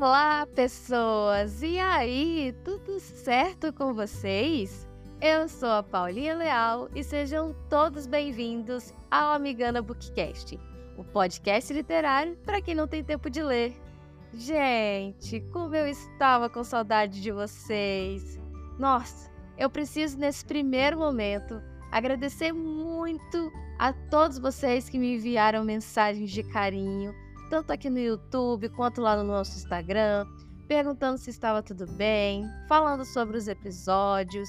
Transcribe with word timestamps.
Olá, 0.00 0.46
pessoas! 0.54 1.60
E 1.60 1.76
aí, 1.76 2.54
tudo 2.64 3.00
certo 3.00 3.72
com 3.72 3.92
vocês? 3.92 4.86
Eu 5.20 5.48
sou 5.48 5.70
a 5.70 5.82
Paulinha 5.82 6.36
Leal 6.36 6.88
e 6.94 7.02
sejam 7.02 7.52
todos 7.68 8.06
bem-vindos 8.06 8.94
ao 9.10 9.32
Amigana 9.32 9.82
Bookcast, 9.82 10.56
o 10.96 11.02
podcast 11.02 11.72
literário 11.72 12.36
para 12.44 12.62
quem 12.62 12.76
não 12.76 12.86
tem 12.86 13.02
tempo 13.02 13.28
de 13.28 13.42
ler. 13.42 13.74
Gente, 14.32 15.40
como 15.52 15.74
eu 15.74 15.88
estava 15.88 16.48
com 16.48 16.62
saudade 16.62 17.20
de 17.20 17.32
vocês! 17.32 18.38
Nossa, 18.78 19.28
eu 19.58 19.68
preciso 19.68 20.16
nesse 20.16 20.44
primeiro 20.44 20.96
momento 20.96 21.60
agradecer 21.90 22.52
muito 22.52 23.50
a 23.76 23.92
todos 23.92 24.38
vocês 24.38 24.88
que 24.88 24.96
me 24.96 25.16
enviaram 25.16 25.64
mensagens 25.64 26.30
de 26.30 26.44
carinho 26.44 27.12
tanto 27.48 27.72
aqui 27.72 27.88
no 27.88 27.98
YouTube 27.98 28.68
quanto 28.70 29.00
lá 29.00 29.16
no 29.16 29.24
nosso 29.24 29.56
Instagram, 29.56 30.26
perguntando 30.66 31.18
se 31.18 31.30
estava 31.30 31.62
tudo 31.62 31.86
bem, 31.86 32.44
falando 32.68 33.04
sobre 33.04 33.36
os 33.36 33.48
episódios. 33.48 34.48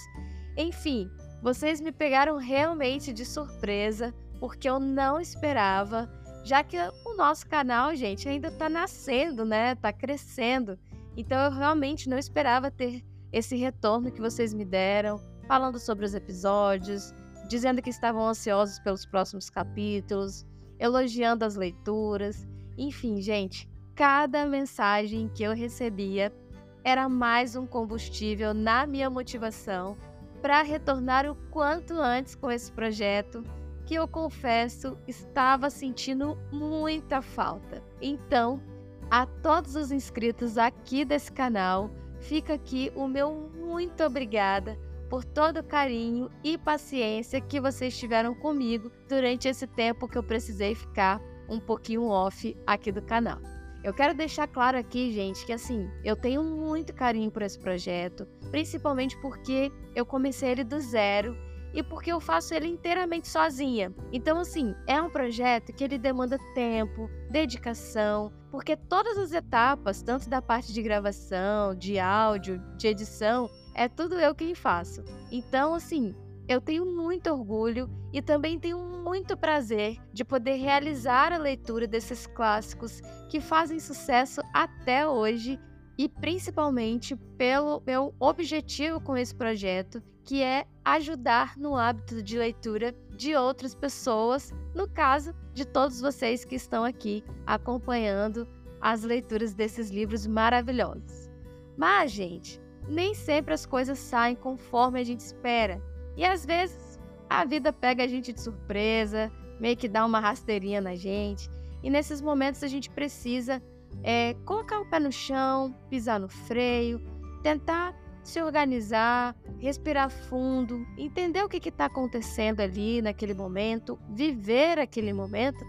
Enfim, 0.58 1.10
vocês 1.42 1.80
me 1.80 1.92
pegaram 1.92 2.38
realmente 2.38 3.14
de 3.14 3.26
surpresa, 3.26 4.14
porque 4.40 4.70
eu 4.70 4.80
não 4.80 5.20
esperava, 5.20 6.10
já 6.44 6.64
que 6.64 6.78
o 7.06 7.16
nosso 7.16 7.48
canal, 7.48 7.96
gente, 7.96 8.28
ainda 8.28 8.50
está 8.50 8.70
nascendo, 8.70 9.46
né? 9.46 9.74
Está 9.74 9.94
crescendo. 9.94 10.78
Então 11.16 11.38
eu 11.46 11.52
realmente 11.52 12.10
não 12.10 12.18
esperava 12.18 12.70
ter 12.70 13.04
esse 13.32 13.56
retorno 13.56 14.12
que 14.12 14.22
vocês 14.22 14.54
me 14.54 14.66
deram, 14.66 15.22
falando 15.48 15.80
sobre 15.80 16.06
os 16.06 16.14
episódios, 16.14 17.14
dizendo 17.48 17.82
que 17.82 17.90
estavam 17.90 18.28
ansiosos 18.28 18.80
pelos 18.80 19.06
próximos 19.06 19.50
capítulos, 19.50 20.46
elogiando 20.78 21.46
as 21.46 21.56
leituras. 21.56 22.48
Enfim, 22.80 23.22
gente, 23.22 23.70
cada 23.94 24.46
mensagem 24.46 25.28
que 25.28 25.44
eu 25.44 25.54
recebia 25.54 26.34
era 26.82 27.10
mais 27.10 27.54
um 27.54 27.68
combustível 27.68 28.54
na 28.54 28.88
minha 28.88 29.10
motivação 29.10 29.98
para 30.42 30.62
retornar 30.62 31.30
o 31.30 31.36
quanto 31.52 31.94
antes 31.96 32.36
com 32.36 32.50
esse 32.50 32.72
projeto 32.72 33.44
que 33.86 33.96
eu 33.96 34.08
confesso 34.08 34.98
estava 35.06 35.70
sentindo 35.70 36.38
muita 36.54 37.22
falta. 37.22 37.84
Então, 38.02 38.64
a 39.12 39.26
todos 39.26 39.76
os 39.76 39.92
inscritos 39.92 40.58
aqui 40.58 41.04
desse 41.04 41.34
canal, 41.34 41.92
fica 42.22 42.54
aqui 42.54 42.94
o 42.96 43.10
meu 43.10 43.52
muito 43.58 44.02
obrigada 44.06 44.80
por 45.10 45.26
todo 45.26 45.58
o 45.58 45.64
carinho 45.66 46.32
e 46.42 46.58
paciência 46.58 47.42
que 47.42 47.60
vocês 47.60 47.98
tiveram 47.98 48.34
comigo 48.34 48.90
durante 49.10 49.50
esse 49.50 49.68
tempo 49.68 50.08
que 50.08 50.18
eu 50.18 50.24
precisei 50.24 50.76
ficar 50.76 51.20
um 51.50 51.60
pouquinho 51.60 52.08
off 52.08 52.56
aqui 52.66 52.92
do 52.92 53.02
canal. 53.02 53.40
Eu 53.84 53.94
quero 53.94 54.14
deixar 54.14 54.48
claro 54.48 54.78
aqui, 54.78 55.12
gente, 55.14 55.46
que 55.46 55.54
assim, 55.54 55.90
eu 56.04 56.16
tenho 56.16 56.44
muito 56.44 56.94
carinho 56.94 57.32
por 57.32 57.42
esse 57.42 57.58
projeto, 57.58 58.28
principalmente 58.52 59.18
porque 59.22 59.72
eu 59.96 60.06
comecei 60.06 60.50
ele 60.50 60.64
do 60.66 60.80
zero 60.80 61.36
e 61.74 61.82
porque 61.82 62.12
eu 62.12 62.20
faço 62.20 62.54
ele 62.54 62.68
inteiramente 62.68 63.28
sozinha. 63.28 63.94
Então, 64.12 64.40
assim, 64.40 64.76
é 64.86 65.02
um 65.02 65.10
projeto 65.10 65.72
que 65.72 65.84
ele 65.84 65.98
demanda 65.98 66.38
tempo, 66.54 67.10
dedicação, 67.30 68.34
porque 68.52 68.76
todas 68.76 69.18
as 69.18 69.32
etapas, 69.32 70.02
tanto 70.02 70.30
da 70.30 70.42
parte 70.42 70.74
de 70.74 70.82
gravação, 70.82 71.76
de 71.76 72.00
áudio, 72.00 72.60
de 72.76 72.88
edição, 72.88 73.50
é 73.74 73.88
tudo 73.88 74.20
eu 74.20 74.36
quem 74.36 74.56
faço. 74.56 75.04
Então, 75.32 75.74
assim, 75.74 76.14
eu 76.50 76.60
tenho 76.60 76.84
muito 76.84 77.30
orgulho 77.32 77.88
e 78.12 78.24
também 78.24 78.60
tenho 78.60 78.80
muito 78.80 79.38
prazer 79.38 79.98
de 80.12 80.26
poder 80.26 80.56
realizar 80.56 81.32
a 81.32 81.38
leitura 81.38 81.86
desses 81.86 82.26
clássicos 82.26 83.02
que 83.30 83.40
fazem 83.40 83.80
sucesso 83.80 84.42
até 84.52 85.08
hoje 85.08 85.60
e 85.96 86.10
principalmente 86.10 87.16
pelo 87.38 87.84
meu 87.86 88.16
objetivo 88.20 89.00
com 89.00 89.16
esse 89.16 89.36
projeto, 89.36 90.02
que 90.26 90.42
é 90.42 90.66
ajudar 90.84 91.56
no 91.56 91.76
hábito 91.76 92.24
de 92.24 92.36
leitura 92.36 92.96
de 93.16 93.36
outras 93.36 93.76
pessoas, 93.76 94.52
no 94.74 94.90
caso 94.90 95.36
de 95.54 95.66
todos 95.66 96.02
vocês 96.02 96.44
que 96.44 96.56
estão 96.56 96.84
aqui 96.84 97.24
acompanhando 97.46 98.48
as 98.82 99.04
leituras 99.04 99.54
desses 99.54 99.92
livros 99.92 100.26
maravilhosos. 100.26 101.30
Mas, 101.78 102.10
gente, 102.12 102.60
nem 102.88 103.14
sempre 103.14 103.54
as 103.54 103.68
coisas 103.68 104.00
saem 104.00 104.36
conforme 104.36 105.00
a 105.00 105.04
gente 105.04 105.20
espera. 105.20 105.80
E 106.20 106.26
às 106.26 106.46
vezes 106.46 107.00
a 107.30 107.46
vida 107.46 107.72
pega 107.72 108.04
a 108.04 108.08
gente 108.08 108.34
de 108.34 108.42
surpresa, 108.42 109.32
meio 109.58 109.78
que 109.78 109.88
dá 109.88 110.06
uma 110.06 110.20
rasteirinha 110.20 110.82
na 110.82 110.94
gente. 110.94 111.50
E 111.82 111.90
nesses 111.90 112.20
momentos 112.22 112.62
a 112.62 112.68
gente 112.68 112.90
precisa 112.90 113.64
é, 114.04 114.34
colocar 114.46 114.82
o 114.82 114.86
pé 114.86 115.00
no 115.00 115.14
chão, 115.14 115.74
pisar 115.90 116.20
no 116.20 116.28
freio, 116.28 117.02
tentar 117.42 117.96
se 118.22 118.42
organizar, 118.42 119.34
respirar 119.60 120.10
fundo, 120.10 120.86
entender 120.98 121.42
o 121.42 121.48
que 121.48 121.70
está 121.70 121.86
acontecendo 121.86 122.60
ali 122.60 123.02
naquele 123.02 123.34
momento, 123.34 123.98
viver 124.10 124.78
aquele 124.78 125.14
momento, 125.14 125.66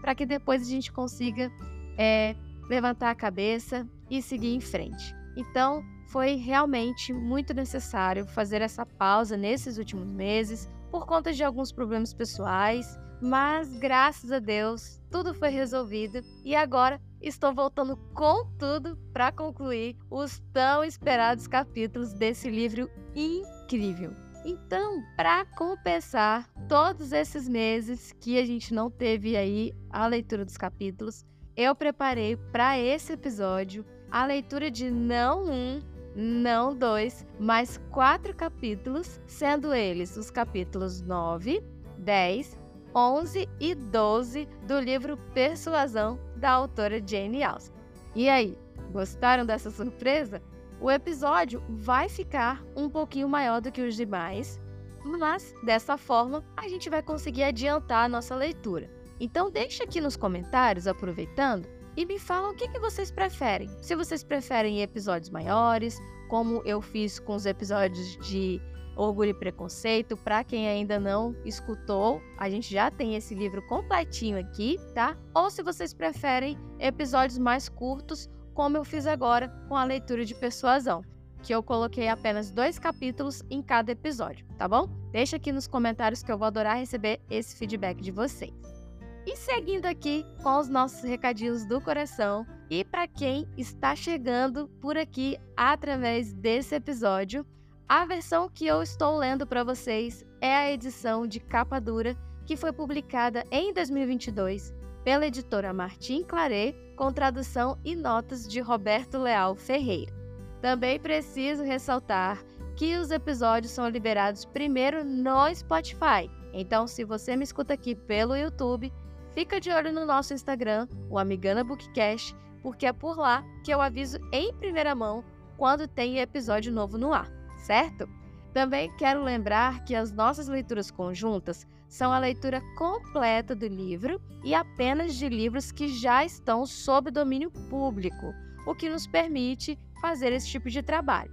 para 0.00 0.14
que 0.14 0.24
depois 0.24 0.62
a 0.62 0.64
gente 0.64 0.90
consiga 0.90 1.52
é, 1.98 2.34
levantar 2.70 3.10
a 3.10 3.14
cabeça 3.14 3.86
e 4.08 4.22
seguir 4.22 4.54
em 4.54 4.62
frente. 4.62 5.14
Então, 5.36 5.84
foi 6.10 6.34
realmente 6.34 7.12
muito 7.12 7.54
necessário 7.54 8.26
fazer 8.26 8.60
essa 8.60 8.84
pausa 8.84 9.36
nesses 9.36 9.78
últimos 9.78 10.10
meses 10.10 10.68
por 10.90 11.06
conta 11.06 11.32
de 11.32 11.44
alguns 11.44 11.70
problemas 11.70 12.12
pessoais, 12.12 12.98
mas 13.22 13.72
graças 13.78 14.32
a 14.32 14.40
Deus 14.40 15.00
tudo 15.08 15.32
foi 15.32 15.50
resolvido 15.50 16.20
e 16.44 16.54
agora 16.54 17.00
estou 17.22 17.54
voltando 17.54 17.96
com 18.12 18.44
tudo 18.58 18.96
para 19.12 19.30
concluir 19.30 19.96
os 20.10 20.40
tão 20.52 20.82
esperados 20.82 21.46
capítulos 21.46 22.12
desse 22.12 22.50
livro 22.50 22.90
incrível. 23.14 24.12
Então, 24.44 25.02
para 25.16 25.44
compensar 25.44 26.48
todos 26.68 27.12
esses 27.12 27.48
meses 27.48 28.12
que 28.20 28.38
a 28.38 28.44
gente 28.44 28.74
não 28.74 28.90
teve 28.90 29.36
aí 29.36 29.72
a 29.90 30.06
leitura 30.06 30.44
dos 30.44 30.56
capítulos, 30.56 31.24
eu 31.56 31.74
preparei 31.74 32.36
para 32.36 32.78
esse 32.78 33.12
episódio 33.12 33.84
a 34.10 34.26
leitura 34.26 34.70
de 34.70 34.90
não 34.90 35.44
um, 35.44 35.80
não 36.14 36.74
dois, 36.74 37.26
mas 37.38 37.80
quatro 37.90 38.34
capítulos, 38.34 39.20
sendo 39.26 39.72
eles 39.72 40.16
os 40.16 40.30
capítulos 40.30 41.00
9, 41.00 41.62
10, 41.98 42.58
11 42.94 43.48
e 43.60 43.74
12 43.74 44.48
do 44.66 44.80
livro 44.80 45.16
Persuasão 45.32 46.18
da 46.36 46.50
autora 46.50 47.00
Jane 47.04 47.42
Austen. 47.42 47.74
E 48.14 48.28
aí, 48.28 48.58
gostaram 48.92 49.46
dessa 49.46 49.70
surpresa? 49.70 50.42
O 50.80 50.90
episódio 50.90 51.62
vai 51.68 52.08
ficar 52.08 52.64
um 52.74 52.88
pouquinho 52.88 53.28
maior 53.28 53.60
do 53.60 53.70
que 53.70 53.82
os 53.82 53.94
demais, 53.94 54.58
mas 55.04 55.54
dessa 55.62 55.96
forma 55.96 56.44
a 56.56 56.66
gente 56.68 56.90
vai 56.90 57.02
conseguir 57.02 57.44
adiantar 57.44 58.06
a 58.06 58.08
nossa 58.08 58.34
leitura. 58.34 58.90
Então 59.20 59.50
deixa 59.50 59.84
aqui 59.84 60.00
nos 60.00 60.16
comentários, 60.16 60.86
aproveitando, 60.86 61.68
e 61.96 62.04
me 62.06 62.18
falam 62.18 62.52
o 62.52 62.54
que, 62.54 62.68
que 62.68 62.78
vocês 62.78 63.10
preferem. 63.10 63.68
Se 63.82 63.94
vocês 63.94 64.22
preferem 64.22 64.82
episódios 64.82 65.30
maiores, 65.30 65.98
como 66.28 66.62
eu 66.64 66.80
fiz 66.80 67.18
com 67.18 67.34
os 67.34 67.46
episódios 67.46 68.16
de 68.28 68.60
Orgulho 68.96 69.30
e 69.30 69.34
Preconceito. 69.34 70.16
Para 70.16 70.44
quem 70.44 70.68
ainda 70.68 70.98
não 71.00 71.34
escutou, 71.44 72.20
a 72.36 72.48
gente 72.50 72.72
já 72.72 72.90
tem 72.90 73.16
esse 73.16 73.34
livro 73.34 73.62
completinho 73.66 74.38
aqui, 74.38 74.78
tá? 74.94 75.16
Ou 75.34 75.50
se 75.50 75.62
vocês 75.62 75.94
preferem 75.94 76.58
episódios 76.78 77.38
mais 77.38 77.68
curtos, 77.68 78.28
como 78.54 78.76
eu 78.76 78.84
fiz 78.84 79.06
agora 79.06 79.48
com 79.68 79.76
a 79.76 79.84
leitura 79.84 80.24
de 80.24 80.34
Persuasão, 80.34 81.02
que 81.42 81.54
eu 81.54 81.62
coloquei 81.62 82.08
apenas 82.08 82.50
dois 82.50 82.78
capítulos 82.78 83.42
em 83.48 83.62
cada 83.62 83.92
episódio, 83.92 84.46
tá 84.58 84.68
bom? 84.68 84.86
Deixa 85.10 85.36
aqui 85.36 85.50
nos 85.50 85.66
comentários 85.66 86.22
que 86.22 86.30
eu 86.30 86.36
vou 86.36 86.46
adorar 86.46 86.76
receber 86.76 87.20
esse 87.30 87.56
feedback 87.56 88.00
de 88.02 88.10
vocês. 88.10 88.79
E 89.26 89.36
seguindo 89.36 89.86
aqui 89.86 90.24
com 90.42 90.58
os 90.58 90.68
nossos 90.68 91.02
recadinhos 91.02 91.64
do 91.66 91.80
coração, 91.80 92.46
e 92.70 92.84
para 92.84 93.06
quem 93.06 93.46
está 93.56 93.94
chegando 93.94 94.68
por 94.80 94.96
aqui 94.96 95.38
através 95.56 96.32
desse 96.32 96.74
episódio, 96.74 97.44
a 97.88 98.04
versão 98.06 98.48
que 98.48 98.66
eu 98.66 98.82
estou 98.82 99.18
lendo 99.18 99.46
para 99.46 99.64
vocês 99.64 100.24
é 100.40 100.54
a 100.54 100.72
edição 100.72 101.26
de 101.26 101.40
capa 101.40 101.80
dura 101.80 102.16
que 102.46 102.56
foi 102.56 102.72
publicada 102.72 103.44
em 103.50 103.72
2022 103.74 104.72
pela 105.04 105.26
editora 105.26 105.72
Martin 105.72 106.22
Claret, 106.22 106.74
com 106.96 107.12
tradução 107.12 107.78
e 107.84 107.96
notas 107.96 108.46
de 108.46 108.60
Roberto 108.60 109.18
Leal 109.18 109.54
Ferreira. 109.54 110.12
Também 110.60 111.00
preciso 111.00 111.62
ressaltar 111.62 112.44
que 112.76 112.96
os 112.96 113.10
episódios 113.10 113.72
são 113.72 113.88
liberados 113.88 114.44
primeiro 114.44 115.04
no 115.04 115.52
Spotify. 115.54 116.30
Então, 116.52 116.86
se 116.86 117.04
você 117.04 117.36
me 117.36 117.44
escuta 117.44 117.74
aqui 117.74 117.94
pelo 117.94 118.36
YouTube, 118.36 118.92
Fica 119.34 119.60
de 119.60 119.70
olho 119.70 119.92
no 119.92 120.04
nosso 120.04 120.34
Instagram, 120.34 120.88
o 121.08 121.18
Amigana 121.18 121.62
Bookcast, 121.62 122.34
porque 122.62 122.86
é 122.86 122.92
por 122.92 123.16
lá 123.16 123.44
que 123.64 123.72
eu 123.72 123.80
aviso 123.80 124.18
em 124.32 124.52
primeira 124.54 124.94
mão 124.94 125.24
quando 125.56 125.86
tem 125.86 126.18
episódio 126.18 126.72
novo 126.72 126.98
no 126.98 127.12
ar, 127.12 127.30
certo? 127.58 128.08
Também 128.52 128.94
quero 128.96 129.22
lembrar 129.22 129.84
que 129.84 129.94
as 129.94 130.12
nossas 130.12 130.48
leituras 130.48 130.90
conjuntas 130.90 131.66
são 131.88 132.12
a 132.12 132.18
leitura 132.18 132.60
completa 132.76 133.54
do 133.54 133.66
livro 133.66 134.20
e 134.44 134.54
apenas 134.54 135.14
de 135.14 135.28
livros 135.28 135.70
que 135.70 135.88
já 135.88 136.24
estão 136.24 136.66
sob 136.66 137.10
domínio 137.10 137.50
público, 137.68 138.32
o 138.66 138.74
que 138.74 138.88
nos 138.88 139.06
permite 139.06 139.78
fazer 140.00 140.32
esse 140.32 140.48
tipo 140.48 140.68
de 140.68 140.82
trabalho. 140.82 141.32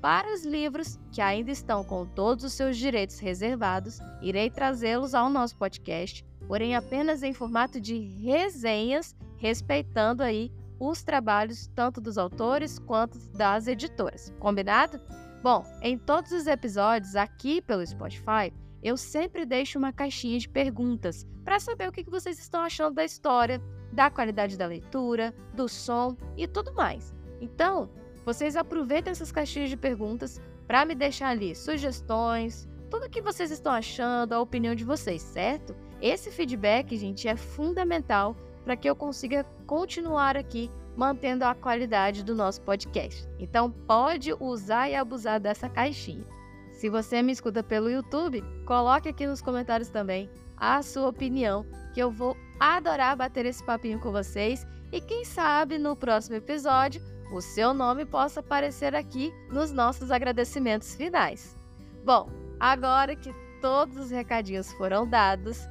Para 0.00 0.32
os 0.34 0.44
livros 0.44 0.98
que 1.12 1.20
ainda 1.20 1.50
estão 1.50 1.84
com 1.84 2.04
todos 2.04 2.44
os 2.44 2.52
seus 2.52 2.76
direitos 2.76 3.18
reservados, 3.20 4.00
irei 4.20 4.50
trazê-los 4.50 5.14
ao 5.14 5.30
nosso 5.30 5.56
podcast, 5.56 6.24
porém 6.46 6.74
apenas 6.74 7.22
em 7.22 7.32
formato 7.32 7.80
de 7.80 7.98
resenhas, 7.98 9.14
respeitando 9.36 10.22
aí 10.22 10.52
os 10.78 11.02
trabalhos 11.02 11.68
tanto 11.74 12.00
dos 12.00 12.18
autores 12.18 12.78
quanto 12.78 13.18
das 13.30 13.66
editoras. 13.66 14.32
Combinado? 14.38 15.00
Bom, 15.42 15.64
em 15.80 15.96
todos 15.98 16.32
os 16.32 16.46
episódios 16.46 17.16
aqui 17.16 17.60
pelo 17.62 17.86
Spotify, 17.86 18.52
eu 18.82 18.96
sempre 18.96 19.46
deixo 19.46 19.78
uma 19.78 19.92
caixinha 19.92 20.38
de 20.38 20.48
perguntas 20.48 21.26
para 21.44 21.60
saber 21.60 21.88
o 21.88 21.92
que 21.92 22.08
vocês 22.10 22.38
estão 22.38 22.60
achando 22.60 22.94
da 22.94 23.04
história, 23.04 23.60
da 23.92 24.10
qualidade 24.10 24.56
da 24.56 24.66
leitura, 24.66 25.34
do 25.54 25.68
som 25.68 26.16
e 26.36 26.48
tudo 26.48 26.74
mais. 26.74 27.14
Então, 27.40 27.90
vocês 28.24 28.56
aproveitem 28.56 29.10
essas 29.10 29.30
caixinhas 29.30 29.70
de 29.70 29.76
perguntas 29.76 30.40
para 30.66 30.84
me 30.84 30.94
deixar 30.94 31.28
ali 31.28 31.54
sugestões, 31.54 32.68
tudo 32.90 33.06
o 33.06 33.10
que 33.10 33.22
vocês 33.22 33.50
estão 33.50 33.72
achando, 33.72 34.32
a 34.32 34.40
opinião 34.40 34.74
de 34.74 34.84
vocês, 34.84 35.22
certo? 35.22 35.74
Esse 36.02 36.32
feedback, 36.32 36.96
gente, 36.96 37.28
é 37.28 37.36
fundamental 37.36 38.36
para 38.64 38.76
que 38.76 38.90
eu 38.90 38.96
consiga 38.96 39.44
continuar 39.68 40.36
aqui 40.36 40.68
mantendo 40.96 41.44
a 41.44 41.54
qualidade 41.54 42.24
do 42.24 42.34
nosso 42.34 42.60
podcast. 42.62 43.26
Então, 43.38 43.70
pode 43.70 44.34
usar 44.40 44.90
e 44.90 44.96
abusar 44.96 45.40
dessa 45.40 45.68
caixinha. 45.68 46.26
Se 46.72 46.90
você 46.90 47.22
me 47.22 47.30
escuta 47.30 47.62
pelo 47.62 47.88
YouTube, 47.88 48.42
coloque 48.66 49.08
aqui 49.08 49.24
nos 49.24 49.40
comentários 49.40 49.90
também 49.90 50.28
a 50.56 50.82
sua 50.82 51.08
opinião, 51.08 51.64
que 51.94 52.00
eu 52.00 52.10
vou 52.10 52.36
adorar 52.58 53.16
bater 53.16 53.46
esse 53.46 53.64
papinho 53.64 54.00
com 54.00 54.10
vocês 54.10 54.66
e 54.90 55.00
quem 55.00 55.24
sabe 55.24 55.78
no 55.78 55.94
próximo 55.94 56.34
episódio 56.36 57.00
o 57.32 57.40
seu 57.40 57.72
nome 57.72 58.04
possa 58.04 58.40
aparecer 58.40 58.94
aqui 58.94 59.32
nos 59.50 59.72
nossos 59.72 60.10
agradecimentos 60.10 60.94
finais. 60.96 61.56
Bom, 62.04 62.28
agora 62.60 63.16
que 63.16 63.32
todos 63.60 63.96
os 63.96 64.10
recadinhos 64.10 64.70
foram 64.72 65.08
dados, 65.08 65.66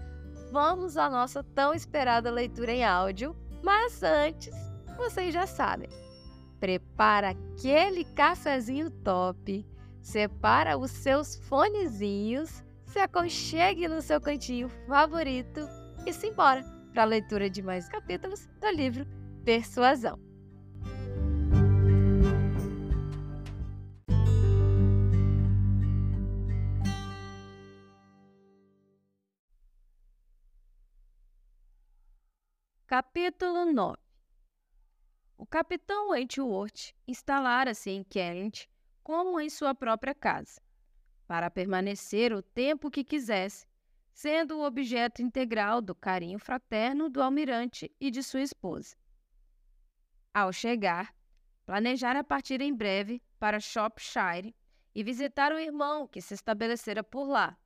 vamos 0.51 0.97
à 0.97 1.09
nossa 1.09 1.43
tão 1.43 1.73
esperada 1.73 2.29
leitura 2.29 2.71
em 2.71 2.83
áudio, 2.83 3.35
mas 3.63 4.03
antes, 4.03 4.53
vocês 4.97 5.33
já 5.33 5.47
sabem. 5.47 5.89
Prepara 6.59 7.29
aquele 7.29 8.03
cafezinho 8.03 8.91
top, 8.91 9.65
separa 10.01 10.77
os 10.77 10.91
seus 10.91 11.37
fonezinhos, 11.47 12.63
se 12.85 12.99
aconchegue 12.99 13.87
no 13.87 14.01
seu 14.01 14.19
cantinho 14.19 14.69
favorito 14.87 15.61
e 16.05 16.11
se 16.11 16.27
embora 16.27 16.63
para 16.91 17.03
a 17.03 17.05
leitura 17.05 17.49
de 17.49 17.61
mais 17.63 17.87
capítulos 17.87 18.47
do 18.59 18.69
livro 18.69 19.07
Persuasão. 19.45 20.30
Capítulo 32.91 33.71
9 33.71 33.97
O 35.37 35.45
capitão 35.45 36.09
Wentworth 36.09 36.93
instalara-se 37.07 37.89
em 37.89 38.03
Kent 38.03 38.69
como 39.01 39.39
em 39.39 39.49
sua 39.49 39.73
própria 39.73 40.13
casa, 40.13 40.61
para 41.25 41.49
permanecer 41.49 42.33
o 42.33 42.41
tempo 42.41 42.91
que 42.91 43.05
quisesse, 43.05 43.65
sendo 44.11 44.57
o 44.57 44.65
objeto 44.65 45.21
integral 45.21 45.81
do 45.81 45.95
carinho 45.95 46.37
fraterno 46.37 47.09
do 47.09 47.23
almirante 47.23 47.89
e 47.97 48.11
de 48.11 48.21
sua 48.21 48.41
esposa. 48.41 48.97
Ao 50.33 50.51
chegar, 50.51 51.15
planejara 51.65 52.25
partir 52.25 52.59
em 52.59 52.75
breve 52.75 53.23
para 53.39 53.61
Shropshire 53.61 54.53
e 54.93 55.01
visitar 55.01 55.53
o 55.53 55.59
irmão 55.59 56.09
que 56.09 56.19
se 56.19 56.33
estabelecera 56.33 57.01
por 57.05 57.23
lá, 57.23 57.57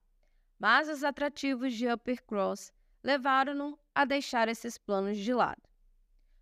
mas 0.59 0.87
os 0.87 1.03
atrativos 1.03 1.73
de 1.73 1.91
Uppercross 1.91 2.71
levaram-no 3.03 3.75
a 3.95 4.03
deixar 4.03 4.49
esses 4.49 4.77
planos 4.77 5.17
de 5.17 5.33
lado. 5.33 5.61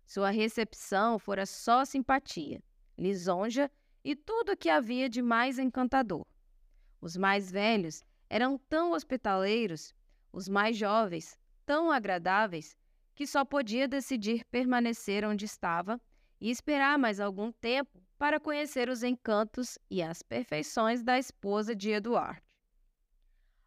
Sua 0.04 0.30
recepção 0.30 1.18
fora 1.18 1.46
só 1.46 1.84
simpatia, 1.84 2.60
lisonja 2.98 3.70
e 4.04 4.14
tudo 4.16 4.52
o 4.52 4.56
que 4.56 4.68
havia 4.68 5.08
de 5.08 5.22
mais 5.22 5.58
encantador. 5.58 6.26
Os 7.00 7.16
mais 7.16 7.50
velhos 7.50 8.02
eram 8.28 8.58
tão 8.58 8.92
hospitaleiros, 8.92 9.94
os 10.32 10.48
mais 10.48 10.76
jovens 10.76 11.38
tão 11.64 11.90
agradáveis, 11.90 12.76
que 13.14 13.26
só 13.26 13.44
podia 13.44 13.86
decidir 13.86 14.44
permanecer 14.50 15.24
onde 15.24 15.44
estava 15.44 16.00
e 16.40 16.50
esperar 16.50 16.98
mais 16.98 17.20
algum 17.20 17.52
tempo 17.52 18.02
para 18.18 18.40
conhecer 18.40 18.88
os 18.88 19.02
encantos 19.02 19.78
e 19.88 20.02
as 20.02 20.20
perfeições 20.22 21.02
da 21.02 21.18
esposa 21.18 21.74
de 21.74 21.90
Eduardo. 21.90 22.42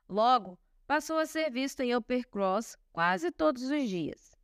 Logo, 0.09 0.59
passou 0.87 1.19
a 1.19 1.25
ser 1.25 1.51
visto 1.51 1.81
em 1.81 1.93
Uppercross 1.93 2.77
quase 2.93 3.29
todos 3.29 3.63
os 3.63 3.89
dias. 3.89 4.37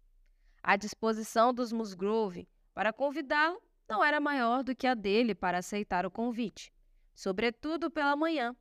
A 0.62 0.76
disposição 0.76 1.54
dos 1.54 1.72
Musgrove 1.72 2.48
para 2.74 2.92
convidá-lo 2.92 3.62
não 3.88 4.04
era 4.04 4.20
maior 4.20 4.62
do 4.62 4.76
que 4.76 4.86
a 4.86 4.94
dele 4.94 5.34
para 5.34 5.60
aceitar 5.60 6.06
o 6.06 6.12
convite, 6.12 6.74
sobretudo 7.16 7.90
pela 7.90 8.16
manhã, 8.16 8.54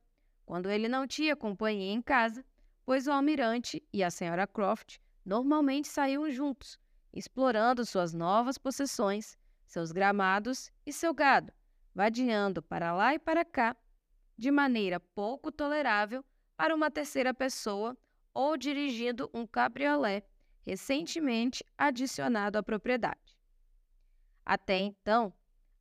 quando 0.45 0.69
ele 0.69 0.87
não 0.87 1.05
tinha 1.05 1.35
companhia 1.35 1.91
em 1.91 2.01
casa, 2.01 2.45
pois 2.85 3.05
o 3.05 3.11
almirante 3.11 3.83
e 3.91 4.01
a 4.01 4.09
senhora 4.09 4.47
Croft 4.47 4.97
normalmente 5.25 5.87
saíam 5.87 6.29
juntos, 6.31 6.79
explorando 7.13 7.85
suas 7.85 8.13
novas 8.13 8.57
possessões, 8.57 9.37
seus 9.65 9.91
gramados 9.91 10.71
e 10.85 10.93
seu 10.93 11.13
gado, 11.13 11.51
vadiando 11.93 12.61
para 12.61 12.93
lá 12.93 13.13
e 13.13 13.19
para 13.19 13.43
cá, 13.43 13.75
de 14.37 14.51
maneira 14.51 14.99
pouco 14.99 15.51
tolerável 15.51 16.23
para 16.55 16.75
uma 16.75 16.91
terceira 16.91 17.33
pessoa 17.33 17.97
ou 18.33 18.57
dirigindo 18.57 19.29
um 19.33 19.45
cabriolé 19.45 20.23
recentemente 20.61 21.63
adicionado 21.77 22.57
à 22.57 22.63
propriedade. 22.63 23.37
Até 24.45 24.79
então, 24.79 25.33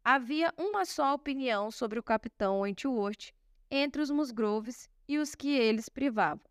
havia 0.05 0.53
uma 0.57 0.85
só 0.85 1.15
opinião 1.15 1.71
sobre 1.71 1.99
o 1.99 2.03
capitão 2.03 2.61
Wentworth 2.61 3.33
entre 3.71 4.03
os 4.03 4.11
Musgroves 4.11 4.89
e 5.09 5.19
os 5.19 5.35
que 5.35 5.51
eles 5.51 5.89
privavam. 5.89 6.45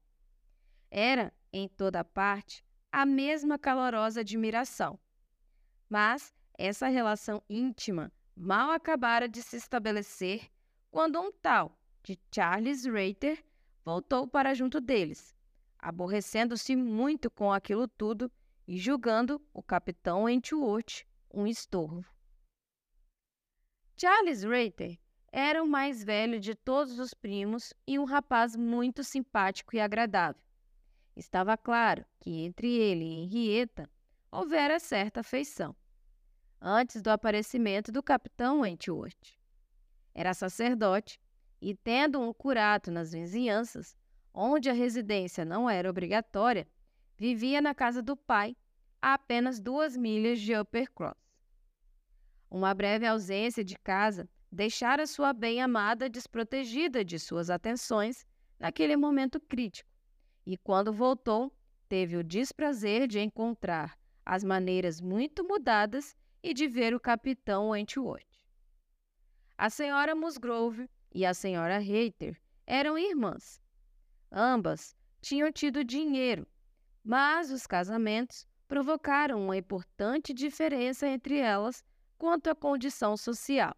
Era, 0.89 1.33
em 1.53 1.67
toda 1.67 2.03
parte, 2.03 2.63
a 2.91 3.05
mesma 3.05 3.57
calorosa 3.57 4.21
admiração. 4.21 4.99
Mas 5.89 6.33
essa 6.57 6.87
relação 6.87 7.41
íntima 7.49 8.11
mal 8.35 8.71
acabara 8.71 9.27
de 9.27 9.41
se 9.41 9.55
estabelecer 9.55 10.49
quando 10.89 11.19
um 11.19 11.31
tal 11.31 11.77
de 12.03 12.19
Charles 12.33 12.85
Reiter 12.85 13.43
voltou 13.83 14.27
para 14.27 14.53
junto 14.53 14.79
deles, 14.79 15.35
aborrecendo-se 15.79 16.75
muito 16.75 17.29
com 17.29 17.51
aquilo 17.51 17.87
tudo 17.87 18.31
e 18.67 18.77
julgando 18.77 19.41
o 19.53 19.63
capitão 19.63 20.23
Wentworth 20.23 21.05
um 21.33 21.47
estorvo. 21.47 22.05
Charles 23.97 24.43
Reiter 24.43 24.99
era 25.31 25.63
o 25.63 25.67
mais 25.67 26.03
velho 26.03 26.39
de 26.39 26.55
todos 26.55 26.99
os 26.99 27.13
primos 27.13 27.73
e 27.87 27.97
um 27.97 28.03
rapaz 28.03 28.55
muito 28.55 29.03
simpático 29.03 29.75
e 29.75 29.79
agradável. 29.79 30.41
Estava 31.15 31.57
claro 31.57 32.05
que 32.19 32.41
entre 32.41 32.67
ele 32.67 33.05
e 33.05 33.23
Henrietta 33.23 33.89
houvera 34.31 34.79
certa 34.79 35.19
afeição, 35.19 35.75
antes 36.59 37.01
do 37.01 37.09
aparecimento 37.09 37.91
do 37.91 38.01
capitão 38.01 38.61
Wentworth. 38.61 39.37
Era 40.13 40.33
sacerdote 40.33 41.19
e 41.61 41.75
tendo 41.75 42.19
um 42.19 42.33
curato 42.33 42.89
nas 42.89 43.11
vizinhanças, 43.11 43.95
onde 44.33 44.69
a 44.69 44.73
residência 44.73 45.45
não 45.45 45.69
era 45.69 45.89
obrigatória, 45.89 46.67
vivia 47.17 47.61
na 47.61 47.75
casa 47.75 48.01
do 48.01 48.17
pai, 48.17 48.57
a 49.01 49.13
apenas 49.13 49.59
duas 49.59 49.95
milhas 49.95 50.39
de 50.39 50.55
Uppercross. 50.55 51.15
Uma 52.49 52.73
breve 52.73 53.05
ausência 53.05 53.63
de 53.63 53.77
casa 53.77 54.27
deixara 54.51 55.05
sua 55.07 55.31
bem-amada 55.31 56.09
desprotegida 56.09 57.05
de 57.05 57.17
suas 57.19 57.49
atenções 57.49 58.25
naquele 58.59 58.97
momento 58.97 59.39
crítico, 59.39 59.89
e 60.45 60.57
quando 60.57 60.91
voltou, 60.91 61.51
teve 61.87 62.17
o 62.17 62.23
desprazer 62.23 63.07
de 63.07 63.19
encontrar 63.19 63.97
as 64.25 64.43
maneiras 64.43 64.99
muito 64.99 65.43
mudadas 65.43 66.15
e 66.43 66.53
de 66.53 66.67
ver 66.67 66.93
o 66.93 66.99
capitão 66.99 67.69
Wentworth. 67.69 68.25
A 69.57 69.69
senhora 69.69 70.15
Musgrove 70.15 70.89
e 71.13 71.25
a 71.25 71.33
senhora 71.33 71.77
Reiter 71.77 72.39
eram 72.65 72.97
irmãs. 72.97 73.61
Ambas 74.31 74.95
tinham 75.21 75.51
tido 75.51 75.83
dinheiro, 75.83 76.47
mas 77.03 77.51
os 77.51 77.67
casamentos 77.67 78.47
provocaram 78.67 79.43
uma 79.43 79.57
importante 79.57 80.33
diferença 80.33 81.07
entre 81.07 81.37
elas 81.37 81.83
quanto 82.17 82.49
à 82.49 82.55
condição 82.55 83.17
social. 83.17 83.75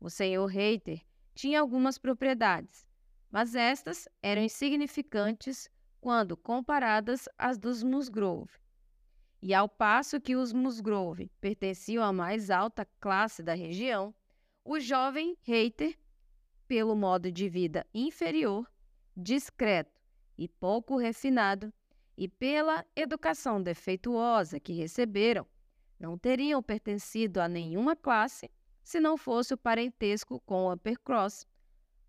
O 0.00 0.10
senhor 0.10 0.46
Reiter 0.46 1.00
tinha 1.34 1.60
algumas 1.60 1.98
propriedades, 1.98 2.86
mas 3.30 3.54
estas 3.54 4.08
eram 4.22 4.42
insignificantes 4.42 5.70
quando 6.00 6.36
comparadas 6.36 7.28
às 7.36 7.58
dos 7.58 7.82
Musgrove. 7.82 8.52
E 9.40 9.54
ao 9.54 9.68
passo 9.68 10.20
que 10.20 10.36
os 10.36 10.52
Musgrove 10.52 11.30
pertenciam 11.40 12.02
à 12.02 12.12
mais 12.12 12.50
alta 12.50 12.84
classe 13.00 13.42
da 13.42 13.54
região, 13.54 14.14
o 14.64 14.78
jovem 14.80 15.36
Reiter, 15.42 15.96
pelo 16.68 16.94
modo 16.94 17.32
de 17.32 17.48
vida 17.48 17.86
inferior, 17.94 18.70
discreto 19.16 19.98
e 20.36 20.46
pouco 20.46 20.98
refinado, 20.98 21.72
e 22.16 22.28
pela 22.28 22.84
educação 22.94 23.62
defeituosa 23.62 24.60
que 24.60 24.74
receberam, 24.74 25.46
não 25.98 26.18
teriam 26.18 26.62
pertencido 26.62 27.40
a 27.40 27.48
nenhuma 27.48 27.96
classe 27.96 28.50
se 28.84 29.00
não 29.00 29.16
fosse 29.16 29.54
o 29.54 29.58
parentesco 29.58 30.40
com 30.40 30.66
o 30.66 30.72
Uppercross, 30.72 31.46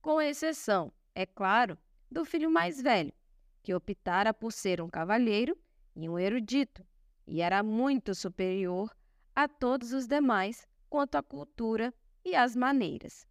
com 0.02 0.22
exceção, 0.22 0.92
é 1.16 1.26
claro, 1.26 1.78
do 2.12 2.26
filho 2.26 2.50
mais 2.50 2.82
velho, 2.82 3.14
que 3.62 3.74
optara 3.74 4.34
por 4.34 4.52
ser 4.52 4.82
um 4.82 4.90
cavalheiro 4.90 5.58
e 5.96 6.10
um 6.10 6.18
erudito, 6.18 6.86
e 7.26 7.42
era 7.42 7.62
muito 7.64 8.14
superior 8.16 8.96
a 9.36 9.48
todos 9.48 9.94
os 9.94 10.08
demais 10.08 10.68
quanto 10.90 11.16
à 11.16 11.24
cultura 11.24 11.94
e 12.26 12.36
às 12.36 12.56
maneiras. 12.56 13.28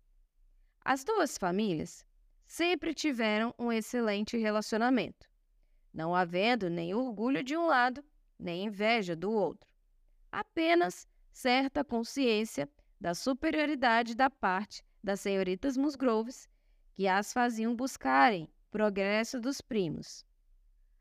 As 0.91 1.05
duas 1.05 1.37
famílias 1.37 2.03
sempre 2.47 2.95
tiveram 2.95 3.55
um 3.59 3.71
excelente 3.71 4.39
relacionamento, 4.39 5.29
não 5.93 6.15
havendo 6.15 6.71
nem 6.71 6.95
orgulho 6.95 7.45
de 7.45 7.55
um 7.55 7.67
lado, 7.67 8.03
nem 8.39 8.65
inveja 8.65 9.15
do 9.15 9.31
outro. 9.31 9.69
Apenas 10.33 11.07
certa 11.31 11.85
consciência 11.85 12.67
da 12.99 13.15
superioridade 13.15 14.15
da 14.15 14.31
parte 14.31 14.83
das 15.05 15.21
senhoritas 15.21 15.77
Musgroves, 15.77 16.49
que 16.95 17.07
as 17.07 17.35
faziam 17.35 17.77
buscarem 17.77 18.49
progresso 18.71 19.39
dos 19.39 19.61
primos. 19.61 20.25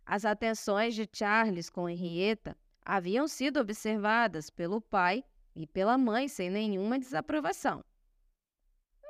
As 0.05 0.25
atenções 0.25 0.95
de 0.95 1.07
Charles 1.13 1.69
com 1.69 1.87
Henrietta 1.87 2.57
haviam 2.83 3.25
sido 3.25 3.61
observadas 3.61 4.49
pelo 4.49 4.81
pai 4.81 5.23
e 5.55 5.65
pela 5.65 5.97
mãe 5.97 6.27
sem 6.27 6.49
nenhuma 6.49 6.99
desaprovação. 6.99 7.85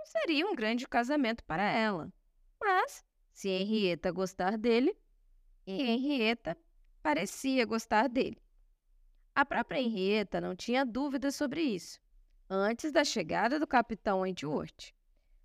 Seria 0.07 0.47
um 0.47 0.55
grande 0.55 0.87
casamento 0.87 1.43
para 1.43 1.69
ela, 1.69 2.09
mas 2.61 3.03
se 3.33 3.49
Henrietta 3.49 4.09
gostar 4.09 4.57
dele, 4.57 4.97
e 5.65 5.81
Henrietta 5.81 6.57
parecia 7.03 7.65
gostar 7.65 8.07
dele. 8.07 8.41
A 9.35 9.45
própria 9.45 9.81
Henrietta 9.81 10.39
não 10.39 10.55
tinha 10.55 10.85
dúvidas 10.85 11.35
sobre 11.35 11.61
isso 11.61 11.99
antes 12.49 12.89
da 12.89 13.03
chegada 13.03 13.59
do 13.59 13.67
capitão 13.67 14.21
Wentworth. 14.21 14.93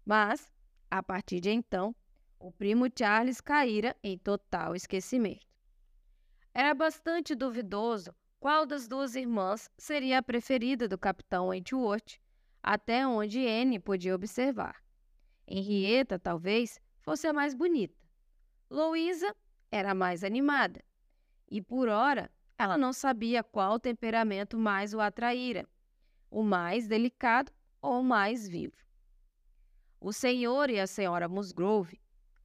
Mas, 0.04 0.52
a 0.88 1.02
partir 1.02 1.40
de 1.40 1.50
então, 1.50 1.92
o 2.38 2.52
primo 2.52 2.86
Charles 2.96 3.40
caíra 3.40 3.96
em 4.00 4.16
total 4.16 4.76
esquecimento. 4.76 5.44
Era 6.54 6.72
bastante 6.72 7.34
duvidoso 7.34 8.14
qual 8.38 8.64
das 8.64 8.86
duas 8.86 9.16
irmãs 9.16 9.68
seria 9.76 10.18
a 10.18 10.22
preferida 10.22 10.86
do 10.86 10.96
capitão 10.96 11.48
Wentworth, 11.48 12.20
até 12.62 13.06
onde 13.06 13.46
Anne 13.46 13.78
podia 13.78 14.14
observar. 14.14 14.76
Henrietta, 15.46 16.18
talvez, 16.18 16.80
fosse 17.00 17.26
a 17.26 17.32
mais 17.32 17.54
bonita. 17.54 18.00
Louisa 18.70 19.34
era 19.70 19.90
a 19.90 19.94
mais 19.94 20.22
animada. 20.22 20.82
E, 21.50 21.60
por 21.60 21.88
ora, 21.88 22.30
ela 22.56 22.78
não 22.78 22.92
sabia 22.92 23.42
qual 23.42 23.80
temperamento 23.80 24.56
mais 24.56 24.94
o 24.94 25.00
atraíra, 25.00 25.68
o 26.30 26.42
mais 26.42 26.86
delicado 26.86 27.52
ou 27.80 28.00
o 28.00 28.04
mais 28.04 28.48
vivo. 28.48 28.76
O 30.00 30.12
senhor 30.12 30.70
e 30.70 30.78
a 30.78 30.86
senhora 30.86 31.28
Musgrove, 31.28 32.00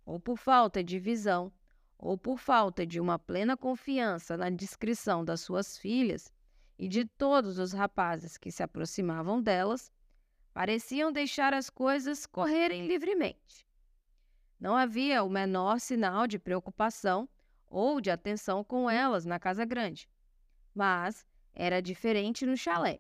ou 0.06 0.20
por 0.20 0.38
falta 0.38 0.84
de 0.84 1.00
visão, 1.00 1.52
ou 1.98 2.18
por 2.18 2.38
falta 2.38 2.86
de 2.86 3.00
uma 3.00 3.18
plena 3.18 3.58
confiança 3.58 4.38
na 4.38 4.50
discrição 4.50 5.24
das 5.24 5.42
suas 5.42 5.78
filhas 5.78 6.32
e 6.78 6.88
de 6.88 7.06
todos 7.06 7.58
os 7.58 7.74
rapazes 7.74 8.38
que 8.38 8.52
se 8.52 8.62
aproximavam 8.62 9.42
delas, 9.42 9.92
pareciam 10.58 11.12
deixar 11.12 11.54
as 11.54 11.70
coisas 11.70 12.26
correrem 12.26 12.88
livremente. 12.88 13.64
Não 14.60 14.76
havia 14.76 15.22
o 15.22 15.30
menor 15.30 15.80
sinal 15.80 16.26
de 16.26 16.40
preocupação 16.40 17.30
ou 17.68 18.02
de 18.02 18.10
atenção 18.10 18.64
com 18.64 18.90
elas 18.90 19.24
na 19.24 19.38
casa 19.38 19.64
grande, 19.64 20.10
mas 20.74 21.28
era 21.54 21.80
diferente 21.80 22.44
no 22.44 22.58
chalé. 22.58 22.98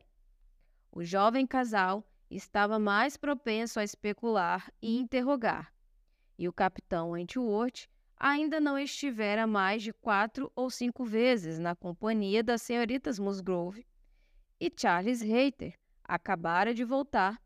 O 0.91 1.03
jovem 1.03 1.47
casal 1.47 2.07
estava 2.29 2.77
mais 2.77 3.17
propenso 3.17 3.79
a 3.79 3.83
especular 3.83 4.71
e 4.79 4.99
interrogar, 4.99 5.73
e 6.37 6.47
o 6.47 6.53
capitão 6.53 7.09
Wentworth 7.09 7.89
ainda 8.17 8.59
não 8.59 8.77
estivera 8.77 9.47
mais 9.47 9.81
de 9.81 9.91
quatro 9.91 10.51
ou 10.55 10.69
cinco 10.69 11.03
vezes 11.03 11.57
na 11.57 11.75
companhia 11.75 12.43
das 12.43 12.61
senhoritas 12.61 13.17
Musgrove, 13.17 13.83
e 14.59 14.71
Charles 14.77 15.23
Hayter 15.23 15.73
acabara 16.03 16.71
de 16.71 16.85
voltar, 16.85 17.41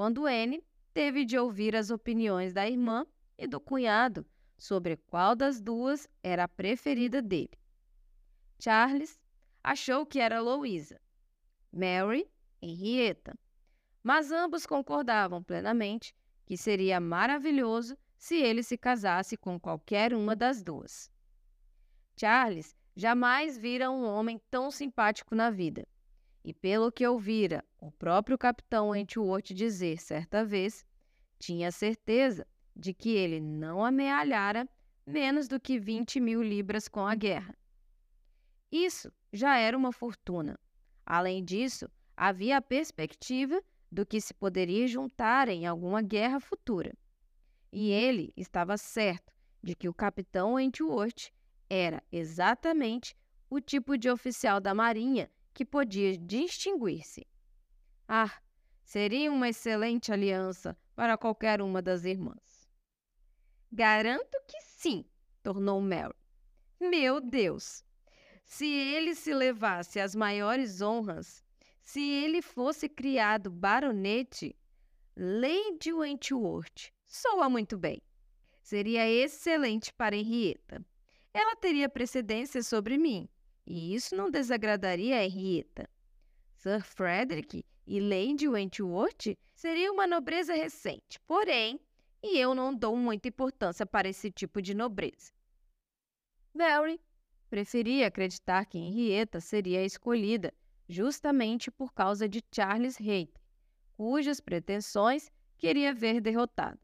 quando 0.00 0.24
Anne 0.24 0.64
teve 0.94 1.26
de 1.26 1.36
ouvir 1.36 1.76
as 1.76 1.90
opiniões 1.90 2.54
da 2.54 2.66
irmã 2.66 3.06
e 3.36 3.46
do 3.46 3.60
cunhado 3.60 4.24
sobre 4.56 4.96
qual 4.96 5.36
das 5.36 5.60
duas 5.60 6.08
era 6.22 6.44
a 6.44 6.48
preferida 6.48 7.20
dele. 7.20 7.52
Charles 8.58 9.20
achou 9.62 10.06
que 10.06 10.18
era 10.18 10.40
Louisa. 10.40 10.98
Mary, 11.70 12.26
Henrietta. 12.62 13.38
Mas 14.02 14.32
ambos 14.32 14.64
concordavam 14.64 15.42
plenamente 15.42 16.14
que 16.46 16.56
seria 16.56 16.98
maravilhoso 16.98 17.94
se 18.16 18.36
ele 18.36 18.62
se 18.62 18.78
casasse 18.78 19.36
com 19.36 19.60
qualquer 19.60 20.14
uma 20.14 20.34
das 20.34 20.62
duas. 20.62 21.10
Charles 22.18 22.74
jamais 22.96 23.58
vira 23.58 23.90
um 23.90 24.06
homem 24.06 24.40
tão 24.50 24.70
simpático 24.70 25.34
na 25.34 25.50
vida. 25.50 25.86
E 26.42 26.54
pelo 26.54 26.90
que 26.90 27.06
ouvira 27.06 27.64
o 27.78 27.90
próprio 27.90 28.38
capitão 28.38 28.90
Wentworth 28.90 29.52
dizer 29.52 30.00
certa 30.00 30.44
vez, 30.44 30.86
tinha 31.38 31.70
certeza 31.70 32.46
de 32.74 32.94
que 32.94 33.10
ele 33.10 33.40
não 33.40 33.84
amealhara 33.84 34.68
menos 35.06 35.48
do 35.48 35.60
que 35.60 35.78
20 35.78 36.18
mil 36.20 36.42
libras 36.42 36.88
com 36.88 37.06
a 37.06 37.14
guerra. 37.14 37.54
Isso 38.72 39.12
já 39.32 39.58
era 39.58 39.76
uma 39.76 39.92
fortuna. 39.92 40.58
Além 41.04 41.44
disso, 41.44 41.90
havia 42.16 42.56
a 42.56 42.62
perspectiva 42.62 43.62
do 43.90 44.06
que 44.06 44.20
se 44.20 44.32
poderia 44.32 44.86
juntar 44.86 45.48
em 45.48 45.66
alguma 45.66 46.00
guerra 46.00 46.40
futura. 46.40 46.94
E 47.72 47.90
ele 47.90 48.32
estava 48.36 48.76
certo 48.78 49.32
de 49.62 49.74
que 49.74 49.88
o 49.88 49.94
capitão 49.94 50.54
Wentworth 50.54 51.32
era 51.68 52.02
exatamente 52.10 53.16
o 53.48 53.60
tipo 53.60 53.98
de 53.98 54.08
oficial 54.08 54.60
da 54.60 54.72
Marinha 54.72 55.30
que 55.60 55.64
podia 55.66 56.16
distinguir-se. 56.16 57.26
Ah, 58.08 58.40
seria 58.82 59.30
uma 59.30 59.50
excelente 59.50 60.10
aliança 60.10 60.74
para 60.96 61.18
qualquer 61.18 61.60
uma 61.60 61.82
das 61.82 62.06
irmãs. 62.06 62.66
Garanto 63.70 64.40
que 64.48 64.58
sim, 64.62 65.04
tornou 65.42 65.78
Mary. 65.82 66.14
Meu 66.80 67.20
Deus! 67.20 67.84
Se 68.46 68.64
ele 68.64 69.14
se 69.14 69.34
levasse 69.34 70.00
às 70.00 70.14
maiores 70.14 70.80
honras, 70.80 71.44
se 71.82 72.00
ele 72.00 72.40
fosse 72.40 72.88
criado 72.88 73.50
baronete, 73.50 74.56
Lady 75.14 75.92
Wentworth 75.92 76.90
soa 77.06 77.50
muito 77.50 77.76
bem. 77.76 78.00
Seria 78.62 79.06
excelente 79.06 79.92
para 79.92 80.16
Henrietta. 80.16 80.82
Ela 81.34 81.54
teria 81.54 81.86
precedência 81.86 82.62
sobre 82.62 82.96
mim, 82.96 83.28
e 83.66 83.94
isso 83.94 84.14
não 84.16 84.30
desagradaria 84.30 85.18
a 85.18 85.24
Henrietta. 85.24 85.88
Sir 86.56 86.82
Frederick 86.82 87.64
e 87.86 88.00
Lady 88.00 88.48
Wentworth 88.48 89.36
seria 89.54 89.92
uma 89.92 90.06
nobreza 90.06 90.54
recente, 90.54 91.18
porém 91.26 91.80
e 92.22 92.38
eu 92.38 92.54
não 92.54 92.74
dou 92.74 92.96
muita 92.96 93.28
importância 93.28 93.86
para 93.86 94.08
esse 94.08 94.30
tipo 94.30 94.60
de 94.60 94.74
nobreza. 94.74 95.32
Mary 96.52 97.00
preferia 97.48 98.06
acreditar 98.06 98.66
que 98.66 98.78
Henrietta 98.78 99.40
seria 99.40 99.84
escolhida 99.84 100.52
justamente 100.88 101.70
por 101.70 101.92
causa 101.92 102.28
de 102.28 102.42
Charles 102.52 103.00
Hayter, 103.00 103.40
cujas 103.96 104.40
pretensões 104.40 105.30
queria 105.56 105.94
ver 105.94 106.20
derrotadas. 106.20 106.80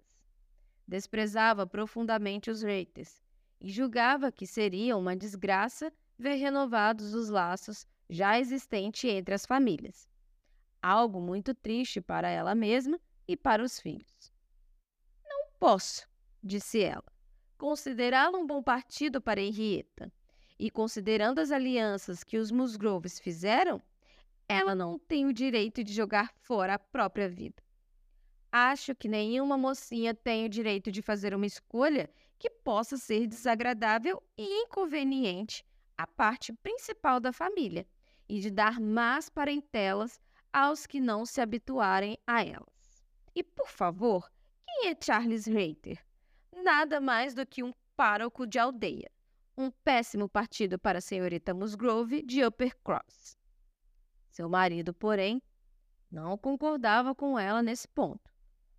Desprezava 0.87 1.66
profundamente 1.66 2.50
os 2.50 2.62
Reiters 2.62 3.21
e 3.61 3.68
julgava 3.68 4.30
que 4.30 4.47
seria 4.47 4.97
uma 4.97 5.16
desgraça 5.16 5.92
ver 6.18 6.35
renovados 6.35 7.14
os 7.14 7.28
laços 7.28 7.87
já 8.08 8.38
existentes 8.38 9.11
entre 9.11 9.35
as 9.35 9.44
famílias. 9.44 10.08
Algo 10.82 11.20
muito 11.20 11.54
triste 11.54 12.00
para 12.00 12.28
ela 12.28 12.54
mesma 12.54 13.00
e 13.26 13.37
para 13.37 13.62
os 13.62 13.80
filhos. 13.80 14.32
Posso, 15.58 16.06
disse 16.42 16.82
ela, 16.82 17.04
considerá-lo 17.56 18.38
um 18.38 18.46
bom 18.46 18.62
partido 18.62 19.20
para 19.20 19.40
Henrietta. 19.40 20.12
E 20.58 20.70
considerando 20.70 21.38
as 21.38 21.50
alianças 21.50 22.25
que 22.25 22.38
os 22.38 22.50
Musgroves 22.50 23.18
fizeram, 23.18 23.82
ela 24.49 24.75
não 24.75 24.99
tem 24.99 25.26
o 25.26 25.32
direito 25.32 25.82
de 25.82 25.92
jogar 25.92 26.32
fora 26.42 26.75
a 26.75 26.78
própria 26.78 27.28
vida. 27.28 27.62
Acho 28.50 28.94
que 28.94 29.08
nenhuma 29.08 29.58
mocinha 29.58 30.14
tem 30.14 30.46
o 30.46 30.49
direito 30.49 30.90
de 30.90 31.02
fazer 31.02 31.35
uma 31.35 31.44
escolha 31.44 32.08
que 32.38 32.49
possa 32.49 32.96
ser 32.96 33.26
desagradável 33.26 34.23
e 34.37 34.62
inconveniente 34.62 35.64
à 35.96 36.06
parte 36.06 36.52
principal 36.52 37.20
da 37.20 37.32
família, 37.32 37.86
e 38.28 38.40
de 38.40 38.50
dar 38.50 38.80
más 38.80 39.28
parentelas 39.28 40.20
aos 40.52 40.86
que 40.86 41.00
não 41.00 41.24
se 41.24 41.40
habituarem 41.40 42.18
a 42.26 42.44
elas. 42.44 43.04
E, 43.34 43.42
por 43.42 43.68
favor, 43.68 44.30
quem 44.66 44.90
é 44.90 44.96
Charles 45.00 45.46
Reiter? 45.46 46.04
Nada 46.54 47.00
mais 47.00 47.34
do 47.34 47.46
que 47.46 47.62
um 47.62 47.72
pároco 47.96 48.46
de 48.46 48.58
aldeia. 48.58 49.10
Um 49.56 49.70
péssimo 49.70 50.28
partido 50.28 50.78
para 50.78 50.98
a 50.98 51.02
senhorita 51.02 51.54
Musgrove 51.54 52.22
de 52.22 52.44
Uppercross. 52.44 53.38
Seu 54.30 54.48
marido, 54.48 54.92
porém, 54.92 55.42
não 56.10 56.36
concordava 56.36 57.14
com 57.14 57.38
ela 57.38 57.62
nesse 57.62 57.88
ponto, 57.88 58.30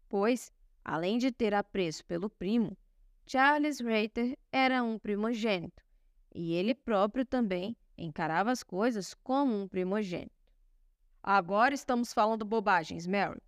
pois, 0.07 0.51
além 0.83 1.17
de 1.17 1.31
ter 1.31 1.53
apreço 1.53 2.05
pelo 2.05 2.29
primo, 2.29 2.77
Charles 3.25 3.79
Reiter 3.79 4.37
era 4.51 4.83
um 4.83 4.99
primogênito, 4.99 5.83
e 6.33 6.53
ele 6.53 6.73
próprio 6.73 7.25
também 7.25 7.75
encarava 7.97 8.51
as 8.51 8.63
coisas 8.63 9.13
como 9.13 9.55
um 9.55 9.67
primogênito. 9.67 10.31
Agora 11.21 11.73
estamos 11.73 12.13
falando 12.13 12.45
bobagens, 12.45 13.07
Mary. 13.07 13.41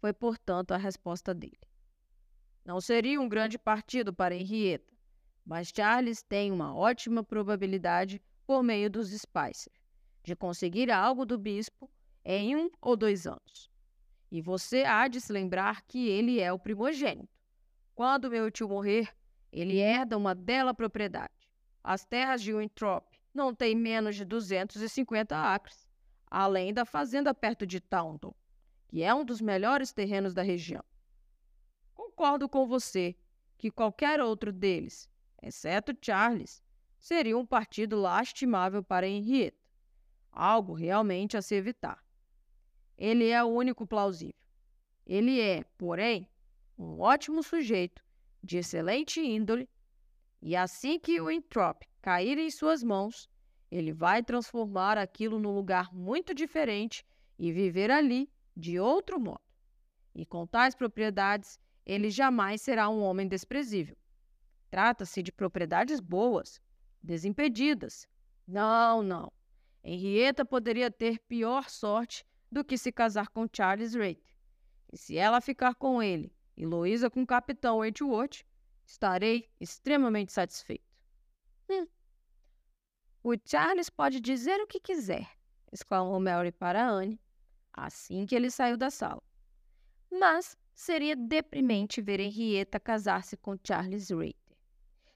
Foi, 0.00 0.12
portanto, 0.12 0.72
a 0.72 0.76
resposta 0.76 1.34
dele. 1.34 1.58
Não 2.64 2.80
seria 2.80 3.20
um 3.20 3.28
grande 3.28 3.58
partido 3.58 4.12
para 4.12 4.34
Henrietta, 4.34 4.92
mas 5.44 5.72
Charles 5.74 6.22
tem 6.22 6.52
uma 6.52 6.74
ótima 6.76 7.24
probabilidade, 7.24 8.22
por 8.46 8.62
meio 8.62 8.90
dos 8.90 9.10
Spicer, 9.10 9.72
de 10.22 10.36
conseguir 10.36 10.90
algo 10.90 11.26
do 11.26 11.38
bispo 11.38 11.90
em 12.24 12.54
um 12.56 12.70
ou 12.80 12.96
dois 12.96 13.26
anos. 13.26 13.70
E 14.30 14.42
você 14.42 14.84
há 14.84 15.08
de 15.08 15.20
se 15.20 15.32
lembrar 15.32 15.82
que 15.82 16.08
ele 16.08 16.40
é 16.40 16.52
o 16.52 16.58
primogênito. 16.58 17.28
Quando 17.94 18.30
meu 18.30 18.50
tio 18.50 18.68
morrer, 18.68 19.08
ele 19.50 19.78
herda 19.78 20.16
uma 20.16 20.34
bela 20.34 20.74
propriedade. 20.74 21.32
As 21.82 22.04
terras 22.04 22.42
de 22.42 22.52
Winthrop 22.52 23.04
não 23.32 23.54
têm 23.54 23.74
menos 23.74 24.16
de 24.16 24.24
250 24.24 25.36
acres, 25.36 25.86
além 26.30 26.72
da 26.72 26.84
fazenda 26.84 27.32
perto 27.32 27.66
de 27.66 27.80
Taunton, 27.80 28.34
que 28.88 29.02
é 29.02 29.14
um 29.14 29.24
dos 29.24 29.40
melhores 29.40 29.92
terrenos 29.92 30.34
da 30.34 30.42
região. 30.42 30.84
Concordo 31.94 32.48
com 32.48 32.66
você 32.66 33.16
que 33.56 33.70
qualquer 33.70 34.20
outro 34.20 34.52
deles, 34.52 35.08
exceto 35.42 35.96
Charles, 36.00 36.62
seria 36.98 37.36
um 37.38 37.46
partido 37.46 38.00
lastimável 38.00 38.82
para 38.82 39.06
Henrietta, 39.06 39.58
algo 40.30 40.74
realmente 40.74 41.36
a 41.36 41.42
se 41.42 41.54
evitar. 41.54 42.02
Ele 42.96 43.28
é 43.28 43.42
o 43.42 43.48
único 43.48 43.86
plausível. 43.86 44.34
Ele 45.06 45.40
é, 45.40 45.64
porém, 45.76 46.28
um 46.76 47.00
ótimo 47.00 47.42
sujeito 47.42 48.04
de 48.42 48.58
excelente 48.58 49.20
índole, 49.20 49.68
e 50.40 50.54
assim 50.54 50.98
que 50.98 51.20
o 51.20 51.30
Entrop 51.30 51.82
cair 52.00 52.38
em 52.38 52.50
suas 52.50 52.82
mãos, 52.82 53.28
ele 53.70 53.92
vai 53.92 54.22
transformar 54.22 54.96
aquilo 54.96 55.38
num 55.38 55.54
lugar 55.54 55.92
muito 55.92 56.32
diferente 56.32 57.04
e 57.38 57.52
viver 57.52 57.90
ali 57.90 58.30
de 58.56 58.78
outro 58.78 59.20
modo. 59.20 59.42
E 60.14 60.24
com 60.24 60.46
tais 60.46 60.74
propriedades, 60.74 61.58
ele 61.84 62.10
jamais 62.10 62.62
será 62.62 62.88
um 62.88 63.02
homem 63.02 63.28
desprezível. 63.28 63.96
Trata-se 64.70 65.22
de 65.22 65.32
propriedades 65.32 66.00
boas, 66.00 66.60
desimpedidas. 67.02 68.08
Não, 68.46 69.02
não. 69.02 69.32
Henrietta 69.82 70.44
poderia 70.44 70.90
ter 70.90 71.18
pior 71.20 71.68
sorte 71.68 72.24
do 72.50 72.64
que 72.64 72.76
se 72.76 72.90
casar 72.90 73.28
com 73.28 73.46
Charles 73.50 73.94
Rate. 73.94 74.34
E 74.92 74.96
se 74.96 75.16
ela 75.16 75.40
ficar 75.40 75.74
com 75.74 76.02
ele 76.02 76.32
e 76.56 76.66
Louisa 76.66 77.08
com 77.08 77.22
o 77.22 77.26
capitão 77.26 77.78
Wentworth, 77.78 78.44
estarei 78.88 79.48
extremamente 79.60 80.32
satisfeito. 80.32 80.82
Hum. 81.68 81.86
O 83.22 83.34
Charles 83.44 83.90
pode 83.90 84.18
dizer 84.20 84.60
o 84.60 84.66
que 84.66 84.80
quiser, 84.80 85.28
exclamou 85.70 86.18
Mary 86.18 86.50
para 86.50 86.88
Anne, 86.88 87.20
assim 87.72 88.24
que 88.24 88.34
ele 88.34 88.50
saiu 88.50 88.76
da 88.76 88.90
sala. 88.90 89.22
Mas 90.10 90.56
seria 90.74 91.14
deprimente 91.14 92.00
ver 92.00 92.18
Henrietta 92.18 92.80
casar-se 92.80 93.36
com 93.36 93.58
Charles 93.62 94.08
Rater. 94.08 94.34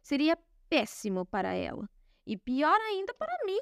Seria 0.02 0.36
péssimo 0.68 1.24
para 1.24 1.54
ela, 1.54 1.88
e 2.26 2.36
pior 2.36 2.78
ainda 2.82 3.14
para 3.14 3.44
mim. 3.46 3.60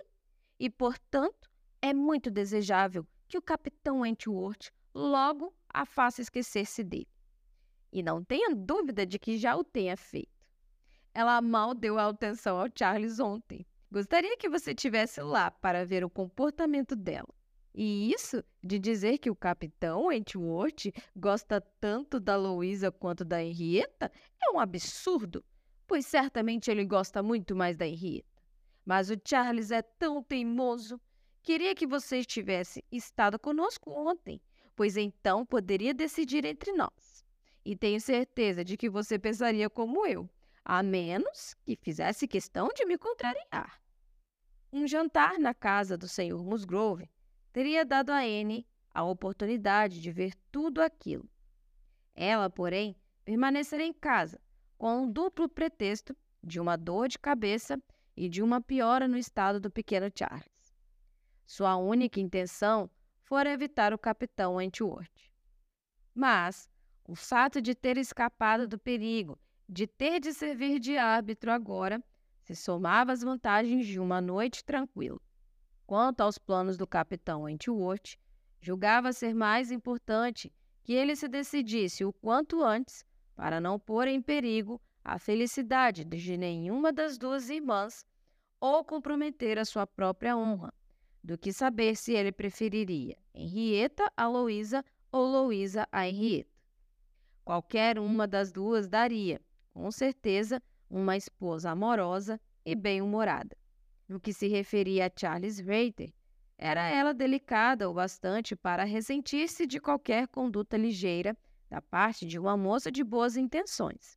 E, 0.59 0.69
portanto, 0.69 1.49
é 1.81 1.95
muito 1.95 2.31
desejável 2.31 3.07
que 3.29 3.39
o 3.39 3.43
capitão 3.43 4.01
Wentworth 4.01 4.73
logo 4.93 5.55
a 5.69 5.87
faça 5.87 6.21
esquecer-se 6.21 6.83
dele. 6.83 7.09
E 7.93 8.03
não 8.03 8.23
tenha 8.23 8.55
dúvida 8.55 9.05
de 9.05 9.19
que 9.19 9.37
já 9.37 9.57
o 9.57 9.65
tenha 9.65 9.97
feito. 9.97 10.31
Ela 11.13 11.41
mal 11.41 11.75
deu 11.75 11.99
atenção 11.99 12.57
ao 12.59 12.69
Charles 12.73 13.19
ontem. 13.19 13.67
Gostaria 13.91 14.37
que 14.37 14.49
você 14.49 14.73
tivesse 14.73 15.21
lá 15.21 15.51
para 15.51 15.85
ver 15.85 16.05
o 16.05 16.11
comportamento 16.11 16.95
dela. 16.95 17.29
E 17.75 18.13
isso 18.13 18.45
de 18.63 18.79
dizer 18.79 19.19
que 19.19 19.31
o 19.31 19.35
capitão 19.35 20.07
Wentworth 20.07 20.93
gosta 21.17 21.61
tanto 21.81 22.21
da 22.21 22.37
Louisa 22.37 22.93
quanto 22.93 23.25
da 23.25 23.43
Henrietta 23.43 24.11
é 24.41 24.51
um 24.51 24.61
absurdo, 24.61 25.45
pois 25.87 26.07
certamente 26.07 26.71
ele 26.71 26.85
gosta 26.85 27.23
muito 27.23 27.57
mais 27.57 27.77
da 27.77 27.87
Henrietta. 27.87 28.43
Mas 28.85 29.11
o 29.11 29.17
Charles 29.25 29.73
é 29.73 29.83
tão 29.83 30.23
teimoso. 30.23 31.01
Queria 31.43 31.75
que 31.75 31.87
você 31.87 32.19
estivesse 32.19 32.85
estado 32.93 33.39
conosco 33.39 33.91
ontem, 33.91 34.41
pois 34.77 34.97
então 34.97 35.45
poderia 35.45 35.93
decidir 35.93 36.45
entre 36.45 36.73
nós 36.73 37.25
e 37.65 37.77
tenho 37.77 38.01
certeza 38.01 38.65
de 38.65 38.77
que 38.77 38.89
você 38.89 39.19
pensaria 39.19 39.69
como 39.69 40.07
eu, 40.07 40.29
a 40.65 40.83
menos 40.83 41.55
que 41.65 41.77
fizesse 41.77 42.27
questão 42.27 42.69
de 42.75 42.85
me 42.85 42.97
contrariar. 42.97 43.81
Um 44.73 44.87
jantar 44.87 45.39
na 45.39 45.53
casa 45.53 45.99
do 45.99 46.09
Sr. 46.09 46.43
Musgrove 46.43 47.11
teria 47.53 47.85
dado 47.85 48.11
a 48.11 48.21
Anne 48.21 48.67
a 48.95 49.05
oportunidade 49.05 50.01
de 50.01 50.11
ver 50.11 50.35
tudo 50.51 50.81
aquilo. 50.81 51.29
Ela, 52.15 52.49
porém, 52.49 52.97
permaneceria 53.25 53.87
em 53.87 53.93
casa, 53.93 54.41
com 54.79 55.03
um 55.03 55.11
duplo 55.11 55.49
pretexto 55.49 56.17
de 56.43 56.61
uma 56.61 56.77
dor 56.77 57.09
de 57.09 57.19
cabeça 57.19 57.81
e 58.17 58.29
de 58.29 58.43
uma 58.43 58.61
piora 58.61 59.09
no 59.09 59.17
estado 59.17 59.61
do 59.61 59.71
pequeno 59.71 60.11
Charles. 60.17 60.75
Sua 61.47 61.77
única 61.77 62.21
intenção 62.21 62.89
fora 63.23 63.51
evitar 63.51 63.93
o 63.93 63.99
capitão 63.99 64.55
Wentworth. 64.55 65.31
Mas 66.15 66.70
o 67.11 67.15
fato 67.17 67.61
de 67.61 67.75
ter 67.75 67.99
escapado 67.99 68.69
do 68.69 68.79
perigo, 68.79 69.37
de 69.69 69.85
ter 69.85 70.21
de 70.21 70.33
servir 70.33 70.79
de 70.79 70.97
árbitro 70.97 71.51
agora, 71.51 72.01
se 72.45 72.55
somava 72.55 73.11
às 73.11 73.21
vantagens 73.21 73.85
de 73.85 73.99
uma 73.99 74.21
noite 74.21 74.65
tranquila. 74.65 75.19
Quanto 75.89 76.21
aos 76.21 76.39
planos 76.39 76.77
do 76.77 76.87
capitão 76.87 77.43
Wentworth, 77.43 78.17
julgava 78.61 79.13
ser 79.13 79.35
mais 79.35 79.73
importante 79.73 80.53
que 80.85 80.93
ele 80.93 81.17
se 81.17 81.27
decidisse 81.27 82.05
o 82.05 82.13
quanto 82.13 82.63
antes 82.63 83.05
para 83.35 83.61
não 83.61 83.77
pôr 83.77 84.07
em 84.07 84.23
perigo 84.23 84.81
a 85.05 85.19
felicidade 85.19 86.05
de 86.05 86.37
nenhuma 86.37 86.93
das 86.93 87.19
duas 87.19 87.51
irmãs 87.51 88.07
ou 88.61 88.85
comprometer 88.85 89.59
a 89.59 89.65
sua 89.65 89.85
própria 89.85 90.37
honra, 90.37 90.73
do 91.25 91.37
que 91.37 91.53
saber 91.53 91.97
se 91.97 92.13
ele 92.13 92.31
preferiria 92.31 93.17
Henrietta 93.35 94.13
a 94.17 94.29
Louisa 94.29 94.85
ou 95.11 95.27
Louisa 95.27 95.89
a 95.91 96.07
Henrietta. 96.07 96.50
Qualquer 97.51 97.99
uma 97.99 98.29
das 98.29 98.53
duas 98.53 98.87
daria, 98.87 99.41
com 99.75 99.91
certeza, 99.91 100.63
uma 100.89 101.17
esposa 101.17 101.73
amorosa 101.73 102.41
e 102.65 102.77
bem-humorada. 102.77 103.57
No 104.09 104.21
que 104.21 104.33
se 104.33 104.47
referia 104.47 105.07
a 105.09 105.11
Charles 105.21 105.59
Reiter, 105.59 106.15
era 106.57 106.87
ela 106.87 107.13
delicada 107.13 107.91
o 107.91 107.93
bastante 107.93 108.55
para 108.55 108.85
ressentir-se 108.85 109.67
de 109.67 109.81
qualquer 109.81 110.29
conduta 110.29 110.77
ligeira 110.77 111.37
da 111.69 111.83
parte 111.83 112.25
de 112.25 112.39
uma 112.39 112.57
moça 112.57 112.89
de 112.89 113.03
boas 113.03 113.37
intenções, 113.37 114.17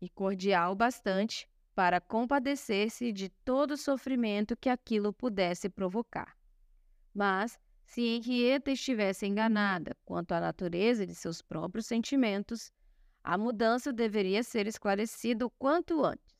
e 0.00 0.08
cordial 0.08 0.74
bastante 0.74 1.46
para 1.74 2.00
compadecer-se 2.00 3.12
de 3.12 3.28
todo 3.44 3.72
o 3.72 3.76
sofrimento 3.76 4.56
que 4.56 4.70
aquilo 4.70 5.12
pudesse 5.12 5.68
provocar. 5.68 6.34
Mas 7.12 7.60
se 7.90 8.02
Henrietta 8.02 8.70
estivesse 8.70 9.26
enganada 9.26 9.96
quanto 10.04 10.30
à 10.30 10.38
natureza 10.38 11.04
de 11.04 11.12
seus 11.12 11.42
próprios 11.42 11.86
sentimentos, 11.86 12.70
a 13.20 13.36
mudança 13.36 13.92
deveria 13.92 14.44
ser 14.44 14.68
esclarecida 14.68 15.44
o 15.44 15.50
quanto 15.50 16.04
antes. 16.04 16.38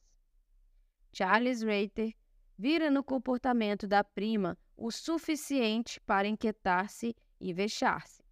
Charles 1.13 1.61
Reiter 1.61 2.15
vira 2.57 2.89
no 2.89 3.03
comportamento 3.03 3.89
da 3.89 4.05
prima 4.05 4.57
o 4.77 4.93
suficiente 4.93 6.01
para 6.03 6.29
inquietar-se 6.29 7.17
e 7.41 7.53
vexar-se. 7.53 8.23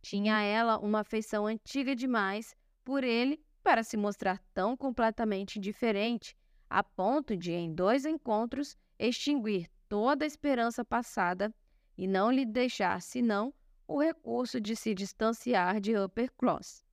Tinha 0.00 0.40
ela 0.40 0.78
uma 0.78 1.00
afeição 1.00 1.46
antiga 1.46 1.94
demais 1.94 2.56
por 2.82 3.04
ele 3.04 3.44
para 3.62 3.82
se 3.82 3.98
mostrar 3.98 4.42
tão 4.54 4.74
completamente 4.74 5.58
indiferente 5.58 6.34
a 6.70 6.82
ponto 6.82 7.36
de, 7.36 7.52
em 7.52 7.74
dois 7.74 8.06
encontros, 8.06 8.74
extinguir 8.98 9.68
toda 9.86 10.24
a 10.24 10.26
esperança 10.26 10.82
passada 10.82 11.54
e 11.98 12.06
não 12.06 12.30
lhe 12.30 12.46
deixar 12.46 13.02
senão 13.02 13.52
o 13.86 14.00
recurso 14.00 14.60
de 14.60 14.76
se 14.76 14.94
distanciar 14.94 15.80
de 15.80 15.98
Uppercross. 15.98 16.84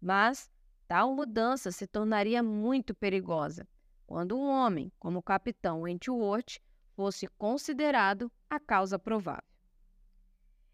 Mas 0.00 0.50
tal 0.88 1.14
mudança 1.14 1.70
se 1.70 1.86
tornaria 1.86 2.42
muito 2.42 2.92
perigosa 2.92 3.66
quando 4.04 4.36
um 4.36 4.48
homem 4.48 4.90
como 4.98 5.20
o 5.20 5.22
capitão 5.22 5.82
Wentworth 5.82 6.58
fosse 6.96 7.28
considerado 7.38 8.30
a 8.50 8.58
causa 8.58 8.98
provável. 8.98 9.44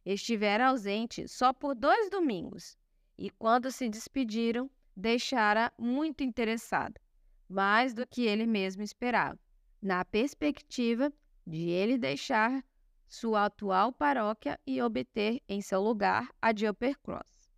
Estivera 0.04 0.68
ausente 0.68 1.28
só 1.28 1.52
por 1.52 1.74
dois 1.74 2.08
domingos 2.08 2.76
e, 3.18 3.30
quando 3.30 3.70
se 3.70 3.88
despediram, 3.88 4.70
deixara 4.96 5.72
muito 5.78 6.24
interessada, 6.24 7.00
mais 7.48 7.92
do 7.94 8.06
que 8.06 8.22
ele 8.22 8.46
mesmo 8.46 8.82
esperava, 8.82 9.38
na 9.80 10.04
perspectiva 10.04 11.12
de 11.46 11.68
ele 11.68 11.98
deixar 11.98 12.64
sua 13.12 13.44
atual 13.44 13.92
paróquia 13.92 14.58
e 14.66 14.80
obter 14.80 15.42
em 15.46 15.60
seu 15.60 15.82
lugar 15.82 16.30
a 16.40 16.50
de 16.50 16.66
Uppercross. 16.66 17.52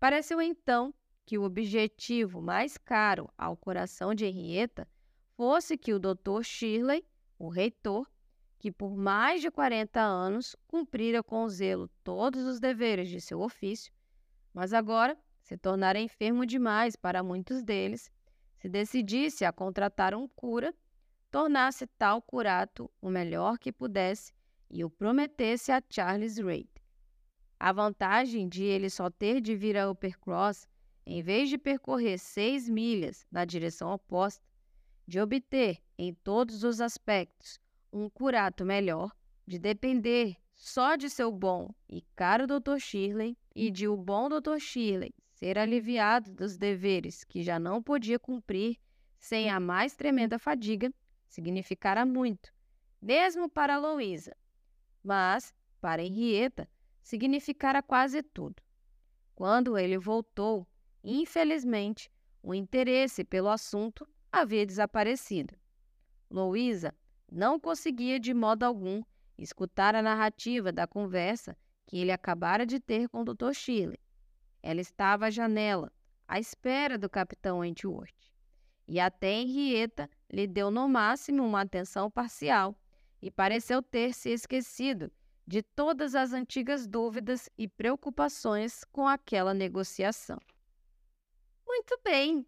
Pareceu 0.00 0.42
então 0.42 0.92
que 1.24 1.38
o 1.38 1.44
objetivo 1.44 2.42
mais 2.42 2.76
caro 2.76 3.32
ao 3.38 3.56
coração 3.56 4.12
de 4.12 4.26
Henrietta 4.26 4.88
fosse 5.36 5.78
que 5.78 5.94
o 5.94 6.00
Dr. 6.00 6.42
Shirley, 6.42 7.06
o 7.38 7.48
reitor, 7.48 8.10
que 8.58 8.72
por 8.72 8.96
mais 8.96 9.40
de 9.40 9.52
40 9.52 10.00
anos 10.00 10.56
cumprira 10.66 11.22
com 11.22 11.48
zelo 11.48 11.88
todos 12.02 12.44
os 12.44 12.58
deveres 12.58 13.08
de 13.08 13.20
seu 13.20 13.40
ofício, 13.40 13.92
mas 14.52 14.72
agora 14.72 15.16
se 15.42 15.56
tornara 15.56 16.00
enfermo 16.00 16.44
demais 16.44 16.96
para 16.96 17.22
muitos 17.22 17.62
deles, 17.62 18.10
se 18.58 18.68
decidisse 18.68 19.44
a 19.44 19.52
contratar 19.52 20.12
um 20.12 20.26
cura, 20.26 20.74
tornasse 21.30 21.86
tal 21.86 22.20
curato 22.20 22.90
o 23.00 23.08
melhor 23.08 23.58
que 23.58 23.70
pudesse 23.70 24.32
e 24.72 24.82
o 24.82 24.90
prometesse 24.90 25.70
a 25.70 25.82
Charles 25.88 26.38
Reid. 26.38 26.68
A 27.60 27.70
vantagem 27.72 28.48
de 28.48 28.64
ele 28.64 28.88
só 28.88 29.10
ter 29.10 29.40
de 29.40 29.54
vir 29.54 29.76
a 29.76 29.88
Uppercross, 29.90 30.66
em 31.06 31.22
vez 31.22 31.50
de 31.50 31.58
percorrer 31.58 32.18
seis 32.18 32.68
milhas 32.68 33.26
na 33.30 33.44
direção 33.44 33.92
oposta, 33.92 34.42
de 35.06 35.20
obter, 35.20 35.78
em 35.98 36.14
todos 36.14 36.64
os 36.64 36.80
aspectos, 36.80 37.60
um 37.92 38.08
curato 38.08 38.64
melhor, 38.64 39.12
de 39.46 39.58
depender 39.58 40.36
só 40.54 40.96
de 40.96 41.10
seu 41.10 41.30
bom 41.30 41.68
e 41.88 42.02
caro 42.16 42.46
Dr. 42.46 42.78
Shirley 42.78 43.36
e 43.54 43.70
de 43.70 43.86
o 43.86 43.96
bom 43.96 44.28
Dr. 44.28 44.58
Shirley 44.58 45.14
ser 45.32 45.58
aliviado 45.58 46.32
dos 46.32 46.56
deveres 46.56 47.24
que 47.24 47.42
já 47.42 47.58
não 47.58 47.82
podia 47.82 48.18
cumprir 48.18 48.78
sem 49.18 49.50
a 49.50 49.60
mais 49.60 49.94
tremenda 49.94 50.38
fadiga, 50.38 50.92
significara 51.28 52.06
muito, 52.06 52.52
mesmo 53.00 53.48
para 53.48 53.78
Louisa. 53.78 54.34
Mas, 55.02 55.52
para 55.80 56.02
Henrietta, 56.02 56.68
significara 57.02 57.82
quase 57.82 58.22
tudo. 58.22 58.62
Quando 59.34 59.76
ele 59.76 59.98
voltou, 59.98 60.66
infelizmente, 61.02 62.10
o 62.42 62.54
interesse 62.54 63.24
pelo 63.24 63.48
assunto 63.48 64.06
havia 64.30 64.64
desaparecido. 64.64 65.54
Louisa 66.30 66.94
não 67.30 67.58
conseguia 67.58 68.20
de 68.20 68.32
modo 68.32 68.62
algum 68.62 69.02
escutar 69.36 69.94
a 69.94 70.02
narrativa 70.02 70.70
da 70.72 70.86
conversa 70.86 71.56
que 71.86 71.98
ele 71.98 72.12
acabara 72.12 72.64
de 72.64 72.78
ter 72.78 73.08
com 73.08 73.22
o 73.22 73.24
Dr. 73.24 73.52
Shirley. 73.52 73.98
Ela 74.62 74.80
estava 74.80 75.26
à 75.26 75.30
janela, 75.30 75.92
à 76.28 76.38
espera 76.38 76.96
do 76.96 77.10
capitão 77.10 77.58
Wentworth. 77.58 78.14
E 78.86 79.00
até 79.00 79.32
Henrietta 79.32 80.08
lhe 80.30 80.46
deu 80.46 80.70
no 80.70 80.88
máximo 80.88 81.44
uma 81.44 81.62
atenção 81.62 82.10
parcial 82.10 82.76
e 83.22 83.30
pareceu 83.30 83.80
ter 83.80 84.12
se 84.12 84.30
esquecido 84.30 85.10
de 85.46 85.62
todas 85.62 86.14
as 86.14 86.32
antigas 86.32 86.86
dúvidas 86.86 87.48
e 87.56 87.68
preocupações 87.68 88.84
com 88.84 89.06
aquela 89.06 89.54
negociação. 89.54 90.38
Muito 91.66 91.98
bem, 92.04 92.46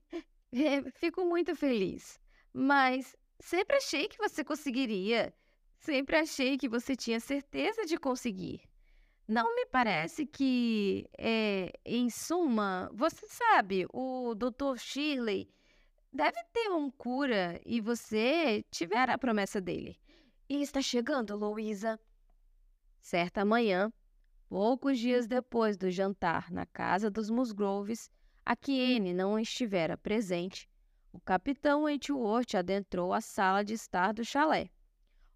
fico 0.96 1.24
muito 1.24 1.54
feliz, 1.54 2.20
mas 2.52 3.16
sempre 3.40 3.76
achei 3.76 4.08
que 4.08 4.18
você 4.18 4.44
conseguiria. 4.44 5.32
Sempre 5.78 6.16
achei 6.16 6.56
que 6.56 6.68
você 6.68 6.96
tinha 6.96 7.20
certeza 7.20 7.84
de 7.84 7.98
conseguir. 7.98 8.62
Não 9.28 9.54
me 9.54 9.66
parece 9.66 10.26
que, 10.26 11.06
é, 11.18 11.70
em 11.84 12.08
suma, 12.08 12.90
você 12.92 13.26
sabe, 13.28 13.86
o 13.92 14.34
Dr. 14.34 14.78
Shirley 14.78 15.50
deve 16.12 16.42
ter 16.52 16.70
um 16.70 16.90
cura 16.90 17.60
e 17.66 17.80
você 17.80 18.64
tiver 18.70 19.10
a 19.10 19.18
promessa 19.18 19.60
dele. 19.60 19.98
E 20.46 20.60
está 20.60 20.82
chegando, 20.82 21.34
Louisa. 21.34 21.98
Certa 23.00 23.46
manhã, 23.46 23.90
poucos 24.46 24.98
dias 24.98 25.26
depois 25.26 25.78
do 25.78 25.90
jantar 25.90 26.50
na 26.50 26.66
casa 26.66 27.10
dos 27.10 27.30
Musgroves, 27.30 28.10
a 28.44 28.54
que 28.54 28.94
Anne 28.94 29.14
não 29.14 29.38
estivera 29.38 29.96
presente, 29.96 30.68
o 31.10 31.18
capitão 31.18 31.84
Wentworth 31.84 32.54
adentrou 32.54 33.14
a 33.14 33.22
sala 33.22 33.64
de 33.64 33.72
estar 33.72 34.12
do 34.12 34.22
chalé, 34.22 34.68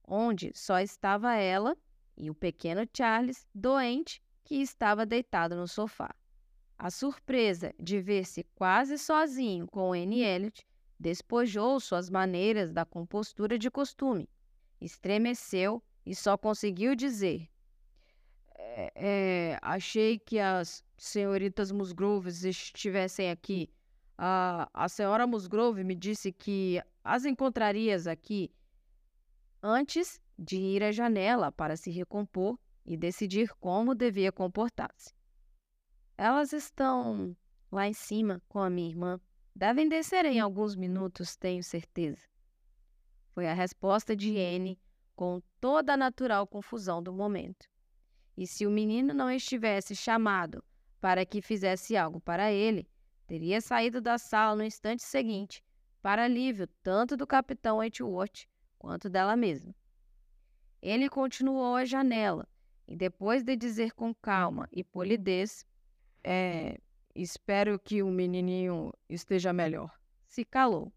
onde 0.07 0.53
só 0.55 0.79
estava 0.79 1.35
ela 1.35 1.75
e 2.15 2.29
o 2.29 2.35
pequeno 2.35 2.87
Charles, 2.95 3.47
doente, 3.55 4.23
que 4.45 4.57
estava 4.57 5.07
deitado 5.07 5.57
no 5.57 5.67
sofá. 5.67 6.15
A 6.77 6.91
surpresa 6.91 7.75
de 7.81 7.99
ver-se 7.99 8.45
quase 8.55 8.99
sozinho 8.99 9.67
com 9.69 9.95
Anne 9.95 10.21
Elliot 10.21 10.67
despojou 11.01 11.81
suas 11.81 12.11
maneiras 12.11 12.73
da 12.73 12.85
compostura 12.85 13.59
de 13.59 13.71
costume. 13.71 14.29
Estremeceu 14.81 15.83
e 16.05 16.15
só 16.15 16.37
conseguiu 16.37 16.95
dizer: 16.95 17.49
é, 18.55 18.93
é, 18.95 19.59
Achei 19.63 20.19
que 20.19 20.39
as 20.39 20.85
senhoritas 20.97 21.71
Musgroves 21.71 22.45
estivessem 22.45 23.31
aqui. 23.31 23.71
A, 24.17 24.69
a 24.75 24.89
senhora 24.89 25.27
Musgrove 25.27 25.85
me 25.85 25.95
disse 25.95 26.33
que 26.33 26.83
as 27.05 27.25
encontrarias 27.25 28.07
aqui 28.07 28.51
antes 29.63 30.21
de 30.39 30.57
ir 30.57 30.83
à 30.83 30.93
janela 30.93 31.51
para 31.53 31.77
se 31.77 31.91
recompor 31.91 32.59
e 32.85 32.97
decidir 32.97 33.53
como 33.61 33.95
devia 33.95 34.33
comportar-se. 34.33 35.15
Elas 36.17 36.53
estão 36.53 37.37
lá 37.71 37.87
em 37.87 37.93
cima 37.93 38.43
com 38.49 38.59
a 38.59 38.71
minha 38.71 38.89
irmã. 38.89 39.21
Devem 39.55 39.89
descer 39.89 40.25
em 40.25 40.41
alguns 40.41 40.75
minutos, 40.75 41.37
tenho 41.37 41.63
certeza. 41.63 42.27
Foi 43.39 43.47
a 43.47 43.55
resposta 43.55 44.17
de 44.17 44.37
Anne 44.37 44.77
com 45.15 45.41
toda 45.61 45.93
a 45.93 45.97
natural 45.97 46.45
confusão 46.45 47.01
do 47.01 47.13
momento. 47.13 47.69
E 48.37 48.49
se 48.49 48.67
o 48.67 48.71
menino 48.71 49.15
não 49.15 49.31
estivesse 49.31 49.95
chamado 49.95 50.61
para 51.01 51.25
que 51.25 51.41
fizesse 51.41 51.97
algo 51.97 52.21
para 52.21 52.51
ele, 52.51 52.91
teria 53.29 53.61
saído 53.61 54.01
da 54.01 54.19
sala 54.19 54.57
no 54.57 54.65
instante 54.65 55.05
seguinte, 55.05 55.63
para 56.03 56.25
alívio 56.25 56.67
tanto 56.83 57.17
do 57.17 57.29
capitão 57.29 57.77
Wentworth 57.77 58.49
quanto 58.77 59.09
dela 59.09 59.37
mesma. 59.37 59.73
Ele 60.83 61.09
continuou 61.09 61.77
à 61.77 61.85
janela 61.85 62.45
e, 62.89 62.97
depois 62.97 63.45
de 63.45 63.55
dizer 63.55 63.93
com 63.93 64.13
calma 64.13 64.69
e 64.73 64.83
polidez, 64.83 65.65
é, 66.25 66.81
espero 67.15 67.79
que 67.79 68.03
o 68.03 68.11
menininho 68.11 68.93
esteja 69.09 69.53
melhor, 69.53 69.97
se 70.27 70.45
calou. 70.45 70.93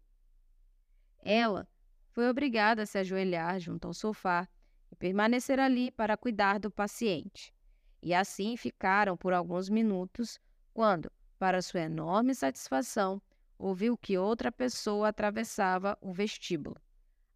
Ela 1.24 1.68
foi 2.12 2.28
obrigada 2.28 2.82
a 2.82 2.86
se 2.86 2.98
ajoelhar 2.98 3.58
junto 3.58 3.88
ao 3.88 3.92
sofá 3.92 4.48
e 4.90 4.96
permanecer 4.96 5.58
ali 5.58 5.90
para 5.90 6.16
cuidar 6.16 6.58
do 6.58 6.70
paciente. 6.70 7.52
E 8.00 8.14
assim 8.14 8.56
ficaram 8.56 9.16
por 9.16 9.32
alguns 9.32 9.68
minutos, 9.68 10.38
quando, 10.72 11.10
para 11.38 11.60
sua 11.60 11.80
enorme 11.80 12.34
satisfação, 12.34 13.20
ouviu 13.58 13.96
que 13.96 14.16
outra 14.16 14.50
pessoa 14.50 15.08
atravessava 15.08 15.98
o 16.00 16.12
vestíbulo. 16.12 16.76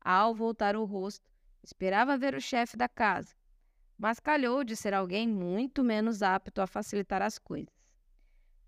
Ao 0.00 0.34
voltar 0.34 0.76
o 0.76 0.84
rosto, 0.84 1.28
Esperava 1.66 2.16
ver 2.16 2.32
o 2.32 2.40
chefe 2.40 2.76
da 2.76 2.88
casa, 2.88 3.34
mas 3.98 4.20
calhou 4.20 4.62
de 4.62 4.76
ser 4.76 4.94
alguém 4.94 5.26
muito 5.26 5.82
menos 5.82 6.22
apto 6.22 6.60
a 6.60 6.66
facilitar 6.66 7.20
as 7.20 7.40
coisas. 7.40 7.74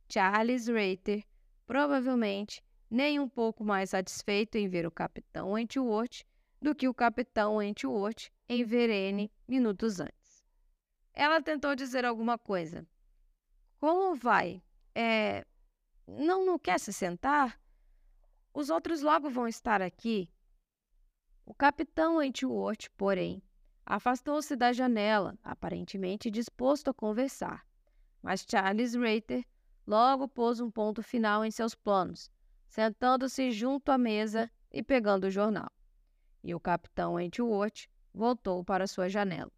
Charles 0.08 0.66
Rater, 0.66 1.22
provavelmente 1.64 2.60
nem 2.90 3.20
um 3.20 3.28
pouco 3.28 3.64
mais 3.64 3.90
satisfeito 3.90 4.56
em 4.56 4.68
ver 4.68 4.86
o 4.86 4.90
capitão 4.90 5.52
Wentworth 5.52 6.24
do 6.60 6.74
que 6.74 6.88
o 6.88 6.94
capitão 6.94 7.56
Wentworth 7.56 8.30
em 8.48 8.64
ver 8.64 8.90
N 8.90 9.30
minutos 9.46 10.00
antes. 10.00 10.44
Ela 11.12 11.42
tentou 11.42 11.74
dizer 11.74 12.04
alguma 12.04 12.38
coisa. 12.38 12.86
Como 13.78 14.14
vai? 14.14 14.62
É. 14.94 15.44
Não, 16.06 16.44
não 16.44 16.58
quer 16.58 16.80
se 16.80 16.92
sentar? 16.92 17.60
Os 18.52 18.70
outros 18.70 19.02
logo 19.02 19.28
vão 19.28 19.46
estar 19.46 19.82
aqui. 19.82 20.30
O 21.44 21.54
capitão 21.54 22.16
Wentworth, 22.16 22.88
porém, 22.96 23.42
afastou-se 23.84 24.54
da 24.56 24.72
janela, 24.72 25.38
aparentemente 25.42 26.30
disposto 26.30 26.88
a 26.88 26.94
conversar. 26.94 27.66
Mas 28.22 28.44
Charles 28.48 28.94
Rater 28.94 29.44
logo 29.86 30.28
pôs 30.28 30.60
um 30.60 30.70
ponto 30.70 31.02
final 31.02 31.44
em 31.44 31.50
seus 31.50 31.74
planos, 31.74 32.30
sentando-se 32.68 33.50
junto 33.50 33.90
à 33.90 33.98
mesa 33.98 34.50
e 34.70 34.82
pegando 34.82 35.24
o 35.24 35.30
jornal. 35.30 35.70
E 36.44 36.54
o 36.54 36.60
capitão 36.60 37.14
Wentworth 37.14 37.88
voltou 38.14 38.62
para 38.62 38.86
sua 38.86 39.08
janela. 39.08 39.50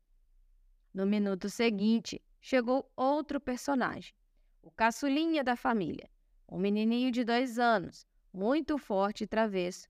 No 0.94 1.05
minuto 1.05 1.49
seguinte, 1.49 2.23
chegou 2.40 2.90
outro 2.96 3.40
personagem, 3.40 4.14
o 4.62 4.70
caçulinha 4.70 5.44
da 5.44 5.57
família, 5.57 6.09
um 6.49 6.59
menininho 6.59 7.11
de 7.11 7.25
dois 7.25 7.59
anos, 7.59 8.07
muito 8.33 8.79
forte 8.79 9.25
e 9.25 9.27
travesso, 9.27 9.88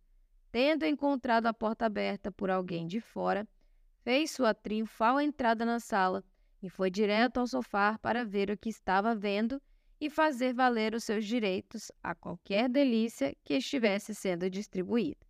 tendo 0.51 0.85
encontrado 0.85 1.47
a 1.47 1.55
porta 1.55 1.87
aberta 1.87 2.33
por 2.33 2.51
alguém 2.51 2.87
de 2.87 3.01
fora, 3.01 3.47
fez 4.03 4.31
sua 4.33 4.53
triunfal 4.53 5.21
entrada 5.21 5.65
na 5.65 5.79
sala 5.79 6.25
e 6.63 6.69
foi 6.69 6.91
direto 6.91 7.39
ao 7.39 7.47
sofá 7.47 7.99
para 7.99 8.25
ver 8.25 8.51
o 8.51 8.59
que 8.59 8.69
estava 8.69 9.15
vendo 9.15 9.63
e 10.01 10.09
fazer 10.09 10.55
valer 10.55 10.95
os 10.95 11.05
seus 11.05 11.27
direitos 11.27 11.93
a 12.03 12.15
qualquer 12.15 12.69
delícia 12.69 13.37
que 13.45 13.55
estivesse 13.55 14.15
sendo 14.15 14.49
distribuída. 14.49 15.27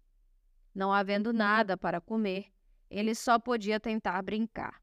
Não 0.72 0.92
havendo 0.92 1.32
nada 1.32 1.76
para 1.76 2.00
comer, 2.00 2.46
ele 2.88 3.14
só 3.14 3.38
podia 3.38 3.80
tentar 3.80 4.22
brincar. 4.22 4.80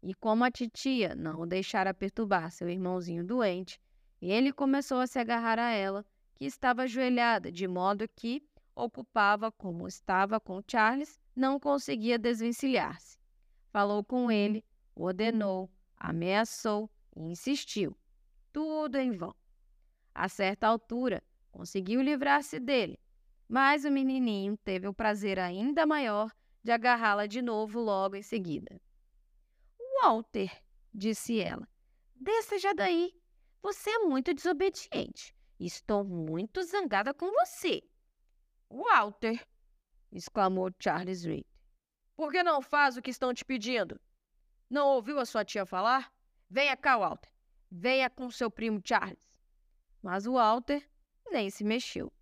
E 0.00 0.14
como 0.14 0.44
a 0.44 0.50
titia 0.50 1.14
não 1.16 1.40
o 1.40 1.46
deixara 1.46 1.92
perturbar 1.92 2.52
seu 2.52 2.68
irmãozinho 2.68 3.24
doente, 3.24 3.80
ele 4.22 4.52
começou 4.52 5.00
a 5.00 5.06
se 5.06 5.18
agarrar 5.18 5.58
a 5.58 5.70
ela, 5.70 6.06
que 6.36 6.44
estava 6.44 6.82
ajoelhada, 6.82 7.50
de 7.50 7.66
modo 7.66 8.08
que 8.08 8.42
ocupava 8.74 9.50
como 9.50 9.88
estava 9.88 10.38
com 10.38 10.62
Charles, 10.68 11.20
não 11.34 11.58
conseguia 11.58 12.16
desvencilhar-se. 12.16 13.18
Falou 13.72 14.04
com 14.04 14.30
ele, 14.30 14.64
ordenou, 14.94 15.68
ameaçou 15.96 16.88
e 17.16 17.22
insistiu. 17.22 17.96
Tudo 18.52 18.96
em 18.96 19.12
vão. 19.12 19.34
A 20.14 20.28
certa 20.28 20.66
altura, 20.66 21.22
conseguiu 21.50 22.00
livrar-se 22.00 22.58
dele, 22.58 22.98
mas 23.48 23.84
o 23.84 23.90
menininho 23.90 24.56
teve 24.58 24.86
o 24.86 24.94
prazer 24.94 25.38
ainda 25.38 25.86
maior 25.86 26.32
de 26.62 26.72
agarrá-la 26.72 27.26
de 27.26 27.40
novo 27.40 27.80
logo 27.80 28.16
em 28.16 28.22
seguida. 28.22 28.80
Walter, 30.00 30.50
disse 30.92 31.40
ela, 31.40 31.68
desça 32.14 32.58
já 32.58 32.72
daí. 32.72 33.12
Você 33.62 33.90
é 33.90 33.98
muito 34.00 34.32
desobediente. 34.32 35.34
Estou 35.58 36.04
muito 36.04 36.62
zangada 36.62 37.12
com 37.12 37.30
você. 37.32 37.82
Walter, 38.70 39.44
exclamou 40.12 40.70
Charles 40.78 41.24
Reed. 41.24 41.44
Por 42.16 42.30
que 42.30 42.42
não 42.42 42.62
faz 42.62 42.96
o 42.96 43.02
que 43.02 43.10
estão 43.10 43.34
te 43.34 43.44
pedindo? 43.44 44.00
Não 44.70 44.88
ouviu 44.88 45.18
a 45.18 45.24
sua 45.24 45.44
tia 45.44 45.66
falar? 45.66 46.12
Venha 46.48 46.76
cá, 46.76 46.98
Walter. 46.98 47.30
Venha 47.70 48.08
com 48.08 48.30
seu 48.30 48.50
primo 48.50 48.80
Charles. 48.84 49.28
Mas 50.02 50.26
o 50.26 50.34
Walter 50.34 50.86
nem 51.30 51.50
se 51.50 51.64
mexeu. 51.64 52.12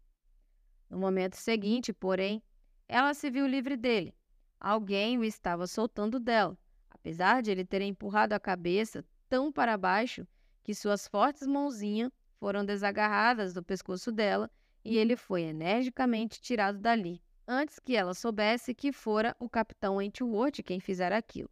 No 0.91 0.99
momento 0.99 1.37
seguinte, 1.37 1.93
porém, 1.93 2.43
ela 2.89 3.15
se 3.15 3.31
viu 3.31 3.47
livre 3.47 3.77
dele. 3.77 4.15
Alguém 4.59 5.19
o 5.19 5.25
estava 5.25 5.67
soltando 5.67 6.19
dela, 6.19 6.57
apesar 6.91 7.43
de 7.43 7.51
ele 7.51 7.65
ter 7.65 7.83
empurrado 7.83 8.35
a 8.35 8.41
cabeça 8.41 9.05
tão 9.29 9.53
para 9.53 9.77
baixo 9.77 10.27
que 10.65 10.75
suas 10.75 11.07
fortes 11.07 11.47
mãozinhas 11.47 12.11
foram 12.39 12.65
desagarradas 12.65 13.53
do 13.53 13.63
pescoço 13.63 14.11
dela 14.11 14.51
e 14.85 14.97
ele 14.97 15.17
foi 15.17 15.43
energicamente 15.43 16.41
tirado 16.41 16.79
dali, 16.79 17.23
antes 17.47 17.79
que 17.79 17.95
ela 17.95 18.15
soubesse 18.15 18.75
que 18.75 18.93
fora 18.93 19.37
o 19.39 19.49
capitão 19.49 19.97
Wentworth 19.97 20.63
quem 20.65 20.81
fizera 20.81 21.17
aquilo. 21.17 21.51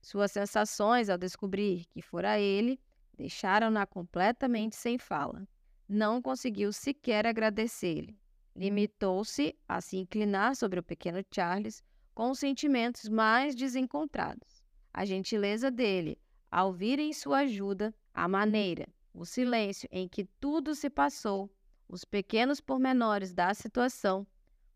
Suas 0.00 0.32
sensações 0.32 1.08
ao 1.08 1.18
descobrir 1.18 1.86
que 1.86 2.00
fora 2.02 2.38
ele 2.38 2.80
deixaram-na 3.18 3.84
completamente 3.84 4.76
sem 4.76 4.96
fala. 4.96 5.46
Não 5.88 6.22
conseguiu 6.22 6.72
sequer 6.72 7.26
agradecer-lhe. 7.26 8.16
Limitou-se 8.54 9.56
a 9.68 9.80
se 9.80 9.96
inclinar 9.96 10.54
sobre 10.54 10.78
o 10.78 10.82
pequeno 10.82 11.24
Charles 11.34 11.82
com 12.14 12.32
sentimentos 12.34 13.08
mais 13.08 13.54
desencontrados. 13.54 14.62
A 14.94 15.04
gentileza 15.04 15.70
dele, 15.70 16.16
ao 16.50 16.72
vir 16.72 16.98
em 17.00 17.12
sua 17.12 17.38
ajuda, 17.38 17.92
a 18.14 18.28
maneira, 18.28 18.86
o 19.12 19.24
silêncio 19.24 19.88
em 19.90 20.08
que 20.08 20.24
tudo 20.40 20.74
se 20.74 20.88
passou, 20.88 21.50
os 21.88 22.04
pequenos 22.04 22.60
pormenores 22.60 23.32
da 23.32 23.52
situação, 23.52 24.26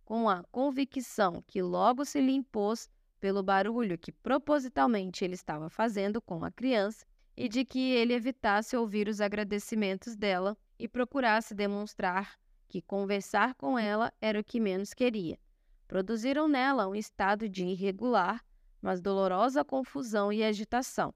com 0.04 0.28
a 0.28 0.42
convicção 0.50 1.42
que 1.46 1.62
logo 1.62 2.04
se 2.04 2.20
lhe 2.20 2.32
impôs 2.32 2.88
pelo 3.20 3.42
barulho 3.42 3.96
que 3.96 4.10
propositalmente 4.10 5.24
ele 5.24 5.34
estava 5.34 5.68
fazendo 5.68 6.20
com 6.20 6.44
a 6.44 6.50
criança 6.50 7.06
e 7.36 7.48
de 7.48 7.64
que 7.64 7.92
ele 7.92 8.12
evitasse 8.12 8.76
ouvir 8.76 9.08
os 9.08 9.20
agradecimentos 9.20 10.16
dela 10.16 10.56
e 10.78 10.86
procurasse 10.88 11.54
demonstrar 11.54 12.38
que 12.68 12.80
conversar 12.80 13.54
com 13.54 13.78
ela 13.78 14.12
era 14.20 14.40
o 14.40 14.44
que 14.44 14.58
menos 14.58 14.94
queria. 14.94 15.38
Produziram 15.86 16.48
nela 16.48 16.88
um 16.88 16.94
estado 16.94 17.48
de 17.48 17.64
irregular, 17.64 18.42
mas 18.80 19.00
dolorosa 19.00 19.64
confusão 19.64 20.32
e 20.32 20.42
agitação, 20.42 21.14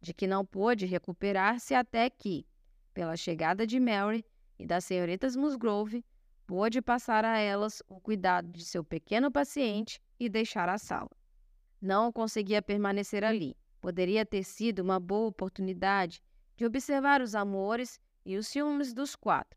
de 0.00 0.14
que 0.14 0.26
não 0.26 0.44
pôde 0.44 0.86
recuperar-se 0.86 1.74
até 1.74 2.08
que, 2.08 2.46
pela 2.94 3.16
chegada 3.16 3.66
de 3.66 3.78
Mary, 3.78 4.24
e 4.58 4.64
das 4.64 4.84
senhoritas 4.84 5.36
Musgrove, 5.36 6.04
pôde 6.46 6.80
passar 6.80 7.24
a 7.24 7.38
elas 7.38 7.82
o 7.86 8.00
cuidado 8.00 8.50
de 8.50 8.64
seu 8.64 8.82
pequeno 8.82 9.30
paciente 9.30 10.00
e 10.18 10.28
deixar 10.28 10.68
a 10.68 10.78
sala. 10.78 11.10
Não 11.80 12.10
conseguia 12.10 12.62
permanecer 12.62 13.22
ali. 13.22 13.54
Poderia 13.86 14.26
ter 14.26 14.42
sido 14.42 14.80
uma 14.80 14.98
boa 14.98 15.28
oportunidade 15.28 16.20
de 16.56 16.66
observar 16.66 17.20
os 17.20 17.36
amores 17.36 18.00
e 18.24 18.36
os 18.36 18.48
ciúmes 18.48 18.92
dos 18.92 19.14
quatro. 19.14 19.56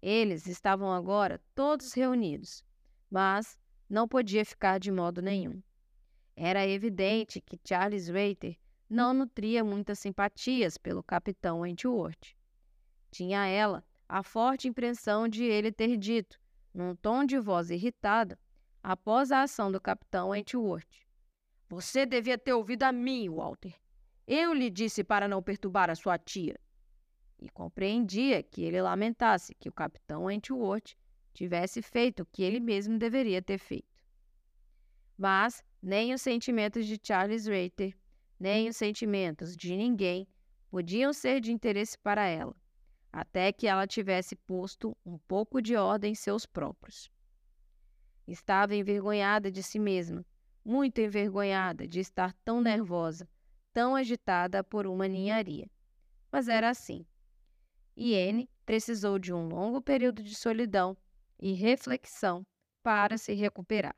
Eles 0.00 0.46
estavam 0.46 0.90
agora 0.90 1.38
todos 1.54 1.92
reunidos, 1.92 2.64
mas 3.10 3.58
não 3.86 4.08
podia 4.08 4.42
ficar 4.42 4.80
de 4.80 4.90
modo 4.90 5.20
nenhum. 5.20 5.62
Era 6.34 6.66
evidente 6.66 7.42
que 7.42 7.60
Charles 7.62 8.08
Rater 8.08 8.56
não 8.88 9.12
nutria 9.12 9.62
muitas 9.62 9.98
simpatias 9.98 10.78
pelo 10.78 11.02
capitão 11.02 11.60
Wentworth. 11.60 12.34
Tinha 13.10 13.44
ela 13.48 13.84
a 14.08 14.22
forte 14.22 14.66
impressão 14.66 15.28
de 15.28 15.44
ele 15.44 15.70
ter 15.70 15.98
dito, 15.98 16.40
num 16.72 16.96
tom 16.96 17.22
de 17.22 17.38
voz 17.38 17.68
irritado, 17.68 18.34
após 18.82 19.30
a 19.30 19.42
ação 19.42 19.70
do 19.70 19.78
capitão 19.78 20.30
Wentworth. 20.30 21.06
Você 21.68 22.06
devia 22.06 22.38
ter 22.38 22.52
ouvido 22.52 22.84
a 22.84 22.92
mim, 22.92 23.28
Walter. 23.28 23.74
Eu 24.26 24.52
lhe 24.52 24.70
disse 24.70 25.04
para 25.04 25.28
não 25.28 25.42
perturbar 25.42 25.90
a 25.90 25.94
sua 25.94 26.18
tia. 26.18 26.58
E 27.38 27.48
compreendia 27.48 28.42
que 28.42 28.62
ele 28.62 28.80
lamentasse 28.80 29.54
que 29.54 29.68
o 29.68 29.72
capitão 29.72 30.24
Wentworth 30.24 30.96
tivesse 31.32 31.82
feito 31.82 32.22
o 32.22 32.26
que 32.26 32.42
ele 32.42 32.58
mesmo 32.58 32.98
deveria 32.98 33.40
ter 33.40 33.58
feito. 33.58 34.02
Mas 35.16 35.62
nem 35.82 36.12
os 36.12 36.22
sentimentos 36.22 36.86
de 36.86 36.98
Charles 37.02 37.46
Rater, 37.46 37.96
nem 38.40 38.68
os 38.68 38.76
sentimentos 38.76 39.56
de 39.56 39.76
ninguém 39.76 40.26
podiam 40.70 41.12
ser 41.12 41.40
de 41.40 41.52
interesse 41.52 41.98
para 41.98 42.26
ela 42.26 42.56
até 43.12 43.52
que 43.52 43.66
ela 43.66 43.86
tivesse 43.86 44.36
posto 44.36 44.96
um 45.04 45.18
pouco 45.18 45.60
de 45.60 45.76
ordem 45.76 46.12
em 46.12 46.14
seus 46.14 46.46
próprios. 46.46 47.10
Estava 48.26 48.74
envergonhada 48.74 49.50
de 49.50 49.62
si 49.62 49.78
mesma, 49.78 50.24
muito 50.68 51.00
envergonhada 51.00 51.88
de 51.88 51.98
estar 51.98 52.34
tão 52.44 52.60
nervosa, 52.60 53.26
tão 53.72 53.96
agitada 53.96 54.62
por 54.62 54.86
uma 54.86 55.08
ninharia. 55.08 55.66
Mas 56.30 56.46
era 56.46 56.68
assim. 56.68 57.06
E 57.96 58.14
Anne 58.14 58.50
precisou 58.66 59.18
de 59.18 59.32
um 59.32 59.48
longo 59.48 59.80
período 59.80 60.22
de 60.22 60.34
solidão 60.34 60.94
e 61.40 61.54
reflexão 61.54 62.46
para 62.82 63.16
se 63.16 63.32
recuperar. 63.32 63.96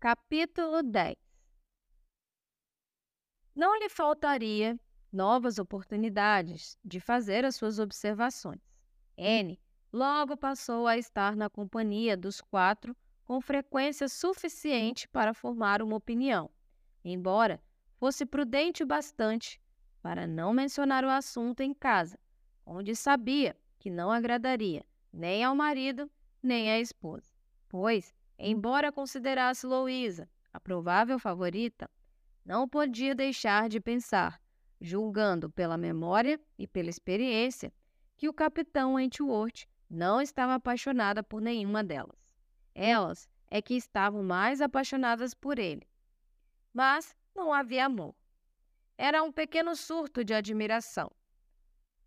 Capítulo 0.00 0.82
10 0.82 1.14
Não 3.54 3.78
lhe 3.78 3.90
faltaria 3.90 4.80
novas 5.12 5.58
oportunidades 5.58 6.78
de 6.84 7.00
fazer 7.00 7.44
as 7.44 7.56
suas 7.56 7.78
observações. 7.78 8.60
Anne 9.18 9.60
logo 9.92 10.36
passou 10.36 10.86
a 10.86 10.96
estar 10.96 11.36
na 11.36 11.48
companhia 11.48 12.16
dos 12.16 12.40
quatro 12.40 12.96
com 13.24 13.40
frequência 13.40 14.08
suficiente 14.08 15.08
para 15.08 15.34
formar 15.34 15.82
uma 15.82 15.96
opinião, 15.96 16.50
embora 17.04 17.62
fosse 17.96 18.26
prudente 18.26 18.84
bastante 18.84 19.60
para 20.02 20.26
não 20.26 20.52
mencionar 20.52 21.04
o 21.04 21.10
assunto 21.10 21.60
em 21.60 21.72
casa, 21.72 22.18
onde 22.64 22.94
sabia 22.94 23.56
que 23.78 23.90
não 23.90 24.10
agradaria 24.10 24.84
nem 25.12 25.42
ao 25.42 25.54
marido 25.54 26.10
nem 26.42 26.70
à 26.70 26.78
esposa, 26.78 27.32
pois 27.68 28.14
Embora 28.38 28.92
considerasse 28.92 29.66
Louisa 29.66 30.28
a 30.52 30.60
provável 30.60 31.18
favorita, 31.18 31.90
não 32.44 32.68
podia 32.68 33.14
deixar 33.14 33.68
de 33.68 33.80
pensar, 33.80 34.40
julgando 34.80 35.50
pela 35.50 35.76
memória 35.76 36.40
e 36.58 36.66
pela 36.66 36.90
experiência, 36.90 37.72
que 38.16 38.28
o 38.28 38.32
capitão 38.32 38.94
Wentworth 38.94 39.66
não 39.88 40.20
estava 40.20 40.54
apaixonada 40.54 41.22
por 41.22 41.40
nenhuma 41.40 41.82
delas. 41.82 42.16
Elas 42.74 43.28
é 43.50 43.62
que 43.62 43.74
estavam 43.74 44.22
mais 44.22 44.60
apaixonadas 44.60 45.34
por 45.34 45.58
ele. 45.58 45.86
Mas 46.72 47.14
não 47.34 47.52
havia 47.52 47.86
amor. 47.86 48.14
Era 48.98 49.22
um 49.22 49.30
pequeno 49.30 49.76
surto 49.76 50.24
de 50.24 50.34
admiração. 50.34 51.10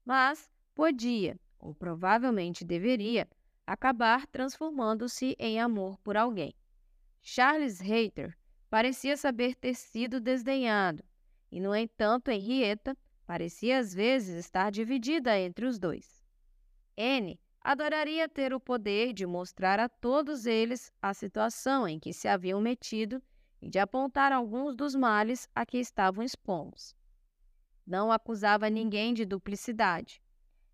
Mas 0.03 0.51
podia, 0.73 1.39
ou 1.59 1.73
provavelmente 1.73 2.65
deveria, 2.65 3.27
acabar 3.65 4.25
transformando-se 4.27 5.35
em 5.37 5.59
amor 5.59 5.97
por 5.99 6.17
alguém. 6.17 6.53
Charles 7.21 7.81
Hayter 7.81 8.35
parecia 8.69 9.15
saber 9.15 9.55
ter 9.55 9.75
sido 9.75 10.19
desdenhado, 10.19 11.03
e, 11.51 11.59
no 11.59 11.75
entanto, 11.75 12.29
Henrietta 12.29 12.97
parecia 13.25 13.79
às 13.79 13.93
vezes 13.93 14.45
estar 14.45 14.71
dividida 14.71 15.37
entre 15.37 15.65
os 15.65 15.77
dois. 15.79 16.23
Anne 16.97 17.39
adoraria 17.61 18.27
ter 18.27 18.53
o 18.53 18.59
poder 18.59 19.13
de 19.13 19.25
mostrar 19.25 19.79
a 19.79 19.89
todos 19.89 20.45
eles 20.45 20.91
a 21.01 21.13
situação 21.13 21.87
em 21.87 21.99
que 21.99 22.13
se 22.13 22.27
haviam 22.27 22.61
metido 22.61 23.21
e 23.61 23.69
de 23.69 23.79
apontar 23.79 24.31
alguns 24.31 24.75
dos 24.75 24.95
males 24.95 25.47
a 25.53 25.65
que 25.65 25.77
estavam 25.77 26.23
expostos. 26.23 26.95
Não 27.85 28.11
acusava 28.11 28.69
ninguém 28.69 29.13
de 29.13 29.25
duplicidade. 29.25 30.21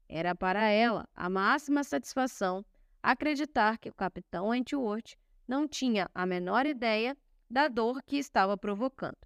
Era 0.07 0.35
para 0.35 0.69
ela 0.69 1.07
a 1.15 1.29
máxima 1.29 1.83
satisfação 1.83 2.63
acreditar 3.01 3.77
que 3.77 3.89
o 3.89 3.93
capitão 3.93 4.49
Wentworth 4.49 5.15
não 5.47 5.67
tinha 5.67 6.09
a 6.13 6.25
menor 6.25 6.65
ideia 6.65 7.17
da 7.49 7.67
dor 7.67 8.01
que 8.03 8.17
estava 8.17 8.57
provocando. 8.57 9.17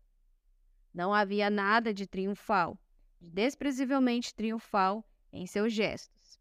Não 0.94 1.14
havia 1.14 1.50
nada 1.50 1.94
de 1.94 2.08
triunfal, 2.08 2.80
de 3.20 3.30
desprezivelmente 3.30 4.34
triunfal 4.34 5.06
em 5.32 5.46
seus 5.46 5.72
gestos. 5.74 6.40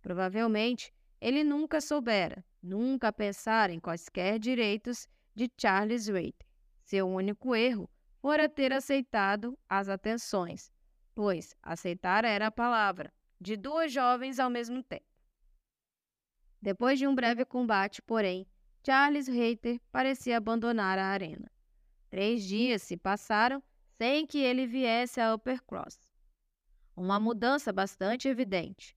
Provavelmente 0.00 0.92
ele 1.20 1.44
nunca 1.44 1.80
soubera, 1.80 2.44
nunca 2.62 3.12
pensara 3.12 3.72
em 3.72 3.78
quaisquer 3.78 4.38
direitos 4.38 5.06
de 5.34 5.50
Charles 5.56 6.08
Rater. 6.08 6.46
Seu 6.82 7.06
único 7.08 7.54
erro 7.54 7.88
fora 8.20 8.48
ter 8.48 8.72
aceitado 8.72 9.56
as 9.68 9.88
atenções, 9.88 10.70
pois 11.14 11.54
aceitar 11.62 12.24
era 12.24 12.48
a 12.48 12.50
palavra 12.50 13.12
de 13.40 13.56
duas 13.56 13.92
jovens 13.92 14.38
ao 14.38 14.50
mesmo 14.50 14.82
tempo. 14.82 15.06
Depois 16.60 16.98
de 16.98 17.06
um 17.06 17.14
breve 17.14 17.44
combate, 17.44 18.00
porém, 18.02 18.46
Charles 18.84 19.26
Reiter 19.26 19.80
parecia 19.90 20.36
abandonar 20.36 20.98
a 20.98 21.06
arena. 21.06 21.50
Três 22.08 22.44
dias 22.44 22.82
se 22.82 22.96
passaram 22.96 23.62
sem 24.02 24.26
que 24.26 24.38
ele 24.38 24.66
viesse 24.66 25.20
a 25.20 25.32
Uppercross. 25.32 25.96
Uma 26.96 27.20
mudança 27.20 27.72
bastante 27.72 28.26
evidente. 28.26 28.96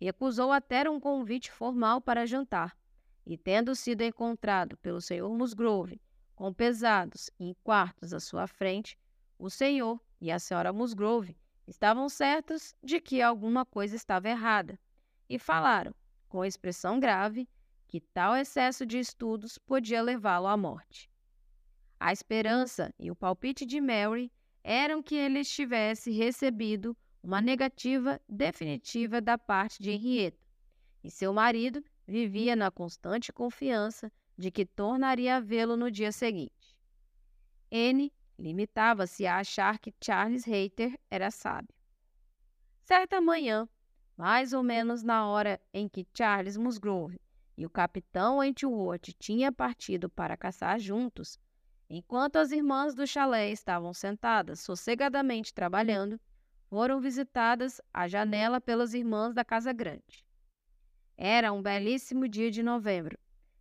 Recusou 0.00 0.50
até 0.50 0.90
um 0.90 0.98
convite 0.98 1.52
formal 1.52 2.00
para 2.00 2.26
jantar, 2.26 2.76
e 3.24 3.38
tendo 3.38 3.76
sido 3.76 4.02
encontrado 4.02 4.76
pelo 4.78 5.00
Sr. 5.00 5.28
Musgrove 5.28 6.02
com 6.34 6.52
pesados 6.52 7.30
em 7.38 7.54
quartos 7.62 8.12
à 8.12 8.18
sua 8.18 8.48
frente, 8.48 8.98
o 9.38 9.48
senhor 9.48 10.00
e 10.20 10.32
a 10.32 10.38
senhora 10.40 10.72
Musgrove 10.72 11.36
estavam 11.64 12.08
certos 12.08 12.74
de 12.82 13.00
que 13.00 13.22
alguma 13.22 13.64
coisa 13.64 13.94
estava 13.94 14.28
errada 14.28 14.76
e 15.28 15.38
falaram, 15.38 15.94
com 16.28 16.44
expressão 16.44 16.98
grave, 16.98 17.48
que 17.86 18.00
tal 18.00 18.34
excesso 18.34 18.84
de 18.84 18.98
estudos 18.98 19.58
podia 19.58 20.02
levá-lo 20.02 20.48
à 20.48 20.56
morte. 20.56 21.08
A 22.00 22.12
esperança 22.12 22.92
e 22.98 23.12
o 23.12 23.14
palpite 23.14 23.64
de 23.64 23.80
Mary 23.80 24.28
eram 24.62 25.02
que 25.02 25.14
ele 25.14 25.44
tivesse 25.44 26.10
recebido 26.10 26.96
uma 27.22 27.40
negativa 27.40 28.20
definitiva 28.28 29.20
da 29.20 29.36
parte 29.36 29.82
de 29.82 29.90
Henrietta, 29.90 30.38
e 31.02 31.10
seu 31.10 31.32
marido 31.32 31.82
vivia 32.06 32.56
na 32.56 32.70
constante 32.70 33.32
confiança 33.32 34.10
de 34.36 34.50
que 34.50 34.64
tornaria 34.64 35.36
a 35.36 35.40
vê-lo 35.40 35.76
no 35.76 35.90
dia 35.90 36.12
seguinte. 36.12 36.76
N 37.70 38.12
limitava-se 38.38 39.26
a 39.26 39.38
achar 39.38 39.78
que 39.78 39.94
Charles 40.02 40.48
Hayter 40.48 40.98
era 41.10 41.30
sábio. 41.30 41.74
Certa 42.80 43.20
manhã, 43.20 43.68
mais 44.16 44.52
ou 44.52 44.62
menos 44.62 45.02
na 45.02 45.26
hora 45.26 45.60
em 45.72 45.88
que 45.88 46.06
Charles 46.14 46.56
Musgrove 46.56 47.20
e 47.56 47.66
o 47.66 47.70
capitão 47.70 48.38
Wentworth 48.38 49.14
tinham 49.18 49.52
partido 49.52 50.08
para 50.08 50.36
caçar 50.36 50.78
juntos, 50.78 51.38
enquanto 51.90 52.36
as 52.36 52.52
irmãs 52.52 52.94
do 52.94 53.04
chalé 53.04 53.50
estavam 53.50 53.92
sentadas 53.92 54.60
sossegadamente 54.60 55.52
trabalhando, 55.52 56.20
foram 56.68 57.00
visitadas 57.00 57.80
à 57.92 58.06
janela 58.06 58.60
pelas 58.60 58.94
irmãs 58.94 59.34
da 59.34 59.44
Casa 59.44 59.72
Grande. 59.72 60.24
Era 61.16 61.52
um 61.52 61.60
belíssimo 61.60 62.28
dia 62.28 62.48
de 62.48 62.62
novembro, 62.62 63.18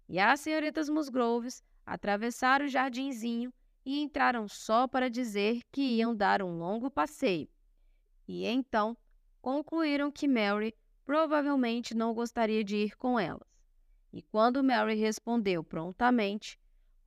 e 0.08 0.20
as 0.20 0.40
senhoritas 0.42 0.88
Musgroves 0.88 1.64
atravessaram 1.84 2.66
o 2.66 2.70
jardinzinho 2.70 3.52
e 3.84 4.00
entraram 4.00 4.48
só 4.48 4.88
para 4.88 5.10
dizer 5.10 5.62
que 5.72 5.82
iam 5.82 6.16
dar 6.16 6.44
um 6.44 6.56
longo 6.60 6.92
passeio. 6.92 7.50
E 8.28 8.46
então 8.46 8.96
concluíram 9.42 10.12
que 10.12 10.28
Mary 10.28 10.76
provavelmente 11.04 11.96
não 11.96 12.14
gostaria 12.14 12.64
de 12.64 12.76
ir 12.76 12.96
com 12.96 13.20
elas. 13.20 13.50
E 14.14 14.22
quando 14.22 14.64
Mary 14.64 14.94
respondeu 14.94 15.64
prontamente, 15.64 16.60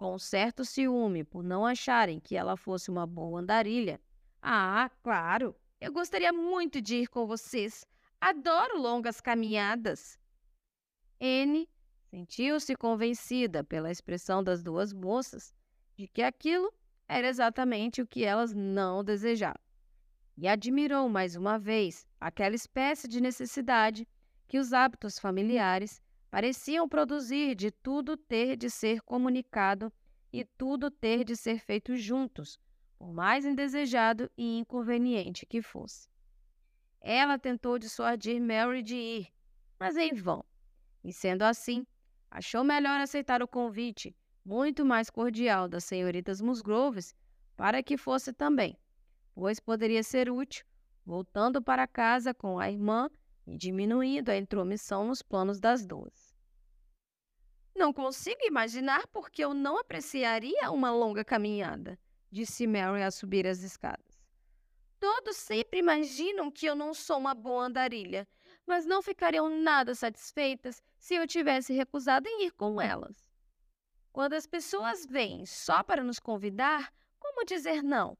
com 0.02 0.18
certo 0.18 0.64
ciúme 0.64 1.22
por 1.22 1.44
não 1.44 1.64
acharem 1.64 2.18
que 2.18 2.34
ela 2.34 2.56
fosse 2.56 2.90
uma 2.90 3.06
boa 3.06 3.38
andarilha, 3.38 4.00
Ah, 4.42 4.90
claro, 5.00 5.54
eu 5.80 5.92
gostaria 5.92 6.32
muito 6.32 6.82
de 6.82 6.96
ir 6.96 7.06
com 7.06 7.24
vocês. 7.24 7.86
Adoro 8.20 8.80
longas 8.80 9.20
caminhadas. 9.20 10.18
N 11.20 11.68
sentiu-se 12.10 12.74
convencida 12.74 13.62
pela 13.62 13.92
expressão 13.92 14.42
das 14.42 14.60
duas 14.60 14.92
moças 14.92 15.54
de 15.94 16.08
que 16.08 16.20
aquilo 16.20 16.74
era 17.06 17.28
exatamente 17.28 18.02
o 18.02 18.06
que 18.06 18.24
elas 18.24 18.52
não 18.52 19.04
desejavam. 19.04 19.62
E 20.36 20.48
admirou 20.48 21.08
mais 21.08 21.36
uma 21.36 21.60
vez 21.60 22.04
aquela 22.18 22.56
espécie 22.56 23.06
de 23.06 23.20
necessidade 23.20 24.08
que 24.48 24.58
os 24.58 24.72
hábitos 24.72 25.16
familiares 25.20 26.01
pareciam 26.32 26.88
produzir 26.88 27.54
de 27.54 27.70
tudo 27.70 28.16
ter 28.16 28.56
de 28.56 28.70
ser 28.70 29.02
comunicado 29.02 29.92
e 30.32 30.46
tudo 30.46 30.90
ter 30.90 31.24
de 31.24 31.36
ser 31.36 31.58
feito 31.58 31.94
juntos, 31.94 32.58
por 32.98 33.12
mais 33.12 33.44
indesejado 33.44 34.30
e 34.34 34.56
inconveniente 34.56 35.44
que 35.44 35.60
fosse. 35.60 36.08
Ela 37.02 37.38
tentou 37.38 37.78
dissuadir 37.78 38.40
Mary 38.40 38.82
de 38.82 38.96
ir, 38.96 39.28
mas 39.78 39.94
em 39.98 40.14
vão. 40.14 40.42
E 41.04 41.12
sendo 41.12 41.42
assim, 41.42 41.86
achou 42.30 42.64
melhor 42.64 42.98
aceitar 42.98 43.42
o 43.42 43.46
convite, 43.46 44.16
muito 44.42 44.86
mais 44.86 45.10
cordial 45.10 45.68
das 45.68 45.84
senhoritas 45.84 46.40
Musgroves, 46.40 47.14
para 47.54 47.82
que 47.82 47.98
fosse 47.98 48.32
também, 48.32 48.78
pois 49.34 49.60
poderia 49.60 50.02
ser 50.02 50.30
útil, 50.30 50.64
voltando 51.04 51.60
para 51.60 51.86
casa 51.86 52.32
com 52.32 52.58
a 52.58 52.70
irmã 52.70 53.10
e 53.46 53.56
diminuindo 53.56 54.30
a 54.30 54.36
intromissão 54.36 55.06
nos 55.06 55.22
planos 55.22 55.60
das 55.60 55.84
duas. 55.84 56.32
Não 57.74 57.92
consigo 57.92 58.40
imaginar 58.44 59.06
porque 59.08 59.44
eu 59.44 59.54
não 59.54 59.78
apreciaria 59.78 60.70
uma 60.70 60.90
longa 60.90 61.24
caminhada, 61.24 61.98
disse 62.30 62.66
Mary 62.66 63.02
a 63.02 63.10
subir 63.10 63.46
as 63.46 63.60
escadas. 63.60 64.22
Todos 65.00 65.36
sempre 65.36 65.80
imaginam 65.80 66.50
que 66.50 66.66
eu 66.66 66.76
não 66.76 66.94
sou 66.94 67.18
uma 67.18 67.34
boa 67.34 67.64
andarilha, 67.64 68.28
mas 68.66 68.86
não 68.86 69.02
ficariam 69.02 69.48
nada 69.48 69.94
satisfeitas 69.94 70.82
se 70.98 71.14
eu 71.14 71.26
tivesse 71.26 71.72
recusado 71.72 72.28
em 72.28 72.46
ir 72.46 72.52
com 72.52 72.80
elas. 72.80 73.28
Quando 74.12 74.34
as 74.34 74.46
pessoas 74.46 75.04
vêm 75.06 75.44
só 75.46 75.82
para 75.82 76.04
nos 76.04 76.20
convidar, 76.20 76.92
como 77.18 77.44
dizer 77.44 77.82
não? 77.82 78.16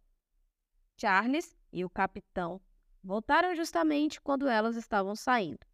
Charles 0.97 1.57
e 1.73 1.85
o 1.85 1.91
capitão 1.91 2.61
voltaram 3.03 3.55
justamente 3.55 4.21
quando 4.21 4.49
elas 4.49 4.77
estavam 4.77 5.15
saindo. 5.17 5.67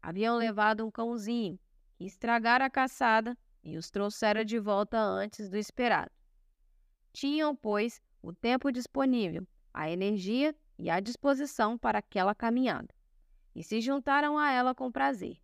Haviam 0.00 0.36
levado 0.36 0.84
um 0.84 0.90
cãozinho 0.90 1.58
que 1.94 2.04
estragara 2.04 2.66
a 2.66 2.70
caçada 2.70 3.36
e 3.62 3.76
os 3.76 3.90
trouxera 3.90 4.44
de 4.44 4.58
volta 4.58 4.98
antes 4.98 5.48
do 5.48 5.56
esperado. 5.56 6.10
Tinham, 7.12 7.54
pois, 7.54 8.00
o 8.20 8.32
tempo 8.32 8.72
disponível, 8.72 9.46
a 9.72 9.90
energia 9.90 10.54
e 10.78 10.90
a 10.90 11.00
disposição 11.00 11.78
para 11.78 11.98
aquela 11.98 12.34
caminhada, 12.34 12.92
e 13.54 13.62
se 13.62 13.80
juntaram 13.80 14.36
a 14.36 14.50
ela 14.50 14.74
com 14.74 14.90
prazer. 14.90 15.38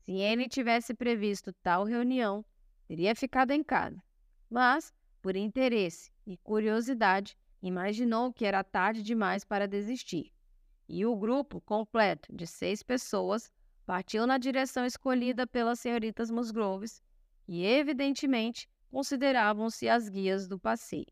Se 0.00 0.12
ele 0.12 0.48
tivesse 0.48 0.92
previsto 0.92 1.52
tal 1.62 1.84
reunião, 1.84 2.44
teria 2.86 3.14
ficado 3.14 3.52
em 3.52 3.62
casa, 3.62 4.02
mas, 4.50 4.92
por 5.22 5.36
interesse 5.36 6.12
e 6.26 6.36
curiosidade, 6.36 7.36
imaginou 7.62 8.32
que 8.32 8.44
era 8.44 8.64
tarde 8.64 9.02
demais 9.02 9.44
para 9.44 9.68
desistir. 9.68 10.32
E 10.88 11.06
o 11.06 11.16
grupo, 11.16 11.60
completo 11.60 12.34
de 12.34 12.46
seis 12.46 12.82
pessoas, 12.82 13.50
partiu 13.86 14.26
na 14.26 14.36
direção 14.36 14.84
escolhida 14.84 15.46
pelas 15.46 15.80
senhoritas 15.80 16.30
Musgroves, 16.30 17.00
e 17.46 17.64
evidentemente 17.64 18.68
consideravam-se 18.90 19.88
as 19.88 20.08
guias 20.08 20.48
do 20.48 20.58
passeio. 20.58 21.06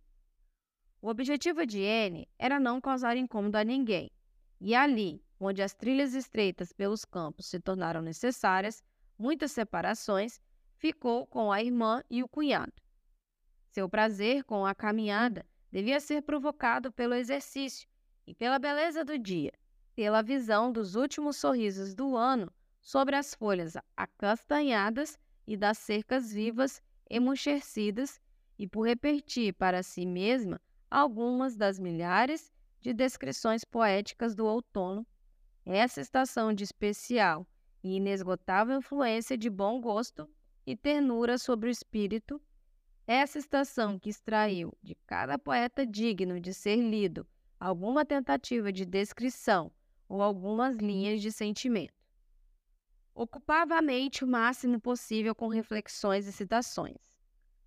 O 1.00 1.08
objetivo 1.08 1.64
de 1.64 1.84
Anne 1.84 2.28
era 2.38 2.60
não 2.60 2.80
causar 2.80 3.16
incômodo 3.16 3.56
a 3.56 3.64
ninguém, 3.64 4.10
e 4.60 4.74
ali, 4.74 5.24
onde 5.38 5.62
as 5.62 5.72
trilhas 5.72 6.14
estreitas 6.14 6.72
pelos 6.72 7.04
campos 7.04 7.46
se 7.46 7.58
tornaram 7.58 8.02
necessárias, 8.02 8.82
muitas 9.18 9.52
separações, 9.52 10.40
ficou 10.76 11.26
com 11.26 11.50
a 11.50 11.62
irmã 11.62 12.02
e 12.10 12.22
o 12.22 12.28
cunhado. 12.28 12.72
Seu 13.70 13.88
prazer 13.88 14.44
com 14.44 14.66
a 14.66 14.74
caminhada 14.74 15.46
devia 15.70 16.00
ser 16.00 16.22
provocado 16.22 16.92
pelo 16.92 17.14
exercício 17.14 17.88
e 18.26 18.34
pela 18.34 18.58
beleza 18.58 19.04
do 19.04 19.18
dia, 19.18 19.52
pela 19.94 20.22
visão 20.22 20.72
dos 20.72 20.94
últimos 20.94 21.36
sorrisos 21.36 21.94
do 21.94 22.16
ano 22.16 22.52
sobre 22.80 23.16
as 23.16 23.34
folhas 23.34 23.74
acastanhadas 23.96 25.18
e 25.46 25.56
das 25.56 25.78
cercas 25.78 26.32
vivas 26.32 26.82
emuxercidas 27.08 28.20
e 28.58 28.66
por 28.66 28.82
repetir 28.82 29.52
para 29.54 29.82
si 29.82 30.06
mesma 30.06 30.60
algumas 30.90 31.56
das 31.56 31.78
milhares 31.78 32.52
de 32.80 32.92
descrições 32.92 33.64
poéticas 33.64 34.34
do 34.34 34.46
outono, 34.46 35.06
essa 35.64 36.00
estação 36.00 36.52
de 36.52 36.64
especial 36.64 37.46
e 37.82 37.96
inesgotável 37.96 38.78
influência 38.78 39.36
de 39.36 39.50
bom 39.50 39.80
gosto 39.80 40.28
e 40.66 40.76
ternura 40.76 41.38
sobre 41.38 41.68
o 41.68 41.70
espírito, 41.70 42.40
essa 43.12 43.38
estação 43.38 43.98
que 43.98 44.08
extraiu 44.08 44.72
de 44.80 44.94
cada 45.04 45.36
poeta 45.36 45.84
digno 45.84 46.38
de 46.38 46.54
ser 46.54 46.76
lido 46.76 47.26
alguma 47.58 48.04
tentativa 48.04 48.72
de 48.72 48.86
descrição 48.86 49.72
ou 50.08 50.22
algumas 50.22 50.76
linhas 50.76 51.20
de 51.20 51.32
sentimento. 51.32 51.92
Ocupava 53.12 53.74
a 53.74 53.82
mente 53.82 54.22
o 54.22 54.28
máximo 54.28 54.80
possível 54.80 55.34
com 55.34 55.48
reflexões 55.48 56.24
e 56.28 56.32
citações. 56.32 57.18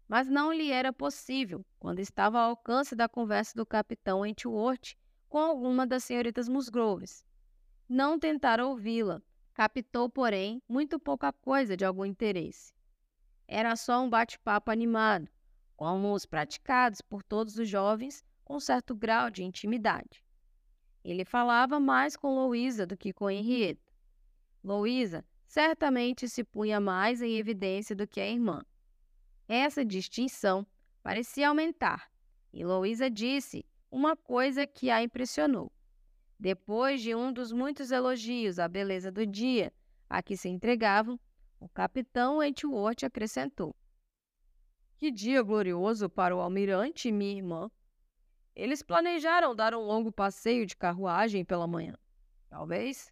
Mas 0.08 0.30
não 0.30 0.54
lhe 0.54 0.72
era 0.72 0.94
possível, 0.94 1.66
quando 1.78 2.00
estava 2.00 2.40
ao 2.40 2.52
alcance 2.52 2.96
da 2.96 3.10
conversa 3.10 3.54
do 3.54 3.66
capitão 3.66 4.22
Wentworth 4.22 4.96
com 5.28 5.40
alguma 5.40 5.86
das 5.86 6.06
senhoritas 6.06 6.48
Musgroves. 6.48 7.26
Não 7.90 8.18
tentar 8.18 8.62
ouvi-la, 8.62 9.22
captou, 9.54 10.10
porém, 10.10 10.64
muito 10.70 10.98
pouca 10.98 11.34
coisa 11.34 11.76
de 11.76 11.84
algum 11.84 12.06
interesse. 12.06 12.74
Era 13.46 13.76
só 13.76 14.02
um 14.02 14.10
bate-papo 14.10 14.72
animado, 14.72 15.30
como 15.76 16.14
os 16.14 16.26
praticados 16.26 17.02
por 17.02 17.24
todos 17.24 17.58
os 17.58 17.68
jovens 17.68 18.24
com 18.44 18.60
certo 18.60 18.96
grau 18.96 19.30
de 19.30 19.44
intimidade. 19.44 20.24
Ele 21.04 21.26
falava 21.26 21.80
mais 21.80 22.16
com 22.16 22.36
Louisa 22.36 22.86
do 22.86 22.96
que 22.96 23.12
com 23.12 23.30
Henrietta. 23.30 23.92
Louisa 24.64 25.26
certamente 25.46 26.30
se 26.30 26.44
punha 26.44 26.80
mais 26.80 27.22
em 27.22 27.38
evidência 27.38 27.96
do 27.96 28.08
que 28.08 28.20
a 28.22 28.28
irmã. 28.28 28.64
Essa 29.48 29.84
distinção 29.84 30.66
parecia 31.02 31.50
aumentar, 31.50 32.10
e 32.54 32.64
Louisa 32.64 33.10
disse 33.10 33.66
uma 33.92 34.16
coisa 34.16 34.66
que 34.66 34.90
a 34.90 35.04
impressionou. 35.04 35.72
Depois 36.40 37.02
de 37.02 37.14
um 37.14 37.32
dos 37.32 37.52
muitos 37.52 37.92
elogios 37.92 38.58
à 38.58 38.68
beleza 38.68 39.12
do 39.12 39.26
dia 39.26 39.72
a 40.10 40.24
que 40.24 40.38
se 40.38 40.50
entregavam, 40.50 41.20
o 41.60 41.68
capitão 41.70 42.38
Wentworth 42.38 43.04
acrescentou: 43.04 43.76
Que 44.98 45.12
dia 45.12 45.42
glorioso 45.42 46.10
para 46.10 46.36
o 46.36 46.40
almirante 46.40 47.10
e 47.10 47.12
minha 47.12 47.36
irmã! 47.36 47.72
Eles 48.56 48.84
planejaram 48.84 49.56
dar 49.56 49.74
um 49.74 49.82
longo 49.82 50.12
passeio 50.12 50.66
de 50.66 50.78
carruagem 50.78 51.44
pela 51.44 51.68
manhã. 51.68 51.98
Talvez 52.50 53.12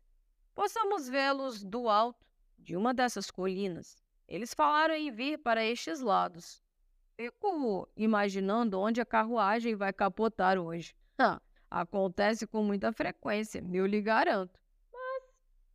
possamos 0.54 1.10
vê-los 1.10 1.64
do 1.64 1.90
alto 1.90 2.26
de 2.60 2.78
uma 2.78 2.94
dessas 2.94 3.32
colinas. 3.32 3.98
Eles 4.28 4.54
falaram 4.54 4.94
em 4.94 5.10
vir 5.10 5.40
para 5.40 5.66
estes 5.66 6.00
lados. 6.00 6.62
Fico 7.16 7.90
imaginando 7.98 8.80
onde 8.80 9.02
a 9.02 9.06
carruagem 9.06 9.76
vai 9.76 9.92
capotar 9.92 10.58
hoje. 10.58 10.96
Acontece 11.70 12.46
com 12.46 12.62
muita 12.64 12.92
frequência, 12.92 13.64
eu 13.72 13.86
lhe 13.86 14.02
garanto. 14.02 14.60
Mas 14.94 15.24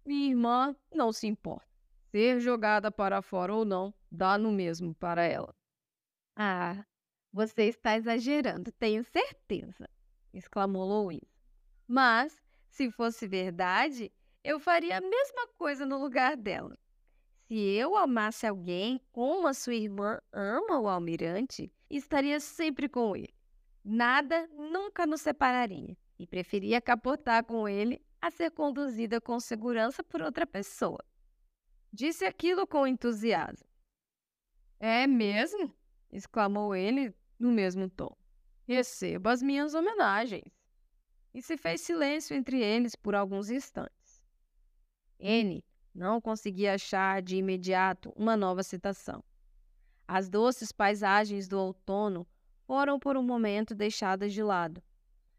minha 0.05 0.29
irmã 0.29 0.77
não 0.95 1.11
se 1.11 1.27
importa. 1.27 1.67
Ser 2.11 2.39
jogada 2.39 2.91
para 2.91 3.23
fora 3.23 3.55
ou 3.55 3.65
não, 3.65 3.93
dá 4.13 4.37
no 4.37 4.53
mesmo 4.53 4.95
para 4.95 5.25
ela. 5.25 5.56
Ah, 6.37 6.85
você 7.33 7.65
está 7.65 7.97
exagerando, 7.97 8.71
tenho 8.73 9.03
certeza, 9.03 9.89
exclamou 10.35 10.85
Louise. 10.85 11.27
Mas, 11.89 12.39
se 12.69 12.91
fosse 12.91 13.27
verdade, 13.27 14.13
eu 14.45 14.61
faria 14.61 14.99
a 14.99 15.01
mesma 15.01 15.49
coisa 15.57 15.87
no 15.87 15.99
lugar 15.99 16.37
dela. 16.37 16.77
Se 17.49 17.55
eu 17.55 17.97
amasse 17.97 18.47
alguém 18.47 19.01
como 19.13 19.47
a 19.49 19.55
sua 19.55 19.75
irmã 19.75 20.21
ama 20.33 20.79
o 20.79 20.89
almirante, 20.89 21.73
estaria 21.89 22.39
sempre 22.39 22.89
com 22.89 23.17
ele. 23.17 23.35
Nada 23.83 24.47
nunca 24.49 25.07
nos 25.07 25.23
separaria 25.23 25.97
e 26.19 26.27
preferia 26.27 26.81
capotar 26.81 27.45
com 27.45 27.69
ele 27.69 28.05
a 28.21 28.31
ser 28.31 28.51
conduzida 28.51 29.21
com 29.21 29.39
segurança 29.39 30.03
por 30.03 30.21
outra 30.21 30.47
pessoa. 30.47 31.03
Disse 31.93 32.25
aquilo 32.25 32.67
com 32.67 32.87
entusiasmo. 32.87 33.69
É 34.79 35.07
mesmo? 35.07 35.73
Exclamou 36.11 36.75
ele 36.75 37.15
no 37.39 37.51
mesmo 37.53 37.89
tom. 37.89 38.15
Receba 38.67 39.33
as 39.33 39.43
minhas 39.43 39.75
homenagens. 39.75 40.53
E 41.33 41.43
se 41.43 41.57
fez 41.57 41.81
silêncio 41.81 42.35
entre 42.35 42.61
eles 42.63 42.97
por 42.97 43.15
alguns 43.15 43.51
instantes. 43.51 44.25
N 45.19 45.65
não 45.95 46.21
conseguia 46.21 46.75
achar 46.75 47.23
de 47.23 47.37
imediato 47.37 48.13
uma 48.17 48.37
nova 48.37 48.63
citação. 48.63 49.25
As 50.07 50.29
doces 50.29 50.73
paisagens 50.73 51.49
do 51.49 51.59
outono 51.59 52.27
foram 52.67 52.99
por 52.99 53.17
um 53.17 53.23
momento 53.23 53.75
deixadas 53.75 54.33
de 54.33 54.43
lado, 54.43 54.83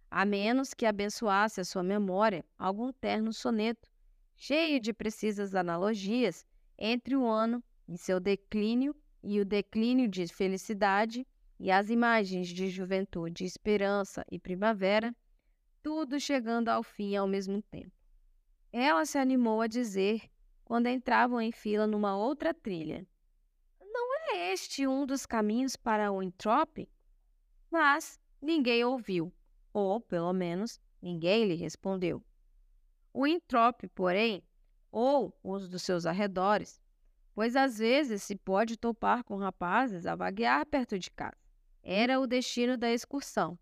a 0.10 0.26
menos 0.26 0.74
que 0.74 0.86
abençoasse 0.86 1.62
a 1.62 1.66
sua 1.66 1.84
memória 1.84 2.46
algum 2.58 2.92
terno 2.92 3.32
soneto, 3.34 3.90
cheio 4.36 4.80
de 4.80 4.94
precisas 4.94 5.54
analogias 5.54 6.46
entre 6.78 7.16
o 7.16 7.26
ano 7.26 7.64
e 7.88 7.98
seu 7.98 8.20
declínio 8.20 8.96
e 9.30 9.42
o 9.42 9.46
declínio 9.46 10.08
de 10.08 10.26
felicidade 10.26 11.28
e 11.60 11.70
as 11.70 11.90
imagens 11.90 12.48
de 12.48 12.70
juventude, 12.70 13.44
esperança 13.44 14.26
e 14.32 14.40
primavera, 14.40 15.14
tudo 15.84 16.18
chegando 16.18 16.70
ao 16.70 16.82
fim 16.82 17.14
ao 17.14 17.28
mesmo 17.28 17.62
tempo. 17.62 17.92
Ela 18.72 19.06
se 19.06 19.18
animou 19.18 19.60
a 19.60 19.68
dizer, 19.68 20.22
quando 20.64 20.88
entravam 20.88 21.42
em 21.42 21.52
fila 21.52 21.86
numa 21.86 22.16
outra 22.16 22.54
trilha: 22.54 23.06
Não 23.82 24.16
é 24.32 24.54
este 24.54 24.88
um 24.88 25.06
dos 25.06 25.26
caminhos 25.26 25.76
para 25.76 26.10
o 26.10 26.24
Entrope? 26.24 26.90
Mas 27.70 28.18
ninguém 28.42 28.86
ouviu, 28.86 29.34
ou, 29.74 30.00
pelo 30.00 30.32
menos, 30.32 30.80
ninguém 31.02 31.44
lhe 31.44 31.56
respondeu. 31.56 32.24
O 33.14 33.28
Entrope, 33.28 33.90
porém, 33.90 34.42
ou 34.90 35.38
os 35.44 35.68
dos 35.68 35.82
seus 35.82 36.06
arredores, 36.06 36.80
pois 37.38 37.56
às 37.56 37.78
vezes 37.78 38.24
se 38.24 38.36
pode 38.36 38.76
topar 38.76 39.24
com 39.24 39.38
rapazes 39.38 40.08
a 40.08 40.16
vaguear 40.16 40.66
perto 40.66 40.98
de 40.98 41.12
casa 41.12 41.38
era 41.84 42.20
o 42.20 42.26
destino 42.26 42.76
da 42.76 42.92
excursão. 42.92 43.60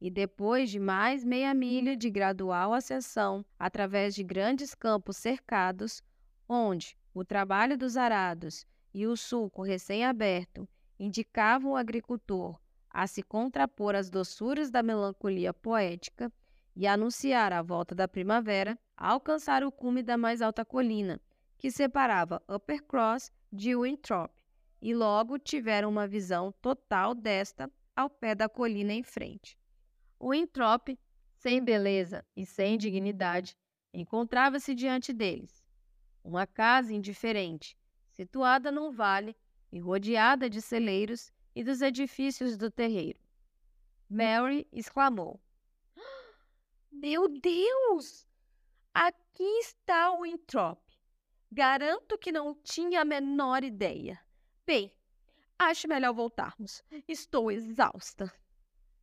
E 0.00 0.10
depois 0.10 0.68
de 0.68 0.80
mais 0.80 1.22
meia 1.22 1.54
milha 1.54 1.96
de 1.96 2.10
gradual 2.10 2.74
ascensão 2.74 3.46
através 3.56 4.16
de 4.16 4.24
grandes 4.24 4.74
campos 4.74 5.16
cercados, 5.16 6.02
onde 6.48 6.98
o 7.14 7.24
trabalho 7.24 7.78
dos 7.78 7.96
arados 7.96 8.66
e 8.92 9.06
o 9.06 9.16
sulco 9.16 9.62
recém-aberto 9.62 10.68
indicavam 10.98 11.70
o 11.70 11.76
agricultor 11.76 12.58
a 12.90 13.06
se 13.06 13.22
contrapor 13.22 13.94
às 13.94 14.10
doçuras 14.10 14.72
da 14.72 14.82
melancolia 14.82 15.54
poética 15.54 16.32
e 16.74 16.84
anunciar 16.84 17.52
a 17.52 17.62
volta 17.62 17.94
da 17.94 18.08
primavera, 18.08 18.76
alcançar 18.96 19.62
o 19.62 19.70
cume 19.70 20.02
da 20.02 20.18
mais 20.18 20.42
alta 20.42 20.64
colina, 20.64 21.20
que 21.56 21.70
separava 21.70 22.42
Uppercross 22.48 23.32
de 23.52 23.74
Winthrop, 23.74 24.32
e 24.80 24.94
logo 24.94 25.38
tiveram 25.38 25.88
uma 25.88 26.06
visão 26.06 26.52
total 26.60 27.14
desta 27.14 27.70
ao 27.96 28.10
pé 28.10 28.34
da 28.34 28.48
colina 28.48 28.92
em 28.92 29.02
frente. 29.02 29.58
O 30.18 30.34
entrope, 30.34 30.98
sem 31.32 31.62
beleza 31.62 32.24
e 32.36 32.44
sem 32.44 32.76
dignidade, 32.76 33.56
encontrava-se 33.92 34.74
diante 34.74 35.12
deles. 35.12 35.64
Uma 36.22 36.46
casa 36.46 36.92
indiferente, 36.92 37.78
situada 38.10 38.70
num 38.72 38.90
vale 38.90 39.36
e 39.70 39.78
rodeada 39.78 40.48
de 40.50 40.60
celeiros 40.60 41.32
e 41.54 41.62
dos 41.62 41.80
edifícios 41.80 42.56
do 42.56 42.70
terreiro. 42.70 43.20
Mary 44.08 44.66
exclamou: 44.72 45.40
Meu 46.90 47.28
Deus! 47.28 48.26
Aqui 48.92 49.58
está 49.58 50.12
o 50.12 50.24
entrope. 50.24 50.83
Garanto 51.56 52.18
que 52.18 52.32
não 52.32 52.52
tinha 52.64 53.02
a 53.02 53.04
menor 53.04 53.62
ideia. 53.62 54.18
Bem, 54.66 54.92
acho 55.56 55.86
melhor 55.86 56.12
voltarmos. 56.12 56.82
Estou 57.06 57.48
exausta. 57.48 58.28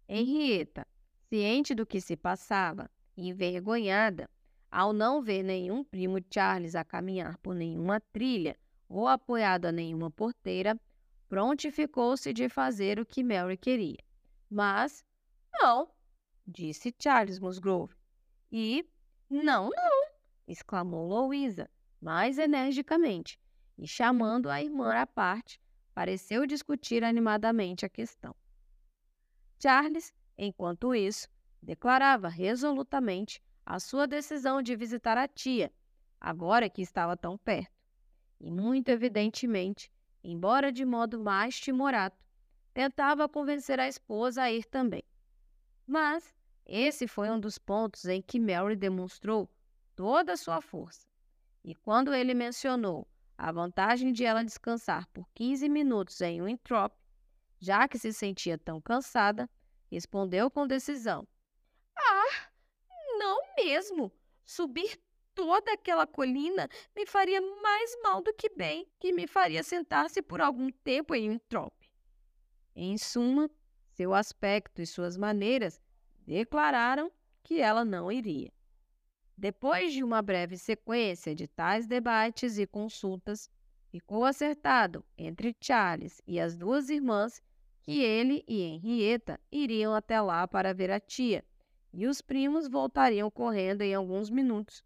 Henrietta, 0.06 0.86
ciente 1.30 1.74
do 1.74 1.86
que 1.86 2.02
se 2.02 2.18
passava, 2.18 2.92
envergonhada, 3.16 4.30
ao 4.70 4.92
não 4.92 5.22
ver 5.22 5.44
nenhum 5.44 5.82
primo 5.82 6.18
Charles 6.30 6.76
a 6.76 6.84
caminhar 6.84 7.38
por 7.38 7.56
nenhuma 7.56 8.02
trilha 8.12 8.58
ou 8.90 9.08
apoiado 9.08 9.68
a 9.68 9.72
nenhuma 9.72 10.12
porteira, 10.12 10.78
prontificou-se 11.30 12.34
de 12.34 12.50
fazer 12.50 13.00
o 13.00 13.06
que 13.06 13.24
Mary 13.24 13.56
queria. 13.56 14.04
Mas, 14.50 15.06
não, 15.54 15.90
disse 16.46 16.94
Charles 17.02 17.40
Musgrove. 17.40 17.96
E, 18.52 18.86
não, 19.30 19.70
não, 19.70 20.12
exclamou 20.46 21.08
Louisa, 21.08 21.70
mais 22.02 22.40
energicamente, 22.40 23.40
e, 23.78 23.88
chamando 23.88 24.50
a 24.50 24.62
irmã 24.62 24.94
à 24.96 25.06
parte, 25.06 25.60
pareceu 25.94 26.46
discutir 26.46 27.04
animadamente 27.04 27.86
a 27.86 27.90
questão. 27.90 28.36
Charles, 29.62 30.14
enquanto 30.38 30.96
isso, 30.96 31.30
declarava 31.62 32.28
resolutamente 32.28 33.42
a 33.64 33.80
sua 33.80 34.08
decisão 34.08 34.62
de 34.62 34.76
visitar 34.76 35.18
a 35.18 35.28
tia, 35.28 35.72
agora 36.20 36.70
que 36.70 36.82
estava 36.82 37.16
tão 37.16 37.38
perto. 37.38 37.80
E, 38.40 38.50
muito 38.50 38.90
evidentemente, 38.90 39.92
embora 40.24 40.72
de 40.72 40.84
modo 40.84 41.20
mais 41.20 41.60
timorato, 41.60 42.26
tentava 42.74 43.30
convencer 43.30 43.80
a 43.80 43.88
esposa 43.88 44.44
a 44.44 44.52
ir 44.52 44.66
também. 44.66 45.04
Mas 45.86 46.34
esse 46.66 47.08
foi 47.08 47.30
um 47.30 47.40
dos 47.40 47.58
pontos 47.58 48.06
em 48.06 48.22
que 48.22 48.40
Mary 48.40 48.76
demonstrou 48.76 49.50
toda 49.96 50.34
a 50.34 50.38
sua 50.38 50.62
força. 50.62 51.11
E 51.64 51.76
quando 51.76 52.14
ele 52.14 52.34
mencionou 52.34 53.08
a 53.38 53.52
vantagem 53.52 54.12
de 54.12 54.26
ela 54.26 54.44
descansar 54.44 55.08
por 55.10 55.28
15 55.36 55.70
minutos 55.70 56.20
em 56.22 56.42
Winthrop, 56.42 56.94
já 57.60 57.88
que 57.88 57.98
se 57.98 58.12
sentia 58.12 58.58
tão 58.58 58.82
cansada, 58.82 59.50
respondeu 59.90 60.50
com 60.50 60.66
decisão: 60.66 61.28
Ah, 61.96 62.50
não 63.20 63.40
mesmo! 63.56 64.12
Subir 64.44 65.00
toda 65.34 65.74
aquela 65.74 66.06
colina 66.06 66.68
me 66.96 67.06
faria 67.06 67.40
mais 67.62 67.98
mal 68.02 68.22
do 68.22 68.34
que 68.34 68.50
bem, 68.50 68.88
que 69.00 69.14
me 69.14 69.28
faria 69.28 69.64
sentar-se 69.64 70.22
por 70.22 70.42
algum 70.42 70.70
tempo 70.70 71.16
em 71.16 71.30
Winthrop. 71.30 71.74
Em 72.76 72.98
suma, 72.98 73.50
seu 73.92 74.14
aspecto 74.14 74.82
e 74.82 74.86
suas 74.86 75.18
maneiras 75.18 75.80
declararam 76.26 77.12
que 77.44 77.60
ela 77.60 77.86
não 77.86 78.12
iria. 78.12 78.52
Depois 79.42 79.92
de 79.92 80.04
uma 80.04 80.22
breve 80.22 80.56
sequência 80.56 81.34
de 81.34 81.48
tais 81.48 81.88
debates 81.88 82.60
e 82.60 82.68
consultas, 82.68 83.50
ficou 83.90 84.24
acertado 84.24 85.04
entre 85.18 85.58
Charles 85.60 86.22
e 86.28 86.40
as 86.40 86.56
duas 86.56 86.92
irmãs 86.92 87.42
que 87.82 88.04
ele 88.04 88.44
e 88.48 88.62
Henrietta 88.62 89.40
iriam 89.52 89.96
até 89.96 90.22
lá 90.22 90.48
para 90.48 90.76
ver 90.76 90.92
a 90.92 91.00
tia, 91.00 91.44
e 91.92 92.06
os 92.06 92.22
primos 92.22 92.68
voltariam 92.68 93.32
correndo 93.32 93.82
em 93.82 93.96
alguns 93.96 94.30
minutos, 94.30 94.84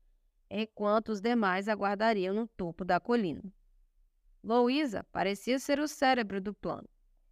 enquanto 0.49 1.09
os 1.09 1.19
demais 1.19 1.67
aguardariam 1.67 2.33
no 2.33 2.47
topo 2.47 2.85
da 2.85 2.97
colina. 2.97 3.43
Louisa 4.41 5.03
parecia 5.11 5.59
ser 5.59 5.81
o 5.81 5.87
cérebro 5.87 6.39
do 6.39 6.53
plano, 6.53 6.87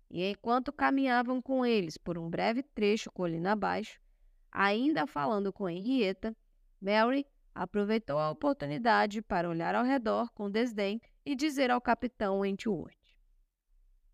e 0.09 0.29
enquanto 0.29 0.73
caminhavam 0.73 1.41
com 1.41 1.65
eles 1.65 1.97
por 1.97 2.17
um 2.17 2.29
breve 2.29 2.61
trecho 2.61 3.09
colina 3.13 3.53
abaixo, 3.53 3.97
ainda 4.51 5.07
falando 5.07 5.53
com 5.53 5.69
Henrietta, 5.69 6.35
Mary 6.83 7.25
aproveitou 7.55 8.19
a 8.19 8.29
oportunidade 8.29 9.21
para 9.21 9.49
olhar 9.49 9.73
ao 9.73 9.85
redor 9.85 10.29
com 10.33 10.51
desdém 10.51 11.01
e 11.25 11.33
dizer 11.33 11.71
ao 11.71 11.79
capitão 11.79 12.39
Wentworth: 12.39 13.15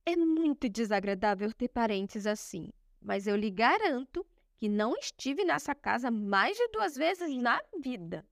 É 0.05 0.15
muito 0.15 0.69
desagradável 0.69 1.51
ter 1.51 1.69
parentes 1.69 2.27
assim, 2.27 2.69
mas 3.01 3.25
eu 3.25 3.35
lhe 3.35 3.49
garanto 3.49 4.23
que 4.55 4.69
não 4.69 4.95
estive 4.97 5.43
nessa 5.43 5.73
casa 5.73 6.11
mais 6.11 6.55
de 6.57 6.67
duas 6.67 6.95
vezes 6.95 7.35
na 7.37 7.59
vida. 7.81 8.23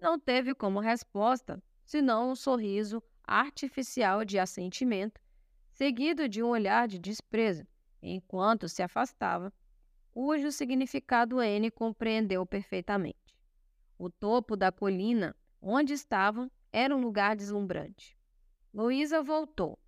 Não 0.00 0.16
teve 0.16 0.54
como 0.54 0.78
resposta 0.78 1.60
senão 1.84 2.30
um 2.30 2.36
sorriso 2.36 3.02
artificial 3.24 4.24
de 4.24 4.38
assentimento, 4.38 5.20
seguido 5.72 6.28
de 6.28 6.40
um 6.40 6.50
olhar 6.50 6.86
de 6.86 7.00
desprezo, 7.00 7.66
enquanto 8.00 8.68
se 8.68 8.82
afastava, 8.82 9.52
cujo 10.12 10.52
significado 10.52 11.42
N 11.42 11.68
compreendeu 11.72 12.46
perfeitamente. 12.46 13.23
O 13.98 14.10
topo 14.10 14.56
da 14.56 14.72
colina 14.72 15.34
onde 15.60 15.92
estavam 15.92 16.50
era 16.72 16.94
um 16.94 17.00
lugar 17.00 17.36
deslumbrante. 17.36 18.16
Louisa 18.72 19.22
voltou 19.22 19.78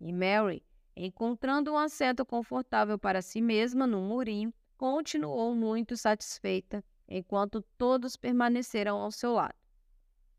e 0.00 0.12
Mary, 0.12 0.64
encontrando 0.96 1.72
um 1.72 1.78
assento 1.78 2.26
confortável 2.26 2.98
para 2.98 3.22
si 3.22 3.40
mesma 3.40 3.86
no 3.86 4.00
murinho, 4.02 4.52
continuou 4.76 5.54
muito 5.54 5.96
satisfeita 5.96 6.84
enquanto 7.08 7.62
todos 7.78 8.16
permaneceram 8.16 8.96
ao 8.96 9.12
seu 9.12 9.32
lado. 9.32 9.54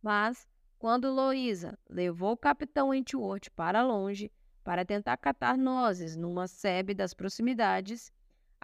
Mas, 0.01 0.45
quando 0.77 1.09
Louisa 1.09 1.79
levou 1.89 2.33
o 2.33 2.37
capitão 2.37 2.89
Wentworth 2.89 3.49
para 3.55 3.81
longe 3.81 4.29
para 4.63 4.83
tentar 4.83 5.15
catar 5.15 5.57
nozes 5.57 6.17
numa 6.17 6.47
sebe 6.47 6.93
das 6.93 7.13
proximidades, 7.13 8.11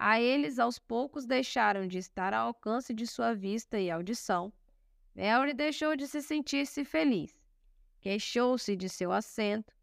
a 0.01 0.17
eles 0.17 0.59
aos 0.59 0.79
poucos 0.79 1.25
deixaram 1.25 1.85
de 1.85 1.97
estar 1.97 2.33
ao 2.33 2.47
alcance 2.47 2.93
de 2.93 3.05
sua 3.05 3.33
vista 3.35 3.77
e 3.77 3.91
audição. 3.91 4.53
Mary 5.13 5.53
deixou 5.53 5.93
de 5.93 6.07
se 6.07 6.21
sentir-se 6.21 6.85
feliz. 6.85 7.37
Queixou-se 7.99 8.77
de 8.77 8.87
seu 8.87 9.11
assento. 9.11 9.75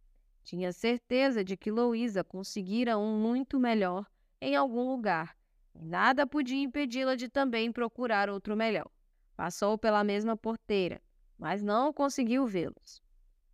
Tinha 0.43 0.73
certeza 0.73 1.45
de 1.45 1.55
que 1.55 1.71
Louisa 1.71 2.25
conseguira 2.25 2.97
um 2.97 3.21
muito 3.21 3.61
melhor 3.61 4.07
em 4.41 4.57
algum 4.57 4.89
lugar, 4.89 5.37
e 5.75 5.85
nada 5.85 6.27
podia 6.27 6.63
impedi-la 6.63 7.15
de 7.15 7.29
também 7.29 7.71
procurar 7.71 8.31
outro 8.31 8.57
melhor. 8.57 8.91
Passou 9.37 9.77
pela 9.77 10.03
mesma 10.03 10.35
porteira, 10.35 10.99
mas 11.39 11.63
não 11.63 11.93
conseguiu 11.93 12.47
vê-los. 12.47 13.03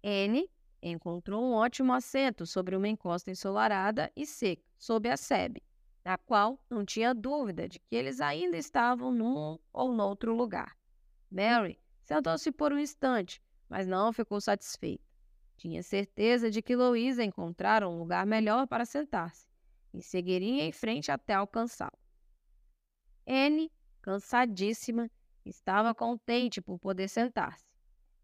Anne 0.01 0.49
encontrou 0.81 1.43
um 1.43 1.55
ótimo 1.55 1.93
assento 1.93 2.47
sobre 2.47 2.77
uma 2.77 2.87
encosta 2.87 3.33
ensolarada 3.33 4.13
e 4.15 4.25
seca, 4.25 4.63
sob 4.79 5.09
a 5.09 5.17
sebe 5.17 5.61
na 6.05 6.19
qual 6.19 6.59
não 6.69 6.85
tinha 6.85 7.15
dúvida 7.15 7.69
de 7.69 7.79
que 7.79 7.95
eles 7.95 8.21
ainda 8.21 8.57
estavam 8.57 9.13
num 9.13 9.59
ou 9.73 9.93
noutro 9.93 10.35
lugar. 10.35 10.77
Mary 11.31 11.79
sentou-se 12.03 12.51
por 12.51 12.73
um 12.73 12.79
instante, 12.79 13.41
mas 13.69 13.87
não 13.87 14.13
ficou 14.13 14.41
satisfeita. 14.41 15.05
Tinha 15.57 15.83
certeza 15.83 16.51
de 16.51 16.61
que 16.61 16.75
Louisa 16.75 17.23
encontrara 17.23 17.89
um 17.89 17.99
lugar 17.99 18.27
melhor 18.27 18.67
para 18.67 18.85
sentar-se 18.85 19.47
e 19.95 20.03
seguiria 20.03 20.65
em 20.65 20.73
frente 20.73 21.13
até 21.13 21.35
alcançá-lo. 21.35 21.99
Anne, 23.27 23.71
cansadíssima, 24.01 25.09
estava 25.45 25.95
contente 25.95 26.61
por 26.61 26.79
poder 26.79 27.09
sentar-se. 27.09 27.65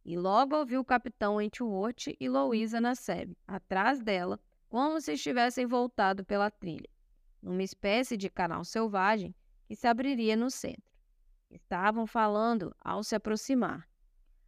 E 0.05 0.17
logo 0.17 0.57
ouviu 0.57 0.81
o 0.81 0.85
capitão 0.85 1.37
Wentworth 1.37 2.17
e 2.19 2.29
Louisa 2.29 2.81
na 2.81 2.95
sebe, 2.95 3.37
atrás 3.47 4.01
dela, 4.01 4.41
como 4.69 5.01
se 5.01 5.13
estivessem 5.13 5.67
voltado 5.67 6.25
pela 6.25 6.51
trilha 6.51 6.89
numa 7.43 7.63
espécie 7.63 8.17
de 8.17 8.29
canal 8.29 8.65
selvagem 8.65 9.35
que 9.67 9.77
se 9.77 9.87
abriria 9.87 10.37
no 10.37 10.51
centro. 10.51 10.93
Estavam 11.51 12.07
falando 12.07 12.75
ao 12.81 13.03
se 13.03 13.15
aproximar. 13.15 13.89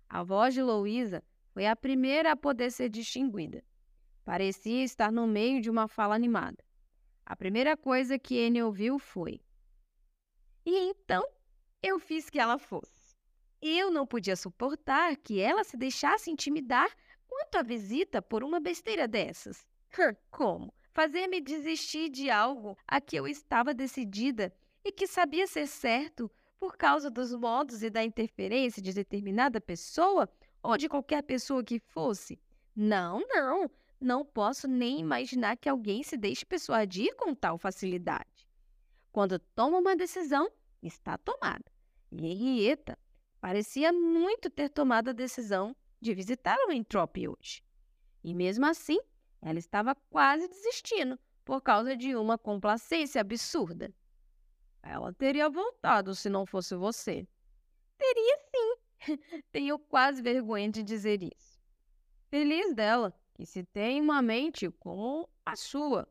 A 0.08 0.22
voz 0.22 0.54
de 0.54 0.62
Louisa 0.62 1.22
foi 1.52 1.66
a 1.66 1.76
primeira 1.76 2.32
a 2.32 2.36
poder 2.36 2.70
ser 2.70 2.88
distinguida. 2.88 3.64
Parecia 4.24 4.84
estar 4.84 5.10
no 5.10 5.26
meio 5.26 5.60
de 5.60 5.70
uma 5.70 5.88
fala 5.88 6.14
animada. 6.14 6.62
A 7.24 7.36
primeira 7.36 7.76
coisa 7.76 8.18
que 8.18 8.44
Anne 8.44 8.62
ouviu 8.62 8.98
foi: 8.98 9.40
E 10.64 10.76
então 10.90 11.26
eu 11.82 11.98
fiz 11.98 12.28
que 12.28 12.38
ela 12.38 12.58
fosse. 12.58 13.16
Eu 13.62 13.90
não 13.90 14.06
podia 14.06 14.36
suportar 14.36 15.16
que 15.16 15.40
ela 15.40 15.64
se 15.64 15.76
deixasse 15.76 16.30
intimidar 16.30 16.90
quanto 17.26 17.56
à 17.56 17.62
visita 17.62 18.20
por 18.20 18.42
uma 18.42 18.58
besteira 18.58 19.06
dessas. 19.06 19.66
Como? 20.30 20.72
Fazer-me 20.92 21.40
desistir 21.40 22.08
de 22.08 22.30
algo 22.30 22.76
a 22.86 23.00
que 23.00 23.16
eu 23.16 23.26
estava 23.26 23.74
decidida 23.74 24.52
e 24.84 24.92
que 24.92 25.06
sabia 25.06 25.46
ser 25.46 25.66
certo 25.66 26.30
por 26.58 26.76
causa 26.76 27.10
dos 27.10 27.34
modos 27.34 27.82
e 27.82 27.90
da 27.90 28.04
interferência 28.04 28.82
de 28.82 28.92
determinada 28.92 29.60
pessoa 29.60 30.28
ou 30.62 30.76
de 30.76 30.88
qualquer 30.88 31.22
pessoa 31.22 31.64
que 31.64 31.78
fosse. 31.78 32.38
Não, 32.76 33.22
não, 33.28 33.70
não 34.00 34.24
posso 34.24 34.68
nem 34.68 35.00
imaginar 35.00 35.56
que 35.56 35.68
alguém 35.68 36.02
se 36.02 36.16
deixe 36.16 36.44
persuadir 36.44 37.14
com 37.16 37.34
tal 37.34 37.58
facilidade. 37.58 38.46
Quando 39.12 39.38
toma 39.38 39.78
uma 39.78 39.96
decisão, 39.96 40.50
está 40.82 41.18
tomada. 41.18 41.64
E 42.12 42.26
Henrietta 42.26 42.98
parecia 43.40 43.92
muito 43.92 44.50
ter 44.50 44.68
tomado 44.68 45.10
a 45.10 45.14
decisão 45.14 45.74
de 46.00 46.14
visitar 46.14 46.56
o 46.66 46.72
Entrope 46.72 47.28
hoje. 47.28 47.62
E 48.22 48.34
mesmo 48.34 48.66
assim, 48.66 48.98
ela 49.42 49.58
estava 49.58 49.94
quase 50.10 50.48
desistindo 50.48 51.18
por 51.44 51.60
causa 51.60 51.96
de 51.96 52.14
uma 52.14 52.36
complacência 52.36 53.20
absurda. 53.20 53.92
Ela 54.82 55.12
teria 55.12 55.48
voltado 55.48 56.14
se 56.14 56.28
não 56.28 56.46
fosse 56.46 56.74
você. 56.74 57.26
Teria 57.98 58.38
sim. 58.50 58.76
Tenho 59.50 59.78
quase 59.78 60.22
vergonha 60.22 60.70
de 60.70 60.82
dizer 60.82 61.22
isso. 61.22 61.60
Feliz 62.28 62.74
dela, 62.74 63.12
que 63.34 63.44
se 63.44 63.64
tem 63.64 64.00
uma 64.00 64.22
mente 64.22 64.70
como 64.70 65.28
a 65.44 65.56
sua, 65.56 66.06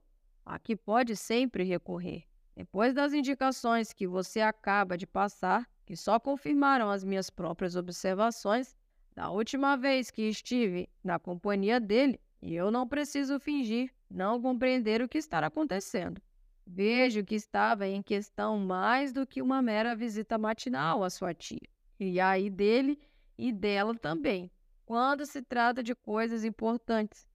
a 0.46 0.60
que 0.60 0.76
pode 0.76 1.16
sempre 1.16 1.64
recorrer. 1.64 2.26
Depois 2.56 2.94
das 2.94 3.14
indicações 3.14 3.94
que 3.94 4.06
você 4.06 4.42
acaba 4.42 4.98
de 4.98 5.08
passar, 5.08 5.68
que 5.86 5.96
só 5.96 6.20
confirmaram 6.20 6.90
as 6.90 7.04
minhas 7.04 7.30
próprias 7.30 7.76
observações, 7.76 8.76
da 9.16 9.30
última 9.30 9.76
vez 9.78 10.12
que 10.12 10.24
estive 10.24 10.90
na 11.04 11.18
companhia 11.18 11.80
dele, 11.80 12.20
e 12.42 12.56
eu 12.56 12.72
não 12.72 12.88
preciso 12.88 13.40
fingir 13.40 13.92
não 14.10 14.42
compreender 14.42 15.02
o 15.02 15.08
que 15.08 15.18
está 15.18 15.40
acontecendo. 15.40 16.22
Vejo 16.66 17.24
que 17.24 17.36
estava 17.36 17.88
em 17.88 18.02
questão 18.02 18.58
mais 18.58 19.12
do 19.14 19.26
que 19.26 19.42
uma 19.42 19.62
mera 19.62 19.96
visita 19.96 20.38
matinal 20.38 21.04
à 21.04 21.10
sua 21.10 21.34
tia. 21.34 21.68
E 22.00 22.20
aí 22.20 22.50
dele 22.50 23.00
e 23.38 23.52
dela 23.52 23.96
também. 23.96 24.52
Quando 24.86 25.26
se 25.26 25.42
trata 25.42 25.84
de 25.84 25.94
coisas 25.94 26.44
importantes, 26.44 27.28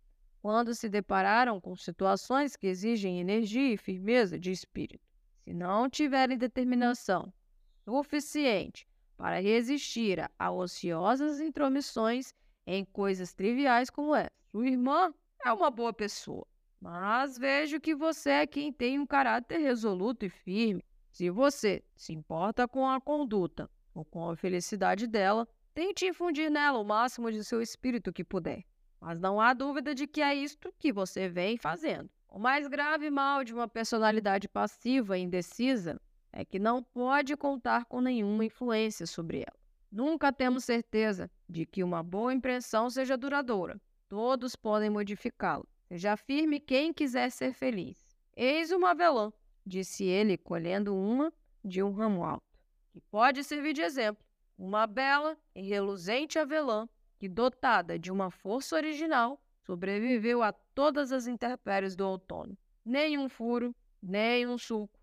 quando 0.43 0.75
se 0.75 0.89
depararam 0.89 1.61
com 1.61 1.75
situações 1.75 2.57
que 2.57 2.67
exigem 2.67 3.21
energia 3.21 3.73
e 3.73 3.77
firmeza 3.77 4.39
de 4.39 4.51
espírito. 4.51 5.07
Se 5.43 5.53
não 5.53 5.89
tiverem 5.89 6.37
determinação 6.37 7.33
suficiente 7.85 8.87
para 9.17 9.41
resistir 9.41 10.19
a 10.39 10.51
ociosas 10.51 11.41
intromissões 11.41 12.33
em 12.67 12.85
coisas 12.85 13.33
triviais 13.33 13.91
como 13.91 14.15
essa, 14.15 14.44
sua 14.55 14.69
irmã 14.69 15.13
é 15.45 15.53
uma 15.53 15.69
boa 15.69 15.93
pessoa, 15.93 16.47
mas 16.81 17.37
vejo 17.37 17.81
que 17.81 17.93
você 17.93 18.31
é 18.31 18.47
quem 18.47 18.73
tem 18.73 19.01
um 19.01 19.05
caráter 19.05 19.59
resoluto 19.59 20.25
e 20.25 20.29
firme. 20.29 20.81
Se 21.11 21.29
você 21.29 21.83
se 21.97 22.13
importa 22.13 22.69
com 22.69 22.89
a 22.89 23.01
conduta 23.01 23.69
ou 23.93 24.05
com 24.05 24.31
a 24.31 24.37
felicidade 24.37 25.09
dela, 25.09 25.49
tente 25.75 26.07
infundir 26.07 26.53
nela 26.53 26.79
o 26.79 26.85
máximo 26.85 27.33
de 27.33 27.43
seu 27.43 27.61
espírito 27.61 28.13
que 28.13 28.23
puder. 28.23 28.63
Mas 29.01 29.19
não 29.19 29.41
há 29.41 29.53
dúvida 29.53 29.93
de 29.93 30.07
que 30.07 30.23
é 30.23 30.33
isto 30.33 30.73
que 30.79 30.93
você 30.93 31.29
vem 31.29 31.59
fazendo. 31.59 32.09
O 32.29 32.39
mais 32.39 32.69
grave 32.69 33.11
mal 33.11 33.43
de 33.43 33.53
uma 33.53 33.67
personalidade 33.67 34.49
passiva 34.49 35.19
e 35.19 35.23
indecisa 35.23 36.01
é 36.33 36.45
que 36.45 36.61
não 36.61 36.81
pode 36.81 37.37
contar 37.37 37.87
com 37.87 38.01
nenhuma 38.01 38.45
influência 38.45 39.05
sobre 39.05 39.39
ela. 39.39 39.59
Nunca 39.91 40.33
temos 40.33 40.63
certeza 40.63 41.29
de 41.49 41.67
que 41.67 41.83
uma 41.83 42.05
boa 42.05 42.33
impressão 42.33 42.89
seja 42.89 43.17
duradoura. 43.17 43.81
Todos 44.15 44.55
podem 44.55 44.91
modificá-la. 44.91 45.65
Seja 45.89 46.17
firme 46.17 46.61
quem 46.61 46.93
quiser 46.93 47.31
ser 47.31 47.53
feliz. 47.53 47.99
Eis 48.37 48.71
uma 48.71 48.93
avelã, 48.93 49.33
disse 49.67 50.05
ele, 50.05 50.39
colhendo 50.39 50.97
uma 50.97 51.33
de 51.65 51.83
um 51.83 51.91
ramo 51.91 52.23
alto, 52.23 52.47
que 52.93 53.01
pode 53.01 53.43
servir 53.43 53.73
de 53.73 53.83
exemplo. 53.83 54.25
Uma 54.57 54.87
bela 54.87 55.37
e 55.53 55.63
reluzente 55.63 56.39
avelã 56.39 56.89
que, 57.19 57.29
dotada 57.29 57.99
de 57.99 58.13
uma 58.13 58.31
força 58.31 58.77
original, 58.77 59.43
sobreviveu 59.67 60.45
a 60.45 60.53
todas 60.53 61.11
as 61.11 61.27
intempéries 61.27 61.97
do 61.97 62.07
outono. 62.07 62.57
Nem 62.85 63.19
um 63.19 63.29
furo, 63.29 63.75
nem 64.01 64.47
um 64.47 64.57
suco. 64.57 64.97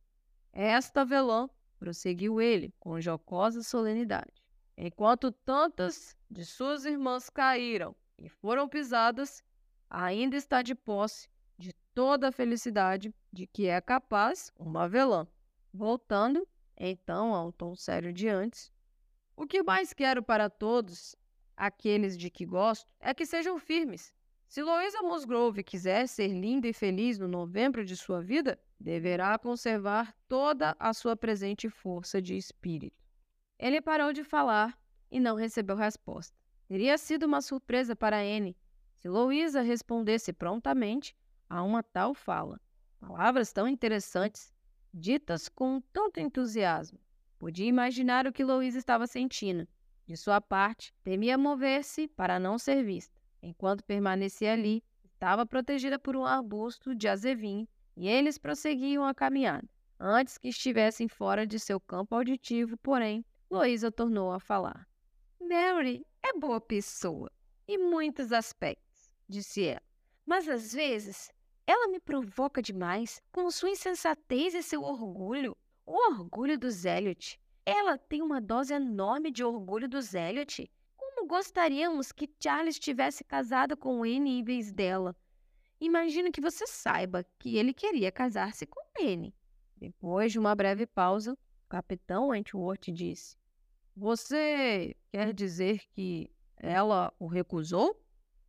Esta 0.53 1.01
avelã, 1.01 1.49
prosseguiu 1.77 2.39
ele 2.39 2.73
com 2.79 3.01
jocosa 3.01 3.61
solenidade, 3.61 4.41
enquanto 4.77 5.33
tantas 5.33 6.15
de 6.29 6.45
suas 6.45 6.85
irmãs 6.85 7.29
caíram 7.29 7.93
e 8.21 8.29
foram 8.29 8.69
pisadas, 8.69 9.43
ainda 9.89 10.35
está 10.35 10.61
de 10.61 10.75
posse 10.75 11.27
de 11.57 11.73
toda 11.93 12.29
a 12.29 12.31
felicidade 12.31 13.13
de 13.33 13.47
que 13.47 13.67
é 13.67 13.81
capaz 13.81 14.51
uma 14.57 14.83
avelã. 14.83 15.27
Voltando, 15.73 16.47
então, 16.77 17.33
ao 17.33 17.51
tom 17.51 17.75
sério 17.75 18.13
de 18.13 18.27
antes, 18.27 18.71
o 19.35 19.47
que 19.47 19.63
mais 19.63 19.93
quero 19.93 20.21
para 20.21 20.49
todos 20.49 21.15
aqueles 21.57 22.17
de 22.17 22.29
que 22.29 22.45
gosto 22.45 22.87
é 22.99 23.13
que 23.13 23.25
sejam 23.25 23.57
firmes. 23.57 24.13
Se 24.47 24.61
Louisa 24.61 25.01
Musgrove 25.01 25.63
quiser 25.63 26.07
ser 26.07 26.27
linda 26.27 26.67
e 26.67 26.73
feliz 26.73 27.17
no 27.17 27.27
novembro 27.27 27.85
de 27.85 27.95
sua 27.95 28.21
vida, 28.21 28.59
deverá 28.79 29.37
conservar 29.39 30.13
toda 30.27 30.75
a 30.77 30.93
sua 30.93 31.15
presente 31.15 31.69
força 31.69 32.21
de 32.21 32.35
espírito. 32.35 33.01
Ele 33.57 33.79
parou 33.79 34.11
de 34.11 34.23
falar 34.23 34.77
e 35.09 35.19
não 35.19 35.35
recebeu 35.35 35.75
resposta. 35.75 36.40
Teria 36.71 36.97
sido 36.97 37.25
uma 37.25 37.41
surpresa 37.41 37.97
para 37.97 38.21
Anne 38.21 38.55
se 38.95 39.09
Louisa 39.09 39.59
respondesse 39.59 40.31
prontamente 40.31 41.13
a 41.49 41.61
uma 41.63 41.83
tal 41.83 42.13
fala. 42.13 42.61
Palavras 42.97 43.51
tão 43.51 43.67
interessantes, 43.67 44.53
ditas 44.93 45.49
com 45.49 45.81
tanto 45.91 46.21
entusiasmo. 46.21 46.97
Podia 47.37 47.65
imaginar 47.67 48.25
o 48.25 48.31
que 48.31 48.41
Louisa 48.41 48.77
estava 48.77 49.05
sentindo. 49.05 49.67
De 50.07 50.15
sua 50.15 50.39
parte, 50.39 50.93
temia 51.03 51.37
mover-se 51.37 52.07
para 52.07 52.39
não 52.39 52.57
ser 52.57 52.85
vista. 52.85 53.19
Enquanto 53.43 53.83
permanecia 53.83 54.53
ali, 54.53 54.81
estava 55.13 55.45
protegida 55.45 55.99
por 55.99 56.15
um 56.15 56.25
arbusto 56.25 56.95
de 56.95 57.09
azevim 57.09 57.67
e 57.97 58.07
eles 58.07 58.37
prosseguiam 58.37 59.03
a 59.03 59.13
caminhada. 59.13 59.67
Antes 59.99 60.37
que 60.37 60.47
estivessem 60.47 61.09
fora 61.09 61.45
de 61.45 61.59
seu 61.59 61.81
campo 61.81 62.15
auditivo, 62.15 62.77
porém, 62.77 63.25
Louisa 63.49 63.91
tornou 63.91 64.31
a 64.31 64.39
falar. 64.39 64.87
Mary 65.37 66.05
é 66.23 66.33
boa 66.33 66.61
pessoa, 66.61 67.31
em 67.67 67.77
muitos 67.77 68.31
aspectos, 68.31 69.11
disse 69.27 69.63
ela. 69.63 69.81
Mas 70.25 70.47
às 70.47 70.73
vezes 70.73 71.31
ela 71.65 71.87
me 71.87 71.99
provoca 71.99 72.61
demais 72.61 73.21
com 73.31 73.49
sua 73.49 73.69
insensatez 73.69 74.53
e 74.53 74.61
seu 74.61 74.83
orgulho. 74.83 75.55
O 75.85 75.93
orgulho 76.11 76.57
dos 76.57 76.85
Elliot. 76.85 77.39
Ela 77.65 77.97
tem 77.97 78.21
uma 78.21 78.41
dose 78.41 78.73
enorme 78.73 79.31
de 79.31 79.43
orgulho 79.43 79.87
dos 79.87 80.13
Elliot. 80.13 80.69
Como 80.97 81.27
gostaríamos 81.27 82.11
que 82.11 82.29
Charles 82.41 82.79
tivesse 82.79 83.23
casado 83.23 83.77
com 83.77 84.03
Anne 84.03 84.39
em 84.39 84.43
vez 84.43 84.71
dela? 84.71 85.15
Imagino 85.79 86.31
que 86.31 86.41
você 86.41 86.67
saiba 86.67 87.25
que 87.39 87.57
ele 87.57 87.73
queria 87.73 88.11
casar-se 88.11 88.65
com 88.65 88.81
Anne. 88.99 89.33
Depois 89.77 90.31
de 90.31 90.39
uma 90.39 90.53
breve 90.53 90.85
pausa, 90.85 91.33
o 91.33 91.69
capitão 91.69 92.27
Wentworth 92.27 92.91
disse: 92.91 93.35
Você 93.95 94.95
quer 95.11 95.33
dizer 95.33 95.81
que 95.91 96.31
ela 96.57 97.13
o 97.19 97.27
recusou? 97.27 97.99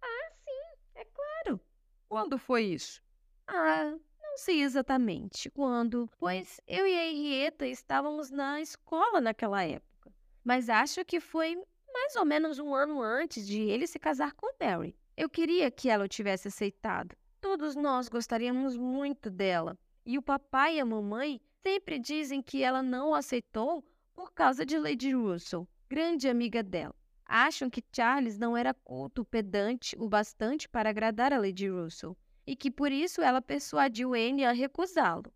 Ah, 0.00 0.30
sim, 0.44 0.78
é 0.94 1.04
claro. 1.04 1.60
Quando 2.08 2.38
foi 2.38 2.64
isso? 2.64 3.02
Ah, 3.46 3.96
não 4.22 4.38
sei 4.38 4.62
exatamente 4.62 5.50
quando, 5.50 6.08
pois 6.18 6.60
eu 6.66 6.86
e 6.86 6.96
a 6.96 7.06
Henrietta 7.06 7.66
estávamos 7.66 8.30
na 8.30 8.60
escola 8.60 9.20
naquela 9.20 9.62
época. 9.64 10.12
Mas 10.44 10.68
acho 10.68 11.04
que 11.04 11.20
foi 11.20 11.56
mais 11.92 12.16
ou 12.16 12.24
menos 12.24 12.58
um 12.58 12.74
ano 12.74 13.02
antes 13.02 13.46
de 13.46 13.60
ele 13.60 13.86
se 13.86 13.98
casar 13.98 14.32
com 14.32 14.48
Mary. 14.60 14.96
Eu 15.16 15.28
queria 15.28 15.70
que 15.70 15.90
ela 15.90 16.04
o 16.04 16.08
tivesse 16.08 16.48
aceitado. 16.48 17.14
Todos 17.40 17.74
nós 17.76 18.08
gostaríamos 18.08 18.76
muito 18.76 19.28
dela. 19.28 19.76
E 20.06 20.16
o 20.16 20.22
papai 20.22 20.76
e 20.76 20.80
a 20.80 20.84
mamãe 20.84 21.40
sempre 21.62 21.98
dizem 21.98 22.40
que 22.40 22.62
ela 22.62 22.82
não 22.82 23.10
o 23.10 23.14
aceitou 23.14 23.84
por 24.14 24.32
causa 24.32 24.64
de 24.64 24.78
Lady 24.78 25.12
Russell, 25.12 25.68
grande 25.92 26.26
amiga 26.26 26.62
dela. 26.62 26.94
Acham 27.26 27.68
que 27.68 27.84
Charles 27.94 28.38
não 28.38 28.56
era 28.56 28.72
culto, 28.72 29.26
pedante 29.26 29.94
o 29.98 30.08
bastante 30.08 30.66
para 30.66 30.88
agradar 30.88 31.34
a 31.34 31.38
Lady 31.38 31.68
Russell 31.68 32.16
e 32.46 32.56
que 32.56 32.70
por 32.70 32.90
isso 32.90 33.20
ela 33.20 33.42
persuadiu 33.42 34.14
Anne 34.14 34.42
a 34.42 34.52
recusá-lo. 34.52 35.30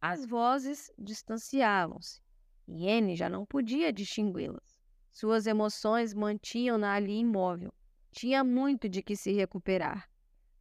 As 0.00 0.24
vozes 0.24 0.92
distanciavam-se 0.96 2.22
e 2.68 2.88
Anne 2.88 3.16
já 3.16 3.28
não 3.28 3.44
podia 3.44 3.92
distingui-las. 3.92 4.80
Suas 5.10 5.48
emoções 5.48 6.14
mantinham-na 6.14 6.94
ali 6.94 7.18
imóvel. 7.18 7.74
Tinha 8.12 8.44
muito 8.44 8.88
de 8.88 9.02
que 9.02 9.16
se 9.16 9.32
recuperar 9.32 10.08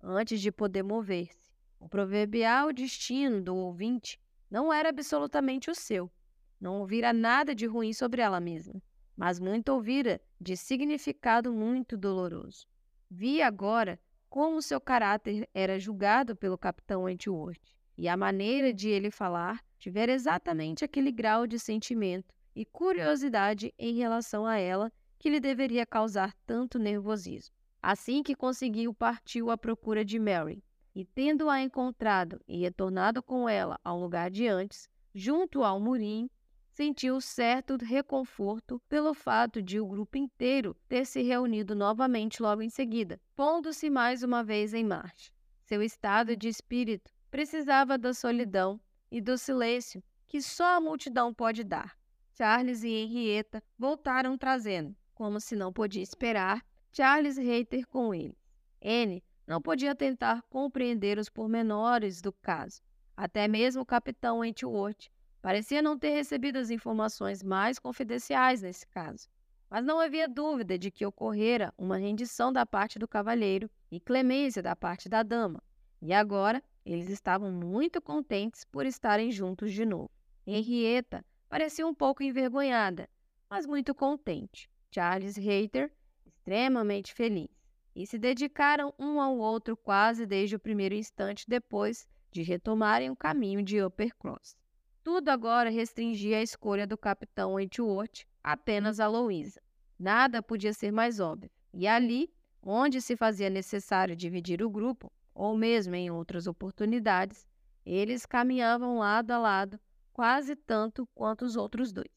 antes 0.02 0.42
de 0.42 0.52
poder 0.52 0.82
mover-se. 0.82 1.52
O 1.80 1.88
proverbial 1.88 2.74
destino 2.74 3.44
do 3.44 3.56
ouvinte 3.56 4.20
não 4.50 4.74
era 4.74 4.90
absolutamente 4.90 5.70
o 5.70 5.76
seu. 5.76 6.12
Não 6.60 6.80
ouvira 6.80 7.14
nada 7.14 7.54
de 7.54 7.68
ruim 7.68 7.94
sobre 7.94 8.24
ela 8.24 8.40
mesma, 8.40 8.82
mas 9.16 9.40
muito 9.40 9.70
ouvira 9.70 10.22
de 10.40 10.58
significado 10.58 11.54
muito 11.54 11.98
doloroso. 11.98 12.68
Via 13.10 13.48
agora 13.48 14.00
como 14.30 14.62
seu 14.62 14.82
caráter 14.82 15.48
era 15.54 15.80
julgado 15.80 16.36
pelo 16.36 16.58
capitão 16.58 17.04
Wentworth, 17.04 17.62
e 17.98 18.10
a 18.10 18.18
maneira 18.18 18.74
de 18.74 18.90
ele 18.90 19.10
falar 19.10 19.64
tivera 19.80 20.12
exatamente 20.12 20.84
aquele 20.84 21.12
grau 21.12 21.48
de 21.48 21.58
sentimento 21.58 22.34
e 22.56 22.66
curiosidade 22.66 23.74
em 23.80 23.94
relação 23.96 24.46
a 24.46 24.58
ela 24.58 24.92
que 25.18 25.30
lhe 25.30 25.40
deveria 25.40 25.86
causar 25.86 26.34
tanto 26.46 26.78
nervosismo. 26.78 27.56
Assim 27.82 28.24
que 28.24 28.36
conseguiu, 28.36 28.94
partiu 28.94 29.50
à 29.50 29.58
procura 29.58 30.04
de 30.04 30.20
Mary, 30.20 30.64
e 30.94 31.06
tendo-a 31.06 31.62
encontrado 31.62 32.42
e 32.48 32.58
retornado 32.58 33.22
com 33.22 33.48
ela 33.48 33.80
ao 33.84 34.00
lugar 34.00 34.32
de 34.32 34.48
antes, 34.48 34.90
junto 35.14 35.64
ao 35.64 35.80
murim, 35.80 36.30
sentiu 36.76 37.22
certo 37.22 37.78
reconforto 37.78 38.82
pelo 38.90 39.14
fato 39.14 39.62
de 39.62 39.80
o 39.80 39.88
grupo 39.88 40.18
inteiro 40.18 40.76
ter 40.90 41.06
se 41.06 41.22
reunido 41.22 41.74
novamente 41.74 42.42
logo 42.42 42.62
em 42.62 42.70
seguida, 42.70 43.18
pondo-se 43.34 43.90
mais 43.90 44.24
uma 44.24 44.44
vez 44.44 44.74
em 44.74 44.84
marcha. 44.84 45.32
Seu 45.64 45.82
estado 45.82 46.36
de 46.36 46.50
espírito 46.50 47.14
precisava 47.32 47.98
da 47.98 48.14
solidão 48.14 48.78
e 49.10 49.22
do 49.22 49.38
silêncio 49.38 50.04
que 50.28 50.42
só 50.42 50.76
a 50.76 50.82
multidão 50.82 51.34
pode 51.34 51.64
dar. 51.64 51.98
Charles 52.38 52.84
e 52.84 52.90
Henrietta 52.90 53.64
voltaram 53.80 54.38
trazendo, 54.38 54.94
como 55.14 55.40
se 55.40 55.56
não 55.56 55.72
podia 55.72 56.04
esperar, 56.04 56.62
Charles 56.92 57.38
Reiter 57.38 57.88
com 57.88 58.14
ele. 58.14 58.38
Anne 58.84 59.24
não 59.48 59.62
podia 59.62 59.96
tentar 59.96 60.42
compreender 60.50 61.18
os 61.20 61.30
pormenores 61.30 62.22
do 62.22 62.34
caso. 62.34 62.82
Até 63.16 63.48
mesmo 63.48 63.82
o 63.82 63.86
capitão 63.86 64.40
Wentworth 64.40 65.10
Parecia 65.46 65.80
não 65.80 65.96
ter 65.96 66.10
recebido 66.10 66.58
as 66.58 66.72
informações 66.72 67.44
mais 67.44 67.78
confidenciais 67.78 68.64
nesse 68.64 68.88
caso. 68.88 69.30
Mas 69.70 69.86
não 69.86 70.00
havia 70.00 70.28
dúvida 70.28 70.76
de 70.76 70.90
que 70.90 71.06
ocorrera 71.06 71.72
uma 71.78 71.98
rendição 71.98 72.52
da 72.52 72.66
parte 72.66 72.98
do 72.98 73.08
cavalheiro 73.08 73.70
e 73.92 74.00
clemência 74.00 74.64
da 74.64 74.76
parte 74.76 75.08
da 75.08 75.22
dama. 75.22 75.62
E 76.02 76.12
agora 76.14 76.64
eles 76.84 77.10
estavam 77.10 77.52
muito 77.52 78.02
contentes 78.02 78.66
por 78.66 78.88
estarem 78.88 79.32
juntos 79.32 79.72
de 79.72 79.86
novo. 79.86 80.10
Henrietta 80.48 81.24
parecia 81.48 81.86
um 81.86 81.94
pouco 81.94 82.24
envergonhada, 82.24 83.08
mas 83.48 83.68
muito 83.68 83.94
contente. 83.94 84.68
Charles 84.92 85.38
Hayter, 85.38 85.92
extremamente 86.26 87.14
feliz. 87.14 87.52
E 87.96 88.08
se 88.08 88.18
dedicaram 88.18 88.92
um 88.98 89.22
ao 89.22 89.38
outro 89.38 89.78
quase 89.78 90.26
desde 90.26 90.56
o 90.56 90.60
primeiro 90.60 90.96
instante 90.96 91.48
depois 91.48 92.08
de 92.32 92.42
retomarem 92.42 93.12
o 93.12 93.16
caminho 93.16 93.62
de 93.62 93.80
Uppercross. 93.84 94.65
Tudo 95.06 95.30
agora 95.30 95.70
restringia 95.70 96.40
a 96.40 96.42
escolha 96.42 96.88
do 96.88 96.98
capitão 96.98 97.54
Wentworth 97.54 98.26
apenas 98.44 99.00
a 99.00 99.08
Louisa. 99.08 99.62
Nada 100.00 100.42
podia 100.42 100.74
ser 100.74 100.92
mais 100.92 101.20
óbvio. 101.20 101.52
E 101.72 101.86
ali, 101.86 102.34
onde 102.60 103.00
se 103.00 103.16
fazia 103.16 103.48
necessário 103.48 104.16
dividir 104.16 104.64
o 104.64 104.70
grupo, 104.70 105.14
ou 105.32 105.56
mesmo 105.56 105.94
em 105.94 106.10
outras 106.10 106.48
oportunidades, 106.48 107.46
eles 107.86 108.26
caminhavam 108.26 108.98
lado 108.98 109.30
a 109.30 109.38
lado, 109.38 109.80
quase 110.12 110.56
tanto 110.56 111.08
quanto 111.14 111.46
os 111.46 111.56
outros 111.56 111.94
dois. 111.94 112.10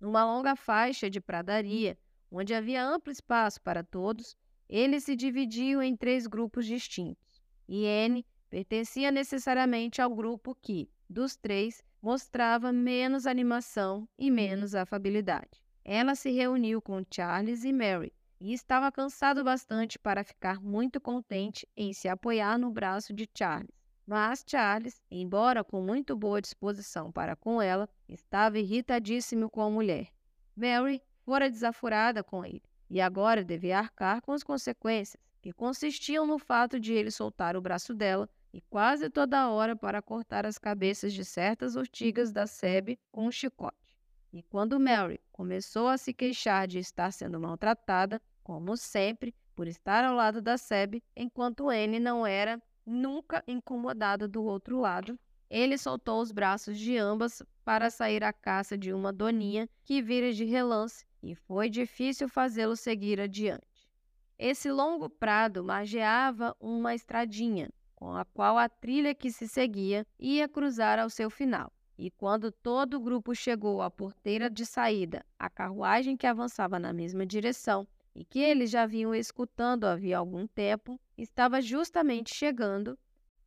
Numa 0.00 0.24
longa 0.24 0.56
faixa 0.56 1.08
de 1.08 1.20
pradaria, 1.20 1.96
onde 2.32 2.52
havia 2.52 2.84
amplo 2.84 3.12
espaço 3.12 3.62
para 3.62 3.84
todos, 3.84 4.36
eles 4.68 5.04
se 5.04 5.14
dividiam 5.14 5.80
em 5.80 5.96
três 5.96 6.26
grupos 6.26 6.66
distintos. 6.66 7.40
E 7.68 7.86
Anne 7.86 8.26
pertencia 8.50 9.12
necessariamente 9.12 10.02
ao 10.02 10.12
grupo 10.12 10.52
que, 10.60 10.90
dos 11.08 11.36
três, 11.36 11.80
mostrava 12.04 12.70
menos 12.70 13.26
animação 13.26 14.06
e 14.18 14.30
menos 14.30 14.74
afabilidade. 14.74 15.62
Ela 15.82 16.14
se 16.14 16.30
reuniu 16.30 16.82
com 16.82 17.02
Charles 17.10 17.64
e 17.64 17.72
Mary 17.72 18.12
e 18.38 18.52
estava 18.52 18.92
cansado 18.92 19.42
bastante 19.42 19.98
para 19.98 20.22
ficar 20.22 20.60
muito 20.60 21.00
contente 21.00 21.66
em 21.74 21.94
se 21.94 22.06
apoiar 22.06 22.58
no 22.58 22.70
braço 22.70 23.14
de 23.14 23.26
Charles. 23.34 23.70
Mas 24.06 24.44
Charles, 24.46 25.00
embora 25.10 25.64
com 25.64 25.80
muito 25.80 26.14
boa 26.14 26.42
disposição 26.42 27.10
para 27.10 27.34
com 27.34 27.62
ela, 27.62 27.88
estava 28.06 28.58
irritadíssimo 28.58 29.48
com 29.48 29.62
a 29.62 29.70
mulher. 29.70 30.08
Mary 30.54 31.00
fora 31.22 31.48
desafurada 31.48 32.22
com 32.22 32.44
ele 32.44 32.62
e 32.90 33.00
agora 33.00 33.42
devia 33.42 33.78
arcar 33.78 34.20
com 34.20 34.32
as 34.32 34.42
consequências, 34.42 35.24
que 35.40 35.54
consistiam 35.54 36.26
no 36.26 36.38
fato 36.38 36.78
de 36.78 36.92
ele 36.92 37.10
soltar 37.10 37.56
o 37.56 37.62
braço 37.62 37.94
dela 37.94 38.28
e 38.54 38.60
quase 38.70 39.10
toda 39.10 39.48
hora 39.50 39.74
para 39.74 40.00
cortar 40.00 40.46
as 40.46 40.58
cabeças 40.58 41.12
de 41.12 41.24
certas 41.24 41.74
ortigas 41.74 42.32
da 42.32 42.46
sebe 42.46 43.00
com 43.10 43.26
um 43.26 43.30
chicote. 43.32 43.98
E 44.32 44.44
quando 44.44 44.78
Mary 44.78 45.20
começou 45.32 45.88
a 45.88 45.98
se 45.98 46.14
queixar 46.14 46.68
de 46.68 46.78
estar 46.78 47.10
sendo 47.12 47.40
maltratada, 47.40 48.22
como 48.44 48.76
sempre, 48.76 49.34
por 49.56 49.66
estar 49.66 50.04
ao 50.04 50.14
lado 50.14 50.40
da 50.40 50.56
sebe, 50.56 51.02
enquanto 51.16 51.68
Anne 51.68 51.98
não 51.98 52.24
era 52.24 52.62
nunca 52.86 53.42
incomodada 53.48 54.28
do 54.28 54.44
outro 54.44 54.78
lado, 54.78 55.18
ele 55.50 55.76
soltou 55.76 56.20
os 56.20 56.30
braços 56.30 56.78
de 56.78 56.96
ambas 56.96 57.42
para 57.64 57.90
sair 57.90 58.22
à 58.22 58.32
caça 58.32 58.78
de 58.78 58.92
uma 58.92 59.12
doninha 59.12 59.68
que 59.82 60.00
vira 60.00 60.32
de 60.32 60.44
relance 60.44 61.04
e 61.20 61.34
foi 61.34 61.68
difícil 61.68 62.28
fazê-lo 62.28 62.76
seguir 62.76 63.20
adiante. 63.20 63.90
Esse 64.38 64.70
longo 64.70 65.10
prado 65.10 65.64
margeava 65.64 66.54
uma 66.60 66.94
estradinha, 66.94 67.68
com 67.94 68.16
a 68.16 68.24
qual 68.24 68.58
a 68.58 68.68
trilha 68.68 69.14
que 69.14 69.30
se 69.30 69.48
seguia 69.48 70.06
ia 70.18 70.48
cruzar 70.48 70.98
ao 70.98 71.10
seu 71.10 71.30
final. 71.30 71.72
E 71.96 72.10
quando 72.10 72.50
todo 72.50 72.94
o 72.94 73.00
grupo 73.00 73.34
chegou 73.34 73.80
à 73.80 73.90
porteira 73.90 74.50
de 74.50 74.66
saída, 74.66 75.24
a 75.38 75.48
carruagem 75.48 76.16
que 76.16 76.26
avançava 76.26 76.78
na 76.78 76.92
mesma 76.92 77.24
direção 77.24 77.86
e 78.14 78.24
que 78.24 78.40
eles 78.40 78.70
já 78.70 78.84
vinham 78.84 79.14
escutando 79.14 79.84
havia 79.84 80.18
algum 80.18 80.46
tempo, 80.46 81.00
estava 81.16 81.60
justamente 81.60 82.34
chegando, 82.34 82.98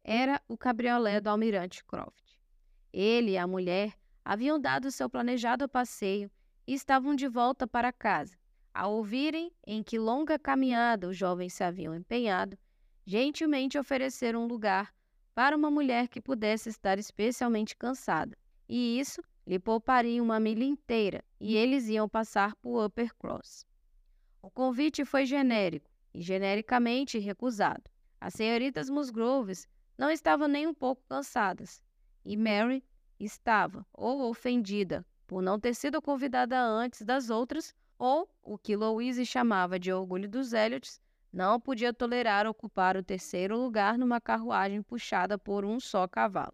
era 0.03 0.41
o 0.47 0.57
cabriolé 0.57 1.19
do 1.19 1.29
almirante 1.29 1.83
Croft. 1.83 2.37
Ele 2.93 3.31
e 3.31 3.37
a 3.37 3.45
mulher 3.45 3.93
haviam 4.23 4.59
dado 4.59 4.91
seu 4.91 5.09
planejado 5.09 5.67
passeio 5.67 6.31
e 6.65 6.73
estavam 6.73 7.15
de 7.15 7.27
volta 7.27 7.67
para 7.67 7.91
casa. 7.91 8.37
Ao 8.73 8.93
ouvirem 8.93 9.51
em 9.65 9.81
que 9.81 9.97
longa 9.97 10.37
caminhada 10.37 11.07
os 11.07 11.17
jovens 11.17 11.53
se 11.53 11.63
haviam 11.63 11.95
empenhado, 11.95 12.57
gentilmente 13.07 13.79
ofereceram 13.79 14.43
um 14.43 14.47
lugar 14.47 14.93
para 15.33 15.55
uma 15.55 15.71
mulher 15.71 16.09
que 16.09 16.19
pudesse 16.19 16.67
estar 16.67 16.99
especialmente 16.99 17.73
cansada, 17.73 18.37
e 18.67 18.99
isso 18.99 19.21
lhe 19.45 19.57
pouparia 19.57 20.21
uma 20.21 20.41
milha 20.41 20.65
inteira, 20.65 21.23
e 21.39 21.55
eles 21.55 21.87
iam 21.87 22.09
passar 22.09 22.53
por 22.57 22.85
Uppercross. 22.85 23.65
O 24.41 24.51
convite 24.51 25.05
foi 25.05 25.25
genérico 25.25 25.89
e 26.13 26.21
genericamente 26.21 27.17
recusado. 27.17 27.83
As 28.19 28.33
senhoritas 28.33 28.89
Musgroves 28.89 29.69
não 29.97 30.11
estavam 30.11 30.49
nem 30.49 30.67
um 30.67 30.73
pouco 30.73 31.01
cansadas, 31.07 31.81
e 32.25 32.35
Mary 32.35 32.83
estava 33.17 33.87
ou 33.93 34.29
ofendida 34.29 35.05
por 35.25 35.41
não 35.41 35.57
ter 35.57 35.73
sido 35.75 36.01
convidada 36.01 36.59
antes 36.61 37.03
das 37.03 37.29
outras, 37.29 37.73
ou, 37.97 38.29
o 38.43 38.57
que 38.57 38.75
Louise 38.75 39.25
chamava 39.25 39.79
de 39.79 39.93
orgulho 39.93 40.27
dos 40.27 40.51
Elliots, 40.51 40.99
não 41.31 41.59
podia 41.59 41.93
tolerar 41.93 42.47
ocupar 42.47 42.97
o 42.97 43.03
terceiro 43.03 43.57
lugar 43.57 43.97
numa 43.97 44.19
carruagem 44.19 44.81
puxada 44.81 45.37
por 45.37 45.65
um 45.65 45.79
só 45.79 46.07
cavalo. 46.07 46.53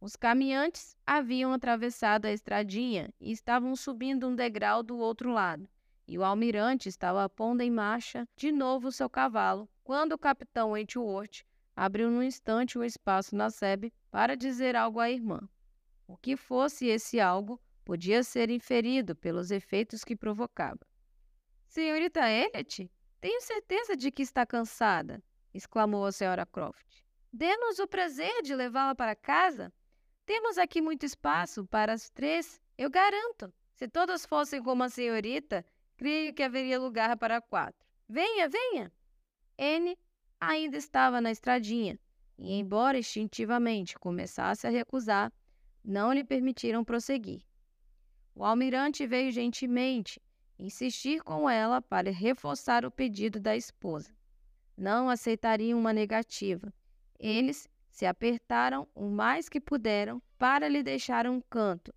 Os 0.00 0.14
caminhantes 0.14 0.96
haviam 1.06 1.52
atravessado 1.52 2.26
a 2.26 2.32
estradinha 2.32 3.12
e 3.20 3.32
estavam 3.32 3.74
subindo 3.74 4.28
um 4.28 4.34
degrau 4.34 4.82
do 4.82 4.96
outro 4.96 5.32
lado, 5.32 5.68
e 6.06 6.16
o 6.16 6.24
almirante 6.24 6.88
estava 6.88 7.28
pondo 7.28 7.62
em 7.62 7.70
marcha 7.70 8.26
de 8.36 8.52
novo 8.52 8.92
seu 8.92 9.10
cavalo, 9.10 9.68
quando 9.82 10.12
o 10.12 10.18
capitão 10.18 10.70
Wentworth 10.70 11.44
abriu 11.74 12.10
num 12.10 12.22
instante 12.22 12.78
o 12.78 12.84
espaço 12.84 13.36
na 13.36 13.50
sebe 13.50 13.92
para 14.10 14.36
dizer 14.36 14.76
algo 14.76 15.00
à 15.00 15.10
irmã. 15.10 15.48
O 16.06 16.16
que 16.16 16.36
fosse 16.36 16.86
esse 16.86 17.20
algo 17.20 17.60
podia 17.84 18.22
ser 18.22 18.50
inferido 18.50 19.14
pelos 19.14 19.50
efeitos 19.50 20.04
que 20.04 20.16
provocava. 20.16 20.80
Senhorita 21.66 22.28
Elliot, 22.30 22.90
tenho 23.20 23.40
certeza 23.40 23.96
de 23.96 24.10
que 24.10 24.22
está 24.22 24.46
cansada, 24.46 25.22
exclamou 25.52 26.06
a 26.06 26.12
senhora 26.12 26.46
Croft. 26.46 27.02
Dê-nos 27.32 27.78
o 27.78 27.86
prazer 27.86 28.42
de 28.42 28.54
levá-la 28.54 28.94
para 28.94 29.16
casa. 29.16 29.72
Temos 30.24 30.56
aqui 30.56 30.80
muito 30.80 31.04
espaço 31.04 31.66
para 31.66 31.92
as 31.92 32.10
três, 32.10 32.60
eu 32.76 32.88
garanto. 32.90 33.52
Se 33.74 33.88
todas 33.88 34.24
fossem 34.24 34.62
como 34.62 34.82
a 34.82 34.88
senhorita, 34.88 35.64
creio 35.96 36.32
que 36.32 36.42
haveria 36.42 36.78
lugar 36.78 37.16
para 37.16 37.40
quatro. 37.40 37.86
Venha, 38.08 38.48
venha! 38.48 38.92
N 39.56 39.98
ainda 40.40 40.76
estava 40.76 41.20
na 41.20 41.30
estradinha, 41.30 41.98
e 42.38 42.52
embora 42.52 42.98
instintivamente 42.98 43.98
começasse 43.98 44.66
a 44.66 44.70
recusar, 44.70 45.32
não 45.84 46.12
lhe 46.12 46.22
permitiram 46.22 46.84
prosseguir. 46.84 47.42
O 48.34 48.44
almirante 48.44 49.06
veio 49.06 49.32
gentilmente 49.32 50.20
insistir 50.58 51.22
com 51.22 51.48
ela 51.48 51.80
para 51.80 52.10
reforçar 52.10 52.84
o 52.84 52.90
pedido 52.90 53.38
da 53.38 53.56
esposa. 53.56 54.12
Não 54.76 55.08
aceitariam 55.08 55.78
uma 55.78 55.92
negativa. 55.92 56.72
Eles 57.18 57.68
se 57.90 58.06
apertaram 58.06 58.86
o 58.94 59.08
mais 59.08 59.48
que 59.48 59.60
puderam 59.60 60.22
para 60.38 60.68
lhe 60.68 60.82
deixar 60.82 61.26
um 61.26 61.40
canto. 61.40 61.92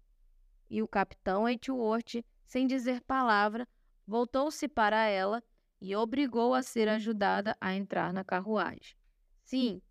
E 0.69 0.81
o 0.81 0.87
capitão 0.87 1.47
Edgeworth, 1.47 2.23
sem 2.45 2.65
dizer 2.65 3.01
palavra, 3.01 3.67
voltou-se 4.07 4.67
para 4.67 5.05
ela 5.05 5.43
e 5.79 5.95
obrigou 5.95 6.53
a 6.53 6.61
ser 6.61 6.87
ajudada 6.87 7.55
a 7.59 7.73
entrar 7.75 8.13
na 8.13 8.23
carruagem. 8.23 8.95
Sim, 9.43 9.81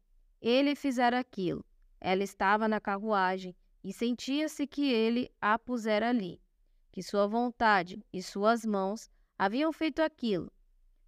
ele 0.40 0.74
fizera 0.74 1.18
aquilo. 1.18 1.64
Ela 2.00 2.22
estava 2.22 2.66
na 2.66 2.80
carruagem 2.80 3.54
e 3.84 3.92
sentia-se 3.92 4.66
que 4.66 4.90
ele 4.90 5.30
a 5.40 5.58
pusera 5.58 6.08
ali, 6.08 6.40
que 7.00 7.04
sua 7.04 7.26
vontade 7.26 8.04
e 8.12 8.22
suas 8.22 8.62
mãos 8.62 9.10
haviam 9.38 9.72
feito 9.72 10.02
aquilo, 10.02 10.52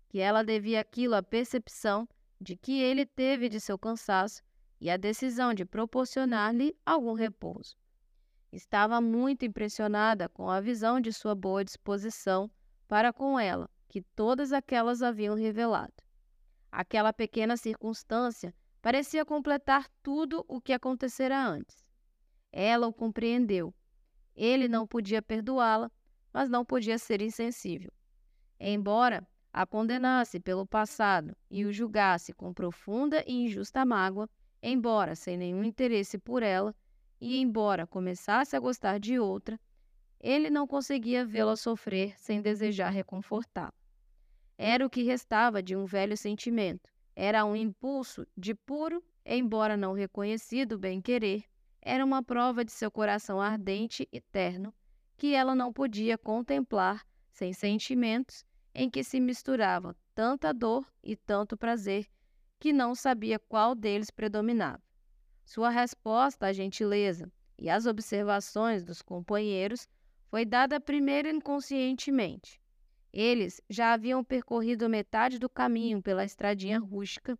que 0.09 0.21
ela 0.21 0.43
devia 0.43 0.81
aquilo 0.81 1.15
à 1.15 1.23
percepção 1.23 2.09
de 2.41 2.57
que 2.57 2.81
ele 2.81 3.05
teve 3.05 3.47
de 3.47 3.61
seu 3.61 3.79
cansaço 3.79 4.43
e 4.81 4.89
a 4.89 4.97
decisão 4.97 5.53
de 5.53 5.67
proporcionar-lhe 5.67 6.75
algum 6.87 7.13
repouso. 7.13 7.77
Estava 8.51 9.03
muito 9.03 9.45
impressionada 9.45 10.31
com 10.31 10.49
a 10.49 10.63
visão 10.63 10.99
de 10.99 11.13
sua 11.13 11.35
boa 11.35 11.63
disposição 11.63 12.51
para 12.89 13.13
com 13.13 13.39
ela, 13.39 13.69
que 13.87 14.01
todas 14.01 14.51
aquelas 14.51 15.03
haviam 15.03 15.35
revelado. 15.35 15.93
Aquela 16.71 17.13
pequena 17.13 17.55
circunstância 17.59 18.55
parecia 18.81 19.27
completar 19.27 19.87
tudo 20.03 20.43
o 20.49 20.59
que 20.59 20.73
acontecera 20.73 21.39
antes. 21.39 21.85
Ela 22.51 22.87
o 22.87 22.95
compreendeu. 22.95 23.75
Ele 24.35 24.69
não 24.69 24.87
podia 24.87 25.21
perdoá-la, 25.21 25.91
mas 26.33 26.49
não 26.49 26.65
podia 26.65 26.99
ser 26.99 27.21
insensível. 27.21 27.93
Embora 28.59 29.27
a 29.53 29.67
condenasse 29.67 30.41
pelo 30.41 30.67
passado 30.67 31.37
e 31.51 31.65
o 31.65 31.73
julgasse 31.73 32.33
com 32.33 32.55
profunda 32.55 33.23
e 33.27 33.45
injusta 33.45 33.85
mágoa, 33.85 34.29
embora 34.63 35.15
sem 35.15 35.37
nenhum 35.37 35.63
interesse 35.63 36.17
por 36.17 36.43
ela, 36.43 36.75
e 37.21 37.39
embora 37.39 37.87
começasse 37.87 38.57
a 38.57 38.61
gostar 38.61 38.99
de 38.99 39.19
outra, 39.19 39.61
ele 40.19 40.49
não 40.49 40.67
conseguia 40.67 41.25
vê-la 41.25 41.57
sofrer 41.57 42.19
sem 42.19 42.41
desejar 42.41 42.91
reconfortá-la. 42.91 43.75
Era 44.57 44.87
o 44.87 44.91
que 44.91 45.03
restava 45.03 45.63
de 45.63 45.77
um 45.77 45.85
velho 45.85 46.17
sentimento. 46.17 46.91
Era 47.15 47.45
um 47.45 47.55
impulso 47.55 48.27
de 48.37 48.55
puro, 48.55 49.03
embora 49.25 49.77
não 49.77 49.93
reconhecido, 49.93 50.79
bem-querer, 50.79 51.45
era 51.85 52.05
uma 52.05 52.23
prova 52.23 52.65
de 52.65 52.71
seu 52.71 52.91
coração 52.91 53.41
ardente 53.41 54.09
e 54.13 54.21
terno, 54.21 54.73
que 55.17 55.35
ela 55.35 55.55
não 55.55 55.73
podia 55.73 56.17
contemplar 56.17 57.05
sem 57.33 57.53
sentimentos 57.53 58.45
em 58.73 58.89
que 58.89 59.03
se 59.03 59.19
misturava 59.19 59.97
tanta 60.15 60.55
dor 60.55 60.87
e 61.03 61.17
tanto 61.17 61.57
prazer 61.57 62.07
que 62.61 62.73
não 62.73 62.95
sabia 62.95 63.39
qual 63.39 63.75
deles 63.75 64.11
predominava. 64.11 64.81
Sua 65.45 65.71
resposta 65.71 66.47
à 66.47 66.53
gentileza 66.53 67.31
e 67.59 67.69
às 67.69 67.85
observações 67.85 68.85
dos 68.85 69.03
companheiros 69.03 69.89
foi 70.29 70.45
dada 70.45 70.81
primeiro 70.81 71.29
inconscientemente. 71.29 72.61
Eles 73.13 73.61
já 73.69 73.93
haviam 73.93 74.23
percorrido 74.23 74.89
metade 74.89 75.39
do 75.39 75.49
caminho 75.49 76.01
pela 76.01 76.25
estradinha 76.25 76.79
rústica 76.79 77.37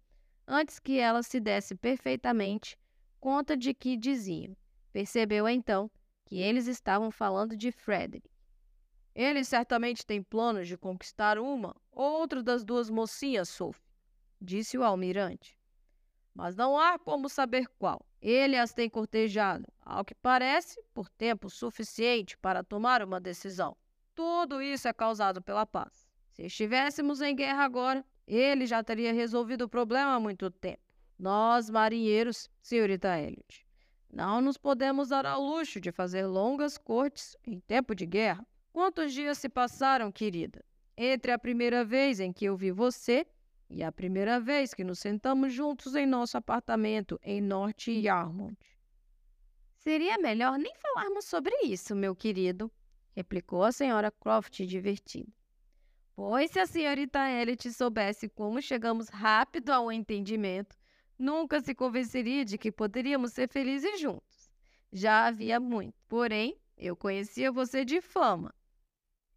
antes 0.47 0.81
que 0.81 0.99
ela 0.99 1.23
se 1.23 1.39
desse 1.39 1.75
perfeitamente 1.75 2.77
conta 3.23 3.57
de 3.57 3.73
que 3.73 3.97
diziam. 3.97 4.57
Percebeu 4.93 5.49
então 5.49 5.89
que 6.25 6.41
eles 6.41 6.67
estavam 6.67 7.09
falando 7.13 7.57
de 7.57 7.71
Frederick. 7.71 8.29
Ele 9.15 9.45
certamente 9.45 10.05
tem 10.05 10.21
planos 10.21 10.67
de 10.67 10.77
conquistar 10.77 11.39
uma 11.39 11.77
ou 11.93 12.19
outra 12.19 12.43
das 12.43 12.65
duas 12.65 12.91
mocinhas, 12.91 13.49
Sophie, 13.49 13.81
disse 14.41 14.77
o 14.77 14.83
almirante. 14.83 15.57
Mas 16.35 16.57
não 16.57 16.77
há 16.77 16.99
como 16.99 17.29
saber 17.29 17.69
qual. 17.79 18.05
Ele 18.21 18.59
as 18.59 18.75
tem 18.75 18.91
cortejado, 18.91 19.67
ao 19.81 20.05
que 20.05 20.17
parece, 20.17 20.83
por 20.93 21.09
tempo 21.09 21.49
suficiente 21.49 22.37
para 22.39 22.65
tomar 22.65 23.05
uma 23.05 23.21
decisão. 23.21 23.77
Tudo 24.17 24.61
isso 24.61 24.89
é 24.89 24.93
causado 24.93 25.41
pela 25.41 25.65
paz. 25.65 26.09
Se 26.33 26.43
estivéssemos 26.43 27.21
em 27.21 27.37
guerra 27.37 27.63
agora, 27.63 28.05
ele 28.27 28.67
já 28.67 28.83
teria 28.83 29.13
resolvido 29.13 29.63
o 29.63 29.69
problema 29.69 30.15
há 30.15 30.21
muito 30.21 30.51
tempo. 30.51 30.92
Nós, 31.23 31.71
marinheiros, 31.71 32.51
senhorita 32.61 33.17
Elliot, 33.17 33.65
não 34.13 34.41
nos 34.41 34.59
podemos 34.59 35.11
dar 35.11 35.25
ao 35.25 35.41
luxo 35.41 35.81
de 35.81 35.93
fazer 35.93 36.27
longas 36.27 36.77
cortes 36.77 37.37
em 37.47 37.61
tempo 37.61 37.95
de 37.95 38.05
guerra. 38.05 38.45
Quantos 38.73 39.13
dias 39.13 39.39
se 39.39 39.49
passaram, 39.49 40.11
querida, 40.11 40.65
entre 40.97 41.31
a 41.31 41.39
primeira 41.39 41.85
vez 41.85 42.19
em 42.19 42.33
que 42.33 42.47
eu 42.47 42.57
vi 42.57 42.73
você 42.73 43.25
e 43.71 43.85
a 43.85 43.93
primeira 43.93 44.41
vez 44.41 44.75
que 44.75 44.83
nos 44.83 44.99
sentamos 44.99 45.53
juntos 45.53 45.95
em 45.95 46.07
nosso 46.07 46.37
apartamento 46.37 47.21
em 47.23 47.41
Norte 47.41 47.93
Yarmouth? 47.93 48.59
Seria 49.77 50.19
melhor 50.19 50.59
nem 50.59 50.75
falarmos 50.75 51.27
sobre 51.27 51.55
isso, 51.63 51.95
meu 51.95 52.17
querido, 52.17 52.69
replicou 53.15 53.63
a 53.63 53.71
senhora 53.71 54.11
Croft 54.11 54.67
divertida. 54.67 55.31
Pois 56.17 56.51
se 56.51 56.59
a 56.59 56.67
senhorita 56.67 57.31
Elliot 57.31 57.73
soubesse 57.73 58.29
como 58.29 58.61
chegamos 58.61 59.09
rápido 59.09 59.71
ao 59.71 59.93
entendimento, 59.93 60.82
nunca 61.23 61.61
se 61.61 61.75
convenceria 61.75 62.45
de 62.45 62.59
que 62.59 62.73
poderíamos 62.73 63.33
ser 63.33 63.49
felizes 63.49 64.01
juntos. 64.01 64.51
Já 64.93 65.27
havia 65.27 65.61
muito, 65.61 65.95
porém, 66.09 66.59
eu 66.77 66.97
conhecia 66.97 67.53
você 67.53 67.85
de 67.85 68.01
fama 68.01 68.53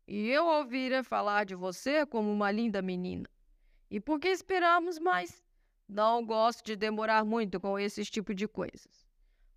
e 0.07 0.29
eu 0.29 0.45
ouvira 0.45 1.03
falar 1.03 1.45
de 1.45 1.55
você 1.55 2.05
como 2.05 2.31
uma 2.31 2.51
linda 2.51 2.81
menina. 2.81 3.29
E 3.89 3.99
por 3.99 4.19
que 4.19 4.27
esperarmos 4.27 4.99
mais? 4.99 5.43
Não 5.87 6.25
gosto 6.25 6.65
de 6.65 6.75
demorar 6.75 7.23
muito 7.23 7.59
com 7.59 7.77
esse 7.77 8.03
tipo 8.03 8.33
de 8.33 8.47
coisas. 8.47 9.05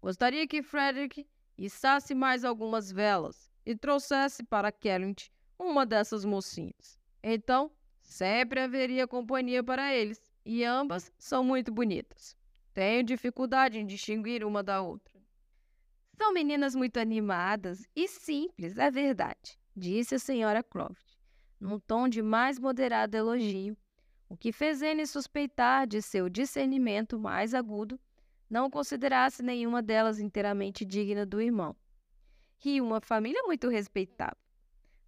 Gostaria 0.01 0.47
que 0.47 0.62
Frederick 0.62 1.26
içasse 1.57 2.14
mais 2.14 2.45
algumas 2.45 2.93
velas 2.93 3.51
e 3.64 3.74
trouxesse 3.74 4.43
para 4.43 4.70
Kellent 4.70 5.29
uma 5.59 5.85
dessas 5.85 6.24
mocinhas. 6.24 6.99
Então, 7.22 7.70
sempre 8.01 8.61
haveria 8.61 9.09
companhia 9.09 9.62
para 9.64 9.95
eles, 9.95 10.28
e 10.49 10.64
ambas 10.64 11.12
são 11.18 11.44
muito 11.44 11.70
bonitas. 11.70 12.36
Tenho 12.74 13.05
dificuldade 13.05 13.78
em 13.78 13.86
distinguir 13.86 14.44
uma 14.44 14.62
da 14.62 14.82
outra. 14.82 15.20
São 16.16 16.32
meninas 16.32 16.74
muito 16.74 16.99
animadas 16.99 17.86
e 17.94 18.09
simples, 18.09 18.78
é 18.78 18.90
verdade 18.90 19.59
disse 19.78 20.16
a 20.16 20.18
senhora 20.18 20.62
Croft, 20.62 21.16
num 21.61 21.78
tom 21.78 22.09
de 22.09 22.20
mais 22.20 22.59
moderado 22.59 23.16
elogio, 23.16 23.76
o 24.28 24.36
que 24.36 24.53
fez 24.53 24.82
Anne 24.82 25.07
suspeitar 25.07 25.86
de 25.86 26.03
seu 26.03 26.28
discernimento 26.28 27.18
mais 27.18 27.55
agudo 27.55 27.99
não 28.51 28.68
considerasse 28.68 29.42
nenhuma 29.42 29.80
delas 29.80 30.18
inteiramente 30.18 30.84
digna 30.84 31.24
do 31.24 31.40
irmão. 31.40 31.76
E 32.64 32.80
uma 32.80 33.01
família 33.01 33.42
muito 33.44 33.68
respeitável. 33.68 34.36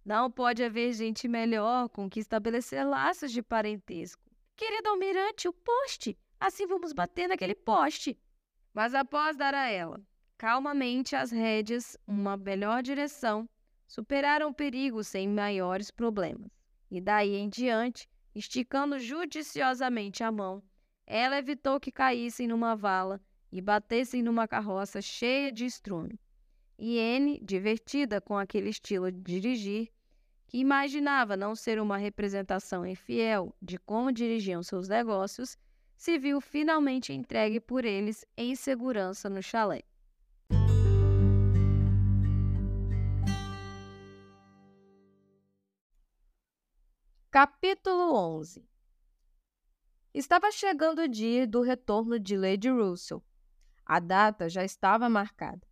Não 0.05 0.31
pode 0.31 0.63
haver 0.63 0.93
gente 0.93 1.27
melhor 1.27 1.89
com 1.89 2.09
que 2.09 2.19
estabelecer 2.19 2.85
laços 2.87 3.31
de 3.31 3.41
parentesco. 3.43 4.30
Querido 4.55 4.89
almirante, 4.89 5.47
o 5.47 5.53
poste! 5.53 6.17
Assim 6.39 6.67
vamos 6.67 6.93
bater 6.93 7.27
naquele 7.27 7.55
poste! 7.55 8.17
Mas 8.73 8.93
após 8.93 9.35
dar 9.35 9.53
a 9.53 9.67
ela, 9.67 10.01
calmamente 10.37 11.15
as 11.15 11.31
rédeas, 11.31 11.97
uma 12.07 12.37
melhor 12.37 12.81
direção, 12.81 13.49
superaram 13.87 14.49
o 14.49 14.53
perigo 14.53 15.03
sem 15.03 15.27
maiores 15.27 15.91
problemas. 15.91 16.49
E 16.89 17.01
daí 17.01 17.35
em 17.35 17.49
diante, 17.49 18.09
esticando 18.33 18.97
judiciosamente 18.99 20.23
a 20.23 20.31
mão, 20.31 20.63
ela 21.05 21.37
evitou 21.37 21.79
que 21.79 21.91
caíssem 21.91 22.47
numa 22.47 22.75
vala 22.75 23.21
e 23.51 23.61
batessem 23.61 24.23
numa 24.23 24.47
carroça 24.47 25.01
cheia 25.01 25.51
de 25.51 25.65
estrume. 25.65 26.19
E 26.79 26.97
Anne, 26.99 27.39
divertida 27.43 28.21
com 28.21 28.37
aquele 28.37 28.69
estilo 28.69 29.11
de 29.11 29.21
dirigir, 29.21 29.91
que 30.51 30.57
imaginava 30.57 31.37
não 31.37 31.55
ser 31.55 31.79
uma 31.79 31.95
representação 31.95 32.85
infiel 32.85 33.55
de 33.61 33.77
como 33.77 34.11
dirigiam 34.11 34.61
seus 34.61 34.89
negócios, 34.89 35.57
se 35.95 36.19
viu 36.19 36.41
finalmente 36.41 37.13
entregue 37.13 37.61
por 37.61 37.85
eles 37.85 38.25
em 38.35 38.53
segurança 38.53 39.29
no 39.29 39.41
chalé. 39.41 39.81
Capítulo 47.31 48.13
11 48.13 48.67
Estava 50.13 50.51
chegando 50.51 51.03
o 51.03 51.07
dia 51.07 51.47
do 51.47 51.61
retorno 51.61 52.19
de 52.19 52.35
Lady 52.35 52.69
Russell. 52.69 53.23
A 53.85 54.01
data 54.01 54.49
já 54.49 54.65
estava 54.65 55.07
marcada. 55.07 55.65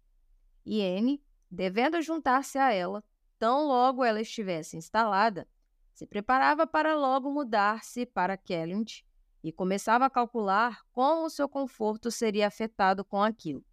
E 0.65 0.81
Anne, 0.81 1.21
devendo 1.51 2.01
juntar-se 2.01 2.57
a 2.57 2.71
ela, 2.71 3.03
tão 3.39 3.65
logo 3.65 4.03
ela 4.03 4.21
estivesse 4.21 4.77
instalada, 4.77 5.47
se 5.93 6.05
preparava 6.05 6.67
para 6.67 6.95
logo 6.95 7.31
mudar-se 7.31 8.05
para 8.05 8.37
Kellynch 8.37 9.03
e 9.43 9.51
começava 9.51 10.05
a 10.05 10.09
calcular 10.09 10.81
como 10.91 11.29
seu 11.29 11.49
conforto 11.49 12.11
seria 12.11 12.47
afetado 12.47 13.03
com 13.03 13.23
aquilo. 13.23 13.65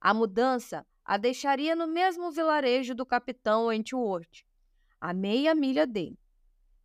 A 0.00 0.12
mudança 0.12 0.84
a 1.04 1.16
deixaria 1.16 1.76
no 1.76 1.86
mesmo 1.86 2.30
vilarejo 2.30 2.94
do 2.94 3.06
capitão 3.06 3.66
Wentworth, 3.66 4.44
a 5.00 5.14
meia 5.14 5.54
milha 5.54 5.86
dele 5.86 6.18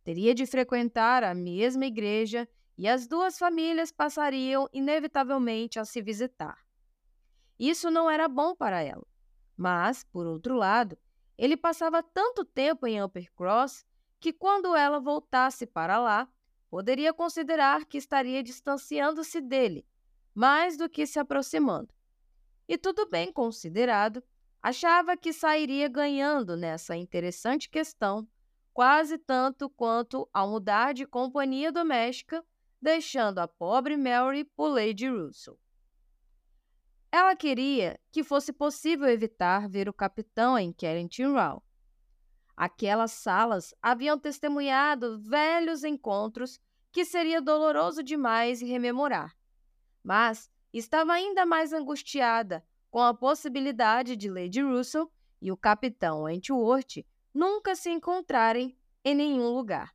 Teria 0.02 0.34
de 0.34 0.46
frequentar 0.46 1.22
a 1.22 1.34
mesma 1.34 1.84
igreja 1.84 2.48
e 2.76 2.88
as 2.88 3.06
duas 3.06 3.38
famílias 3.38 3.92
passariam 3.92 4.68
inevitavelmente 4.72 5.78
a 5.78 5.84
se 5.84 6.00
visitar. 6.00 6.58
Isso 7.58 7.90
não 7.90 8.10
era 8.10 8.26
bom 8.26 8.56
para 8.56 8.82
ela, 8.82 9.06
mas, 9.56 10.02
por 10.02 10.26
outro 10.26 10.56
lado, 10.56 10.98
ele 11.40 11.56
passava 11.56 12.02
tanto 12.02 12.44
tempo 12.44 12.86
em 12.86 13.02
Uppercross 13.02 13.86
que, 14.20 14.30
quando 14.30 14.76
ela 14.76 15.00
voltasse 15.00 15.66
para 15.66 15.98
lá, 15.98 16.28
poderia 16.68 17.14
considerar 17.14 17.86
que 17.86 17.96
estaria 17.96 18.42
distanciando-se 18.42 19.40
dele 19.40 19.86
mais 20.34 20.76
do 20.76 20.86
que 20.86 21.06
se 21.06 21.18
aproximando. 21.18 21.94
E 22.68 22.76
tudo 22.76 23.08
bem 23.08 23.32
considerado, 23.32 24.22
achava 24.62 25.16
que 25.16 25.32
sairia 25.32 25.88
ganhando 25.88 26.58
nessa 26.58 26.94
interessante 26.94 27.70
questão 27.70 28.28
quase 28.72 29.16
tanto 29.16 29.68
quanto 29.70 30.28
ao 30.32 30.48
mudar 30.50 30.92
de 30.92 31.06
companhia 31.06 31.72
doméstica, 31.72 32.44
deixando 32.80 33.38
a 33.38 33.48
pobre 33.48 33.96
Mary 33.96 34.44
por 34.44 34.68
Lady 34.68 35.08
Russell. 35.08 35.58
Ela 37.12 37.34
queria 37.34 37.98
que 38.12 38.22
fosse 38.22 38.52
possível 38.52 39.08
evitar 39.08 39.68
ver 39.68 39.88
o 39.88 39.92
capitão 39.92 40.56
em 40.56 40.72
Carrington 40.72 41.32
Row. 41.32 41.62
Aquelas 42.56 43.12
salas 43.12 43.74
haviam 43.82 44.18
testemunhado 44.18 45.20
velhos 45.20 45.82
encontros 45.82 46.60
que 46.92 47.04
seria 47.04 47.40
doloroso 47.40 48.02
demais 48.02 48.60
rememorar. 48.60 49.34
Mas 50.04 50.48
estava 50.72 51.12
ainda 51.12 51.44
mais 51.44 51.72
angustiada 51.72 52.64
com 52.90 53.00
a 53.00 53.14
possibilidade 53.14 54.14
de 54.14 54.30
Lady 54.30 54.60
Russell 54.60 55.10
e 55.42 55.50
o 55.50 55.56
capitão 55.56 56.22
Wentworth 56.22 57.04
nunca 57.34 57.74
se 57.74 57.90
encontrarem 57.90 58.76
em 59.04 59.14
nenhum 59.14 59.48
lugar. 59.48 59.94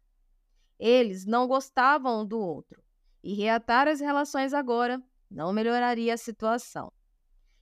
Eles 0.77 1.25
não 1.25 1.47
gostavam 1.47 2.21
um 2.21 2.25
do 2.25 2.39
outro, 2.39 2.83
e 3.23 3.33
reatar 3.33 3.87
as 3.87 3.99
relações 3.99 4.53
agora 4.53 5.01
não 5.29 5.53
melhoraria 5.53 6.13
a 6.13 6.17
situação. 6.17 6.91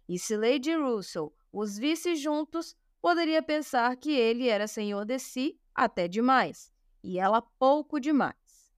E 0.08 0.20
se 0.20 0.36
Lady 0.36 0.74
Russell 0.76 1.34
os 1.52 1.78
visse 1.78 2.16
juntos, 2.16 2.76
poderia 3.02 3.42
pensar 3.42 3.96
que 3.96 4.12
ele 4.12 4.48
era 4.48 4.68
senhor 4.68 5.06
de 5.06 5.20
si 5.20 5.60
até 5.74 6.08
demais, 6.08 6.74
e 7.04 7.20
ela 7.20 7.42
pouco 7.42 8.00
demais. 8.00 8.72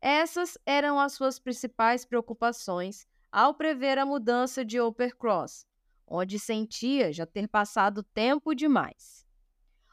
Essas 0.00 0.56
eram 0.64 0.98
as 0.98 1.12
suas 1.12 1.38
principais 1.38 2.04
preocupações 2.04 3.06
ao 3.30 3.54
prever 3.54 3.98
a 3.98 4.06
mudança 4.06 4.64
de 4.64 4.80
Uppercross, 4.80 5.66
onde 6.06 6.38
sentia 6.38 7.12
já 7.12 7.26
ter 7.26 7.46
passado 7.46 8.02
tempo 8.02 8.54
demais. 8.54 9.26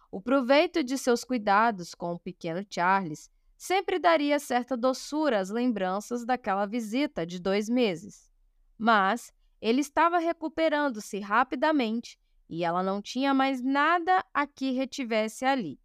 O 0.10 0.22
proveito 0.22 0.84
de 0.84 0.98
seus 0.98 1.24
cuidados 1.24 1.94
com 1.94 2.14
o 2.14 2.20
pequeno 2.20 2.66
Charles 2.70 3.30
sempre 3.58 4.00
daria 4.00 4.40
certa 4.40 4.78
doçura 4.78 5.40
às 5.40 5.50
lembranças 5.50 6.26
daquela 6.26 6.66
visita 6.66 7.26
de 7.26 7.40
dois 7.40 7.68
meses. 7.68 8.32
Mas 8.78 9.34
ele 9.62 9.82
estava 9.82 10.20
recuperando-se 10.20 11.20
rapidamente 11.20 12.20
e 12.50 12.64
ela 12.64 12.82
não 12.82 13.02
tinha 13.02 13.34
mais 13.34 13.62
nada 13.62 14.24
a 14.34 14.48
que 14.48 14.72
retivesse 14.72 15.44
ali. 15.44 15.80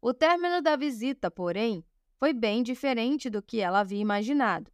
O 0.00 0.14
término 0.14 0.62
da 0.62 0.76
visita, 0.76 1.30
porém, 1.30 1.84
foi 2.18 2.32
bem 2.32 2.62
diferente 2.62 3.28
do 3.28 3.42
que 3.42 3.60
ela 3.60 3.80
havia 3.80 4.00
imaginado. 4.00 4.70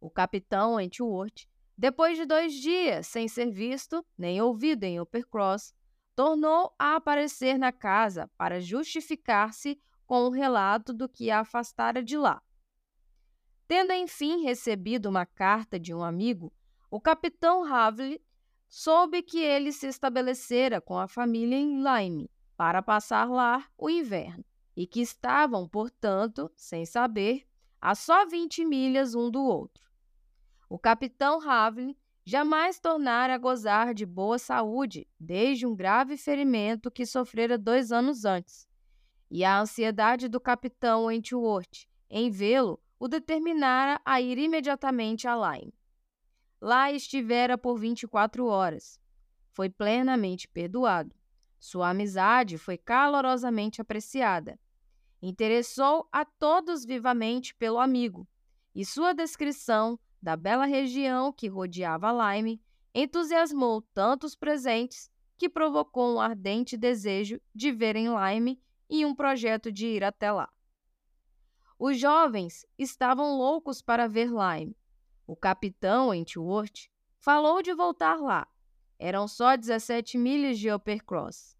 O 0.00 0.10
capitão 0.10 0.74
Wentworth, 0.74 1.46
depois 1.76 2.16
de 2.16 2.24
dois 2.24 2.54
dias 2.54 3.06
sem 3.06 3.28
ser 3.28 3.50
visto 3.50 4.04
nem 4.16 4.40
ouvido 4.40 4.84
em 4.84 5.00
Uppercross, 5.00 5.74
tornou 6.14 6.74
a 6.78 6.96
aparecer 6.96 7.58
na 7.58 7.72
casa 7.72 8.30
para 8.36 8.60
justificar-se 8.60 9.80
com 10.06 10.24
o 10.24 10.30
relato 10.30 10.92
do 10.92 11.08
que 11.08 11.30
a 11.30 11.40
afastara 11.40 12.02
de 12.02 12.16
lá. 12.16 12.42
Tendo 13.66 13.92
enfim 13.92 14.42
recebido 14.42 15.08
uma 15.08 15.24
carta 15.24 15.80
de 15.80 15.94
um 15.94 16.02
amigo, 16.02 16.52
o 16.92 17.00
capitão 17.00 17.64
Havley 17.64 18.22
soube 18.68 19.22
que 19.22 19.38
ele 19.38 19.72
se 19.72 19.86
estabelecera 19.86 20.78
com 20.78 20.98
a 20.98 21.08
família 21.08 21.56
em 21.56 21.82
Lyme 21.82 22.30
para 22.54 22.82
passar 22.82 23.30
lá 23.30 23.66
o 23.78 23.88
inverno 23.88 24.44
e 24.76 24.86
que 24.86 25.00
estavam, 25.00 25.66
portanto, 25.66 26.52
sem 26.54 26.84
saber, 26.84 27.48
a 27.80 27.94
só 27.94 28.26
20 28.26 28.66
milhas 28.66 29.14
um 29.14 29.30
do 29.30 29.42
outro. 29.42 29.90
O 30.68 30.78
capitão 30.78 31.40
Havley 31.40 31.96
jamais 32.26 32.78
tornara 32.78 33.36
a 33.36 33.38
gozar 33.38 33.94
de 33.94 34.04
boa 34.04 34.38
saúde 34.38 35.08
desde 35.18 35.66
um 35.66 35.74
grave 35.74 36.18
ferimento 36.18 36.90
que 36.90 37.06
sofrera 37.06 37.56
dois 37.56 37.90
anos 37.90 38.26
antes, 38.26 38.68
e 39.30 39.42
a 39.44 39.58
ansiedade 39.58 40.28
do 40.28 40.38
capitão 40.38 41.06
Wentworth 41.06 41.86
em 42.10 42.30
vê-lo 42.30 42.78
o 43.00 43.08
determinara 43.08 43.98
a 44.04 44.20
ir 44.20 44.36
imediatamente 44.36 45.26
a 45.26 45.34
Lyme. 45.34 45.72
Lá 46.62 46.92
estivera 46.92 47.58
por 47.58 47.76
24 47.76 48.46
horas. 48.46 48.96
Foi 49.50 49.68
plenamente 49.68 50.46
perdoado. 50.46 51.12
Sua 51.58 51.90
amizade 51.90 52.56
foi 52.56 52.78
calorosamente 52.78 53.80
apreciada. 53.80 54.56
Interessou 55.20 56.08
a 56.12 56.24
todos 56.24 56.84
vivamente 56.84 57.52
pelo 57.56 57.80
amigo, 57.80 58.28
e 58.72 58.84
sua 58.84 59.12
descrição 59.12 59.98
da 60.22 60.36
bela 60.36 60.64
região 60.64 61.32
que 61.32 61.48
rodeava 61.48 62.12
Lyme 62.12 62.62
entusiasmou 62.94 63.82
tanto 63.92 64.24
os 64.24 64.36
presentes 64.36 65.10
que 65.36 65.48
provocou 65.48 66.14
um 66.14 66.20
ardente 66.20 66.76
desejo 66.76 67.40
de 67.52 67.72
verem 67.72 68.06
Lyme 68.06 68.62
e 68.88 69.04
um 69.04 69.16
projeto 69.16 69.72
de 69.72 69.88
ir 69.88 70.04
até 70.04 70.30
lá. 70.30 70.48
Os 71.76 71.98
jovens 71.98 72.64
estavam 72.78 73.36
loucos 73.36 73.82
para 73.82 74.06
ver 74.06 74.28
Lyme. 74.28 74.76
O 75.26 75.36
capitão 75.36 76.08
Wentworth 76.08 76.88
falou 77.18 77.62
de 77.62 77.72
voltar 77.74 78.16
lá. 78.16 78.46
Eram 78.98 79.26
só 79.26 79.56
17 79.56 80.18
milhas 80.18 80.58
de 80.58 80.70
Uppercross. 80.70 81.56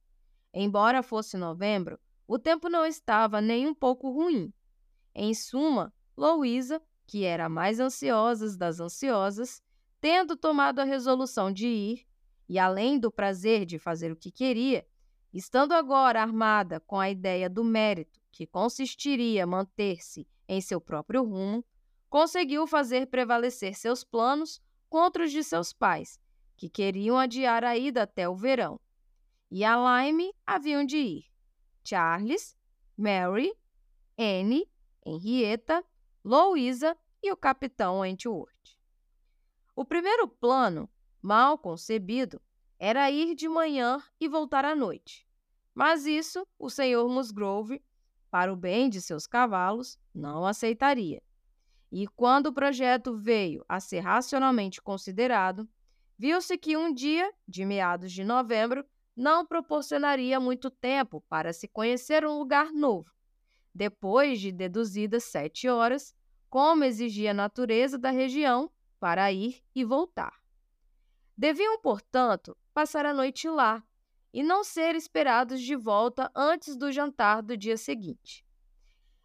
Embora 0.52 1.02
fosse 1.02 1.36
novembro, 1.36 1.98
o 2.26 2.38
tempo 2.38 2.68
não 2.68 2.84
estava 2.84 3.40
nem 3.40 3.66
um 3.66 3.74
pouco 3.74 4.10
ruim. 4.10 4.52
Em 5.14 5.34
suma, 5.34 5.92
Louisa 6.16 6.80
que 7.12 7.24
era 7.24 7.44
a 7.44 7.48
mais 7.48 7.78
ansiosa 7.78 8.56
das 8.56 8.80
ansiosas, 8.80 9.62
tendo 10.00 10.34
tomado 10.34 10.78
a 10.78 10.84
resolução 10.84 11.52
de 11.52 11.66
ir, 11.66 12.06
e 12.48 12.58
além 12.58 12.98
do 12.98 13.10
prazer 13.10 13.66
de 13.66 13.78
fazer 13.78 14.10
o 14.10 14.16
que 14.16 14.30
queria, 14.30 14.86
estando 15.30 15.72
agora 15.72 16.22
armada 16.22 16.80
com 16.80 16.98
a 16.98 17.10
ideia 17.10 17.48
do 17.48 17.62
mérito 17.62 18.18
que 18.30 18.46
consistiria 18.46 19.46
manter-se 19.46 20.26
em 20.48 20.58
seu 20.60 20.80
próprio 20.80 21.22
rumo, 21.22 21.62
conseguiu 22.12 22.66
fazer 22.66 23.06
prevalecer 23.06 23.74
seus 23.74 24.04
planos 24.04 24.60
contra 24.90 25.24
os 25.24 25.32
de 25.32 25.42
seus 25.42 25.72
pais, 25.72 26.20
que 26.58 26.68
queriam 26.68 27.18
adiar 27.18 27.64
a 27.64 27.74
ida 27.74 28.02
até 28.02 28.28
o 28.28 28.36
verão. 28.36 28.78
E 29.50 29.64
a 29.64 29.74
Lyme 29.74 30.30
haviam 30.46 30.84
de 30.84 30.98
ir 30.98 31.24
Charles, 31.82 32.54
Mary, 32.98 33.50
Anne, 34.18 34.70
Henrietta, 35.06 35.82
Louisa 36.22 36.94
e 37.22 37.32
o 37.32 37.36
capitão 37.36 38.00
Wentworth. 38.00 38.78
O 39.74 39.82
primeiro 39.82 40.28
plano, 40.28 40.90
mal 41.22 41.56
concebido, 41.56 42.42
era 42.78 43.10
ir 43.10 43.34
de 43.34 43.48
manhã 43.48 44.02
e 44.20 44.28
voltar 44.28 44.66
à 44.66 44.74
noite. 44.74 45.26
Mas 45.74 46.04
isso 46.04 46.46
o 46.58 46.68
senhor 46.68 47.08
Musgrove, 47.08 47.82
para 48.30 48.52
o 48.52 48.56
bem 48.56 48.90
de 48.90 49.00
seus 49.00 49.26
cavalos, 49.26 49.98
não 50.14 50.44
aceitaria. 50.44 51.22
E 51.92 52.06
quando 52.06 52.46
o 52.46 52.52
projeto 52.54 53.14
veio 53.14 53.62
a 53.68 53.78
ser 53.78 54.00
racionalmente 54.00 54.80
considerado, 54.80 55.68
viu-se 56.18 56.56
que 56.56 56.74
um 56.74 56.90
dia, 56.90 57.30
de 57.46 57.66
meados 57.66 58.10
de 58.10 58.24
novembro, 58.24 58.82
não 59.14 59.44
proporcionaria 59.44 60.40
muito 60.40 60.70
tempo 60.70 61.20
para 61.28 61.52
se 61.52 61.68
conhecer 61.68 62.24
um 62.24 62.38
lugar 62.38 62.72
novo. 62.72 63.12
Depois 63.74 64.40
de 64.40 64.50
deduzidas 64.50 65.24
sete 65.24 65.68
horas, 65.68 66.16
como 66.48 66.82
exigia 66.82 67.32
a 67.32 67.34
natureza 67.34 67.98
da 67.98 68.10
região 68.10 68.70
para 68.98 69.30
ir 69.30 69.62
e 69.74 69.84
voltar. 69.84 70.40
Deviam, 71.36 71.78
portanto, 71.78 72.56
passar 72.72 73.04
a 73.04 73.12
noite 73.12 73.50
lá 73.50 73.84
e 74.32 74.42
não 74.42 74.64
ser 74.64 74.94
esperados 74.94 75.60
de 75.60 75.76
volta 75.76 76.30
antes 76.34 76.74
do 76.74 76.90
jantar 76.90 77.42
do 77.42 77.54
dia 77.54 77.76
seguinte. 77.76 78.46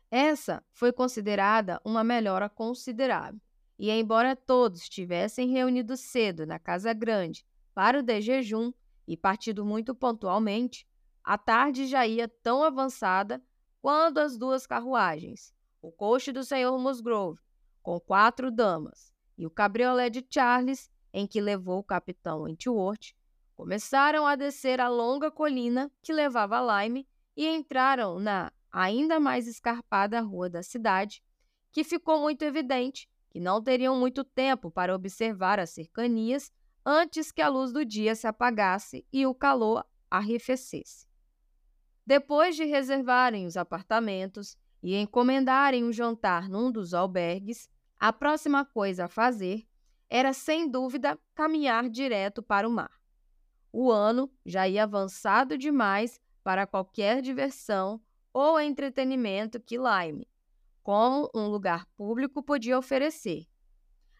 Essa 0.10 0.64
foi 0.72 0.93
considerada 0.93 1.82
uma 1.84 2.03
melhora 2.03 2.49
considerável, 2.49 3.41
e 3.78 3.91
embora 3.91 4.36
todos 4.36 4.88
tivessem 4.88 5.49
reunido 5.49 5.97
cedo 5.97 6.45
na 6.45 6.58
Casa 6.58 6.93
Grande 6.93 7.45
para 7.74 7.99
o 7.99 8.01
de 8.01 8.22
jejum 8.22 8.72
e 9.08 9.18
partido 9.18 9.66
muito 9.66 9.93
pontualmente, 9.93 10.88
a 11.24 11.38
tarde 11.38 11.86
já 11.88 12.08
ia 12.08 12.28
tão 12.28 12.64
avançada 12.64 13.43
quando 13.82 14.18
as 14.18 14.38
duas 14.38 14.66
carruagens, 14.66 15.53
o 15.82 15.91
coche 15.91 16.32
do 16.32 16.43
senhor 16.43 16.78
Musgrove, 16.80 17.39
com 17.84 17.99
quatro 17.99 18.49
damas, 18.49 19.14
e 19.38 19.45
o 19.45 19.49
cabriolé 19.51 20.10
de 20.10 20.26
Charles, 20.30 20.89
em 21.14 21.28
que 21.28 21.39
levou 21.39 21.80
o 21.80 21.84
capitão 21.84 22.43
Wentworth, 22.43 23.14
começaram 23.55 24.26
a 24.26 24.36
descer 24.36 24.80
a 24.80 24.88
longa 24.88 25.30
colina 25.30 25.91
que 26.01 26.14
levava 26.14 26.58
a 26.58 26.84
Lyme 26.84 27.08
e 27.36 27.47
entraram 27.47 28.20
na 28.20 28.51
ainda 28.72 29.20
mais 29.20 29.47
escarpada 29.47 30.22
rua 30.22 30.49
da 30.49 30.63
cidade, 30.63 31.24
que 31.72 31.84
ficou 31.84 32.20
muito 32.20 32.43
evidente 32.43 33.09
que 33.30 33.39
não 33.39 33.61
teriam 33.61 33.99
muito 33.99 34.24
tempo 34.24 34.72
para 34.72 34.95
observar 34.95 35.59
as 35.59 35.70
cercanias 35.70 36.51
antes 36.86 37.32
que 37.32 37.41
a 37.41 37.49
luz 37.49 37.72
do 37.72 37.86
dia 37.86 38.15
se 38.15 38.26
apagasse 38.26 39.05
e 39.11 39.26
o 39.26 39.36
calor 39.36 39.86
arrefecesse. 40.09 41.07
Depois 42.05 42.55
de 42.55 42.63
reservarem 42.63 43.45
os 43.45 43.57
apartamentos 43.57 44.57
e 44.82 44.95
encomendarem 44.95 45.84
um 45.84 45.91
jantar 45.91 46.47
num 46.47 46.72
dos 46.72 46.93
albergues, 46.93 47.70
a 47.99 48.13
próxima 48.13 48.63
coisa 48.63 49.05
a 49.05 49.09
fazer 49.09 49.68
era, 50.09 50.32
sem 50.32 50.70
dúvida, 50.70 51.20
caminhar 51.36 51.89
direto 51.89 52.41
para 52.41 52.68
o 52.68 52.72
mar. 52.72 52.91
O 53.72 53.91
ano 53.91 54.32
já 54.45 54.68
ia 54.68 54.84
avançado 54.84 55.57
demais 55.57 56.20
para 56.43 56.65
qualquer 56.65 57.22
diversão 57.22 58.01
ou 58.39 58.59
entretenimento 58.59 59.59
que 59.59 59.79
Lyme, 59.79 60.27
como 60.83 61.27
um 61.33 61.47
lugar 61.47 61.88
público, 61.97 62.43
podia 62.43 62.77
oferecer. 62.77 63.47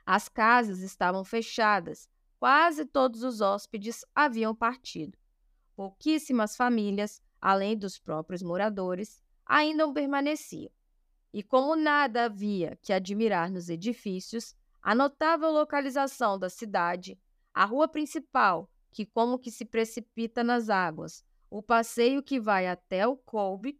As 0.04 0.28
casas 0.28 0.80
estavam 0.80 1.24
fechadas, 1.24 2.10
quase 2.40 2.84
todos 2.84 3.22
os 3.22 3.42
hóspedes 3.42 4.04
haviam 4.16 4.56
partido. 4.56 5.16
Pouquíssimas 5.76 6.56
famílias, 6.56 7.22
além 7.40 7.78
dos 7.78 8.00
próprios 8.00 8.42
moradores, 8.42 9.22
ainda 9.46 9.88
permaneciam. 9.94 10.72
E 11.32 11.44
como 11.44 11.76
nada 11.76 12.26
havia 12.26 12.76
que 12.82 12.92
admirar 12.92 13.52
nos 13.52 13.70
edifícios, 13.70 14.56
a 14.82 14.96
notável 14.96 15.52
localização 15.52 16.40
da 16.40 16.50
cidade, 16.50 17.20
a 17.54 17.66
rua 17.66 17.88
principal, 17.88 18.68
que 18.90 19.06
como 19.06 19.38
que 19.38 19.52
se 19.52 19.64
precipita 19.64 20.44
nas 20.44 20.72
águas, 20.72 21.24
o 21.52 21.62
passeio 21.62 22.24
que 22.24 22.40
vai 22.40 22.66
até 22.66 23.06
o 23.06 23.16
Colby, 23.16 23.80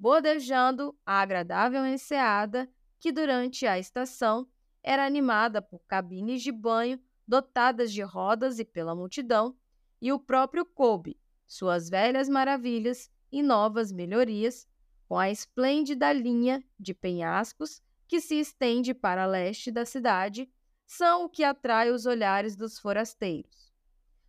bordejando 0.00 0.98
a 1.04 1.20
agradável 1.20 1.84
enseada 1.84 2.66
que 2.98 3.12
durante 3.12 3.66
a 3.66 3.78
estação 3.78 4.48
era 4.82 5.04
animada 5.04 5.60
por 5.60 5.84
cabines 5.86 6.42
de 6.42 6.50
banho 6.50 6.98
dotadas 7.28 7.92
de 7.92 8.00
rodas 8.00 8.58
e 8.58 8.64
pela 8.64 8.94
multidão, 8.94 9.54
e 10.00 10.10
o 10.10 10.18
próprio 10.18 10.64
Colby, 10.64 11.20
suas 11.46 11.90
velhas 11.90 12.30
maravilhas 12.30 13.10
e 13.30 13.42
novas 13.42 13.92
melhorias, 13.92 14.66
com 15.06 15.18
a 15.18 15.30
esplêndida 15.30 16.10
linha 16.14 16.64
de 16.78 16.94
penhascos 16.94 17.82
que 18.08 18.22
se 18.22 18.40
estende 18.40 18.94
para 18.94 19.26
leste 19.26 19.70
da 19.70 19.84
cidade, 19.84 20.50
são 20.86 21.26
o 21.26 21.28
que 21.28 21.44
atrai 21.44 21.90
os 21.90 22.06
olhares 22.06 22.56
dos 22.56 22.78
forasteiros. 22.78 23.70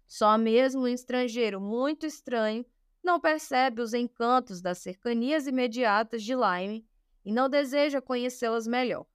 Só 0.06 0.38
mesmo 0.38 0.82
um 0.82 0.88
estrangeiro 0.88 1.62
muito 1.62 2.06
estranho 2.06 2.66
não 3.04 3.20
percebe 3.20 3.82
os 3.82 3.94
encantos 3.94 4.62
das 4.62 4.78
cercanias 4.78 5.48
imediatas 5.48 6.24
de 6.24 6.34
Lyme 6.36 6.86
e 7.26 7.32
não 7.32 7.50
deseja 7.50 8.02
conhecê-las 8.02 8.68
melhor. 8.68 9.06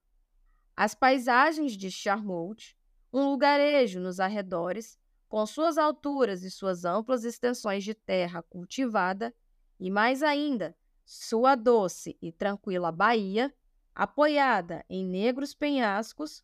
As 0.75 0.93
paisagens 0.93 1.73
de 1.73 1.89
Charmouth, 1.89 2.75
um 3.11 3.29
lugarejo 3.29 3.99
nos 3.99 4.19
arredores, 4.19 4.97
com 5.27 5.45
suas 5.45 5.77
alturas 5.77 6.43
e 6.43 6.51
suas 6.51 6.85
amplas 6.85 7.23
extensões 7.23 7.83
de 7.83 7.93
terra 7.93 8.41
cultivada, 8.43 9.33
e 9.79 9.89
mais 9.89 10.23
ainda, 10.23 10.75
sua 11.05 11.55
doce 11.55 12.17
e 12.21 12.31
tranquila 12.31 12.91
baía, 12.91 13.53
apoiada 13.95 14.85
em 14.89 15.05
negros 15.05 15.53
penhascos, 15.53 16.43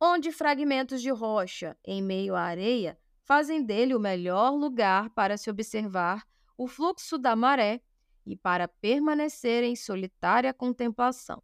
onde 0.00 0.32
fragmentos 0.32 1.02
de 1.02 1.10
rocha 1.10 1.76
em 1.84 2.02
meio 2.02 2.34
à 2.34 2.42
areia 2.42 2.98
fazem 3.24 3.62
dele 3.62 3.94
o 3.94 4.00
melhor 4.00 4.50
lugar 4.50 5.10
para 5.10 5.36
se 5.36 5.50
observar 5.50 6.26
o 6.56 6.66
fluxo 6.66 7.18
da 7.18 7.34
maré 7.34 7.80
e 8.26 8.36
para 8.36 8.68
permanecer 8.68 9.62
em 9.64 9.76
solitária 9.76 10.52
contemplação. 10.52 11.42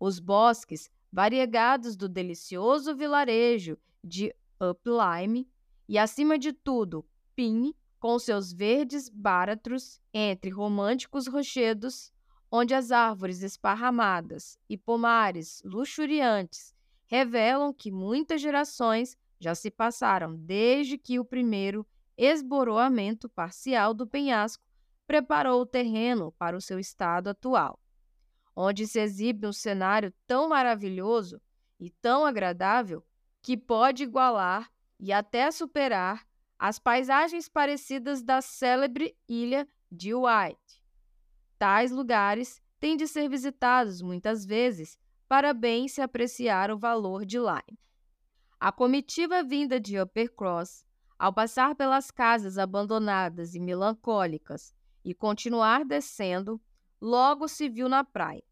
Os 0.00 0.18
bosques 0.18 0.90
variegados 1.12 1.96
do 1.96 2.08
delicioso 2.08 2.94
vilarejo 2.94 3.78
de 4.02 4.34
Uplime 4.60 5.48
e, 5.88 5.98
acima 5.98 6.38
de 6.38 6.52
tudo, 6.52 7.04
Pine, 7.34 7.74
com 7.98 8.18
seus 8.18 8.52
verdes 8.52 9.08
báratros 9.08 10.00
entre 10.12 10.50
românticos 10.50 11.26
rochedos, 11.26 12.12
onde 12.50 12.74
as 12.74 12.90
árvores 12.90 13.42
esparramadas 13.42 14.58
e 14.68 14.76
pomares 14.76 15.62
luxuriantes 15.64 16.74
revelam 17.06 17.72
que 17.72 17.90
muitas 17.90 18.40
gerações 18.40 19.16
já 19.40 19.54
se 19.54 19.70
passaram 19.70 20.34
desde 20.34 20.98
que 20.98 21.18
o 21.18 21.24
primeiro 21.24 21.86
esboroamento 22.18 23.28
parcial 23.28 23.94
do 23.94 24.06
penhasco 24.06 24.64
preparou 25.06 25.62
o 25.62 25.66
terreno 25.66 26.32
para 26.32 26.56
o 26.56 26.60
seu 26.60 26.78
estado 26.78 27.28
atual, 27.28 27.80
onde 28.54 28.86
se 28.86 28.98
exibe 28.98 29.46
um 29.46 29.52
cenário 29.52 30.12
tão 30.26 30.48
maravilhoso 30.48 31.40
e 31.78 31.88
tão 31.88 32.26
agradável 32.26 33.06
que 33.40 33.56
pode 33.56 34.02
igualar 34.02 34.68
e 34.98 35.12
até 35.12 35.50
superar 35.52 36.26
as 36.58 36.78
paisagens 36.78 37.48
parecidas 37.48 38.20
da 38.20 38.42
célebre 38.42 39.16
ilha 39.28 39.66
de 39.90 40.12
White. 40.12 40.82
Tais 41.56 41.92
lugares 41.92 42.60
têm 42.80 42.96
de 42.96 43.06
ser 43.06 43.28
visitados 43.28 44.02
muitas 44.02 44.44
vezes 44.44 44.98
para 45.28 45.54
bem 45.54 45.86
se 45.86 46.00
apreciar 46.00 46.70
o 46.70 46.78
valor 46.78 47.24
de 47.24 47.38
Lyme. 47.38 47.78
A 48.58 48.72
comitiva 48.72 49.42
vinda 49.42 49.78
de 49.78 50.00
Uppercross, 50.00 50.84
ao 51.18 51.32
passar 51.32 51.74
pelas 51.74 52.10
casas 52.10 52.58
abandonadas 52.58 53.54
e 53.54 53.60
melancólicas 53.60 54.72
e 55.04 55.12
continuar 55.12 55.84
descendo, 55.84 56.60
logo 57.00 57.48
se 57.48 57.68
viu 57.68 57.88
na 57.88 58.04
praia, 58.04 58.44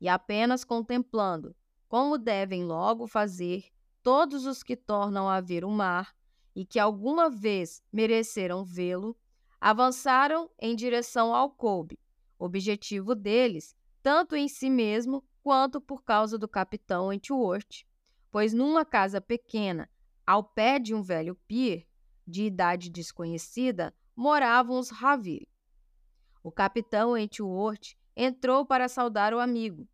e 0.00 0.08
apenas 0.08 0.64
contemplando, 0.64 1.54
como 1.88 2.16
devem 2.16 2.64
logo 2.64 3.06
fazer 3.06 3.64
todos 4.02 4.46
os 4.46 4.62
que 4.62 4.76
tornam 4.76 5.28
a 5.28 5.40
ver 5.40 5.64
o 5.64 5.70
mar 5.70 6.14
e 6.54 6.64
que 6.64 6.78
alguma 6.78 7.28
vez 7.28 7.82
mereceram 7.92 8.64
vê-lo, 8.64 9.16
avançaram 9.60 10.48
em 10.60 10.76
direção 10.76 11.34
ao 11.34 11.50
coube, 11.50 11.98
objetivo 12.38 13.14
deles, 13.14 13.74
tanto 14.02 14.36
em 14.36 14.46
si 14.46 14.70
mesmo 14.70 15.24
quanto 15.42 15.80
por 15.80 16.04
causa 16.04 16.38
do 16.38 16.46
capitão 16.46 17.08
Wentworth, 17.08 17.84
pois 18.30 18.52
numa 18.52 18.84
casa 18.84 19.20
pequena, 19.20 19.90
ao 20.26 20.44
pé 20.44 20.78
de 20.78 20.94
um 20.94 21.02
velho 21.02 21.34
pier, 21.46 21.86
de 22.26 22.44
idade 22.44 22.90
desconhecida, 22.90 23.94
moravam 24.14 24.78
os 24.78 24.90
Raville. 24.90 25.48
O 26.42 26.50
capitão 26.50 27.12
Wentworth 27.12 27.96
entrou 28.16 28.64
para 28.64 28.88
saudar 28.88 29.34
o 29.34 29.38
amigo. 29.38 29.88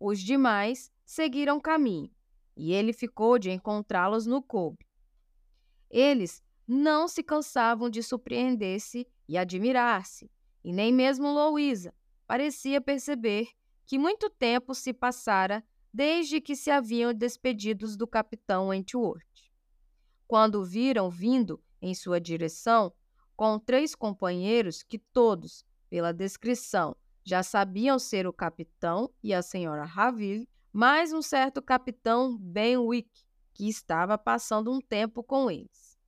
Os 0.00 0.20
demais 0.20 0.90
seguiram 1.04 1.60
caminho, 1.60 2.10
e 2.56 2.72
ele 2.72 2.92
ficou 2.92 3.38
de 3.38 3.50
encontrá-los 3.50 4.26
no 4.26 4.42
coube. 4.42 4.86
Eles 5.90 6.42
não 6.66 7.08
se 7.08 7.22
cansavam 7.22 7.88
de 7.88 8.02
surpreender-se 8.02 9.06
e 9.28 9.36
admirar-se, 9.36 10.30
e 10.62 10.72
nem 10.72 10.92
mesmo 10.92 11.32
Louisa 11.32 11.94
parecia 12.26 12.80
perceber 12.80 13.48
que 13.86 13.98
muito 13.98 14.28
tempo 14.28 14.74
se 14.74 14.92
passara 14.92 15.64
desde 15.92 16.40
que 16.40 16.54
se 16.54 16.70
haviam 16.70 17.14
despedidos 17.14 17.96
do 17.96 18.06
capitão 18.06 18.68
Wentworth. 18.68 19.24
Quando 20.26 20.56
o 20.56 20.64
viram 20.64 21.08
vindo 21.08 21.58
em 21.80 21.94
sua 21.94 22.20
direção, 22.20 22.92
com 23.36 23.58
três 23.58 23.94
companheiros 23.94 24.82
que 24.82 24.98
todos, 24.98 25.64
pela 25.88 26.12
descrição, 26.12 26.96
já 27.24 27.42
sabiam 27.42 27.98
ser 27.98 28.26
o 28.26 28.32
capitão 28.32 29.12
e 29.22 29.32
a 29.34 29.42
senhora 29.42 29.84
Raville, 29.84 30.48
mais 30.72 31.12
um 31.12 31.22
certo 31.22 31.60
capitão 31.62 32.36
Benwick, 32.36 33.24
que 33.54 33.68
estava 33.68 34.16
passando 34.16 34.72
um 34.72 34.80
tempo 34.80 35.22
com 35.22 35.50
eles. 35.50 35.98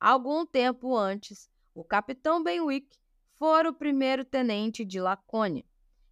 Algum 0.00 0.46
tempo 0.46 0.96
antes, 0.96 1.50
o 1.74 1.84
capitão 1.84 2.42
Benwick 2.42 2.98
fora 3.38 3.70
o 3.70 3.74
primeiro 3.74 4.24
tenente 4.24 4.84
de 4.84 5.00
Lacônia, 5.00 5.64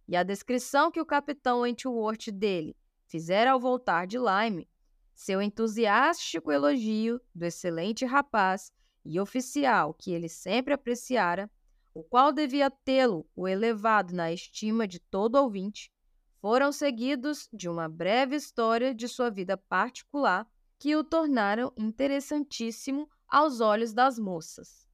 e 0.07 0.15
a 0.15 0.23
descrição 0.23 0.89
que 0.89 1.01
o 1.01 1.05
capitão 1.05 1.61
Wentworth 1.61 2.31
dele 2.31 2.75
fizera 3.05 3.51
ao 3.51 3.59
voltar 3.59 4.07
de 4.07 4.17
Lyme, 4.17 4.69
seu 5.13 5.41
entusiástico 5.41 6.51
elogio 6.51 7.19
do 7.33 7.43
excelente 7.43 8.05
rapaz 8.05 8.71
e 9.07 9.19
oficial 9.19 9.93
que 9.93 10.11
ele 10.11 10.27
sempre 10.27 10.73
apreciara, 10.73 11.49
o 11.93 12.03
qual 12.03 12.31
devia 12.31 12.69
tê-lo 12.69 13.25
o 13.35 13.47
elevado 13.47 14.13
na 14.13 14.31
estima 14.31 14.87
de 14.87 14.99
todo 14.99 15.35
ouvinte, 15.35 15.91
foram 16.39 16.71
seguidos 16.71 17.49
de 17.51 17.67
uma 17.67 17.89
breve 17.89 18.35
história 18.35 18.93
de 18.93 19.07
sua 19.07 19.29
vida 19.31 19.57
particular 19.57 20.45
que 20.77 20.95
o 20.95 21.03
tornaram 21.03 21.73
interessantíssimo 21.75 23.09
aos 23.27 23.61
olhos 23.61 23.93
das 23.93 24.19
moças. 24.19 24.87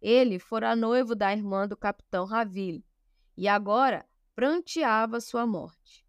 Ele 0.00 0.38
fora 0.38 0.76
noivo 0.76 1.14
da 1.14 1.32
irmã 1.32 1.66
do 1.66 1.76
capitão 1.76 2.24
Raville 2.24 2.84
e 3.36 3.48
agora 3.48 4.06
pranteava 4.34 5.20
sua 5.20 5.46
morte. 5.46 6.06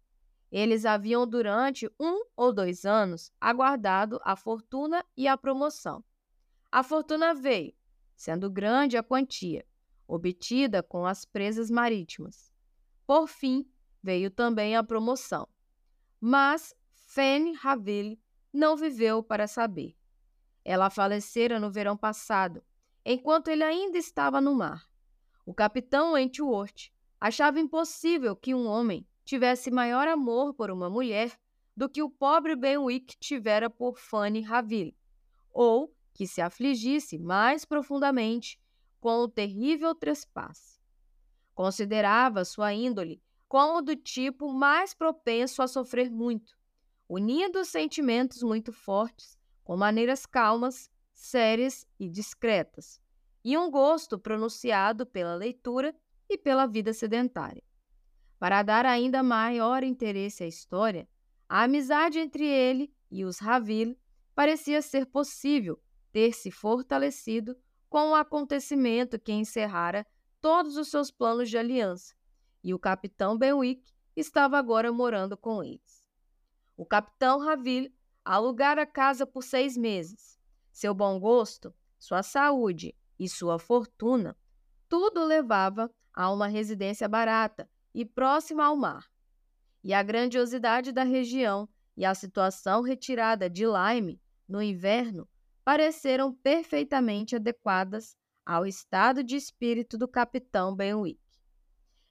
Eles 0.50 0.84
haviam 0.84 1.26
durante 1.26 1.90
um 1.98 2.24
ou 2.36 2.52
dois 2.52 2.84
anos 2.84 3.32
aguardado 3.40 4.20
a 4.22 4.36
fortuna 4.36 5.04
e 5.16 5.26
a 5.26 5.36
promoção. 5.36 6.04
A 6.72 6.82
fortuna 6.82 7.34
veio, 7.34 7.74
sendo 8.16 8.50
grande 8.50 8.96
a 8.96 9.02
quantia, 9.02 9.62
obtida 10.08 10.82
com 10.82 11.04
as 11.04 11.26
presas 11.26 11.70
marítimas. 11.70 12.50
Por 13.06 13.28
fim, 13.28 13.70
veio 14.02 14.30
também 14.30 14.74
a 14.74 14.82
promoção. 14.82 15.46
Mas 16.18 16.74
Fanny 16.94 17.52
Raville 17.52 18.18
não 18.50 18.74
viveu 18.74 19.22
para 19.22 19.46
saber. 19.46 19.94
Ela 20.64 20.88
falecera 20.88 21.60
no 21.60 21.70
verão 21.70 21.94
passado, 21.94 22.64
enquanto 23.04 23.48
ele 23.48 23.64
ainda 23.64 23.98
estava 23.98 24.40
no 24.40 24.54
mar. 24.54 24.88
O 25.44 25.52
capitão 25.52 26.12
Wentworth 26.12 26.90
achava 27.20 27.60
impossível 27.60 28.34
que 28.34 28.54
um 28.54 28.66
homem 28.66 29.06
tivesse 29.26 29.70
maior 29.70 30.08
amor 30.08 30.54
por 30.54 30.70
uma 30.70 30.88
mulher 30.88 31.38
do 31.76 31.86
que 31.86 32.02
o 32.02 32.08
pobre 32.08 32.56
Benwick 32.56 33.14
tivera 33.18 33.68
por 33.68 33.98
Fanny 33.98 34.40
Raville, 34.40 34.96
ou 35.52 35.94
que 36.12 36.26
se 36.26 36.40
afligisse 36.40 37.18
mais 37.18 37.64
profundamente 37.64 38.60
com 39.00 39.20
o 39.20 39.28
terrível 39.28 39.94
trespasse. 39.94 40.80
Considerava 41.54 42.44
sua 42.44 42.72
índole 42.72 43.22
como 43.48 43.82
do 43.82 43.94
tipo 43.94 44.52
mais 44.52 44.94
propenso 44.94 45.62
a 45.62 45.68
sofrer 45.68 46.10
muito, 46.10 46.56
unindo 47.08 47.64
sentimentos 47.64 48.42
muito 48.42 48.72
fortes 48.72 49.36
com 49.62 49.76
maneiras 49.76 50.24
calmas, 50.24 50.90
sérias 51.12 51.86
e 51.98 52.08
discretas, 52.08 53.00
e 53.44 53.56
um 53.56 53.70
gosto 53.70 54.18
pronunciado 54.18 55.04
pela 55.04 55.34
leitura 55.34 55.94
e 56.28 56.38
pela 56.38 56.66
vida 56.66 56.92
sedentária. 56.92 57.62
Para 58.38 58.62
dar 58.62 58.86
ainda 58.86 59.22
maior 59.22 59.82
interesse 59.82 60.42
à 60.42 60.46
história, 60.46 61.08
a 61.48 61.64
amizade 61.64 62.18
entre 62.18 62.44
ele 62.46 62.92
e 63.10 63.24
os 63.24 63.38
Raville 63.38 63.98
parecia 64.34 64.80
ser 64.80 65.06
possível 65.06 65.81
ter 66.12 66.32
se 66.32 66.50
fortalecido 66.50 67.56
com 67.88 68.10
o 68.10 68.14
acontecimento 68.14 69.18
que 69.18 69.32
encerrara 69.32 70.06
todos 70.40 70.76
os 70.76 70.88
seus 70.88 71.10
planos 71.10 71.48
de 71.48 71.58
aliança, 71.58 72.14
e 72.62 72.72
o 72.74 72.78
capitão 72.78 73.36
Benwick 73.36 73.92
estava 74.16 74.58
agora 74.58 74.92
morando 74.92 75.36
com 75.36 75.62
eles. 75.62 76.04
O 76.76 76.84
capitão 76.84 77.38
Raville 77.38 77.94
alugara 78.24 78.82
a 78.82 78.86
casa 78.86 79.26
por 79.26 79.42
seis 79.42 79.76
meses. 79.76 80.38
Seu 80.70 80.94
bom 80.94 81.18
gosto, 81.18 81.74
sua 81.98 82.22
saúde 82.22 82.94
e 83.18 83.28
sua 83.28 83.58
fortuna, 83.58 84.36
tudo 84.88 85.24
levava 85.24 85.90
a 86.12 86.30
uma 86.30 86.46
residência 86.46 87.08
barata 87.08 87.68
e 87.94 88.04
próxima 88.04 88.64
ao 88.64 88.76
mar. 88.76 89.10
E 89.82 89.92
a 89.92 90.02
grandiosidade 90.02 90.92
da 90.92 91.02
região 91.02 91.68
e 91.96 92.04
a 92.04 92.14
situação 92.14 92.82
retirada 92.82 93.48
de 93.50 93.64
Lyme 93.64 94.20
no 94.48 94.62
inverno 94.62 95.28
pareceram 95.64 96.34
perfeitamente 96.34 97.36
adequadas 97.36 98.16
ao 98.44 98.66
estado 98.66 99.22
de 99.22 99.36
espírito 99.36 99.96
do 99.96 100.08
capitão 100.08 100.74
Benwick. 100.74 101.20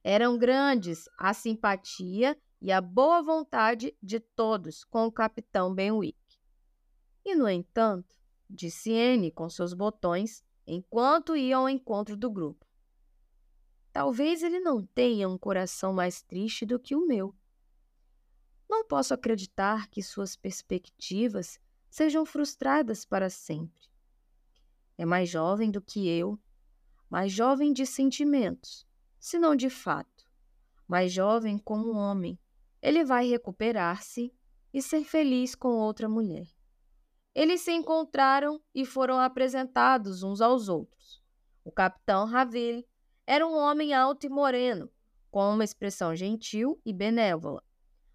Eram 0.03 0.38
grandes 0.38 1.10
a 1.18 1.34
simpatia 1.34 2.40
e 2.61 2.72
a 2.72 2.80
boa 2.80 3.22
vontade 3.22 3.95
de 4.02 4.19
todos 4.19 4.84
com 4.86 5.06
o 5.06 5.11
capitão 5.11 5.73
Benwick. 5.73 6.18
E, 7.26 7.36
no 7.36 7.49
entanto, 7.49 8.15
disse 8.49 8.94
Anne 8.94 9.32
com 9.32 9.49
seus 9.49 9.73
botões 9.73 10.44
enquanto 10.65 11.36
iam 11.36 11.61
ao 11.61 11.69
encontro 11.69 12.15
do 12.15 12.30
grupo. 12.30 12.65
Talvez 13.91 14.41
ele 14.41 14.60
não 14.60 14.86
tenha 14.86 15.28
um 15.28 15.38
coração 15.38 15.94
mais 15.94 16.22
triste 16.22 16.65
do 16.65 16.80
que 16.80 16.95
o 16.95 17.06
meu. 17.06 17.36
Não 18.69 18.86
posso 18.88 19.14
acreditar 19.14 19.90
que 19.90 20.02
suas 20.02 20.36
perspectivas 20.36 21.60
sejam 21.92 22.26
frustradas 22.26 23.04
para 23.04 23.30
sempre. 23.30 23.92
é 24.98 25.06
mais 25.06 25.30
jovem 25.30 25.70
do 25.70 25.82
que 25.82 26.08
eu, 26.08 26.40
mais 27.10 27.34
jovem 27.34 27.74
de 27.74 27.86
sentimentos, 27.86 28.88
se 29.20 29.38
não 29.38 29.56
de 29.56 29.70
fato, 29.70 30.26
mais 30.88 31.12
jovem 31.12 31.58
como 31.58 31.92
homem. 31.92 32.40
Ele 32.82 33.04
vai 33.04 33.28
recuperar-se 33.28 34.34
e 34.74 34.82
ser 34.82 35.04
feliz 35.04 35.54
com 35.54 35.70
outra 35.70 36.08
mulher. 36.08 36.48
Eles 37.36 37.62
se 37.62 37.72
encontraram 37.72 38.62
e 38.74 38.86
foram 38.86 39.20
apresentados 39.20 40.24
uns 40.24 40.40
aos 40.40 40.70
outros. 40.70 41.22
O 41.64 41.72
capitão 41.72 42.26
Raville 42.26 42.88
era 43.28 43.46
um 43.46 43.54
homem 43.54 43.94
alto 43.94 44.26
e 44.26 44.30
moreno, 44.30 44.90
com 45.30 45.54
uma 45.54 45.64
expressão 45.64 46.16
gentil 46.16 46.80
e 46.86 46.94
benévola. 46.94 47.62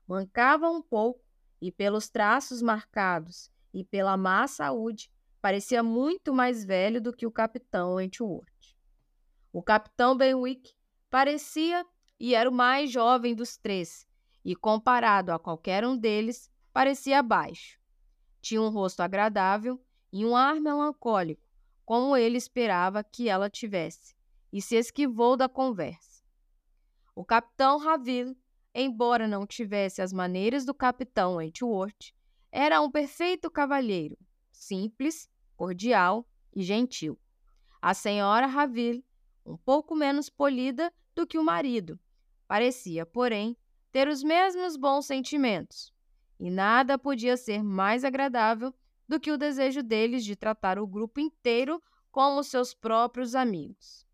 Mancava 0.06 0.70
um 0.70 0.80
pouco 0.80 1.22
e, 1.60 1.70
pelos 1.70 2.08
traços 2.08 2.62
marcados 2.62 3.50
e 3.76 3.84
pela 3.84 4.16
má 4.16 4.48
saúde, 4.48 5.12
parecia 5.38 5.82
muito 5.82 6.32
mais 6.32 6.64
velho 6.64 6.98
do 6.98 7.12
que 7.12 7.26
o 7.26 7.30
capitão 7.30 7.96
Wentworth. 7.96 8.74
O 9.52 9.62
capitão 9.62 10.16
Benwick 10.16 10.72
parecia 11.10 11.84
e 12.18 12.34
era 12.34 12.48
o 12.48 12.52
mais 12.52 12.90
jovem 12.90 13.34
dos 13.34 13.58
três, 13.58 14.06
e 14.42 14.56
comparado 14.56 15.30
a 15.30 15.38
qualquer 15.38 15.84
um 15.84 15.94
deles, 15.94 16.50
parecia 16.72 17.22
baixo. 17.22 17.78
Tinha 18.40 18.62
um 18.62 18.70
rosto 18.70 19.00
agradável 19.00 19.78
e 20.10 20.24
um 20.24 20.34
ar 20.34 20.58
melancólico, 20.58 21.46
como 21.84 22.16
ele 22.16 22.38
esperava 22.38 23.04
que 23.04 23.28
ela 23.28 23.50
tivesse, 23.50 24.16
e 24.50 24.62
se 24.62 24.74
esquivou 24.74 25.36
da 25.36 25.50
conversa. 25.50 26.24
O 27.14 27.22
capitão 27.22 27.76
Raville, 27.76 28.38
embora 28.74 29.28
não 29.28 29.46
tivesse 29.46 30.00
as 30.00 30.14
maneiras 30.14 30.64
do 30.64 30.72
capitão 30.72 31.36
Wentworth, 31.36 32.15
era 32.58 32.80
um 32.80 32.90
perfeito 32.90 33.50
cavalheiro, 33.50 34.16
simples, 34.50 35.28
cordial 35.58 36.26
e 36.54 36.62
gentil. 36.62 37.20
A 37.82 37.92
senhora 37.92 38.46
Raville, 38.46 39.04
um 39.44 39.58
pouco 39.58 39.94
menos 39.94 40.30
polida 40.30 40.90
do 41.14 41.26
que 41.26 41.36
o 41.36 41.44
marido, 41.44 42.00
parecia, 42.48 43.04
porém, 43.04 43.54
ter 43.92 44.08
os 44.08 44.22
mesmos 44.22 44.74
bons 44.74 45.04
sentimentos, 45.04 45.92
e 46.40 46.50
nada 46.50 46.98
podia 46.98 47.36
ser 47.36 47.62
mais 47.62 48.06
agradável 48.06 48.74
do 49.06 49.20
que 49.20 49.30
o 49.30 49.36
desejo 49.36 49.82
deles 49.82 50.24
de 50.24 50.34
tratar 50.34 50.78
o 50.78 50.86
grupo 50.86 51.20
inteiro 51.20 51.78
como 52.10 52.42
seus 52.42 52.72
próprios 52.72 53.34
amigos. 53.34 54.06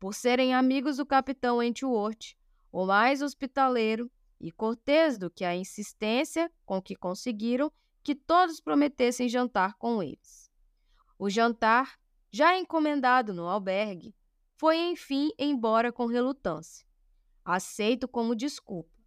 Por 0.00 0.14
serem 0.14 0.52
amigos 0.52 0.96
do 0.96 1.06
capitão 1.06 1.58
Wentworth, 1.58 2.34
o 2.72 2.84
mais 2.84 3.22
hospitaleiro 3.22 4.10
e 4.40 4.52
cortês 4.52 5.18
do 5.18 5.30
que 5.30 5.44
a 5.44 5.56
insistência 5.56 6.50
com 6.64 6.80
que 6.80 6.94
conseguiram 6.94 7.72
que 8.02 8.14
todos 8.14 8.60
prometessem 8.60 9.28
jantar 9.28 9.74
com 9.74 10.02
eles. 10.02 10.50
O 11.18 11.28
jantar, 11.28 11.98
já 12.30 12.56
encomendado 12.56 13.32
no 13.32 13.48
albergue, 13.48 14.14
foi 14.56 14.76
enfim 14.76 15.30
embora 15.38 15.92
com 15.92 16.06
relutância, 16.06 16.86
aceito 17.44 18.06
como 18.06 18.34
desculpa 18.34 18.98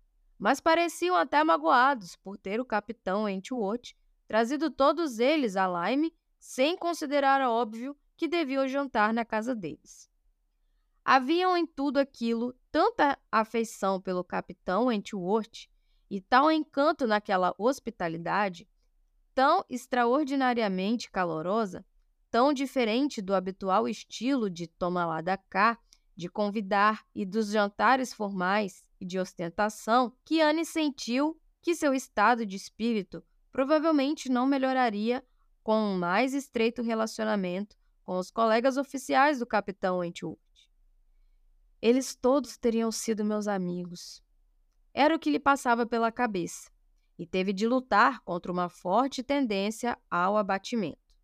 mas 0.41 0.59
pareciam 0.59 1.15
até 1.15 1.43
magoados 1.43 2.15
por 2.15 2.35
ter 2.35 2.59
o 2.59 2.65
capitão 2.65 3.25
Wentworth 3.25 3.93
trazido 4.27 4.71
todos 4.71 5.19
eles 5.19 5.55
a 5.55 5.67
Lyme 5.67 6.11
sem 6.39 6.75
considerar 6.75 7.47
óbvio 7.47 7.95
que 8.17 8.27
deviam 8.27 8.67
jantar 8.67 9.13
na 9.13 9.23
casa 9.23 9.53
deles. 9.53 10.09
Haviam 11.03 11.57
em 11.57 11.65
tudo 11.65 11.97
aquilo 11.97 12.53
tanta 12.71 13.17
afeição 13.31 13.99
pelo 13.99 14.23
capitão 14.23 14.85
Wentworth 14.85 15.67
e 16.09 16.21
tal 16.21 16.51
encanto 16.51 17.07
naquela 17.07 17.55
hospitalidade, 17.57 18.67
tão 19.33 19.65
extraordinariamente 19.69 21.09
calorosa, 21.09 21.85
tão 22.29 22.53
diferente 22.53 23.21
do 23.21 23.33
habitual 23.33 23.87
estilo 23.87 24.49
de 24.49 24.67
toma 24.67 25.05
lá 25.05 25.21
da 25.21 25.37
cá, 25.37 25.79
de 26.15 26.29
convidar 26.29 27.03
e 27.15 27.25
dos 27.25 27.49
jantares 27.49 28.13
formais 28.13 28.83
e 28.99 29.05
de 29.05 29.17
ostentação 29.17 30.15
que 30.23 30.41
Anne 30.41 30.65
sentiu 30.65 31.39
que 31.61 31.75
seu 31.75 31.93
estado 31.93 32.45
de 32.45 32.55
espírito 32.55 33.23
provavelmente 33.51 34.29
não 34.29 34.45
melhoraria 34.45 35.23
com 35.63 35.75
um 35.75 35.97
mais 35.97 36.33
estreito 36.33 36.81
relacionamento 36.81 37.75
com 38.03 38.17
os 38.17 38.31
colegas 38.31 38.77
oficiais 38.77 39.39
do 39.39 39.45
capitão 39.45 39.99
Wentworth. 39.99 40.39
Eles 41.81 42.13
todos 42.13 42.57
teriam 42.57 42.91
sido 42.91 43.25
meus 43.25 43.47
amigos. 43.47 44.21
Era 44.93 45.15
o 45.15 45.19
que 45.19 45.31
lhe 45.31 45.39
passava 45.39 45.85
pela 45.85 46.11
cabeça, 46.11 46.69
e 47.17 47.25
teve 47.25 47.53
de 47.53 47.67
lutar 47.67 48.21
contra 48.21 48.51
uma 48.51 48.69
forte 48.69 49.23
tendência 49.23 49.97
ao 50.09 50.37
abatimento. 50.37 51.15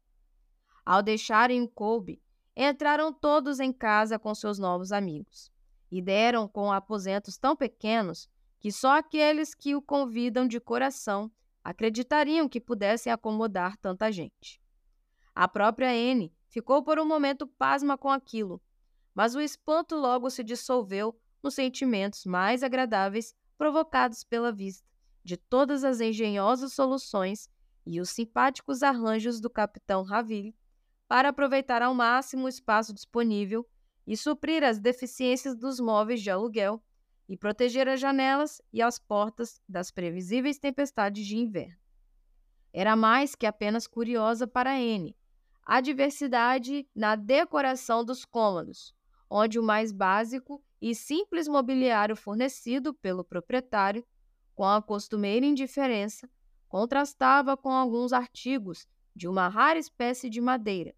Ao 0.85 1.03
deixarem 1.03 1.61
o 1.61 1.67
Colby, 1.67 2.21
entraram 2.55 3.13
todos 3.13 3.59
em 3.59 3.71
casa 3.71 4.17
com 4.17 4.33
seus 4.33 4.57
novos 4.57 4.91
amigos 4.91 5.51
e 5.91 6.01
deram 6.01 6.47
com 6.47 6.71
aposentos 6.71 7.37
tão 7.37 7.55
pequenos 7.55 8.29
que 8.59 8.71
só 8.71 8.97
aqueles 8.97 9.53
que 9.53 9.75
o 9.75 9.81
convidam 9.81 10.47
de 10.47 10.59
coração 10.59 11.31
acreditariam 11.63 12.47
que 12.49 12.59
pudessem 12.59 13.11
acomodar 13.11 13.77
tanta 13.77 14.11
gente. 14.11 14.61
A 15.35 15.47
própria 15.47 15.89
Anne 15.89 16.33
ficou 16.47 16.81
por 16.81 16.97
um 16.97 17.05
momento 17.05 17.45
pasma 17.45 17.97
com 17.97 18.09
aquilo, 18.09 18.61
mas 19.17 19.33
o 19.33 19.41
espanto 19.41 19.95
logo 19.95 20.29
se 20.29 20.43
dissolveu 20.43 21.19
nos 21.41 21.55
sentimentos 21.55 22.23
mais 22.23 22.61
agradáveis 22.61 23.33
provocados 23.57 24.23
pela 24.23 24.51
vista 24.51 24.85
de 25.23 25.35
todas 25.35 25.83
as 25.83 25.99
engenhosas 25.99 26.73
soluções 26.73 27.49
e 27.83 27.99
os 27.99 28.11
simpáticos 28.11 28.83
arranjos 28.83 29.41
do 29.41 29.49
capitão 29.49 30.03
Raville 30.03 30.55
para 31.07 31.29
aproveitar 31.29 31.81
ao 31.81 31.95
máximo 31.95 32.45
o 32.45 32.47
espaço 32.47 32.93
disponível 32.93 33.67
e 34.05 34.15
suprir 34.15 34.63
as 34.63 34.77
deficiências 34.79 35.57
dos 35.57 35.79
móveis 35.79 36.21
de 36.21 36.29
aluguel 36.29 36.79
e 37.27 37.35
proteger 37.35 37.89
as 37.89 37.99
janelas 37.99 38.61
e 38.71 38.83
as 38.83 38.99
portas 38.99 39.59
das 39.67 39.89
previsíveis 39.89 40.59
tempestades 40.59 41.25
de 41.25 41.37
inverno. 41.37 41.79
Era 42.71 42.95
mais 42.95 43.33
que 43.33 43.47
apenas 43.47 43.87
curiosa 43.87 44.45
para 44.45 44.79
N 44.79 45.17
a 45.65 45.81
diversidade 45.81 46.87
na 46.95 47.15
decoração 47.15 48.05
dos 48.05 48.23
cômodos, 48.23 48.95
onde 49.29 49.59
o 49.59 49.63
mais 49.63 49.91
básico 49.91 50.63
e 50.81 50.93
simples 50.93 51.47
mobiliário 51.47 52.15
fornecido 52.15 52.93
pelo 52.93 53.23
proprietário, 53.23 54.05
com 54.55 54.65
a 54.65 54.81
costumeira 54.81 55.45
indiferença, 55.45 56.29
contrastava 56.67 57.55
com 57.55 57.69
alguns 57.69 58.13
artigos 58.13 58.87
de 59.15 59.27
uma 59.27 59.47
rara 59.47 59.79
espécie 59.79 60.29
de 60.29 60.39
madeira, 60.39 60.93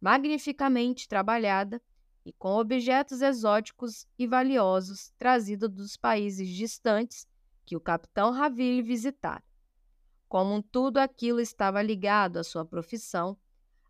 magnificamente 0.00 1.08
trabalhada 1.08 1.80
e 2.24 2.32
com 2.32 2.56
objetos 2.56 3.22
exóticos 3.22 4.06
e 4.18 4.26
valiosos 4.26 5.12
trazidos 5.18 5.68
dos 5.68 5.96
países 5.96 6.48
distantes 6.48 7.26
que 7.64 7.76
o 7.76 7.80
capitão 7.80 8.30
Raville 8.30 8.82
visitara. 8.82 9.42
Como 10.28 10.62
tudo 10.62 10.98
aquilo 10.98 11.40
estava 11.40 11.82
ligado 11.82 12.38
à 12.38 12.44
sua 12.44 12.64
profissão, 12.64 13.36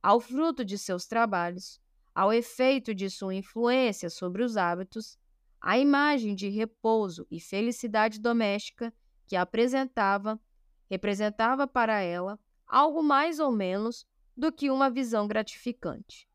ao 0.03 0.21
fruto 0.21 0.65
de 0.65 0.79
seus 0.79 1.07
trabalhos, 1.07 1.81
ao 2.21 2.35
efeito 2.35 2.95
de 2.95 3.09
sua 3.09 3.35
influência 3.35 4.11
sobre 4.11 4.43
os 4.43 4.59
hábitos, 4.59 5.19
a 5.59 5.79
imagem 5.79 6.35
de 6.35 6.51
repouso 6.51 7.27
e 7.31 7.41
felicidade 7.41 8.21
doméstica 8.21 8.93
que 9.27 9.35
apresentava 9.35 10.39
representava 10.91 11.67
para 11.67 11.99
ela 12.03 12.39
algo 12.67 13.03
mais 13.03 13.41
ou 13.41 13.51
menos 13.51 14.07
do 14.37 14.53
que 14.53 14.71
uma 14.71 14.91
visão 14.91 15.27
gratificante. 15.27 16.29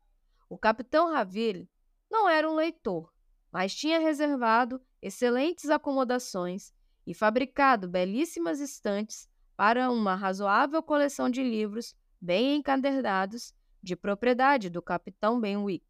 O 0.48 0.58
capitão 0.58 1.08
Raville 1.08 1.70
não 2.10 2.28
era 2.28 2.50
um 2.50 2.56
leitor, 2.56 3.12
mas 3.52 3.72
tinha 3.72 4.00
reservado 4.00 4.82
excelentes 5.00 5.70
acomodações 5.70 6.74
e 7.06 7.14
fabricado 7.14 7.86
belíssimas 7.86 8.58
estantes 8.58 9.28
para 9.56 9.88
uma 9.88 10.16
razoável 10.16 10.82
coleção 10.82 11.30
de 11.30 11.44
livros 11.44 11.94
bem 12.20 12.56
encadernados 12.56 13.54
de 13.86 13.94
propriedade 13.94 14.68
do 14.68 14.82
capitão 14.82 15.40
Benwick. 15.40 15.86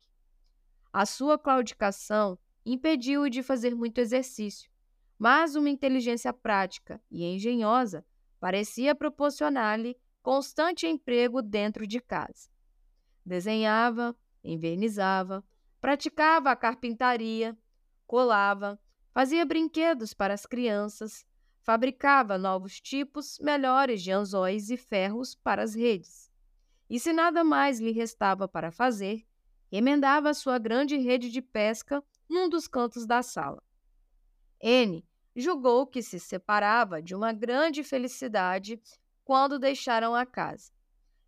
A 0.93 1.07
sua 1.07 1.39
claudicação 1.39 2.39
impediu-o 2.65 3.31
de 3.31 3.43
fazer 3.43 3.75
muito 3.75 3.99
exercício, 3.99 4.71
mas 5.19 5.57
uma 5.57 5.71
inteligência 5.71 6.33
prática 6.33 7.01
e 7.11 7.25
engenhosa 7.25 8.05
parecia 8.39 8.95
proporcionar-lhe 8.95 9.97
constante 10.23 10.87
emprego 10.87 11.41
dentro 11.41 11.87
de 11.87 11.99
casa. 12.01 12.51
Desenhava, 13.25 14.15
envernizava, 14.45 15.43
Praticava 15.81 16.51
a 16.51 16.57
carpintaria, 16.57 17.57
colava, 18.07 18.79
fazia 19.13 19.45
brinquedos 19.45 20.13
para 20.13 20.35
as 20.35 20.45
crianças, 20.45 21.25
fabricava 21.63 22.37
novos 22.37 22.81
tipos 22.81 23.39
melhores 23.39 24.03
de 24.03 24.11
anzóis 24.11 24.69
e 24.69 24.77
ferros 24.77 25.35
para 25.35 25.63
as 25.63 25.75
redes. 25.75 26.31
E 26.89 27.01
se 27.01 27.13
nada 27.13 27.43
mais 27.43 27.81
lhe 27.81 27.93
restava 27.93 28.47
para 28.47 28.71
fazer, 28.71 29.27
emendava 29.71 30.33
sua 30.35 30.59
grande 30.59 30.97
rede 30.97 31.31
de 31.31 31.43
pesca 31.43 32.03
num 32.29 32.49
dos 32.49 32.69
cantos 32.69 33.07
da 33.07 33.23
sala. 33.23 33.63
N 34.61 35.05
julgou 35.35 35.87
que 35.87 36.03
se 36.03 36.19
separava 36.19 37.03
de 37.03 37.15
uma 37.15 37.33
grande 37.33 37.83
felicidade 37.83 38.81
quando 39.25 39.59
deixaram 39.59 40.15
a 40.15 40.25
casa. 40.25 40.73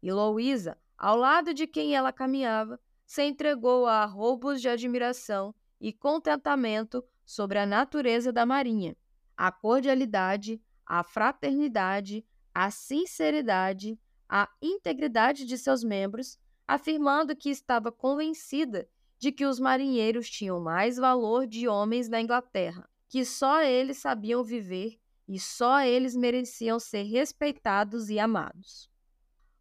E 0.02 0.12
Louisa 0.12 0.78
ao 0.98 1.16
lado 1.16 1.54
de 1.54 1.64
quem 1.68 1.94
ela 1.94 2.12
caminhava, 2.12 2.80
se 3.06 3.22
entregou 3.22 3.86
a 3.86 4.04
roubos 4.04 4.60
de 4.60 4.68
admiração 4.68 5.54
e 5.80 5.92
contentamento 5.92 7.04
sobre 7.24 7.58
a 7.58 7.64
natureza 7.64 8.32
da 8.32 8.44
marinha, 8.44 8.96
a 9.36 9.52
cordialidade, 9.52 10.60
a 10.84 11.04
fraternidade, 11.04 12.26
a 12.52 12.68
sinceridade, 12.70 13.96
a 14.28 14.48
integridade 14.60 15.44
de 15.44 15.56
seus 15.56 15.82
membros, 15.82 16.38
afirmando 16.66 17.34
que 17.34 17.48
estava 17.48 17.90
convencida 17.90 18.88
de 19.18 19.32
que 19.32 19.46
os 19.46 19.58
marinheiros 19.58 20.28
tinham 20.28 20.60
mais 20.60 20.96
valor 20.96 21.46
de 21.46 21.66
homens 21.66 22.08
na 22.08 22.20
Inglaterra, 22.20 22.88
que 23.08 23.24
só 23.24 23.62
eles 23.62 23.96
sabiam 23.96 24.44
viver 24.44 25.00
e 25.26 25.38
só 25.38 25.80
eles 25.80 26.14
mereciam 26.14 26.78
ser 26.78 27.02
respeitados 27.02 28.10
e 28.10 28.18
amados. 28.18 28.90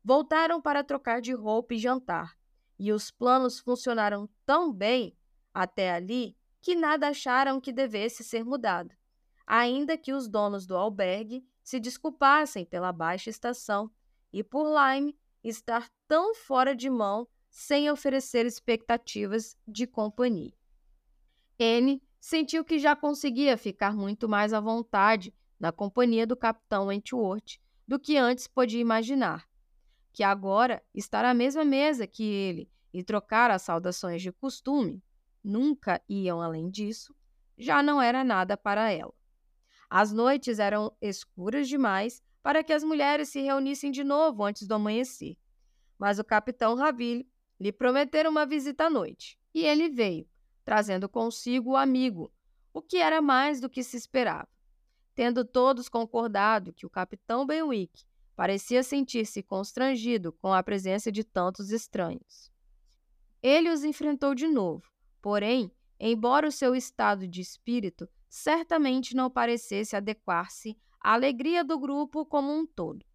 Voltaram 0.04 0.62
para 0.62 0.84
trocar 0.84 1.22
de 1.22 1.34
roupa 1.34 1.74
e 1.74 1.78
jantar, 1.78 2.38
e 2.78 2.92
os 2.92 3.10
planos 3.10 3.60
funcionaram 3.60 4.30
tão 4.46 4.72
bem 4.72 5.18
até 5.54 5.92
ali 5.92 6.38
que 6.62 6.76
nada 6.76 7.10
acharam 7.10 7.60
que 7.60 7.72
devesse 7.72 8.24
ser 8.24 8.44
mudado, 8.44 8.94
ainda 9.46 9.98
que 9.98 10.14
os 10.14 10.28
donos 10.28 10.66
do 10.66 10.76
albergue 10.76 11.46
se 11.64 11.80
desculpassem 11.80 12.66
pela 12.66 12.92
baixa 12.92 13.30
estação 13.30 13.90
e 14.38 14.44
por 14.44 14.68
Lyme 14.68 15.18
estar 15.44 15.90
tão 16.08 16.36
fora 16.36 16.76
de 16.76 16.92
mão 16.92 17.28
sem 17.50 17.90
oferecer 17.90 18.46
expectativas 18.46 19.58
de 19.68 19.88
companhia. 19.88 20.54
Anne 21.60 22.04
sentiu 22.20 22.64
que 22.64 22.78
já 22.78 22.96
conseguia 22.96 23.58
ficar 23.58 23.96
muito 23.96 24.30
mais 24.30 24.54
à 24.54 24.60
vontade 24.60 25.34
na 25.60 25.72
companhia 25.72 26.28
do 26.28 26.38
capitão 26.38 26.86
Wentworth 26.86 27.60
do 27.88 28.00
que 28.00 28.16
antes 28.16 28.46
podia 28.46 28.80
imaginar, 28.80 29.50
que 30.14 30.22
agora 30.22 30.84
estar 30.94 31.26
à 31.26 31.34
mesma 31.34 31.66
mesa 31.66 32.06
que 32.06 32.24
ele 32.24 32.70
e 32.94 33.04
trocar 33.04 33.50
as 33.50 33.64
saudações 33.64 34.22
de 34.22 34.32
costume, 34.32 35.02
nunca 35.44 36.00
iam 36.08 36.44
além 36.44 36.70
disso, 36.70 37.16
já 37.58 37.82
não 37.82 38.00
era 38.00 38.24
nada 38.24 38.56
para 38.56 38.92
ela. 38.92 39.14
As 39.90 40.12
noites 40.12 40.60
eram 40.60 40.96
escuras 41.02 41.68
demais 41.68 42.22
para 42.42 42.64
que 42.64 42.74
as 42.74 42.84
mulheres 42.84 43.30
se 43.30 43.42
reunissem 43.42 43.92
de 43.92 44.04
novo 44.04 44.44
antes 44.44 44.68
do 44.68 44.76
amanhecer. 44.76 45.38
Mas 45.98 46.20
o 46.20 46.24
capitão 46.24 46.76
Raville 46.76 47.28
lhe 47.60 47.72
prometera 47.72 48.30
uma 48.30 48.46
visita 48.46 48.86
à 48.86 48.90
noite, 48.90 49.38
e 49.54 49.66
ele 49.66 49.90
veio, 49.90 50.28
trazendo 50.64 51.10
consigo 51.10 51.72
o 51.72 51.78
amigo, 51.78 52.32
o 52.74 52.82
que 52.82 52.98
era 52.98 53.22
mais 53.22 53.60
do 53.60 53.70
que 53.70 53.84
se 53.84 53.98
esperava. 53.98 54.48
Tendo 55.16 55.44
todos 55.44 55.90
concordado 55.90 56.74
que 56.74 56.86
o 56.86 56.90
capitão 56.90 57.46
Benwick 57.46 58.06
parecia 58.36 58.84
sentir-se 58.84 59.42
constrangido 59.42 60.32
com 60.32 60.54
a 60.54 60.62
presença 60.62 61.12
de 61.12 61.24
tantos 61.24 61.72
estranhos. 61.72 62.52
Ele 63.42 63.72
os 63.72 63.84
enfrentou 63.84 64.36
de 64.36 64.48
novo, 64.48 64.84
porém, 65.22 65.72
embora 66.00 66.48
o 66.48 66.52
seu 66.52 66.76
estado 66.76 67.28
de 67.28 67.42
espírito 67.42 68.08
certamente 68.30 69.16
não 69.16 69.30
parecesse 69.30 69.96
adequar-se 69.96 70.78
à 71.08 71.14
alegria 71.14 71.64
do 71.64 71.80
grupo 71.80 72.26
como 72.26 72.52
um 72.52 72.68
todo. 72.68 73.06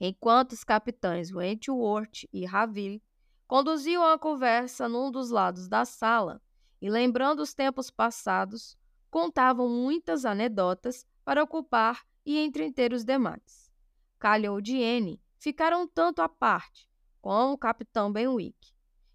Enquanto 0.00 0.52
os 0.52 0.64
capitães 0.64 1.30
Wentworth 1.30 2.26
e 2.32 2.46
Raville 2.46 3.02
conduziam 3.46 4.02
a 4.02 4.18
conversa 4.18 4.88
num 4.88 5.10
dos 5.10 5.28
lados 5.28 5.68
da 5.68 5.84
sala 5.84 6.40
e, 6.80 6.88
lembrando 6.88 7.40
os 7.40 7.52
tempos 7.52 7.90
passados, 7.90 8.78
contavam 9.10 9.68
muitas 9.68 10.24
anedotas 10.24 11.04
para 11.22 11.42
ocupar 11.42 12.02
e 12.24 12.38
entreter 12.38 12.94
os 12.94 13.04
demais. 13.04 13.70
Calhou 14.18 14.58
de 14.58 14.78
N 14.78 15.20
ficaram 15.38 15.86
tanto 15.86 16.22
à 16.22 16.30
parte 16.30 16.88
com 17.20 17.52
o 17.52 17.58
capitão 17.58 18.10
Benwick, 18.10 18.72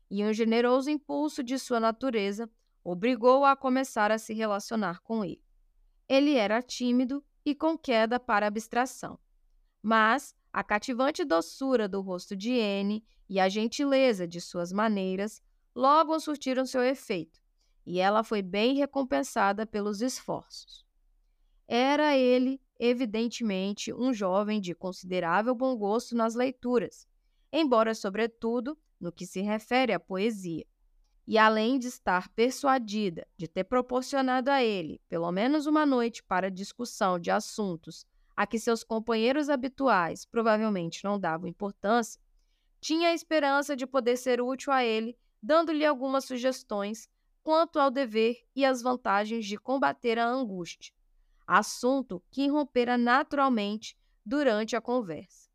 e 0.07 0.23
um 0.23 0.31
generoso 0.31 0.91
impulso 0.91 1.43
de 1.43 1.57
sua 1.57 1.79
natureza 1.79 2.47
obrigou-o 2.83 3.43
a 3.43 3.55
começar 3.55 4.11
a 4.11 4.19
se 4.19 4.35
relacionar 4.35 5.01
com 5.01 5.25
ele. 5.25 5.41
Ele 6.07 6.35
era 6.35 6.61
tímido 6.61 7.25
e 7.47 7.55
com 7.55 7.77
queda 7.77 8.19
para 8.19 8.45
abstração, 8.45 9.17
mas 9.81 10.35
a 10.51 10.61
cativante 10.61 11.23
doçura 11.23 11.87
do 11.87 12.01
rosto 12.01 12.35
de 12.35 12.51
N 12.51 13.01
e 13.29 13.39
a 13.39 13.47
gentileza 13.47 14.27
de 14.27 14.41
suas 14.41 14.73
maneiras 14.73 15.41
logo 15.73 16.19
surtiram 16.19 16.65
seu 16.65 16.83
efeito, 16.83 17.41
e 17.85 17.99
ela 17.99 18.21
foi 18.21 18.41
bem 18.41 18.75
recompensada 18.75 19.65
pelos 19.65 20.01
esforços. 20.01 20.85
Era 21.65 22.17
ele, 22.17 22.61
evidentemente, 22.77 23.93
um 23.93 24.11
jovem 24.11 24.59
de 24.59 24.75
considerável 24.75 25.55
bom 25.55 25.73
gosto 25.77 26.17
nas 26.17 26.35
leituras, 26.35 27.07
embora, 27.49 27.95
sobretudo, 27.95 28.77
no 28.99 29.09
que 29.09 29.25
se 29.25 29.39
refere 29.39 29.93
à 29.93 29.99
poesia. 30.01 30.65
E 31.27 31.37
além 31.37 31.77
de 31.77 31.87
estar 31.87 32.29
persuadida 32.29 33.27
de 33.35 33.47
ter 33.47 33.65
proporcionado 33.65 34.49
a 34.49 34.63
ele 34.63 35.01
pelo 35.09 35.29
menos 35.31 35.65
uma 35.65 35.85
noite 35.85 36.23
para 36.23 36.49
discussão 36.49 37.19
de 37.19 37.29
assuntos 37.29 38.05
a 38.35 38.47
que 38.47 38.57
seus 38.57 38.83
companheiros 38.83 39.49
habituais 39.49 40.25
provavelmente 40.25 41.03
não 41.03 41.19
davam 41.19 41.47
importância, 41.47 42.21
tinha 42.79 43.09
a 43.09 43.13
esperança 43.13 43.75
de 43.75 43.87
poder 43.87 44.15
ser 44.15 44.39
útil 44.39 44.71
a 44.71 44.83
ele, 44.83 45.17
dando-lhe 45.41 45.83
algumas 45.85 46.25
sugestões 46.25 47.09
quanto 47.43 47.79
ao 47.79 47.89
dever 47.89 48.37
e 48.55 48.63
as 48.63 48.81
vantagens 48.81 49.45
de 49.45 49.57
combater 49.57 50.19
a 50.19 50.27
angústia, 50.27 50.93
assunto 51.47 52.21
que 52.29 52.43
irrompera 52.43 52.97
naturalmente 52.97 53.97
durante 54.25 54.75
a 54.75 54.81
conversa. 54.81 55.49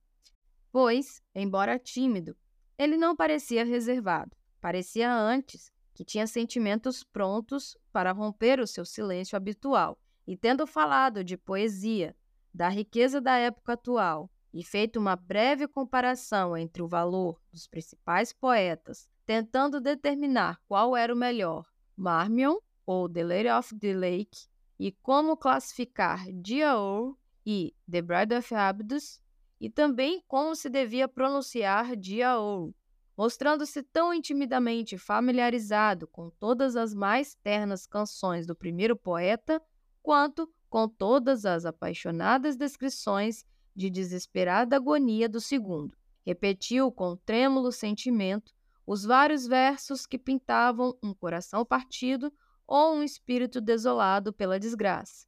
Pois, 0.72 1.22
embora 1.34 1.78
tímido, 1.78 2.36
ele 2.76 2.96
não 2.96 3.14
parecia 3.14 3.64
reservado, 3.64 4.34
parecia 4.62 5.12
antes 5.12 5.72
que 5.92 6.04
tinha 6.04 6.26
sentimentos 6.26 7.02
prontos 7.02 7.76
para 7.92 8.12
romper 8.12 8.60
o 8.60 8.66
seu 8.66 8.84
silêncio 8.84 9.36
habitual. 9.36 9.98
E 10.24 10.36
tendo 10.36 10.68
falado 10.68 11.24
de 11.24 11.36
poesia, 11.36 12.16
da 12.54 12.68
riqueza 12.68 13.20
da 13.20 13.36
época 13.36 13.72
atual 13.72 14.30
e 14.54 14.62
feito 14.62 15.00
uma 15.00 15.16
breve 15.16 15.66
comparação 15.66 16.56
entre 16.56 16.80
o 16.80 16.86
valor 16.86 17.40
dos 17.50 17.66
principais 17.66 18.32
poetas, 18.32 19.08
tentando 19.26 19.80
determinar 19.80 20.60
qual 20.68 20.96
era 20.96 21.12
o 21.12 21.16
melhor, 21.16 21.66
Marmion 21.96 22.58
ou 22.86 23.08
The 23.08 23.24
Lady 23.24 23.48
of 23.48 23.76
the 23.78 23.94
Lake, 23.94 24.46
e 24.78 24.92
como 24.92 25.36
classificar 25.36 26.24
Diaour 26.32 27.16
e 27.44 27.74
The 27.90 28.02
Bride 28.02 28.36
of 28.36 28.54
Abdus, 28.54 29.20
e 29.60 29.68
também 29.68 30.22
como 30.28 30.54
se 30.54 30.68
devia 30.68 31.08
pronunciar 31.08 31.96
Diaour, 31.96 32.72
mostrando-se 33.16 33.82
tão 33.82 34.12
intimidamente 34.12 34.96
familiarizado 34.96 36.06
com 36.06 36.30
todas 36.30 36.76
as 36.76 36.94
mais 36.94 37.34
ternas 37.34 37.86
canções 37.86 38.46
do 38.46 38.54
primeiro 38.54 38.96
poeta, 38.96 39.60
quanto 40.02 40.50
com 40.68 40.88
todas 40.88 41.44
as 41.44 41.64
apaixonadas 41.64 42.56
descrições 42.56 43.44
de 43.76 43.90
desesperada 43.90 44.76
agonia 44.76 45.28
do 45.28 45.40
segundo. 45.40 45.96
Repetiu 46.24 46.90
com 46.90 47.16
trêmulo 47.16 47.70
sentimento 47.72 48.52
os 48.86 49.04
vários 49.04 49.46
versos 49.46 50.06
que 50.06 50.18
pintavam 50.18 50.96
um 51.02 51.14
coração 51.14 51.64
partido 51.64 52.32
ou 52.66 52.94
um 52.94 53.02
espírito 53.02 53.60
desolado 53.60 54.32
pela 54.32 54.58
desgraça, 54.58 55.26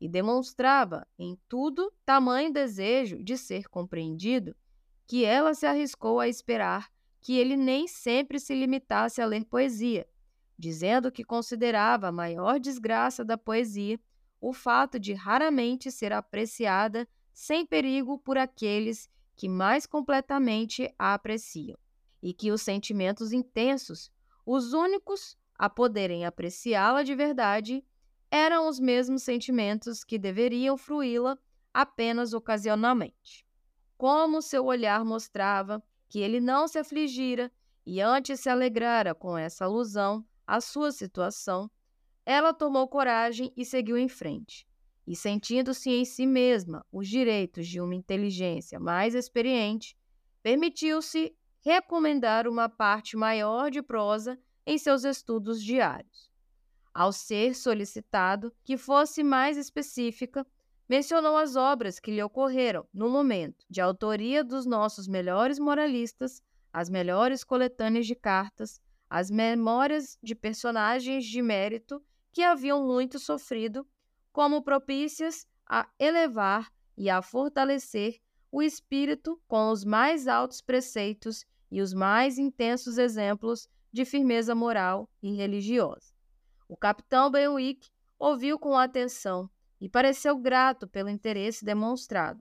e 0.00 0.08
demonstrava 0.08 1.06
em 1.18 1.38
tudo 1.48 1.92
tamanho 2.04 2.52
desejo 2.52 3.22
de 3.22 3.38
ser 3.38 3.68
compreendido 3.68 4.54
que 5.06 5.24
ela 5.24 5.54
se 5.54 5.64
arriscou 5.64 6.20
a 6.20 6.28
esperar 6.28 6.90
que 7.22 7.38
ele 7.38 7.56
nem 7.56 7.86
sempre 7.86 8.40
se 8.40 8.52
limitasse 8.52 9.22
a 9.22 9.26
ler 9.26 9.44
poesia, 9.44 10.06
dizendo 10.58 11.10
que 11.10 11.24
considerava 11.24 12.08
a 12.08 12.12
maior 12.12 12.58
desgraça 12.58 13.24
da 13.24 13.38
poesia 13.38 13.98
o 14.40 14.52
fato 14.52 14.98
de 14.98 15.14
raramente 15.14 15.90
ser 15.90 16.12
apreciada 16.12 17.08
sem 17.32 17.64
perigo 17.64 18.18
por 18.18 18.36
aqueles 18.36 19.08
que 19.36 19.48
mais 19.48 19.86
completamente 19.86 20.92
a 20.98 21.14
apreciam, 21.14 21.78
e 22.20 22.34
que 22.34 22.50
os 22.50 22.60
sentimentos 22.60 23.32
intensos, 23.32 24.10
os 24.44 24.72
únicos 24.72 25.38
a 25.56 25.70
poderem 25.70 26.26
apreciá-la 26.26 27.04
de 27.04 27.14
verdade, 27.14 27.84
eram 28.30 28.68
os 28.68 28.80
mesmos 28.80 29.22
sentimentos 29.22 30.02
que 30.02 30.18
deveriam 30.18 30.76
fruí-la 30.76 31.38
apenas 31.72 32.32
ocasionalmente. 32.34 33.46
Como 33.96 34.42
seu 34.42 34.64
olhar 34.64 35.04
mostrava 35.04 35.82
que 36.12 36.20
ele 36.20 36.40
não 36.40 36.68
se 36.68 36.78
afligira 36.78 37.50
e 37.86 37.98
antes 37.98 38.40
se 38.40 38.50
alegrara 38.50 39.14
com 39.14 39.38
essa 39.38 39.64
alusão 39.64 40.22
à 40.46 40.60
sua 40.60 40.92
situação, 40.92 41.70
ela 42.26 42.52
tomou 42.52 42.86
coragem 42.86 43.50
e 43.56 43.64
seguiu 43.64 43.96
em 43.96 44.10
frente. 44.10 44.68
E 45.06 45.16
sentindo-se 45.16 45.88
em 45.88 46.04
si 46.04 46.26
mesma 46.26 46.84
os 46.92 47.08
direitos 47.08 47.66
de 47.66 47.80
uma 47.80 47.94
inteligência 47.94 48.78
mais 48.78 49.14
experiente, 49.14 49.96
permitiu-se 50.42 51.34
recomendar 51.62 52.46
uma 52.46 52.68
parte 52.68 53.16
maior 53.16 53.70
de 53.70 53.80
prosa 53.80 54.38
em 54.66 54.76
seus 54.76 55.04
estudos 55.04 55.62
diários. 55.62 56.30
Ao 56.92 57.10
ser 57.10 57.54
solicitado 57.54 58.52
que 58.62 58.76
fosse 58.76 59.22
mais 59.22 59.56
específica, 59.56 60.46
mencionou 60.92 61.38
as 61.38 61.56
obras 61.56 61.98
que 61.98 62.10
lhe 62.10 62.22
ocorreram 62.22 62.86
no 62.92 63.08
momento, 63.08 63.64
de 63.66 63.80
autoria 63.80 64.44
dos 64.44 64.66
nossos 64.66 65.08
melhores 65.08 65.58
moralistas, 65.58 66.42
as 66.70 66.90
melhores 66.90 67.42
coletâneas 67.42 68.06
de 68.06 68.14
cartas, 68.14 68.78
as 69.08 69.30
memórias 69.30 70.18
de 70.22 70.34
personagens 70.34 71.24
de 71.24 71.40
mérito 71.40 72.04
que 72.30 72.42
haviam 72.42 72.86
muito 72.86 73.18
sofrido, 73.18 73.88
como 74.34 74.62
propícias 74.62 75.46
a 75.66 75.88
elevar 75.98 76.70
e 76.94 77.08
a 77.08 77.22
fortalecer 77.22 78.20
o 78.50 78.62
espírito 78.62 79.40
com 79.48 79.70
os 79.70 79.86
mais 79.86 80.28
altos 80.28 80.60
preceitos 80.60 81.46
e 81.70 81.80
os 81.80 81.94
mais 81.94 82.36
intensos 82.36 82.98
exemplos 82.98 83.66
de 83.90 84.04
firmeza 84.04 84.54
moral 84.54 85.08
e 85.22 85.32
religiosa. 85.32 86.12
O 86.68 86.76
capitão 86.76 87.30
Benwick 87.30 87.88
ouviu 88.18 88.58
com 88.58 88.76
atenção 88.76 89.48
e 89.82 89.88
pareceu 89.88 90.38
grato 90.38 90.86
pelo 90.86 91.10
interesse 91.10 91.64
demonstrado. 91.64 92.40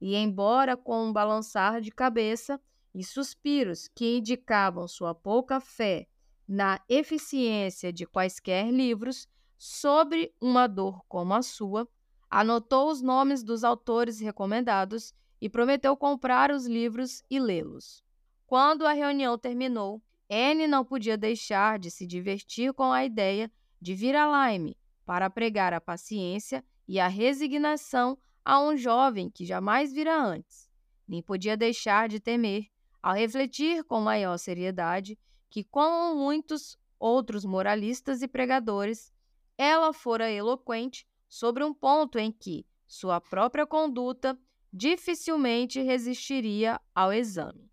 E, 0.00 0.16
embora 0.16 0.78
com 0.78 1.04
um 1.04 1.12
balançar 1.12 1.78
de 1.78 1.90
cabeça 1.90 2.58
e 2.94 3.04
suspiros 3.04 3.86
que 3.86 4.16
indicavam 4.16 4.88
sua 4.88 5.14
pouca 5.14 5.60
fé 5.60 6.08
na 6.48 6.80
eficiência 6.88 7.92
de 7.92 8.06
quaisquer 8.06 8.70
livros 8.70 9.28
sobre 9.58 10.34
uma 10.40 10.66
dor 10.66 11.04
como 11.06 11.34
a 11.34 11.42
sua, 11.42 11.86
anotou 12.30 12.90
os 12.90 13.02
nomes 13.02 13.42
dos 13.42 13.62
autores 13.62 14.18
recomendados 14.18 15.12
e 15.38 15.50
prometeu 15.50 15.94
comprar 15.94 16.50
os 16.50 16.66
livros 16.66 17.22
e 17.28 17.38
lê-los. 17.38 18.02
Quando 18.46 18.86
a 18.86 18.94
reunião 18.94 19.36
terminou, 19.36 20.02
Anne 20.30 20.66
não 20.66 20.82
podia 20.82 21.18
deixar 21.18 21.78
de 21.78 21.90
se 21.90 22.06
divertir 22.06 22.72
com 22.72 22.90
a 22.90 23.04
ideia 23.04 23.52
de 23.78 23.94
vir 23.94 24.16
a 24.16 24.48
Lyme 24.48 24.78
para 25.04 25.28
pregar 25.28 25.74
a 25.74 25.80
paciência 25.80 26.64
e 26.90 26.98
a 26.98 27.06
resignação 27.06 28.18
a 28.44 28.60
um 28.60 28.76
jovem 28.76 29.30
que 29.30 29.46
jamais 29.46 29.92
vira 29.92 30.20
antes. 30.20 30.68
Nem 31.06 31.22
podia 31.22 31.56
deixar 31.56 32.08
de 32.08 32.18
temer, 32.18 32.66
ao 33.00 33.14
refletir 33.14 33.84
com 33.84 34.00
maior 34.00 34.36
seriedade, 34.38 35.16
que, 35.48 35.62
como 35.62 36.16
muitos 36.16 36.76
outros 36.98 37.44
moralistas 37.44 38.22
e 38.22 38.26
pregadores, 38.26 39.12
ela 39.56 39.92
fora 39.92 40.32
eloquente 40.32 41.06
sobre 41.28 41.62
um 41.62 41.72
ponto 41.72 42.18
em 42.18 42.32
que 42.32 42.66
sua 42.88 43.20
própria 43.20 43.64
conduta 43.64 44.36
dificilmente 44.72 45.80
resistiria 45.80 46.80
ao 46.92 47.12
exame. 47.12 47.70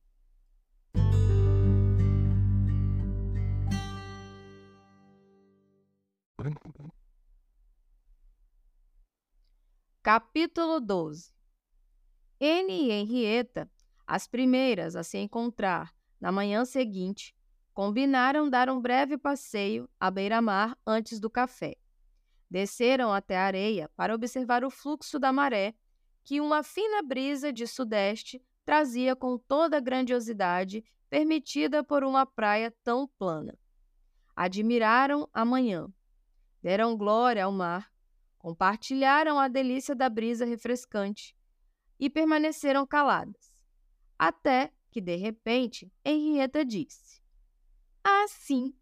Capítulo 10.08 10.80
12 10.80 11.34
Anne 12.42 12.86
e 12.86 12.92
Henrietta, 12.92 13.70
as 14.08 14.26
primeiras 14.26 14.96
a 14.96 15.04
se 15.04 15.18
encontrar 15.18 15.94
na 16.18 16.32
manhã 16.32 16.64
seguinte, 16.64 17.36
combinaram 17.74 18.50
dar 18.50 18.70
um 18.70 18.80
breve 18.80 19.18
passeio 19.18 19.90
à 20.00 20.10
beira-mar 20.10 20.78
antes 20.88 21.20
do 21.20 21.30
café. 21.30 21.76
Desceram 22.50 23.12
até 23.12 23.38
a 23.38 23.44
areia 23.44 23.92
para 23.98 24.16
observar 24.16 24.64
o 24.64 24.70
fluxo 24.70 25.20
da 25.20 25.34
maré, 25.34 25.76
que 26.24 26.40
uma 26.40 26.64
fina 26.64 27.04
brisa 27.04 27.52
de 27.52 27.68
sudeste 27.68 28.42
trazia 28.64 29.14
com 29.14 29.38
toda 29.38 29.76
a 29.76 29.82
grandiosidade 29.82 30.86
permitida 31.10 31.84
por 31.84 32.06
uma 32.06 32.26
praia 32.26 32.74
tão 32.82 33.10
plana. 33.20 33.60
Admiraram 34.34 35.28
a 35.34 35.44
manhã, 35.44 35.90
deram 36.64 36.96
glória 36.96 37.44
ao 37.44 37.52
mar, 37.52 37.92
compartilharam 38.48 39.38
a 39.38 39.50
delícia 39.50 39.94
da 39.94 40.08
brisa 40.08 40.46
refrescante 40.46 41.36
e 42.00 42.10
permaneceram 42.10 42.88
caladas, 42.88 43.54
até 44.18 44.72
que, 44.90 45.02
de 45.02 45.18
repente, 45.18 45.92
Henrietta 46.06 46.64
disse: 46.64 47.22
Ah, 48.02 48.26
sim, 48.30 48.74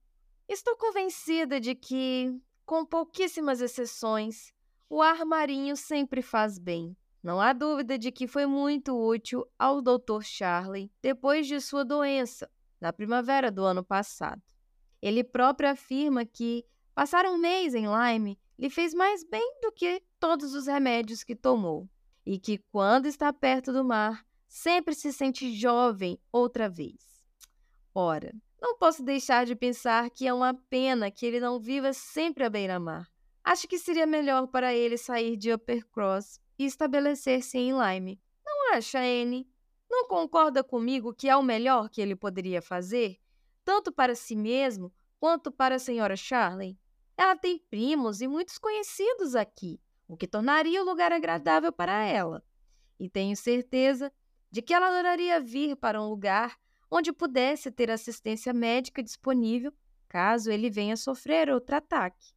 estou 0.48 0.78
convencida 0.78 1.60
de 1.60 1.74
que, 1.74 2.40
com 2.64 2.86
pouquíssimas 2.86 3.60
exceções, 3.60 4.54
o 4.88 5.02
ar 5.02 5.26
marinho 5.26 5.76
sempre 5.76 6.22
faz 6.22 6.60
bem. 6.60 6.96
Não 7.24 7.42
há 7.42 7.52
dúvida 7.52 7.98
de 7.98 8.12
que 8.12 8.28
foi 8.28 8.46
muito 8.46 8.96
útil 8.96 9.48
ao 9.58 9.82
Dr. 9.82 10.22
Charley 10.22 10.92
depois 11.02 11.48
de 11.48 11.60
sua 11.60 11.84
doença, 11.84 12.48
na 12.80 12.94
primavera 12.94 13.50
do 13.50 13.64
ano 13.64 13.84
passado. 13.84 14.44
Ele 15.02 15.24
próprio 15.24 15.72
afirma 15.72 16.24
que 16.24 16.64
Passar 16.96 17.26
um 17.26 17.38
mês 17.38 17.76
em 17.76 17.88
Lyme 17.88 18.40
lhe 18.58 18.70
fez 18.70 18.94
mais 18.94 19.24
bem 19.24 19.60
do 19.62 19.72
que 19.72 20.02
todos 20.20 20.54
os 20.54 20.68
remédios 20.68 21.24
que 21.24 21.36
tomou, 21.36 21.90
e 22.26 22.40
que, 22.40 22.58
quando 22.72 23.06
está 23.06 23.32
perto 23.32 23.72
do 23.72 23.84
mar, 23.84 24.26
sempre 24.48 24.96
se 24.96 25.12
sente 25.12 25.54
jovem 25.54 26.20
outra 26.32 26.70
vez. 26.70 27.24
Ora, 27.94 28.34
não 28.60 28.78
posso 28.78 29.04
deixar 29.04 29.46
de 29.46 29.56
pensar 29.56 30.10
que 30.10 30.28
é 30.28 30.34
uma 30.34 30.54
pena 30.70 31.12
que 31.12 31.26
ele 31.26 31.40
não 31.40 31.60
viva 31.60 31.94
sempre 31.94 32.44
à 32.44 32.50
beira-mar. 32.50 33.08
Acho 33.44 33.68
que 33.68 33.78
seria 33.78 34.08
melhor 34.08 34.48
para 34.48 34.74
ele 34.74 34.98
sair 34.98 35.38
de 35.38 35.54
Uppercross 35.54 36.40
e 36.58 36.66
estabelecer-se 36.66 37.58
em 37.58 37.74
Lyme. 37.74 38.20
Não 38.46 38.74
acha, 38.74 39.00
Anne? 39.00 39.48
Não 39.90 40.08
concorda 40.08 40.64
comigo 40.64 41.14
que 41.14 41.30
é 41.30 41.36
o 41.36 41.44
melhor 41.44 41.90
que 41.90 42.02
ele 42.02 42.16
poderia 42.16 42.62
fazer, 42.62 43.18
tanto 43.64 43.92
para 43.92 44.16
si 44.16 44.36
mesmo 44.36 44.92
quanto 45.20 45.52
para 45.52 45.76
a 45.76 45.80
senhora 45.80 46.16
Charley? 46.16 46.78
Ela 47.18 47.36
tem 47.36 47.58
primos 47.58 48.22
e 48.22 48.28
muitos 48.28 48.58
conhecidos 48.58 49.36
aqui, 49.36 49.80
o 50.08 50.18
que 50.18 50.28
tornaria 50.28 50.82
o 50.82 50.86
lugar 50.86 51.12
agradável 51.12 51.72
para 51.72 52.04
ela. 52.04 52.44
E 53.00 53.10
tenho 53.10 53.36
certeza 53.36 54.12
de 54.52 54.62
que 54.62 54.74
ela 54.74 54.88
adoraria 54.88 55.40
vir 55.40 55.76
para 55.76 56.02
um 56.02 56.10
lugar 56.10 56.58
onde 56.90 57.12
pudesse 57.12 57.72
ter 57.72 57.90
assistência 57.90 58.54
médica 58.54 59.02
disponível 59.04 59.74
caso 60.08 60.50
ele 60.50 60.70
venha 60.70 60.96
sofrer 60.96 61.50
outro 61.50 61.76
ataque. 61.76 62.34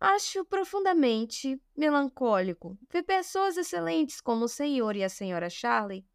Acho 0.00 0.42
profundamente 0.46 1.60
melancólico 1.76 2.78
ver 2.90 3.02
pessoas 3.02 3.58
excelentes 3.58 4.20
como 4.22 4.46
o 4.46 4.48
senhor 4.48 4.96
e 4.96 5.04
a 5.04 5.08
senhora 5.10 5.50
Charley, 5.50 6.06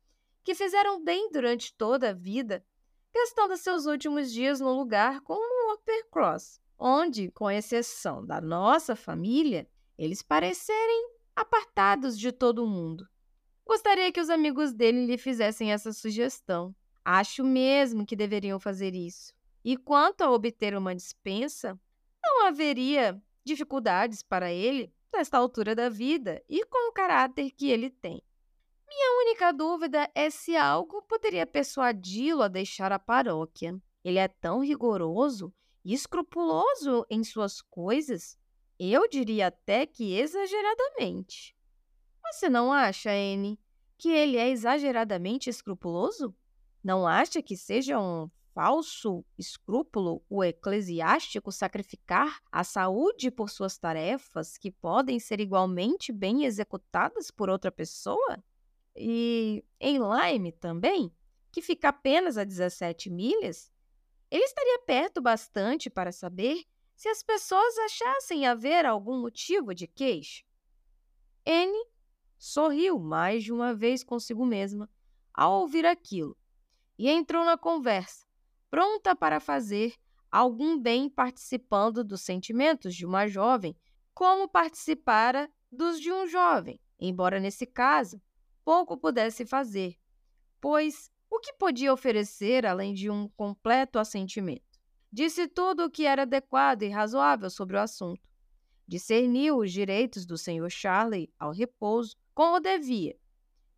que 0.43 0.55
fizeram 0.55 1.03
bem 1.03 1.29
durante 1.31 1.75
toda 1.75 2.09
a 2.09 2.13
vida, 2.13 2.65
gastando 3.13 3.55
seus 3.55 3.85
últimos 3.85 4.31
dias 4.31 4.59
num 4.59 4.75
lugar 4.75 5.21
como 5.21 5.75
Uppercross, 5.75 6.59
onde, 6.77 7.31
com 7.31 7.49
exceção 7.49 8.25
da 8.25 8.39
nossa 8.41 8.95
família, 8.95 9.67
eles 9.97 10.21
parecerem 10.21 11.09
apartados 11.35 12.17
de 12.17 12.31
todo 12.31 12.67
mundo. 12.67 13.07
Gostaria 13.65 14.11
que 14.11 14.21
os 14.21 14.29
amigos 14.29 14.73
dele 14.73 15.05
lhe 15.05 15.17
fizessem 15.17 15.71
essa 15.71 15.91
sugestão. 15.91 16.75
Acho 17.03 17.43
mesmo 17.43 18.05
que 18.05 18.15
deveriam 18.15 18.59
fazer 18.59 18.93
isso. 18.93 19.33
E 19.63 19.75
quanto 19.75 20.21
a 20.21 20.31
obter 20.31 20.75
uma 20.77 20.95
dispensa, 20.95 21.79
não 22.23 22.45
haveria 22.45 23.19
dificuldades 23.43 24.21
para 24.21 24.51
ele 24.51 24.93
nesta 25.11 25.37
altura 25.37 25.73
da 25.73 25.89
vida 25.89 26.43
e 26.47 26.63
com 26.65 26.89
o 26.89 26.93
caráter 26.93 27.51
que 27.51 27.69
ele 27.69 27.89
tem. 27.89 28.21
Minha 28.87 29.21
única 29.23 29.51
dúvida 29.51 30.09
é 30.13 30.29
se 30.29 30.55
algo 30.55 31.01
poderia 31.03 31.45
persuadi-lo 31.45 32.43
a 32.43 32.47
deixar 32.47 32.91
a 32.91 32.99
paróquia. 32.99 33.75
Ele 34.03 34.19
é 34.19 34.27
tão 34.27 34.59
rigoroso 34.59 35.51
escrupuloso 35.93 37.05
em 37.09 37.23
suas 37.23 37.61
coisas, 37.61 38.37
eu 38.79 39.07
diria 39.07 39.47
até 39.47 39.85
que 39.85 40.17
exageradamente. 40.17 41.55
Você 42.23 42.49
não 42.49 42.71
acha, 42.71 43.11
Anne, 43.11 43.59
que 43.97 44.09
ele 44.09 44.37
é 44.37 44.49
exageradamente 44.49 45.49
escrupuloso? 45.49 46.35
Não 46.83 47.07
acha 47.07 47.41
que 47.41 47.55
seja 47.55 47.99
um 47.99 48.29
falso 48.53 49.25
escrúpulo 49.37 50.23
o 50.29 50.43
eclesiástico 50.43 51.51
sacrificar 51.51 52.39
a 52.51 52.63
saúde 52.63 53.29
por 53.29 53.49
suas 53.49 53.77
tarefas 53.77 54.57
que 54.57 54.71
podem 54.71 55.19
ser 55.19 55.39
igualmente 55.39 56.11
bem 56.11 56.45
executadas 56.45 57.29
por 57.29 57.49
outra 57.49 57.71
pessoa? 57.71 58.43
E 58.95 59.63
em 59.79 59.99
Lyme 59.99 60.51
também, 60.53 61.11
que 61.51 61.61
fica 61.61 61.89
apenas 61.89 62.37
a 62.37 62.43
17 62.43 63.09
milhas, 63.09 63.71
ele 64.29 64.43
estaria 64.43 64.79
perto 64.79 65.21
bastante 65.21 65.89
para 65.89 66.11
saber 66.11 66.63
se 66.95 67.09
as 67.09 67.21
pessoas 67.21 67.77
achassem 67.79 68.45
haver 68.45 68.85
algum 68.85 69.19
motivo 69.19 69.73
de 69.73 69.87
queixa. 69.87 70.43
N 71.45 71.71
sorriu 72.37 72.99
mais 72.99 73.43
de 73.43 73.51
uma 73.51 73.73
vez 73.73 74.03
consigo 74.03 74.45
mesma 74.45 74.89
ao 75.33 75.61
ouvir 75.61 75.85
aquilo 75.85 76.37
e 76.97 77.09
entrou 77.09 77.43
na 77.43 77.57
conversa, 77.57 78.25
pronta 78.69 79.15
para 79.15 79.39
fazer 79.39 79.93
algum 80.31 80.79
bem 80.79 81.09
participando 81.09 82.03
dos 82.03 82.21
sentimentos 82.21 82.95
de 82.95 83.05
uma 83.05 83.27
jovem, 83.27 83.77
como 84.13 84.47
participara 84.47 85.51
dos 85.71 85.99
de 85.99 86.11
um 86.11 86.25
jovem, 86.25 86.79
embora 86.99 87.39
nesse 87.39 87.65
caso 87.65 88.21
pouco 88.63 88.97
pudesse 88.97 89.45
fazer, 89.45 89.97
pois 90.59 91.11
o 91.29 91.39
que 91.39 91.53
podia 91.53 91.93
oferecer 91.93 92.65
além 92.65 92.93
de 92.93 93.09
um 93.09 93.27
completo 93.29 93.99
assentimento? 93.99 94.79
Disse 95.11 95.47
tudo 95.47 95.85
o 95.85 95.89
que 95.89 96.05
era 96.05 96.23
adequado 96.23 96.83
e 96.83 96.89
razoável 96.89 97.49
sobre 97.49 97.77
o 97.77 97.79
assunto. 97.79 98.29
Discerniu 98.87 99.57
os 99.57 99.71
direitos 99.71 100.25
do 100.25 100.37
Sr. 100.37 100.69
Charley 100.69 101.31
ao 101.39 101.51
repouso 101.51 102.15
como 102.33 102.59
devia. 102.59 103.17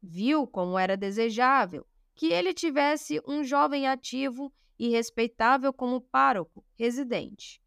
Viu 0.02 0.48
como 0.48 0.78
era 0.78 0.98
desejável 0.98 1.86
que 2.16 2.34
ele 2.34 2.54
tivesse 2.54 3.22
um 3.28 3.44
jovem 3.44 3.88
ativo 3.88 4.52
e 4.80 4.90
respeitável 4.90 5.72
como 5.72 6.02
pároco 6.02 6.66
residente, 6.76 7.62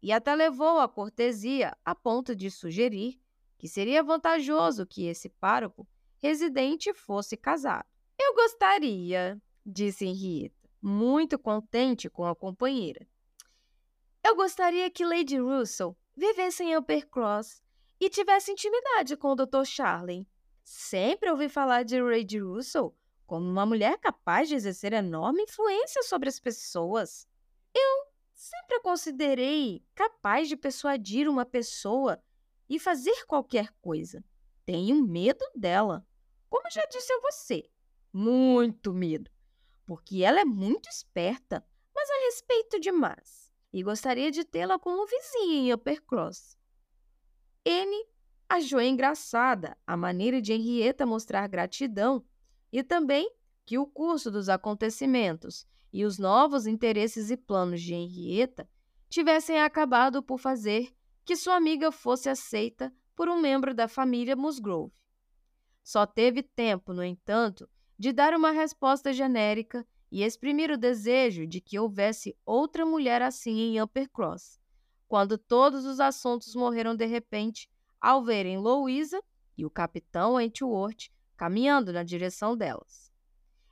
e 0.00 0.12
até 0.12 0.34
levou 0.34 0.78
a 0.78 0.88
cortesia 0.88 1.76
a 1.84 1.94
ponto 1.94 2.34
de 2.34 2.50
sugerir 2.50 3.20
que 3.58 3.68
seria 3.68 4.02
vantajoso 4.02 4.86
que 4.86 5.06
esse 5.06 5.28
pároco 5.28 5.86
residente 6.18 6.92
fosse 6.94 7.36
casado. 7.36 7.95
Eu 8.18 8.34
gostaria, 8.34 9.40
disse 9.64 10.06
Henrietta, 10.06 10.68
muito 10.80 11.38
contente 11.38 12.08
com 12.08 12.24
a 12.24 12.34
companheira. 12.34 13.06
Eu 14.24 14.34
gostaria 14.34 14.90
que 14.90 15.04
Lady 15.04 15.38
Russell 15.38 15.96
vivesse 16.16 16.64
em 16.64 16.76
Uppercross 16.76 17.62
e 18.00 18.08
tivesse 18.08 18.50
intimidade 18.50 19.16
com 19.16 19.32
o 19.32 19.34
Dr. 19.34 19.64
Charley. 19.64 20.26
Sempre 20.64 21.30
ouvi 21.30 21.48
falar 21.48 21.84
de 21.84 22.00
Lady 22.00 22.38
Russell 22.38 22.94
como 23.26 23.48
uma 23.48 23.66
mulher 23.66 23.98
capaz 23.98 24.48
de 24.48 24.54
exercer 24.54 24.92
enorme 24.92 25.42
influência 25.42 26.02
sobre 26.02 26.28
as 26.28 26.38
pessoas. 26.40 27.28
Eu 27.74 28.06
sempre 28.32 28.76
a 28.76 28.80
considerei 28.80 29.84
capaz 29.94 30.48
de 30.48 30.56
persuadir 30.56 31.28
uma 31.28 31.44
pessoa 31.44 32.22
e 32.68 32.78
fazer 32.78 33.26
qualquer 33.26 33.72
coisa. 33.80 34.24
Tenho 34.64 35.02
medo 35.04 35.44
dela, 35.54 36.06
como 36.48 36.70
já 36.70 36.84
disse 36.86 37.12
a 37.12 37.20
você. 37.20 37.70
Muito 38.18 38.94
medo, 38.94 39.30
porque 39.84 40.24
ela 40.24 40.40
é 40.40 40.44
muito 40.46 40.88
esperta, 40.88 41.62
mas 41.94 42.08
a 42.08 42.24
respeito 42.24 42.80
demais, 42.80 43.52
e 43.70 43.82
gostaria 43.82 44.30
de 44.30 44.42
tê-la 44.42 44.78
como 44.78 45.06
vizinha 45.06 45.54
em 45.58 45.72
Uppercross. 45.74 46.56
N 47.62 48.06
achou 48.48 48.80
engraçada 48.80 49.76
a 49.86 49.98
maneira 49.98 50.40
de 50.40 50.54
Henrietta 50.54 51.04
mostrar 51.04 51.46
gratidão 51.46 52.24
e 52.72 52.82
também 52.82 53.30
que 53.66 53.76
o 53.76 53.86
curso 53.86 54.30
dos 54.30 54.48
acontecimentos 54.48 55.66
e 55.92 56.02
os 56.02 56.18
novos 56.18 56.66
interesses 56.66 57.30
e 57.30 57.36
planos 57.36 57.82
de 57.82 57.92
Henrietta 57.92 58.66
tivessem 59.10 59.60
acabado 59.60 60.22
por 60.22 60.38
fazer 60.38 60.90
que 61.22 61.36
sua 61.36 61.56
amiga 61.56 61.92
fosse 61.92 62.30
aceita 62.30 62.90
por 63.14 63.28
um 63.28 63.38
membro 63.38 63.74
da 63.74 63.86
família 63.86 64.34
Musgrove. 64.34 64.94
Só 65.84 66.06
teve 66.06 66.42
tempo, 66.42 66.94
no 66.94 67.04
entanto, 67.04 67.68
de 67.98 68.12
dar 68.12 68.34
uma 68.34 68.50
resposta 68.50 69.12
genérica 69.12 69.86
e 70.10 70.22
exprimir 70.22 70.70
o 70.70 70.78
desejo 70.78 71.46
de 71.46 71.60
que 71.60 71.78
houvesse 71.78 72.36
outra 72.44 72.84
mulher 72.84 73.22
assim 73.22 73.58
em 73.58 73.82
Uppercross, 73.82 74.60
quando 75.08 75.38
todos 75.38 75.84
os 75.84 76.00
assuntos 76.00 76.54
morreram 76.54 76.94
de 76.94 77.06
repente 77.06 77.70
ao 78.00 78.22
verem 78.22 78.58
Louisa 78.58 79.22
e 79.56 79.64
o 79.64 79.70
capitão 79.70 80.34
Wentworth 80.34 81.10
caminhando 81.36 81.92
na 81.92 82.02
direção 82.02 82.56
delas. 82.56 83.12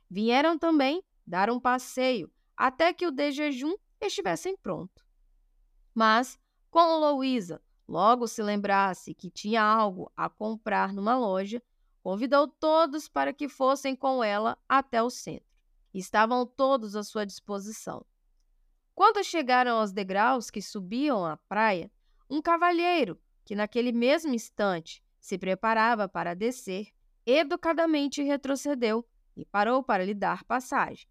Vieram 0.09 0.57
também 0.57 1.03
dar 1.25 1.49
um 1.49 1.59
passeio 1.59 2.31
até 2.55 2.93
que 2.93 3.07
o 3.07 3.11
de 3.11 3.31
jejum 3.31 3.75
estivessem 3.99 4.55
pronto. 4.57 5.05
Mas 5.93 6.39
como 6.69 6.99
Louisa 6.99 7.61
logo 7.87 8.27
se 8.27 8.41
lembrasse 8.41 9.13
que 9.13 9.29
tinha 9.29 9.61
algo 9.61 10.11
a 10.15 10.29
comprar 10.29 10.93
numa 10.93 11.17
loja, 11.17 11.61
convidou 12.05 12.47
todos 12.47 13.09
para 13.09 13.33
que 13.33 13.49
fossem 13.49 13.95
com 13.95 14.23
ela 14.23 14.55
até 14.69 15.01
o 15.01 15.09
centro. 15.09 15.49
Estavam 15.91 16.45
todos 16.45 16.95
à 16.95 17.01
sua 17.01 17.25
disposição. 17.25 18.05
Quando 18.93 19.23
chegaram 19.23 19.79
aos 19.79 19.91
degraus 19.91 20.51
que 20.51 20.61
subiam 20.61 21.25
à 21.25 21.35
praia, 21.35 21.91
um 22.29 22.43
cavalheiro, 22.43 23.19
que 23.43 23.55
naquele 23.55 23.91
mesmo 23.91 24.35
instante 24.35 25.01
se 25.19 25.35
preparava 25.35 26.07
para 26.07 26.35
descer, 26.35 26.93
educadamente 27.25 28.21
retrocedeu 28.21 29.03
e 29.35 29.43
parou 29.43 29.81
para 29.81 30.05
lhe 30.05 30.13
dar 30.13 30.43
passagem. 30.43 31.07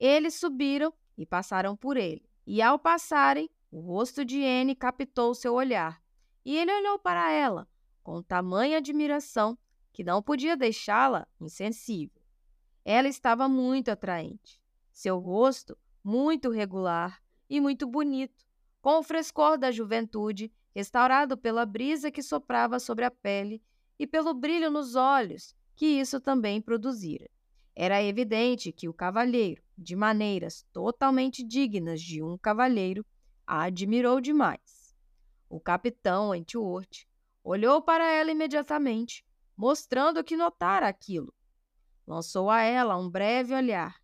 Eles 0.00 0.34
subiram 0.34 0.92
e 1.16 1.24
passaram 1.24 1.76
por 1.76 1.96
ele, 1.96 2.28
e 2.44 2.60
ao 2.60 2.76
passarem, 2.76 3.48
o 3.70 3.78
rosto 3.78 4.24
de 4.24 4.44
Anne 4.44 4.74
captou 4.74 5.32
seu 5.32 5.54
olhar, 5.54 6.02
e 6.44 6.56
ele 6.56 6.72
olhou 6.72 6.98
para 6.98 7.30
ela 7.30 7.68
com 8.02 8.20
tamanha 8.20 8.78
admiração 8.78 9.56
que 9.98 10.04
não 10.04 10.22
podia 10.22 10.56
deixá-la 10.56 11.26
insensível. 11.40 12.22
Ela 12.84 13.08
estava 13.08 13.48
muito 13.48 13.90
atraente. 13.90 14.62
Seu 14.92 15.18
rosto, 15.18 15.76
muito 16.04 16.50
regular 16.50 17.20
e 17.50 17.60
muito 17.60 17.84
bonito, 17.84 18.46
com 18.80 19.00
o 19.00 19.02
frescor 19.02 19.58
da 19.58 19.72
juventude, 19.72 20.52
restaurado 20.72 21.36
pela 21.36 21.66
brisa 21.66 22.12
que 22.12 22.22
soprava 22.22 22.78
sobre 22.78 23.04
a 23.04 23.10
pele 23.10 23.60
e 23.98 24.06
pelo 24.06 24.32
brilho 24.32 24.70
nos 24.70 24.94
olhos 24.94 25.52
que 25.74 25.86
isso 25.86 26.20
também 26.20 26.62
produzira. 26.62 27.28
Era 27.74 28.00
evidente 28.00 28.70
que 28.70 28.88
o 28.88 28.94
cavalheiro, 28.94 29.60
de 29.76 29.96
maneiras 29.96 30.64
totalmente 30.72 31.42
dignas 31.42 32.00
de 32.00 32.22
um 32.22 32.38
cavalheiro, 32.38 33.04
a 33.44 33.64
admirou 33.64 34.20
demais. 34.20 34.94
O 35.48 35.58
capitão 35.58 36.28
Wentworth 36.28 37.04
olhou 37.42 37.82
para 37.82 38.08
ela 38.08 38.30
imediatamente, 38.30 39.26
mostrando 39.58 40.22
que 40.22 40.36
notara 40.36 40.86
aquilo. 40.86 41.34
Lançou 42.06 42.48
a 42.48 42.62
ela 42.62 42.96
um 42.96 43.10
breve 43.10 43.52
olhar, 43.52 44.00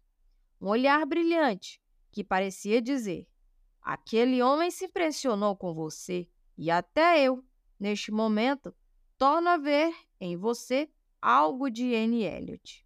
um 0.60 0.66
olhar 0.66 1.06
brilhante, 1.06 1.80
que 2.10 2.24
parecia 2.24 2.82
dizer: 2.82 3.28
Aquele 3.80 4.42
homem 4.42 4.68
se 4.72 4.86
impressionou 4.86 5.56
com 5.56 5.72
você, 5.72 6.28
e 6.58 6.72
até 6.72 7.22
eu, 7.22 7.42
neste 7.78 8.10
momento, 8.10 8.74
torno 9.16 9.48
a 9.48 9.56
ver 9.56 9.94
em 10.20 10.36
você 10.36 10.90
algo 11.22 11.70
de 11.70 11.94
Anne 11.94 12.24
Elliot. 12.24 12.84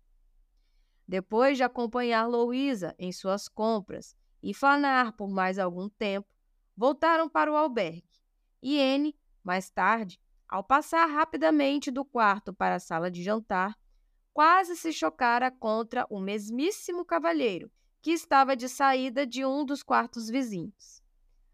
Depois 1.07 1.57
de 1.57 1.62
acompanhar 1.62 2.27
Louisa 2.27 2.95
em 2.99 3.11
suas 3.11 3.49
compras 3.49 4.15
e 4.43 4.53
fanar 4.53 5.12
por 5.12 5.31
mais 5.31 5.59
algum 5.59 5.89
tempo, 5.89 6.28
voltaram 6.77 7.31
para 7.31 7.51
o 7.51 7.57
albergue. 7.57 8.05
E 8.62 8.78
Anne, 8.78 9.19
mais 9.43 9.70
tarde, 9.70 10.20
ao 10.49 10.65
passar 10.65 11.07
rapidamente 11.07 11.91
do 11.91 12.05
quarto 12.05 12.53
para 12.55 12.77
a 12.77 12.81
sala 12.81 13.11
de 13.11 13.23
jantar, 13.23 13.79
quase 14.33 14.77
se 14.77 14.93
chocara 14.93 15.51
contra 15.51 16.07
o 16.09 16.19
mesmíssimo 16.20 17.05
cavalheiro 17.05 17.70
que 18.01 18.12
estava 18.12 18.57
de 18.57 18.69
saída 18.69 19.27
de 19.27 19.45
um 19.45 19.65
dos 19.65 19.83
quartos 19.83 20.29
vizinhos. 20.29 21.03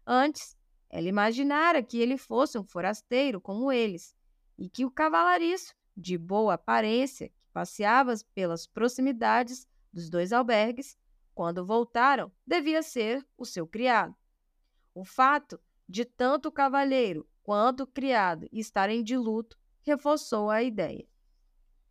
Antes, 0.05 0.55
ela 0.89 1.07
imaginara 1.07 1.83
que 1.83 1.99
ele 1.99 2.17
fosse 2.17 2.57
um 2.57 2.63
forasteiro 2.63 3.41
como 3.41 3.71
eles 3.71 4.15
e 4.57 4.69
que 4.69 4.85
o 4.85 4.91
cavalariço, 4.91 5.73
de 5.97 6.17
boa 6.17 6.53
aparência, 6.53 7.29
que 7.29 7.49
passeava 7.51 8.13
pelas 8.33 8.67
proximidades 8.67 9.67
dos 9.91 10.09
dois 10.09 10.31
albergues, 10.31 10.97
quando 11.33 11.65
voltaram, 11.65 12.31
devia 12.45 12.81
ser 12.81 13.25
o 13.37 13.45
seu 13.45 13.67
criado. 13.67 14.15
O 14.93 15.03
fato 15.03 15.59
de 15.87 16.05
tanto 16.05 16.51
cavalheiro 16.51 17.27
quanto 17.45 17.83
o 17.83 17.87
criado 17.87 18.49
estarem 18.51 19.03
de 19.03 19.15
luto 19.15 19.55
reforçou 19.83 20.49
a 20.49 20.63
ideia. 20.63 21.07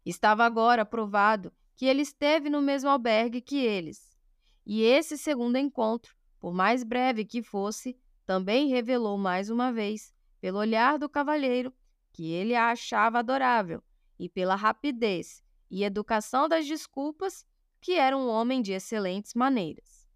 Estava 0.05 0.44
agora 0.44 0.85
provado 0.85 1.52
que 1.76 1.86
ele 1.86 2.02
esteve 2.02 2.51
no 2.51 2.60
mesmo 2.60 2.90
albergue 2.90 3.40
que 3.40 3.59
eles, 3.59 4.18
e 4.66 4.82
esse 4.82 5.16
segundo 5.16 5.56
encontro, 5.56 6.12
por 6.40 6.52
mais 6.52 6.82
breve 6.82 7.24
que 7.24 7.40
fosse, 7.40 7.97
também 8.26 8.66
revelou 8.66 9.16
mais 9.16 9.48
uma 9.48 9.72
vez, 9.72 10.12
pelo 10.40 10.59
olhar 10.59 10.98
do 10.98 11.09
cavalheiro, 11.09 11.72
que 12.12 12.32
ele 12.32 12.56
a 12.56 12.72
achava 12.72 13.20
adorável 13.20 13.81
e 14.18 14.28
pela 14.28 14.56
rapidez 14.56 15.40
e 15.70 15.85
educação 15.85 16.48
das 16.48 16.66
desculpas, 16.66 17.47
que 17.81 17.93
era 17.93 18.16
um 18.16 18.26
homem 18.26 18.60
de 18.60 18.72
excelentes 18.72 19.35
maneiras. 19.35 20.09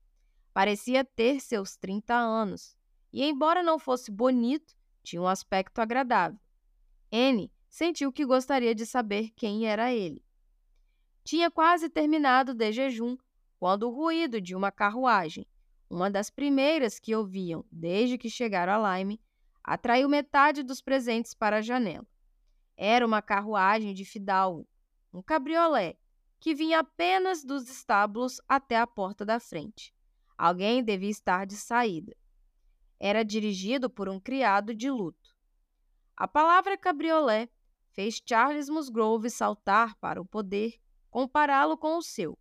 Parecia 0.52 1.04
ter 1.04 1.38
seus 1.38 1.76
30 1.76 2.12
anos 2.12 2.76
e, 3.12 3.22
embora 3.22 3.62
não 3.62 3.78
fosse 3.78 4.10
bonito, 4.10 4.76
tinha 5.08 5.22
um 5.22 5.26
aspecto 5.26 5.80
agradável. 5.80 6.38
Anne 7.10 7.50
sentiu 7.66 8.12
que 8.12 8.26
gostaria 8.26 8.74
de 8.74 8.84
saber 8.84 9.30
quem 9.30 9.66
era 9.66 9.90
ele. 9.90 10.22
Tinha 11.24 11.50
quase 11.50 11.88
terminado 11.88 12.52
de 12.52 12.72
jejum 12.72 13.16
quando 13.58 13.84
o 13.84 13.90
ruído 13.90 14.38
de 14.38 14.54
uma 14.54 14.70
carruagem, 14.70 15.46
uma 15.88 16.10
das 16.10 16.28
primeiras 16.28 16.98
que 16.98 17.14
ouviam 17.14 17.64
desde 17.72 18.18
que 18.18 18.28
chegaram 18.28 18.84
a 18.84 18.98
Lyme, 18.98 19.18
atraiu 19.64 20.10
metade 20.10 20.62
dos 20.62 20.82
presentes 20.82 21.32
para 21.32 21.56
a 21.56 21.62
janela. 21.62 22.06
Era 22.76 23.06
uma 23.06 23.22
carruagem 23.22 23.94
de 23.94 24.04
fidalgo, 24.04 24.68
um 25.12 25.22
cabriolé, 25.22 25.96
que 26.38 26.54
vinha 26.54 26.80
apenas 26.80 27.42
dos 27.42 27.68
estábulos 27.70 28.42
até 28.46 28.76
a 28.76 28.86
porta 28.86 29.24
da 29.24 29.40
frente. 29.40 29.94
Alguém 30.36 30.84
devia 30.84 31.10
estar 31.10 31.46
de 31.46 31.56
saída 31.56 32.14
era 32.98 33.24
dirigido 33.24 33.88
por 33.88 34.08
um 34.08 34.18
criado 34.18 34.74
de 34.74 34.90
luto. 34.90 35.36
A 36.16 36.26
palavra 36.26 36.76
cabriolé 36.76 37.48
fez 37.92 38.20
Charles 38.24 38.68
Musgrove 38.68 39.30
saltar 39.30 39.96
para 39.96 40.20
o 40.20 40.24
poder, 40.24 40.80
compará-lo 41.10 41.76
com 41.76 41.96
o 41.96 42.02
seu. 42.02 42.38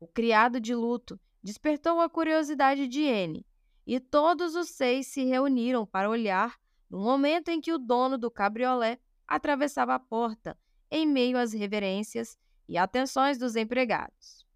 O 0.00 0.06
criado 0.06 0.60
de 0.60 0.74
luto 0.74 1.20
despertou 1.42 2.00
a 2.00 2.08
curiosidade 2.08 2.86
de 2.88 3.08
Anne, 3.08 3.46
e 3.86 3.98
todos 3.98 4.54
os 4.54 4.68
seis 4.70 5.08
se 5.08 5.24
reuniram 5.24 5.84
para 5.84 6.08
olhar 6.08 6.58
no 6.88 7.00
momento 7.00 7.48
em 7.48 7.60
que 7.60 7.72
o 7.72 7.78
dono 7.78 8.16
do 8.16 8.30
cabriolé 8.30 9.00
atravessava 9.26 9.94
a 9.94 9.98
porta 9.98 10.58
em 10.90 11.06
meio 11.06 11.38
às 11.38 11.52
reverências 11.52 12.38
e 12.68 12.76
atenções 12.76 13.38
dos 13.38 13.56
empregados. 13.56 14.46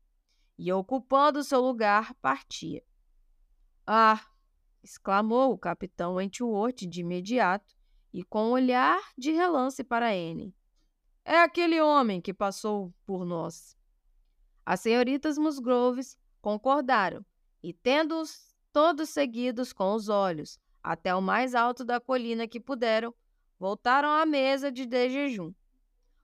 e, 0.58 0.72
ocupando 0.72 1.44
seu 1.44 1.60
lugar, 1.60 2.14
partia. 2.14 2.82
Ah! 3.86 4.24
Exclamou 4.82 5.52
o 5.52 5.58
capitão 5.58 6.14
Wentworth 6.14 6.86
de 6.88 7.00
imediato 7.00 7.74
e 8.12 8.22
com 8.24 8.48
um 8.48 8.52
olhar 8.52 9.00
de 9.16 9.32
relance 9.32 9.82
para 9.84 10.10
Anne. 10.10 10.54
É 11.24 11.40
aquele 11.40 11.80
homem 11.80 12.20
que 12.20 12.32
passou 12.32 12.94
por 13.04 13.24
nós. 13.24 13.76
As 14.64 14.80
senhoritas 14.80 15.36
Musgroves 15.36 16.16
concordaram 16.40 17.24
e, 17.62 17.72
tendo-os 17.72 18.54
todos 18.72 19.10
seguidos 19.10 19.72
com 19.72 19.92
os 19.92 20.08
olhos 20.08 20.60
até 20.82 21.14
o 21.14 21.20
mais 21.20 21.54
alto 21.54 21.84
da 21.84 22.00
colina 22.00 22.46
que 22.46 22.60
puderam, 22.60 23.14
voltaram 23.58 24.08
à 24.08 24.24
mesa 24.24 24.70
de, 24.70 24.84
jejum. 25.08 25.52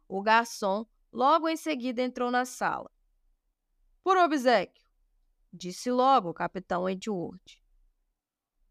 O 0.09 0.23
garçom 0.23 0.87
logo 1.13 1.49
em 1.49 1.57
seguida 1.57 2.03
entrou 2.03 2.31
na 2.31 2.45
sala. 2.45 2.91
Por 4.05 4.17
obsequio, 4.17 4.85
disse 5.53 5.91
logo 5.91 6.31
o 6.31 6.35
capitão 6.35 6.89
Edward. 6.89 7.62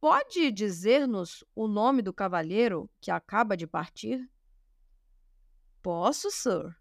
Pode 0.01 0.51
dizer-nos 0.51 1.43
o 1.53 1.67
nome 1.67 2.01
do 2.01 2.11
cavalheiro 2.11 2.89
que 2.99 3.11
acaba 3.11 3.55
de 3.55 3.67
partir? 3.67 4.27
Posso, 5.79 6.31
sir. 6.31 6.75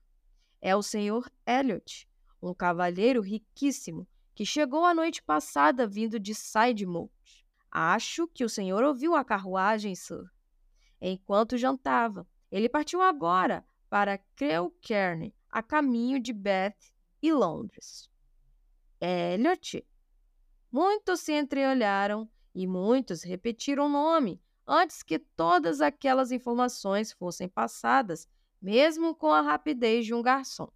É 0.59 0.75
o 0.75 0.83
senhor 0.83 1.31
Elliot, 1.47 2.09
um 2.41 2.55
cavalheiro 2.55 3.21
riquíssimo 3.21 4.09
que 4.35 4.47
chegou 4.47 4.87
a 4.87 4.95
noite 4.95 5.23
passada 5.23 5.87
vindo 5.87 6.19
de 6.19 6.35
Sidemouth. 6.35 7.13
Acho 7.71 8.27
que 8.27 8.43
o 8.43 8.49
senhor 8.49 8.83
ouviu 8.83 9.15
a 9.15 9.23
carruagem, 9.23 9.95
sir. 9.95 10.25
Enquanto 10.99 11.59
jantava, 11.59 12.27
ele 12.51 12.71
partiu 12.71 13.03
agora 13.03 13.63
para 13.91 14.17
Crewkerne, 14.35 15.35
a 15.51 15.63
caminho 15.63 16.19
de 16.19 16.33
Bath 16.33 16.91
e 17.23 17.31
Londres. 17.31 18.09
Elliot? 18.99 19.87
Muitos 20.73 21.21
se 21.21 21.35
entreolharam 21.35 22.27
e 22.55 22.67
muitos 22.67 23.23
repetiram 23.23 23.87
o 23.87 23.89
nome 23.89 24.41
antes 24.67 25.03
que 25.03 25.19
todas 25.19 25.81
aquelas 25.81 26.31
informações 26.31 27.13
fossem 27.13 27.49
passadas, 27.49 28.29
mesmo 28.63 29.15
com 29.15 29.33
a 29.33 29.41
rapidez 29.41 30.07
de 30.07 30.15
um 30.15 30.23
garçom. 30.23 30.71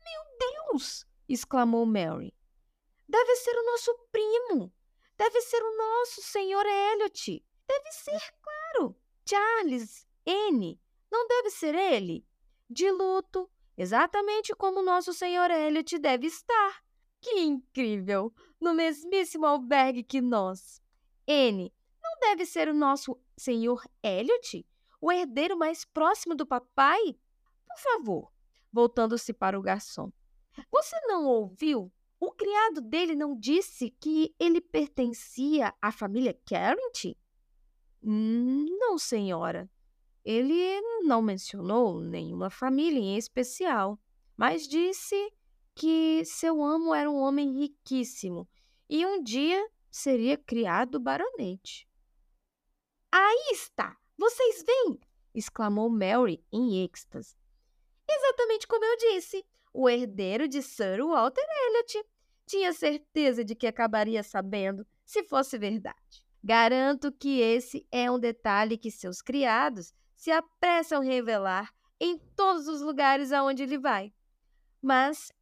Meu 0.00 0.72
Deus! 0.72 1.06
exclamou 1.28 1.84
Mary. 1.84 2.34
Deve 3.08 3.36
ser 3.36 3.54
o 3.56 3.64
nosso 3.66 3.94
primo. 4.10 4.72
Deve 5.18 5.40
ser 5.42 5.62
o 5.62 5.76
nosso 5.76 6.22
senhor 6.22 6.64
Elliot. 6.64 7.44
Deve 7.68 7.92
ser, 7.92 8.34
claro. 8.40 8.96
Charles 9.28 10.06
N. 10.24 10.80
Não 11.10 11.28
deve 11.28 11.50
ser 11.50 11.74
ele? 11.74 12.26
De 12.70 12.90
luto, 12.90 13.50
exatamente 13.76 14.54
como 14.54 14.82
nosso 14.82 15.12
senhor 15.12 15.50
Elliot 15.50 15.98
deve 15.98 16.26
estar. 16.26 16.82
Que 17.22 17.40
incrível! 17.40 18.34
No 18.60 18.74
mesmíssimo 18.74 19.46
albergue 19.46 20.02
que 20.02 20.20
nós. 20.20 20.82
N, 21.26 21.72
não 22.02 22.18
deve 22.20 22.44
ser 22.44 22.68
o 22.68 22.74
nosso 22.74 23.16
senhor 23.38 23.82
Elliot? 24.02 24.66
O 25.00 25.10
herdeiro 25.10 25.56
mais 25.56 25.84
próximo 25.84 26.34
do 26.34 26.44
papai? 26.44 27.16
Por 27.66 27.78
favor, 27.78 28.32
voltando-se 28.72 29.32
para 29.32 29.58
o 29.58 29.62
garçom. 29.62 30.12
Você 30.70 31.00
não 31.06 31.24
ouviu? 31.24 31.92
O 32.18 32.32
criado 32.32 32.80
dele 32.80 33.14
não 33.14 33.38
disse 33.38 33.90
que 34.00 34.34
ele 34.38 34.60
pertencia 34.60 35.72
à 35.80 35.90
família 35.90 36.38
Carrington? 36.44 37.14
Hum, 38.02 38.66
não, 38.78 38.98
senhora. 38.98 39.70
Ele 40.24 40.80
não 41.02 41.22
mencionou 41.22 42.00
nenhuma 42.00 42.50
família 42.50 42.98
em 42.98 43.16
especial, 43.16 43.98
mas 44.36 44.68
disse 44.68 45.32
que 45.74 46.24
seu 46.24 46.62
amo 46.62 46.94
era 46.94 47.10
um 47.10 47.20
homem 47.20 47.58
riquíssimo 47.58 48.48
e 48.88 49.04
um 49.06 49.22
dia 49.22 49.68
seria 49.90 50.36
criado 50.36 51.00
baronete. 51.00 51.88
Aí 53.10 53.50
está! 53.52 53.96
Vocês 54.16 54.62
veem! 54.64 55.00
exclamou 55.34 55.88
Mary 55.88 56.44
em 56.52 56.84
êxtase. 56.84 57.36
Exatamente 58.08 58.66
como 58.66 58.84
eu 58.84 58.96
disse, 58.96 59.44
o 59.72 59.88
herdeiro 59.88 60.46
de 60.46 60.62
Sir 60.62 61.04
Walter 61.04 61.44
Elliot. 61.66 62.04
Tinha 62.46 62.72
certeza 62.72 63.44
de 63.44 63.54
que 63.54 63.66
acabaria 63.66 64.22
sabendo 64.22 64.86
se 65.04 65.22
fosse 65.24 65.56
verdade. 65.56 66.26
Garanto 66.44 67.12
que 67.12 67.40
esse 67.40 67.86
é 67.90 68.10
um 68.10 68.18
detalhe 68.18 68.76
que 68.76 68.90
seus 68.90 69.22
criados 69.22 69.94
se 70.14 70.30
apressam 70.30 71.02
revelar 71.02 71.72
em 72.00 72.18
todos 72.36 72.66
os 72.66 72.80
lugares 72.80 73.32
aonde 73.32 73.62
ele 73.62 73.78
vai. 73.78 74.12
Mas 74.82 75.32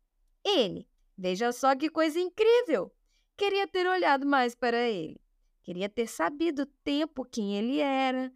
ele, 0.44 0.88
veja 1.16 1.52
só 1.52 1.74
que 1.76 1.90
coisa 1.90 2.18
incrível! 2.18 2.92
Queria 3.36 3.66
ter 3.66 3.86
olhado 3.86 4.26
mais 4.26 4.54
para 4.54 4.88
ele. 4.88 5.18
Queria 5.62 5.88
ter 5.88 6.06
sabido 6.06 6.62
o 6.62 6.66
tempo 6.84 7.24
quem 7.24 7.56
ele 7.56 7.78
era. 7.78 8.32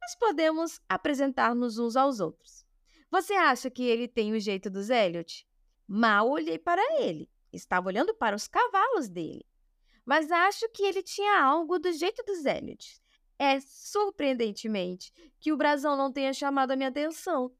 Mas 0.00 0.14
podemos 0.16 0.80
apresentar-nos 0.88 1.78
uns 1.78 1.96
aos 1.96 2.20
outros. 2.20 2.64
Você 3.10 3.32
acha 3.32 3.70
que 3.70 3.82
ele 3.82 4.06
tem 4.06 4.32
o 4.32 4.38
jeito 4.38 4.70
dos 4.70 4.90
Elliot? 4.90 5.46
Mal 5.88 6.28
olhei 6.28 6.58
para 6.58 6.82
ele. 7.00 7.30
Estava 7.52 7.88
olhando 7.88 8.14
para 8.14 8.36
os 8.36 8.46
cavalos 8.46 9.08
dele. 9.08 9.44
Mas 10.04 10.30
acho 10.30 10.68
que 10.68 10.82
ele 10.82 11.02
tinha 11.02 11.42
algo 11.42 11.78
do 11.78 11.92
jeito 11.92 12.22
dos 12.24 12.44
Elliot. 12.44 13.00
É 13.38 13.58
surpreendentemente 13.60 15.12
que 15.40 15.52
o 15.52 15.56
brasão 15.56 15.96
não 15.96 16.12
tenha 16.12 16.32
chamado 16.32 16.70
a 16.70 16.76
minha 16.76 16.90
atenção. 16.90 17.50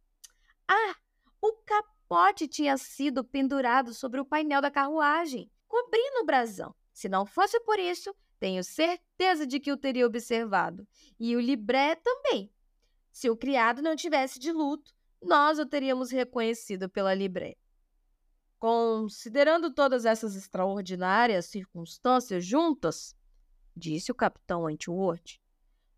Ah, 0.69 0.95
o 1.41 1.53
capuz 1.65 1.94
pote 2.09 2.47
tinha 2.49 2.77
sido 2.77 3.25
pendurado 3.25 3.93
sobre 3.93 4.21
o 4.21 4.25
painel 4.25 4.61
da 4.61 4.71
carruagem, 4.71 5.51
cobrindo 5.67 6.21
o 6.23 6.25
brasão. 6.25 6.75
Se 6.93 7.09
não 7.09 7.27
fosse 7.27 7.59
por 7.61 7.79
isso, 7.79 8.15
tenho 8.39 8.63
certeza 8.63 9.47
de 9.47 9.59
que 9.59 9.73
o 9.73 9.77
teria 9.77 10.07
observado. 10.07 10.87
E 11.19 11.35
o 11.35 11.41
libré 11.41 11.95
também. 11.97 12.53
Se 13.11 13.31
o 13.31 13.37
criado 13.37 13.83
não 13.83 13.97
tivesse 13.97 14.39
de 14.39 14.53
luto, 14.53 14.93
nós 15.23 15.59
o 15.59 15.67
teríamos 15.67 16.11
reconhecido 16.11 16.89
pela 16.89 17.15
libré. 17.15 17.57
Considerando 18.59 19.73
todas 19.73 20.05
essas 20.05 20.37
extraordinárias 20.37 21.47
circunstâncias 21.47 22.45
juntas, 22.45 23.17
disse 23.77 24.11
o 24.11 24.15
capitão 24.15 24.63
Wentworth, 24.63 25.41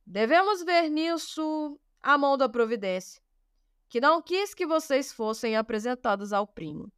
devemos 0.04 0.62
ver 0.62 0.88
nisso 0.88 1.78
a 2.00 2.16
mão 2.16 2.36
da 2.36 2.48
providência 2.48 3.20
que 3.88 4.00
não 4.00 4.20
quis 4.20 4.54
que 4.54 4.66
vocês 4.66 5.12
fossem 5.12 5.56
apresentados 5.56 6.32
ao 6.32 6.46
primo. 6.46 6.92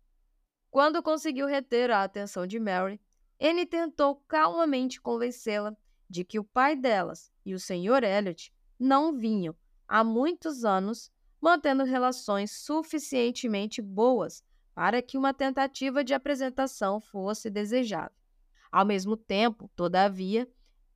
Quando 0.71 1.03
conseguiu 1.03 1.47
reter 1.47 1.91
a 1.91 2.03
atenção 2.03 2.47
de 2.47 2.59
Mary, 2.59 3.01
ele 3.39 3.65
tentou 3.65 4.17
calmamente 4.29 5.01
convencê-la 5.01 5.77
de 6.09 6.25
que 6.25 6.39
o 6.39 6.45
pai 6.45 6.75
delas 6.75 7.31
e 7.45 7.55
o 7.55 7.59
Sr. 7.59 8.03
Elliot 8.05 8.53
não 8.79 9.17
vinham 9.17 9.55
há 9.87 10.03
muitos 10.03 10.65
anos 10.65 11.11
mantendo 11.41 11.85
relações 11.85 12.53
suficientemente 12.53 13.81
boas 13.81 14.43
para 14.75 15.03
que 15.03 15.17
uma 15.17 15.35
tentativa 15.35 16.05
de 16.05 16.15
apresentação 16.15 17.01
fosse 17.01 17.51
desejável. 17.51 18.17
Ao 18.71 18.85
mesmo 18.85 19.17
tempo, 19.17 19.71
todavia, 19.75 20.49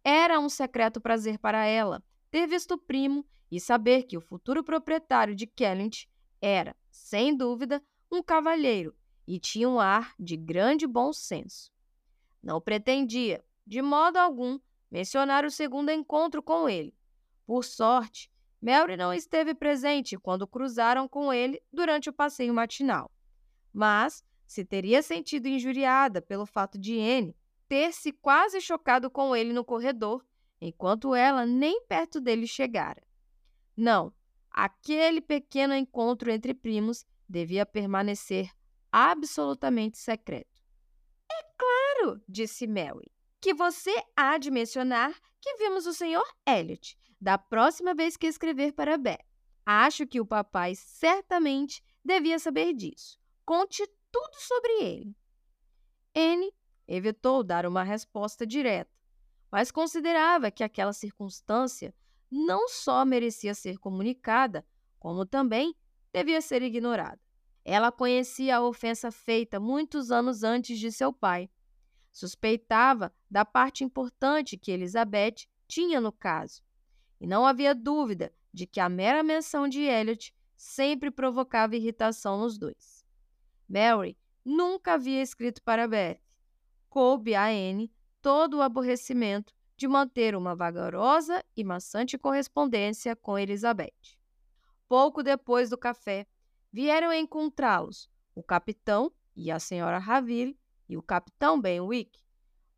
era 0.04 0.38
um 0.38 0.48
secreto 0.48 1.00
prazer 1.00 1.38
para 1.38 1.64
ela 1.64 2.02
ter 2.30 2.46
visto 2.46 2.74
o 2.74 2.78
primo 2.78 3.26
e 3.52 3.60
saber 3.60 4.04
que 4.04 4.16
o 4.16 4.20
futuro 4.22 4.64
proprietário 4.64 5.34
de 5.34 5.46
Kellent 5.46 6.06
era, 6.40 6.74
sem 6.90 7.36
dúvida, 7.36 7.82
um 8.10 8.22
cavalheiro 8.22 8.96
e 9.28 9.38
tinha 9.38 9.68
um 9.68 9.78
ar 9.78 10.14
de 10.18 10.38
grande 10.38 10.86
bom 10.86 11.12
senso. 11.12 11.70
Não 12.42 12.62
pretendia, 12.62 13.44
de 13.66 13.82
modo 13.82 14.16
algum, 14.16 14.58
mencionar 14.90 15.44
o 15.44 15.50
segundo 15.50 15.90
encontro 15.90 16.42
com 16.42 16.66
ele. 16.66 16.94
Por 17.44 17.62
sorte, 17.62 18.32
Mary 18.58 18.96
não 18.96 19.12
esteve 19.12 19.54
presente 19.54 20.16
quando 20.16 20.46
cruzaram 20.46 21.06
com 21.06 21.30
ele 21.30 21.62
durante 21.70 22.08
o 22.08 22.12
passeio 22.12 22.54
matinal. 22.54 23.10
Mas 23.70 24.24
se 24.46 24.64
teria 24.64 25.02
sentido 25.02 25.46
injuriada 25.46 26.22
pelo 26.22 26.46
fato 26.46 26.78
de 26.78 26.98
Anne 26.98 27.36
ter 27.68 27.92
se 27.92 28.12
quase 28.12 28.62
chocado 28.62 29.10
com 29.10 29.36
ele 29.36 29.52
no 29.52 29.62
corredor, 29.62 30.24
enquanto 30.58 31.14
ela 31.14 31.44
nem 31.44 31.82
perto 31.84 32.18
dele 32.18 32.46
chegara. 32.46 33.02
Não, 33.76 34.12
aquele 34.50 35.20
pequeno 35.20 35.74
encontro 35.74 36.30
entre 36.30 36.54
primos 36.54 37.04
devia 37.28 37.64
permanecer 37.64 38.50
absolutamente 38.90 39.98
secreto. 39.98 40.62
É 41.30 41.44
claro, 41.56 42.22
disse 42.28 42.66
Mary, 42.66 43.10
que 43.40 43.54
você 43.54 43.94
há 44.16 44.36
de 44.36 44.50
mencionar 44.50 45.18
que 45.40 45.56
vimos 45.56 45.86
o 45.86 45.94
Sr. 45.94 46.22
Elliot 46.46 46.96
da 47.20 47.38
próxima 47.38 47.94
vez 47.94 48.16
que 48.16 48.26
escrever 48.26 48.72
para 48.72 48.98
Beth. 48.98 49.24
Acho 49.64 50.06
que 50.06 50.20
o 50.20 50.26
papai 50.26 50.74
certamente 50.74 51.82
devia 52.04 52.38
saber 52.38 52.74
disso. 52.74 53.18
Conte 53.44 53.86
tudo 54.10 54.34
sobre 54.34 54.72
ele. 54.82 55.16
Anne 56.14 56.52
evitou 56.86 57.42
dar 57.42 57.64
uma 57.64 57.82
resposta 57.82 58.46
direta, 58.46 58.90
mas 59.50 59.70
considerava 59.70 60.50
que 60.50 60.64
aquela 60.64 60.92
circunstância 60.92 61.94
não 62.32 62.66
só 62.66 63.04
merecia 63.04 63.54
ser 63.54 63.78
comunicada, 63.78 64.64
como 64.98 65.26
também 65.26 65.76
devia 66.10 66.40
ser 66.40 66.62
ignorada. 66.62 67.20
Ela 67.62 67.92
conhecia 67.92 68.56
a 68.56 68.62
ofensa 68.62 69.12
feita 69.12 69.60
muitos 69.60 70.10
anos 70.10 70.42
antes 70.42 70.78
de 70.78 70.90
seu 70.90 71.12
pai. 71.12 71.50
Suspeitava 72.10 73.14
da 73.30 73.44
parte 73.44 73.84
importante 73.84 74.56
que 74.56 74.72
Elizabeth 74.72 75.46
tinha 75.68 76.00
no 76.00 76.10
caso. 76.10 76.62
E 77.20 77.26
não 77.26 77.46
havia 77.46 77.74
dúvida 77.74 78.32
de 78.52 78.66
que 78.66 78.80
a 78.80 78.88
mera 78.88 79.22
menção 79.22 79.68
de 79.68 79.82
Elliot 79.82 80.34
sempre 80.56 81.10
provocava 81.10 81.76
irritação 81.76 82.38
nos 82.38 82.56
dois. 82.56 83.04
Mary 83.68 84.16
nunca 84.42 84.94
havia 84.94 85.20
escrito 85.22 85.62
para 85.62 85.86
Beth. 85.86 86.18
Coube 86.88 87.34
a 87.34 87.44
Anne 87.44 87.92
todo 88.22 88.56
o 88.56 88.62
aborrecimento 88.62 89.54
de 89.76 89.88
manter 89.88 90.34
uma 90.36 90.54
vagarosa 90.54 91.44
e 91.56 91.64
maçante 91.64 92.18
correspondência 92.18 93.16
com 93.16 93.38
Elizabeth. 93.38 94.18
Pouco 94.88 95.22
depois 95.22 95.70
do 95.70 95.78
café, 95.78 96.26
vieram 96.72 97.12
encontrá-los 97.12 98.10
o 98.34 98.42
capitão 98.42 99.12
e 99.36 99.50
a 99.50 99.58
senhora 99.58 99.98
Raville 99.98 100.58
e 100.88 100.96
o 100.96 101.02
capitão 101.02 101.60
Benwick, 101.60 102.20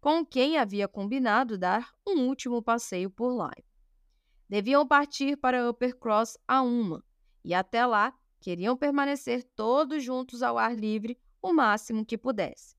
com 0.00 0.24
quem 0.24 0.58
havia 0.58 0.86
combinado 0.86 1.56
dar 1.56 1.92
um 2.06 2.26
último 2.28 2.62
passeio 2.62 3.10
por 3.10 3.30
Lyme. 3.30 3.64
Deviam 4.48 4.86
partir 4.86 5.36
para 5.36 5.68
Uppercross 5.68 6.36
a 6.46 6.62
uma, 6.62 7.02
e 7.42 7.54
até 7.54 7.84
lá 7.86 8.14
queriam 8.40 8.76
permanecer 8.76 9.42
todos 9.56 10.04
juntos 10.04 10.42
ao 10.42 10.58
ar 10.58 10.74
livre 10.74 11.18
o 11.40 11.52
máximo 11.52 12.04
que 12.04 12.18
pudesse. 12.18 12.76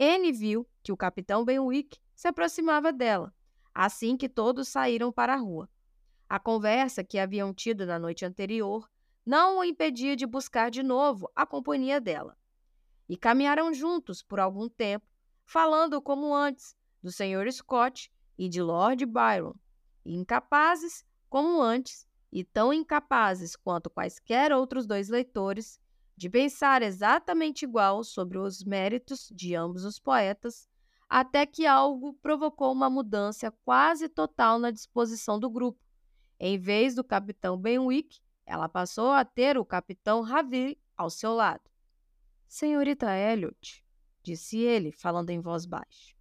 Anne 0.00 0.32
viu 0.32 0.66
que 0.82 0.92
o 0.92 0.96
capitão 0.96 1.44
Benwick 1.44 1.98
se 2.18 2.26
aproximava 2.26 2.92
dela, 2.92 3.32
assim 3.72 4.16
que 4.16 4.28
todos 4.28 4.66
saíram 4.66 5.12
para 5.12 5.34
a 5.34 5.36
rua. 5.36 5.70
A 6.28 6.36
conversa 6.40 7.04
que 7.04 7.16
haviam 7.16 7.54
tido 7.54 7.86
na 7.86 7.96
noite 7.96 8.24
anterior 8.24 8.90
não 9.24 9.58
o 9.58 9.64
impedia 9.64 10.16
de 10.16 10.26
buscar 10.26 10.68
de 10.68 10.82
novo 10.82 11.30
a 11.32 11.46
companhia 11.46 12.00
dela. 12.00 12.36
E 13.08 13.16
caminharam 13.16 13.72
juntos 13.72 14.20
por 14.20 14.40
algum 14.40 14.68
tempo, 14.68 15.06
falando 15.46 16.02
como 16.02 16.34
antes 16.34 16.74
do 17.00 17.12
Sr. 17.12 17.52
Scott 17.52 18.12
e 18.36 18.48
de 18.48 18.60
Lord 18.60 19.06
Byron, 19.06 19.54
incapazes 20.04 21.06
como 21.30 21.62
antes, 21.62 22.04
e 22.32 22.42
tão 22.42 22.72
incapazes 22.72 23.54
quanto 23.54 23.88
quaisquer 23.88 24.52
outros 24.52 24.88
dois 24.88 25.08
leitores, 25.08 25.78
de 26.16 26.28
pensar 26.28 26.82
exatamente 26.82 27.62
igual 27.62 28.02
sobre 28.02 28.38
os 28.38 28.64
méritos 28.64 29.30
de 29.32 29.54
ambos 29.54 29.84
os 29.84 30.00
poetas, 30.00 30.68
até 31.08 31.46
que 31.46 31.66
algo 31.66 32.12
provocou 32.14 32.70
uma 32.72 32.90
mudança 32.90 33.50
quase 33.64 34.08
total 34.08 34.58
na 34.58 34.70
disposição 34.70 35.40
do 35.40 35.48
grupo. 35.48 35.82
Em 36.38 36.58
vez 36.58 36.94
do 36.94 37.02
capitão 37.02 37.56
Benwick, 37.56 38.20
ela 38.44 38.68
passou 38.68 39.10
a 39.12 39.24
ter 39.24 39.56
o 39.56 39.64
capitão 39.64 40.20
Raville 40.20 40.78
ao 40.96 41.08
seu 41.08 41.32
lado. 41.32 41.62
Senhorita 42.46 43.16
Elliot, 43.16 43.84
disse 44.22 44.58
ele, 44.58 44.92
falando 44.92 45.30
em 45.30 45.40
voz 45.40 45.66
baixa, 45.66 46.14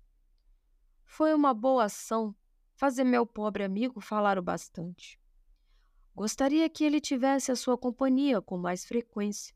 foi 1.05 1.33
uma 1.33 1.53
boa 1.53 1.85
ação 1.85 2.35
fazer 2.75 3.03
meu 3.03 3.25
pobre 3.25 3.63
amigo 3.63 3.99
falar 3.99 4.37
o 4.37 4.41
bastante. 4.41 5.19
Gostaria 6.13 6.69
que 6.69 6.83
ele 6.83 6.99
tivesse 6.99 7.51
a 7.51 7.55
sua 7.55 7.77
companhia 7.77 8.41
com 8.41 8.57
mais 8.57 8.85
frequência. 8.85 9.55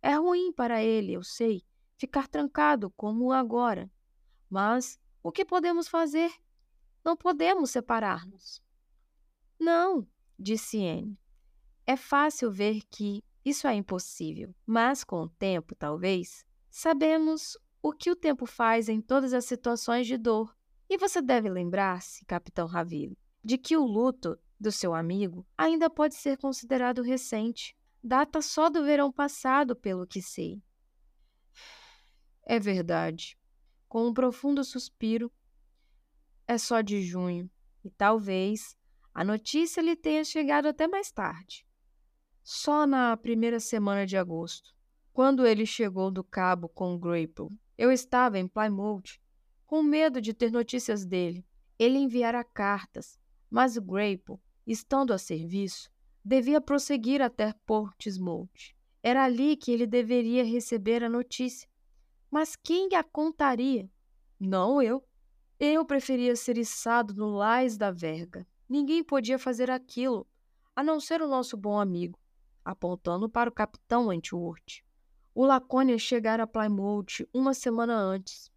É 0.00 0.14
ruim 0.14 0.52
para 0.52 0.82
ele, 0.82 1.12
eu 1.12 1.22
sei, 1.22 1.64
ficar 1.96 2.28
trancado 2.28 2.90
como 2.90 3.32
agora, 3.32 3.90
mas 4.56 4.98
o 5.22 5.30
que 5.30 5.44
podemos 5.44 5.86
fazer? 5.86 6.32
Não 7.04 7.14
podemos 7.14 7.72
separar-nos. 7.72 8.62
Não, 9.60 10.08
disse 10.38 10.82
Anne. 10.82 11.20
É 11.86 11.94
fácil 11.94 12.50
ver 12.50 12.80
que 12.90 13.22
isso 13.44 13.66
é 13.66 13.74
impossível, 13.74 14.54
mas 14.64 15.04
com 15.04 15.24
o 15.24 15.28
tempo, 15.28 15.74
talvez, 15.74 16.42
sabemos 16.70 17.58
o 17.82 17.92
que 17.92 18.10
o 18.10 18.16
tempo 18.16 18.46
faz 18.46 18.88
em 18.88 18.98
todas 18.98 19.34
as 19.34 19.44
situações 19.44 20.06
de 20.06 20.16
dor. 20.16 20.56
E 20.88 20.96
você 20.96 21.20
deve 21.20 21.50
lembrar-se, 21.50 22.24
Capitão 22.24 22.66
Raville, 22.66 23.18
de 23.44 23.58
que 23.58 23.76
o 23.76 23.84
luto 23.84 24.38
do 24.58 24.72
seu 24.72 24.94
amigo 24.94 25.46
ainda 25.54 25.90
pode 25.90 26.14
ser 26.14 26.38
considerado 26.38 27.02
recente. 27.02 27.76
Data 28.02 28.40
só 28.40 28.70
do 28.70 28.82
verão 28.82 29.12
passado, 29.12 29.76
pelo 29.76 30.06
que 30.06 30.22
sei. 30.22 30.62
É 32.42 32.58
verdade, 32.58 33.36
com 33.96 34.08
um 34.08 34.12
profundo 34.12 34.62
suspiro. 34.62 35.32
É 36.46 36.58
só 36.58 36.82
de 36.82 37.00
junho, 37.00 37.50
e 37.82 37.88
talvez 37.88 38.76
a 39.14 39.24
notícia 39.24 39.80
lhe 39.80 39.96
tenha 39.96 40.22
chegado 40.22 40.66
até 40.66 40.86
mais 40.86 41.10
tarde. 41.10 41.66
Só 42.44 42.86
na 42.86 43.16
primeira 43.16 43.58
semana 43.58 44.06
de 44.06 44.14
agosto, 44.14 44.76
quando 45.14 45.46
ele 45.46 45.64
chegou 45.64 46.10
do 46.10 46.22
cabo 46.22 46.68
com 46.68 46.98
Grapple, 46.98 47.48
eu 47.78 47.90
estava 47.90 48.38
em 48.38 48.46
Plymouth, 48.46 49.18
com 49.64 49.82
medo 49.82 50.20
de 50.20 50.34
ter 50.34 50.52
notícias 50.52 51.06
dele. 51.06 51.42
Ele 51.78 51.96
enviara 51.96 52.44
cartas, 52.44 53.18
mas 53.48 53.78
Grapple, 53.78 54.36
estando 54.66 55.14
a 55.14 55.16
serviço, 55.16 55.90
devia 56.22 56.60
prosseguir 56.60 57.22
até 57.22 57.54
Portsmouth. 57.64 58.74
Era 59.02 59.24
ali 59.24 59.56
que 59.56 59.72
ele 59.72 59.86
deveria 59.86 60.44
receber 60.44 61.02
a 61.02 61.08
notícia. 61.08 61.66
Mas 62.30 62.56
quem 62.56 62.88
a 62.94 63.02
contaria? 63.02 63.90
Não 64.38 64.82
eu. 64.82 65.02
Eu 65.58 65.84
preferia 65.84 66.36
ser 66.36 66.58
içado 66.58 67.14
no 67.14 67.30
lais 67.30 67.78
da 67.78 67.90
verga. 67.90 68.46
Ninguém 68.68 69.02
podia 69.02 69.38
fazer 69.38 69.70
aquilo, 69.70 70.26
a 70.74 70.82
não 70.82 71.00
ser 71.00 71.22
o 71.22 71.28
nosso 71.28 71.56
bom 71.56 71.80
amigo, 71.80 72.18
apontando 72.64 73.28
para 73.28 73.48
o 73.48 73.52
capitão 73.52 74.08
Wentworth. 74.08 74.82
O 75.34 75.44
Laconia 75.44 75.98
chegara 75.98 76.42
a 76.42 76.46
Plymouth 76.46 77.26
uma 77.32 77.54
semana 77.54 77.94
antes. 77.94 78.50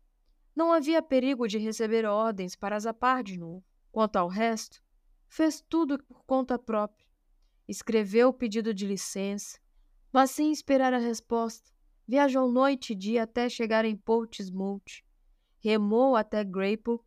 Não 0.56 0.74
havia 0.74 1.02
perigo 1.02 1.48
de 1.48 1.58
receber 1.58 2.06
ordens 2.06 2.56
para 2.56 2.80
zapar 2.80 3.24
de 3.24 3.38
novo. 3.38 3.64
Quanto 3.91 4.18
ao 4.18 4.28
resto, 4.28 4.82
fez 5.28 5.64
tudo 5.70 6.02
por 6.04 6.24
conta 6.26 6.60
própria. 6.60 7.06
Escreveu 7.68 8.30
o 8.30 8.34
pedido 8.34 8.74
de 8.74 8.86
licença, 8.86 9.60
mas 10.12 10.32
sem 10.32 10.52
esperar 10.52 10.94
a 10.94 10.98
resposta. 10.98 11.72
Viajou 12.10 12.52
noite 12.52 12.94
e 12.94 12.95
dia 12.95 13.22
até 13.22 13.48
chegar 13.48 13.86
em 13.86 13.95
Portsmouth. 13.95 15.03
Remou 15.60 16.15
até 16.15 16.44
Grapple 16.44 16.98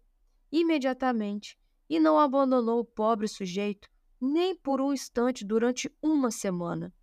imediatamente 0.53 1.59
e 1.91 1.99
não 1.99 2.21
abandonou 2.21 2.79
o 2.79 2.85
pobre 2.85 3.27
sujeito 3.27 3.91
nem 4.21 4.55
por 4.55 4.81
um 4.81 4.93
instante 4.93 5.45
durante 5.45 5.93
uma 6.01 6.31
semana. 6.31 6.95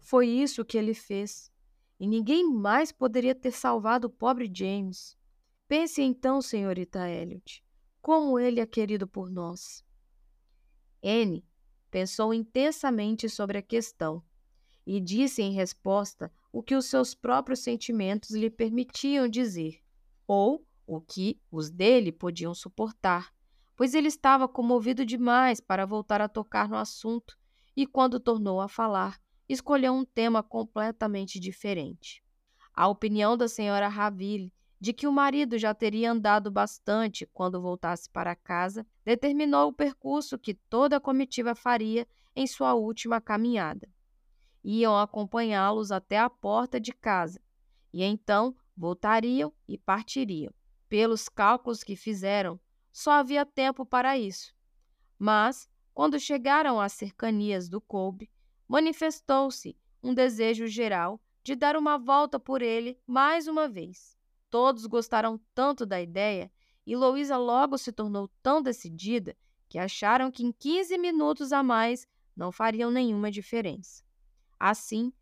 Foi 0.00 0.26
isso 0.26 0.64
que 0.64 0.76
ele 0.76 0.92
fez, 0.94 1.52
e 2.00 2.08
ninguém 2.08 2.44
mais 2.44 2.90
poderia 2.90 3.36
ter 3.36 3.52
salvado 3.52 4.08
o 4.08 4.10
pobre 4.10 4.50
James. 4.52 5.16
Pense 5.68 6.02
então, 6.02 6.42
senhorita 6.42 7.08
Elliot, 7.08 7.62
como 8.02 8.36
ele 8.36 8.58
é 8.58 8.66
querido 8.66 9.06
por 9.06 9.30
nós. 9.30 9.84
Anne 11.00 11.46
pensou 11.88 12.34
intensamente 12.34 13.28
sobre 13.28 13.58
a 13.58 13.62
questão 13.62 14.24
e 14.84 15.00
disse 15.00 15.40
em 15.40 15.52
resposta 15.52 16.32
o 16.52 16.62
que 16.62 16.74
os 16.74 16.86
seus 16.86 17.14
próprios 17.14 17.60
sentimentos 17.60 18.30
lhe 18.30 18.50
permitiam 18.50 19.28
dizer, 19.28 19.80
ou 20.26 20.66
o 20.86 21.00
que 21.00 21.40
os 21.50 21.70
dele 21.70 22.10
podiam 22.10 22.54
suportar, 22.54 23.32
pois 23.76 23.94
ele 23.94 24.08
estava 24.08 24.48
comovido 24.48 25.04
demais 25.04 25.60
para 25.60 25.86
voltar 25.86 26.20
a 26.20 26.28
tocar 26.28 26.68
no 26.68 26.76
assunto 26.76 27.36
e, 27.76 27.86
quando 27.86 28.18
tornou 28.18 28.60
a 28.60 28.68
falar, 28.68 29.20
escolheu 29.48 29.92
um 29.92 30.04
tema 30.04 30.42
completamente 30.42 31.38
diferente. 31.38 32.22
A 32.74 32.88
opinião 32.88 33.36
da 33.36 33.48
senhora 33.48 33.88
Raville 33.88 34.52
de 34.80 34.92
que 34.92 35.06
o 35.06 35.12
marido 35.12 35.58
já 35.58 35.74
teria 35.74 36.12
andado 36.12 36.50
bastante 36.50 37.28
quando 37.32 37.60
voltasse 37.60 38.08
para 38.08 38.36
casa, 38.36 38.86
determinou 39.04 39.68
o 39.68 39.72
percurso 39.72 40.38
que 40.38 40.54
toda 40.54 40.96
a 40.96 41.00
comitiva 41.00 41.54
faria 41.54 42.06
em 42.34 42.46
sua 42.46 42.74
última 42.74 43.20
caminhada 43.20 43.88
iam 44.62 44.98
acompanhá-los 44.98 45.90
até 45.90 46.18
a 46.18 46.28
porta 46.28 46.80
de 46.80 46.92
casa 46.92 47.40
e 47.92 48.02
então 48.02 48.54
voltariam 48.76 49.52
e 49.66 49.76
partiriam. 49.76 50.52
Pelos 50.88 51.28
cálculos 51.28 51.82
que 51.82 51.96
fizeram, 51.96 52.58
só 52.92 53.12
havia 53.12 53.44
tempo 53.44 53.84
para 53.84 54.16
isso. 54.16 54.54
Mas, 55.18 55.68
quando 55.92 56.18
chegaram 56.18 56.80
às 56.80 56.92
cercanias 56.92 57.68
do 57.68 57.80
coube, 57.80 58.30
manifestou-se 58.66 59.76
um 60.02 60.14
desejo 60.14 60.66
geral 60.66 61.20
de 61.42 61.54
dar 61.54 61.76
uma 61.76 61.98
volta 61.98 62.38
por 62.38 62.62
ele 62.62 62.98
mais 63.06 63.46
uma 63.48 63.68
vez. 63.68 64.16
Todos 64.48 64.86
gostaram 64.86 65.40
tanto 65.54 65.84
da 65.84 66.00
ideia 66.00 66.50
e 66.86 66.96
Louisa 66.96 67.36
logo 67.36 67.76
se 67.76 67.92
tornou 67.92 68.28
tão 68.42 68.62
decidida 68.62 69.36
que 69.68 69.78
acharam 69.78 70.30
que 70.30 70.42
em 70.42 70.52
15 70.52 70.96
minutos 70.96 71.52
a 71.52 71.62
mais 71.62 72.06
não 72.34 72.50
fariam 72.50 72.90
nenhuma 72.90 73.30
diferença. 73.30 74.02
Assim, 74.58 75.12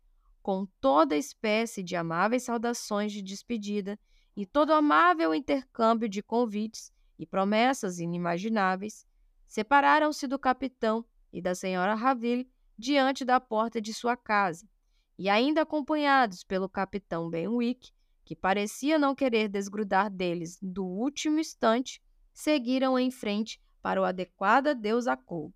com 0.41 0.65
toda 0.79 1.15
espécie 1.15 1.83
de 1.83 1.95
amáveis 1.95 2.43
saudações 2.43 3.11
de 3.11 3.21
despedida 3.21 3.99
e 4.35 4.45
todo 4.45 4.71
amável 4.71 5.33
intercâmbio 5.33 6.07
de 6.07 6.23
convites 6.23 6.91
e 7.19 7.25
promessas 7.25 7.99
inimagináveis, 7.99 9.05
separaram-se 9.47 10.27
do 10.27 10.37
capitão 10.37 11.05
e 11.33 11.41
da 11.41 11.53
senhora 11.53 11.95
Raville 11.95 12.49
diante 12.77 13.25
da 13.25 13.39
porta 13.39 13.81
de 13.81 13.93
sua 13.93 14.15
casa, 14.15 14.69
e 15.17 15.29
ainda 15.29 15.63
acompanhados 15.63 16.43
pelo 16.43 16.69
capitão 16.69 17.29
Benwick, 17.29 17.91
que 18.23 18.35
parecia 18.35 18.99
não 18.99 19.15
querer 19.15 19.47
desgrudar 19.47 20.11
deles 20.11 20.59
do 20.61 20.85
último 20.85 21.39
instante, 21.39 22.01
seguiram 22.33 22.99
em 22.99 23.09
frente 23.09 23.59
para 23.81 24.01
o 24.01 24.05
adequado 24.05 24.67
adeus 24.67 25.07
a 25.07 25.17
Colby. 25.17 25.55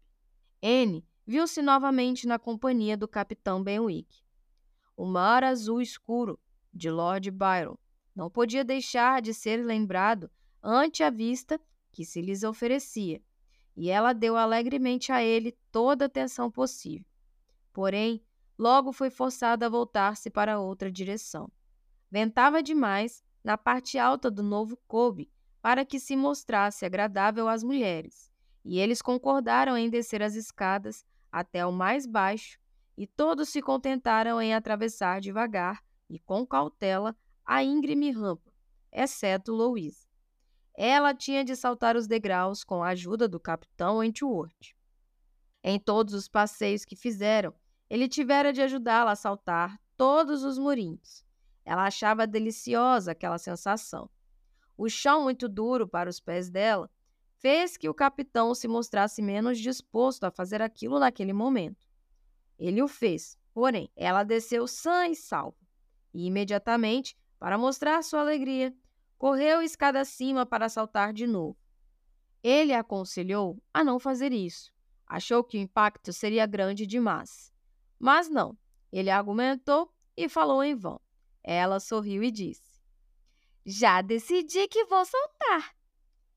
Anne 0.64 1.06
viu-se 1.32 1.62
novamente 1.62 2.28
na 2.28 2.38
companhia 2.38 2.98
do 2.98 3.08
capitão 3.08 3.64
Benwick. 3.64 4.22
O 4.98 5.06
mar 5.06 5.46
azul 5.46 5.80
escuro, 5.80 6.38
de 6.74 6.92
Lord 6.92 7.32
Byron, 7.32 7.78
não 8.14 8.30
podia 8.30 8.66
deixar 8.66 9.22
de 9.22 9.34
ser 9.34 9.66
lembrado 9.66 10.30
ante 10.62 11.04
a 11.04 11.10
vista 11.10 11.58
que 11.90 12.04
se 12.04 12.22
lhes 12.22 12.44
oferecia, 12.44 13.24
e 13.78 13.90
ela 13.90 14.12
deu 14.12 14.36
alegremente 14.36 15.10
a 15.14 15.24
ele 15.24 15.58
toda 15.72 16.04
a 16.04 16.08
atenção 16.08 16.52
possível. 16.52 17.08
Porém, 17.72 18.22
logo 18.60 18.92
foi 18.92 19.10
forçada 19.10 19.68
a 19.68 19.70
voltar-se 19.70 20.30
para 20.30 20.60
outra 20.60 20.92
direção. 20.92 21.50
Ventava 22.12 22.62
demais 22.62 23.24
na 23.42 23.58
parte 23.58 23.98
alta 23.98 24.30
do 24.30 24.44
novo 24.44 24.78
coube 24.86 25.32
para 25.62 25.86
que 25.86 25.98
se 25.98 26.18
mostrasse 26.18 26.84
agradável 26.84 27.48
às 27.48 27.64
mulheres, 27.64 28.30
e 28.66 28.80
eles 28.80 29.02
concordaram 29.02 29.78
em 29.78 29.90
descer 29.90 30.22
as 30.22 30.36
escadas 30.36 31.06
até 31.32 31.66
o 31.66 31.72
mais 31.72 32.06
baixo, 32.06 32.60
e 32.98 33.08
todos 33.08 33.50
se 33.50 33.62
contentaram 33.62 34.42
em 34.42 34.54
atravessar 34.54 35.22
devagar 35.22 35.84
e 36.10 36.20
com 36.20 36.46
cautela 36.46 37.16
a 37.46 37.64
íngreme 37.64 38.12
rampa, 38.12 38.52
exceto 38.92 39.52
Louise. 39.54 40.08
Ela 40.76 41.14
tinha 41.14 41.44
de 41.44 41.56
saltar 41.56 41.96
os 41.96 42.08
degraus 42.08 42.64
com 42.64 42.84
a 42.84 42.90
ajuda 42.90 43.28
do 43.28 43.40
capitão 43.40 43.98
Wentworth. 43.98 44.76
Em 45.64 45.80
todos 45.80 46.14
os 46.14 46.28
passeios 46.28 46.86
que 46.86 46.96
fizeram, 46.96 47.54
ele 47.90 48.08
tivera 48.08 48.52
de 48.54 48.62
ajudá-la 48.62 49.12
a 49.12 49.16
saltar 49.16 49.80
todos 49.98 50.44
os 50.44 50.58
murinhos. 50.58 51.26
Ela 51.64 51.86
achava 51.86 52.26
deliciosa 52.26 53.12
aquela 53.12 53.38
sensação. 53.38 54.10
O 54.78 54.90
chão 54.90 55.24
muito 55.24 55.48
duro 55.48 55.88
para 55.88 56.10
os 56.10 56.20
pés 56.20 56.50
dela 56.50 56.90
fez 57.42 57.76
que 57.76 57.90
o 57.90 57.94
capitão 57.94 58.54
se 58.54 58.68
mostrasse 58.68 59.22
menos 59.22 59.58
disposto 59.60 60.24
a 60.24 60.32
fazer 60.32 60.62
aquilo 60.62 61.00
naquele 61.00 61.34
momento. 61.34 61.88
Ele 62.58 62.82
o 62.84 62.88
fez, 62.88 63.36
porém, 63.52 63.92
ela 63.96 64.24
desceu 64.24 64.68
sã 64.68 65.08
e 65.08 65.16
salva. 65.16 65.58
E 66.14 66.28
imediatamente, 66.28 67.18
para 67.40 67.58
mostrar 67.58 68.04
sua 68.04 68.20
alegria, 68.22 68.74
correu 69.18 69.62
escada 69.62 70.00
acima 70.00 70.46
para 70.46 70.70
saltar 70.70 71.12
de 71.12 71.26
novo. 71.26 71.58
Ele 72.44 72.74
a 72.74 72.80
aconselhou 72.82 73.62
a 73.74 73.84
não 73.84 74.00
fazer 74.00 74.32
isso. 74.32 74.72
Achou 75.08 75.44
que 75.44 75.58
o 75.58 75.62
impacto 75.62 76.14
seria 76.14 76.46
grande 76.46 76.86
demais. 76.86 77.52
Mas 78.00 78.30
não. 78.30 78.58
Ele 78.92 79.10
argumentou 79.10 79.92
e 80.16 80.30
falou 80.30 80.64
em 80.64 80.76
vão. 80.76 81.02
Ela 81.44 81.80
sorriu 81.80 82.24
e 82.24 82.32
disse: 82.32 82.82
Já 83.66 84.02
decidi 84.02 84.68
que 84.68 84.86
vou 84.86 85.04
saltar. 85.06 85.76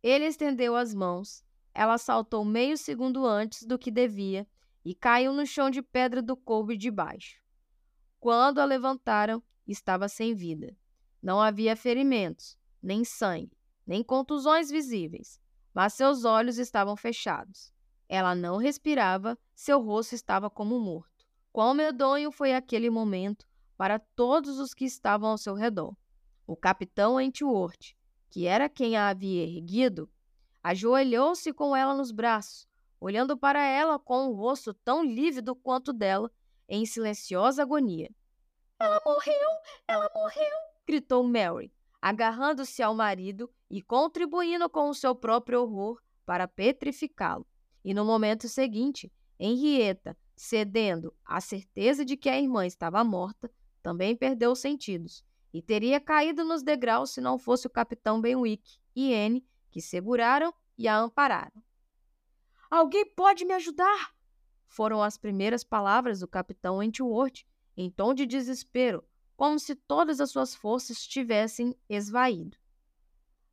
Ele 0.04 0.26
estendeu 0.26 0.76
as 0.76 0.92
mãos. 0.92 1.42
Ela 1.72 1.96
saltou 1.96 2.44
meio 2.44 2.76
segundo 2.76 3.24
antes 3.24 3.62
do 3.64 3.78
que 3.78 3.90
devia 3.90 4.46
e 4.84 4.94
caiu 4.94 5.32
no 5.32 5.46
chão 5.46 5.70
de 5.70 5.80
pedra 5.80 6.20
do 6.20 6.36
coube 6.36 6.76
de 6.76 6.90
baixo. 6.90 7.40
Quando 8.20 8.58
a 8.58 8.66
levantaram, 8.66 9.42
estava 9.66 10.06
sem 10.06 10.34
vida. 10.34 10.76
Não 11.22 11.40
havia 11.40 11.74
ferimentos, 11.74 12.58
nem 12.82 13.02
sangue, 13.02 13.56
nem 13.86 14.04
contusões 14.04 14.70
visíveis, 14.70 15.40
mas 15.72 15.94
seus 15.94 16.26
olhos 16.26 16.58
estavam 16.58 16.98
fechados. 16.98 17.72
Ela 18.06 18.34
não 18.34 18.58
respirava, 18.58 19.38
seu 19.54 19.80
rosto 19.80 20.14
estava 20.14 20.50
como 20.50 20.78
morto. 20.78 21.26
Quão 21.50 21.72
medonho 21.72 22.30
foi 22.30 22.52
aquele 22.52 22.90
momento 22.90 23.48
para 23.74 23.98
todos 23.98 24.58
os 24.58 24.74
que 24.74 24.84
estavam 24.84 25.30
ao 25.30 25.38
seu 25.38 25.54
redor. 25.54 25.96
O 26.46 26.54
capitão 26.54 27.14
Wentworth, 27.14 27.96
que 28.34 28.48
era 28.48 28.68
quem 28.68 28.96
a 28.96 29.10
havia 29.10 29.44
erguido, 29.44 30.10
ajoelhou-se 30.60 31.52
com 31.52 31.76
ela 31.76 31.94
nos 31.94 32.10
braços, 32.10 32.66
olhando 33.00 33.36
para 33.36 33.64
ela 33.64 33.96
com 33.96 34.26
um 34.26 34.32
rosto 34.32 34.74
tão 34.74 35.04
lívido 35.04 35.54
quanto 35.54 35.92
dela, 35.92 36.28
em 36.68 36.84
silenciosa 36.84 37.62
agonia. 37.62 38.10
Ela 38.80 39.00
morreu! 39.06 39.48
Ela 39.86 40.10
morreu! 40.12 40.50
gritou 40.84 41.22
Mary, 41.22 41.72
agarrando-se 42.02 42.82
ao 42.82 42.92
marido 42.92 43.48
e 43.70 43.80
contribuindo 43.80 44.68
com 44.68 44.88
o 44.88 44.94
seu 44.94 45.14
próprio 45.14 45.62
horror 45.62 46.02
para 46.26 46.48
petrificá-lo. 46.48 47.46
E 47.84 47.94
no 47.94 48.04
momento 48.04 48.48
seguinte, 48.48 49.12
Henrietta, 49.38 50.16
cedendo 50.34 51.14
à 51.24 51.40
certeza 51.40 52.04
de 52.04 52.16
que 52.16 52.28
a 52.28 52.36
irmã 52.36 52.66
estava 52.66 53.04
morta, 53.04 53.48
também 53.80 54.16
perdeu 54.16 54.50
os 54.50 54.58
sentidos 54.58 55.24
e 55.54 55.62
teria 55.62 56.00
caído 56.00 56.44
nos 56.44 56.64
degraus 56.64 57.12
se 57.12 57.20
não 57.20 57.38
fosse 57.38 57.68
o 57.68 57.70
capitão 57.70 58.20
Benwick 58.20 58.76
e 58.94 59.14
Anne 59.14 59.46
que 59.70 59.80
seguraram 59.80 60.52
e 60.76 60.88
a 60.88 60.98
ampararam. 60.98 61.62
Alguém 62.68 63.06
pode 63.14 63.44
me 63.44 63.54
ajudar? 63.54 64.12
Foram 64.66 65.00
as 65.00 65.16
primeiras 65.16 65.62
palavras 65.62 66.18
do 66.18 66.26
capitão 66.26 66.78
Wentworth, 66.78 67.46
em 67.76 67.88
tom 67.88 68.12
de 68.12 68.26
desespero, 68.26 69.04
como 69.36 69.58
se 69.60 69.76
todas 69.76 70.20
as 70.20 70.30
suas 70.32 70.56
forças 70.56 71.06
tivessem 71.06 71.76
esvaído. 71.88 72.56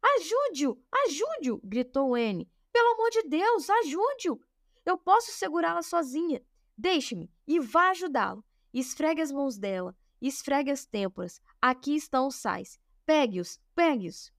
Ajude-o! 0.01 0.83
Ajude-o! 1.05 1.61
gritou 1.63 2.15
Anne. 2.15 2.49
Pelo 2.73 2.93
amor 2.93 3.11
de 3.11 3.23
Deus, 3.23 3.69
ajude-o! 3.69 4.41
Eu 4.83 4.97
posso 4.97 5.31
segurá-la 5.31 5.83
sozinha. 5.83 6.43
Deixe-me 6.75 7.31
e 7.45 7.59
vá 7.59 7.91
ajudá-lo. 7.91 8.43
Esfregue 8.73 9.21
as 9.21 9.31
mãos 9.31 9.57
dela, 9.59 9.95
esfregue 10.21 10.71
as 10.71 10.85
têmporas. 10.85 11.41
Aqui 11.61 11.95
estão 11.95 12.27
os 12.27 12.35
sais. 12.35 12.79
Pegue-os, 13.05 13.59
pegue-os. 13.75 14.31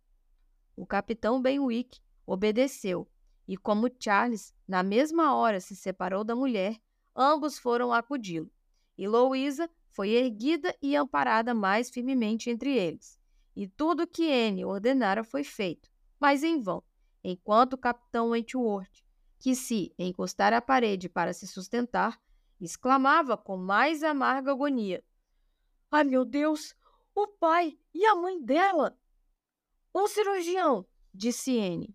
O 0.76 0.86
capitão 0.86 1.42
Benwick 1.42 2.00
obedeceu, 2.26 3.08
e 3.46 3.56
como 3.56 3.90
Charles, 3.98 4.54
na 4.66 4.82
mesma 4.82 5.34
hora, 5.34 5.60
se 5.60 5.74
separou 5.74 6.24
da 6.24 6.34
mulher, 6.34 6.80
ambos 7.14 7.58
foram 7.58 7.92
acudi-lo. 7.92 8.50
E 8.96 9.06
Louisa 9.08 9.68
foi 9.90 10.10
erguida 10.10 10.74
e 10.80 10.96
amparada 10.96 11.52
mais 11.52 11.90
firmemente 11.90 12.48
entre 12.48 12.76
eles. 12.76 13.18
E 13.54 13.66
tudo 13.66 14.06
que 14.06 14.32
Anne 14.32 14.64
ordenara 14.64 15.22
foi 15.22 15.44
feito, 15.44 15.90
mas 16.18 16.42
em 16.42 16.60
vão, 16.60 16.82
enquanto 17.22 17.74
o 17.74 17.78
capitão 17.78 18.30
Wentworth, 18.30 19.04
que 19.38 19.54
se 19.54 19.92
encostara 19.98 20.58
à 20.58 20.62
parede 20.62 21.08
para 21.08 21.32
se 21.32 21.46
sustentar, 21.46 22.18
exclamava 22.60 23.36
com 23.36 23.56
mais 23.56 24.02
amarga 24.02 24.52
agonia: 24.52 25.04
Ai 25.92 26.04
meu 26.04 26.24
Deus, 26.24 26.74
o 27.14 27.28
pai 27.28 27.78
e 27.92 28.06
a 28.06 28.14
mãe 28.14 28.42
dela! 28.42 28.98
Um 29.94 30.06
cirurgião, 30.06 30.86
disse 31.12 31.60
Anne. 31.60 31.94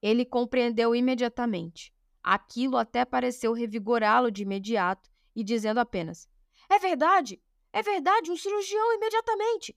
Ele 0.00 0.24
compreendeu 0.24 0.94
imediatamente. 0.94 1.92
Aquilo 2.22 2.76
até 2.76 3.04
pareceu 3.04 3.52
revigorá-lo 3.52 4.30
de 4.30 4.42
imediato 4.42 5.10
e 5.34 5.42
dizendo 5.42 5.80
apenas: 5.80 6.28
é 6.70 6.78
verdade! 6.78 7.42
É 7.72 7.82
verdade! 7.82 8.30
Um 8.30 8.36
cirurgião 8.36 8.94
imediatamente! 8.94 9.76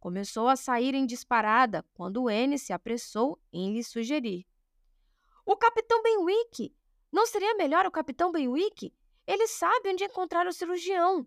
Começou 0.00 0.48
a 0.48 0.56
sair 0.56 0.92
em 0.92 1.06
disparada 1.06 1.84
quando 1.94 2.28
N 2.28 2.58
se 2.58 2.72
apressou 2.72 3.40
em 3.52 3.74
lhe 3.74 3.84
sugerir. 3.84 4.44
O 5.46 5.56
capitão 5.56 6.02
Benwick! 6.02 6.74
Não 7.12 7.26
seria 7.26 7.54
melhor 7.54 7.86
o 7.86 7.92
capitão 7.92 8.32
Benwick? 8.32 8.92
Ele 9.24 9.46
sabe 9.46 9.90
onde 9.90 10.02
encontrar 10.02 10.48
o 10.48 10.52
cirurgião. 10.52 11.24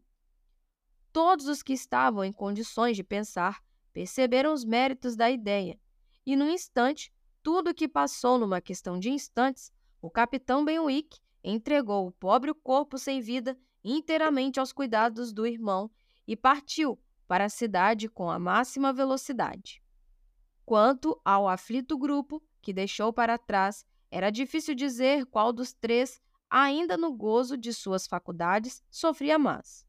Todos 1.11 1.47
os 1.47 1.61
que 1.61 1.73
estavam 1.73 2.23
em 2.23 2.31
condições 2.31 2.95
de 2.95 3.03
pensar 3.03 3.61
perceberam 3.91 4.53
os 4.53 4.63
méritos 4.63 5.15
da 5.15 5.29
ideia, 5.29 5.79
e 6.25 6.35
no 6.35 6.47
instante, 6.49 7.11
tudo 7.43 7.71
o 7.71 7.73
que 7.73 7.87
passou 7.87 8.37
numa 8.37 8.61
questão 8.61 8.99
de 8.99 9.09
instantes, 9.09 9.71
o 10.01 10.09
capitão 10.09 10.63
Benwick 10.63 11.19
entregou 11.43 12.07
o 12.07 12.11
pobre 12.11 12.53
corpo 12.53 12.97
sem 12.97 13.19
vida 13.19 13.57
inteiramente 13.83 14.59
aos 14.59 14.71
cuidados 14.71 15.33
do 15.33 15.45
irmão 15.45 15.89
e 16.27 16.35
partiu 16.35 16.99
para 17.27 17.45
a 17.45 17.49
cidade 17.49 18.07
com 18.07 18.29
a 18.29 18.37
máxima 18.37 18.93
velocidade. 18.93 19.81
Quanto 20.65 21.19
ao 21.25 21.47
aflito 21.47 21.97
grupo 21.97 22.41
que 22.61 22.71
deixou 22.71 23.11
para 23.11 23.37
trás, 23.37 23.85
era 24.11 24.29
difícil 24.29 24.75
dizer 24.75 25.25
qual 25.25 25.51
dos 25.51 25.73
três, 25.73 26.21
ainda 26.49 26.95
no 26.95 27.11
gozo 27.11 27.57
de 27.57 27.73
suas 27.73 28.05
faculdades, 28.05 28.83
sofria 28.89 29.39
mais. 29.39 29.85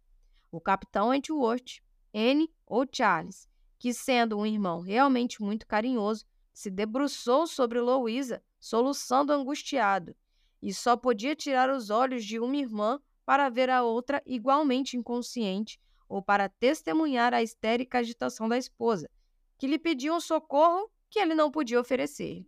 O 0.53 0.61
capitão 0.61 1.09
Wentworth, 1.09 1.81
N 2.13 2.47
ou 2.67 2.87
Charles, 2.93 3.49
que, 3.79 3.95
sendo 3.95 4.39
um 4.39 4.45
irmão 4.45 4.81
realmente 4.81 5.41
muito 5.41 5.67
carinhoso, 5.67 6.27
se 6.53 6.71
debruçou 6.71 7.47
sobre 7.47 7.81
Louisa, 7.81 8.45
soluçando 8.61 9.33
angustiado, 9.33 10.15
e 10.61 10.73
só 10.75 10.95
podia 10.95 11.35
tirar 11.35 11.71
os 11.71 11.89
olhos 11.89 12.23
de 12.23 12.39
uma 12.39 12.55
irmã 12.55 13.01
para 13.25 13.49
ver 13.49 13.71
a 13.71 13.83
outra 13.83 14.23
igualmente 14.27 14.95
inconsciente 14.95 15.81
ou 16.07 16.23
para 16.23 16.51
testemunhar 16.51 17.33
a 17.33 17.43
histérica 17.43 17.99
agitação 17.99 18.47
da 18.47 18.59
esposa, 18.59 19.11
que 19.57 19.67
lhe 19.67 19.79
pedia 19.79 20.13
um 20.13 20.21
socorro 20.21 20.91
que 21.09 21.19
ele 21.19 21.35
não 21.35 21.51
podia 21.51 21.81
oferecer. 21.81 22.47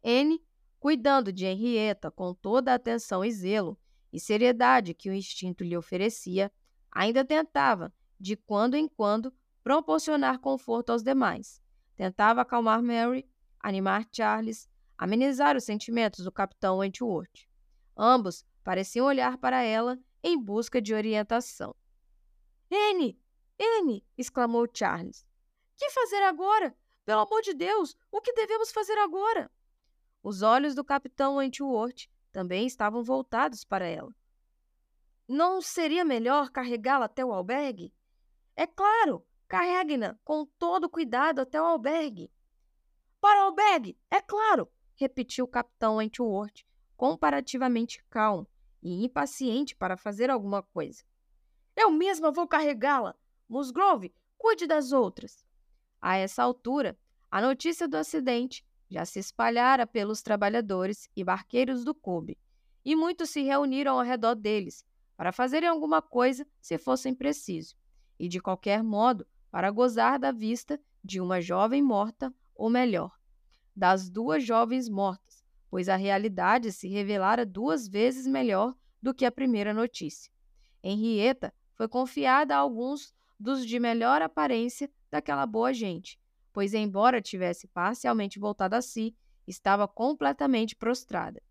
N, 0.00 0.40
cuidando 0.78 1.32
de 1.32 1.44
Henrietta 1.44 2.08
com 2.08 2.32
toda 2.32 2.70
a 2.70 2.76
atenção 2.76 3.24
e 3.24 3.32
zelo 3.32 3.76
e 4.12 4.20
seriedade 4.20 4.94
que 4.94 5.10
o 5.10 5.12
instinto 5.12 5.64
lhe 5.64 5.76
oferecia, 5.76 6.52
ainda 6.90 7.24
tentava, 7.24 7.92
de 8.18 8.36
quando 8.36 8.74
em 8.74 8.88
quando, 8.88 9.32
proporcionar 9.62 10.38
conforto 10.38 10.90
aos 10.90 11.02
demais. 11.02 11.60
Tentava 11.96 12.40
acalmar 12.40 12.82
Mary, 12.82 13.28
animar 13.60 14.06
Charles, 14.12 14.68
amenizar 14.96 15.56
os 15.56 15.64
sentimentos 15.64 16.24
do 16.24 16.32
capitão 16.32 16.78
Wentworth. 16.78 17.46
Ambos 17.96 18.44
pareciam 18.64 19.06
olhar 19.06 19.38
para 19.38 19.62
ela 19.62 19.98
em 20.22 20.38
busca 20.38 20.80
de 20.80 20.94
orientação. 20.94 21.74
Anne! 22.70 23.18
Anne! 23.60 24.04
exclamou 24.16 24.66
Charles. 24.72 25.26
Que 25.76 25.90
fazer 25.90 26.22
agora? 26.22 26.76
Pelo 27.04 27.22
amor 27.22 27.42
de 27.42 27.54
Deus, 27.54 27.96
o 28.10 28.20
que 28.20 28.32
devemos 28.32 28.70
fazer 28.70 28.98
agora? 28.98 29.50
Os 30.22 30.42
olhos 30.42 30.74
do 30.74 30.84
capitão 30.84 31.36
Wentworth 31.36 32.08
também 32.30 32.66
estavam 32.66 33.02
voltados 33.02 33.64
para 33.64 33.86
ela. 33.86 34.14
Não 35.32 35.62
seria 35.62 36.04
melhor 36.04 36.50
carregá-la 36.50 37.04
até 37.04 37.24
o 37.24 37.32
albergue? 37.32 37.94
É 38.56 38.66
claro, 38.66 39.24
carregue-na 39.46 40.18
com 40.24 40.44
todo 40.44 40.90
cuidado 40.90 41.38
até 41.38 41.62
o 41.62 41.66
albergue. 41.66 42.32
Para 43.20 43.42
o 43.42 43.44
albergue, 43.44 43.96
é 44.10 44.20
claro, 44.20 44.68
repetiu 44.96 45.44
o 45.44 45.48
capitão 45.48 45.98
Wentworth, 45.98 46.66
comparativamente 46.96 48.04
calmo 48.10 48.44
e 48.82 49.04
impaciente 49.04 49.76
para 49.76 49.96
fazer 49.96 50.30
alguma 50.30 50.64
coisa. 50.64 51.04
Eu 51.76 51.92
mesma 51.92 52.32
vou 52.32 52.48
carregá-la. 52.48 53.14
Musgrove, 53.48 54.12
cuide 54.36 54.66
das 54.66 54.90
outras. 54.90 55.46
A 56.00 56.16
essa 56.16 56.42
altura, 56.42 56.98
a 57.30 57.40
notícia 57.40 57.86
do 57.86 57.96
acidente 57.96 58.66
já 58.90 59.04
se 59.04 59.20
espalhara 59.20 59.86
pelos 59.86 60.22
trabalhadores 60.22 61.08
e 61.14 61.22
barqueiros 61.22 61.84
do 61.84 61.94
clube, 61.94 62.36
e 62.84 62.96
muitos 62.96 63.30
se 63.30 63.42
reuniram 63.42 63.96
ao 63.96 64.04
redor 64.04 64.34
deles 64.34 64.84
para 65.20 65.32
fazerem 65.32 65.68
alguma 65.68 66.00
coisa 66.00 66.46
se 66.62 66.78
fossem 66.78 67.14
preciso, 67.14 67.76
e 68.18 68.26
de 68.26 68.40
qualquer 68.40 68.82
modo 68.82 69.26
para 69.50 69.70
gozar 69.70 70.18
da 70.18 70.32
vista 70.32 70.80
de 71.04 71.20
uma 71.20 71.42
jovem 71.42 71.82
morta, 71.82 72.32
ou 72.54 72.70
melhor, 72.70 73.12
das 73.76 74.08
duas 74.08 74.42
jovens 74.42 74.88
mortas, 74.88 75.44
pois 75.68 75.90
a 75.90 75.96
realidade 75.96 76.72
se 76.72 76.88
revelara 76.88 77.44
duas 77.44 77.86
vezes 77.86 78.26
melhor 78.26 78.74
do 79.02 79.12
que 79.12 79.26
a 79.26 79.30
primeira 79.30 79.74
notícia. 79.74 80.32
Henrietta 80.82 81.52
foi 81.74 81.86
confiada 81.86 82.54
a 82.56 82.58
alguns 82.58 83.12
dos 83.38 83.66
de 83.66 83.78
melhor 83.78 84.22
aparência 84.22 84.90
daquela 85.10 85.44
boa 85.44 85.74
gente, 85.74 86.18
pois, 86.50 86.72
embora 86.72 87.20
tivesse 87.20 87.68
parcialmente 87.68 88.38
voltado 88.38 88.74
a 88.74 88.80
si, 88.80 89.14
estava 89.46 89.86
completamente 89.86 90.74
prostrada. 90.74 91.42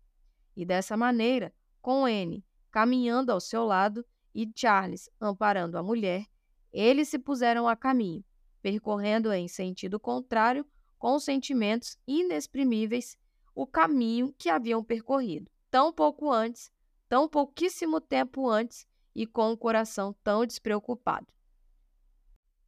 E 0.56 0.66
dessa 0.66 0.96
maneira, 0.96 1.54
com 1.80 2.08
N 2.08 2.44
caminhando 2.70 3.30
ao 3.32 3.40
seu 3.40 3.64
lado 3.64 4.04
e 4.34 4.50
Charles 4.54 5.10
amparando 5.20 5.76
a 5.76 5.82
mulher, 5.82 6.26
eles 6.72 7.08
se 7.08 7.18
puseram 7.18 7.68
a 7.68 7.76
caminho, 7.76 8.24
percorrendo 8.62 9.32
em 9.32 9.48
sentido 9.48 9.98
contrário, 9.98 10.64
com 10.98 11.18
sentimentos 11.18 11.98
inexprimíveis, 12.06 13.16
o 13.54 13.66
caminho 13.66 14.34
que 14.38 14.48
haviam 14.48 14.84
percorrido, 14.84 15.50
tão 15.70 15.92
pouco 15.92 16.30
antes, 16.30 16.70
tão 17.08 17.28
pouquíssimo 17.28 18.00
tempo 18.00 18.48
antes 18.48 18.86
e 19.14 19.26
com 19.26 19.50
o 19.50 19.56
coração 19.56 20.14
tão 20.22 20.46
despreocupado. 20.46 21.26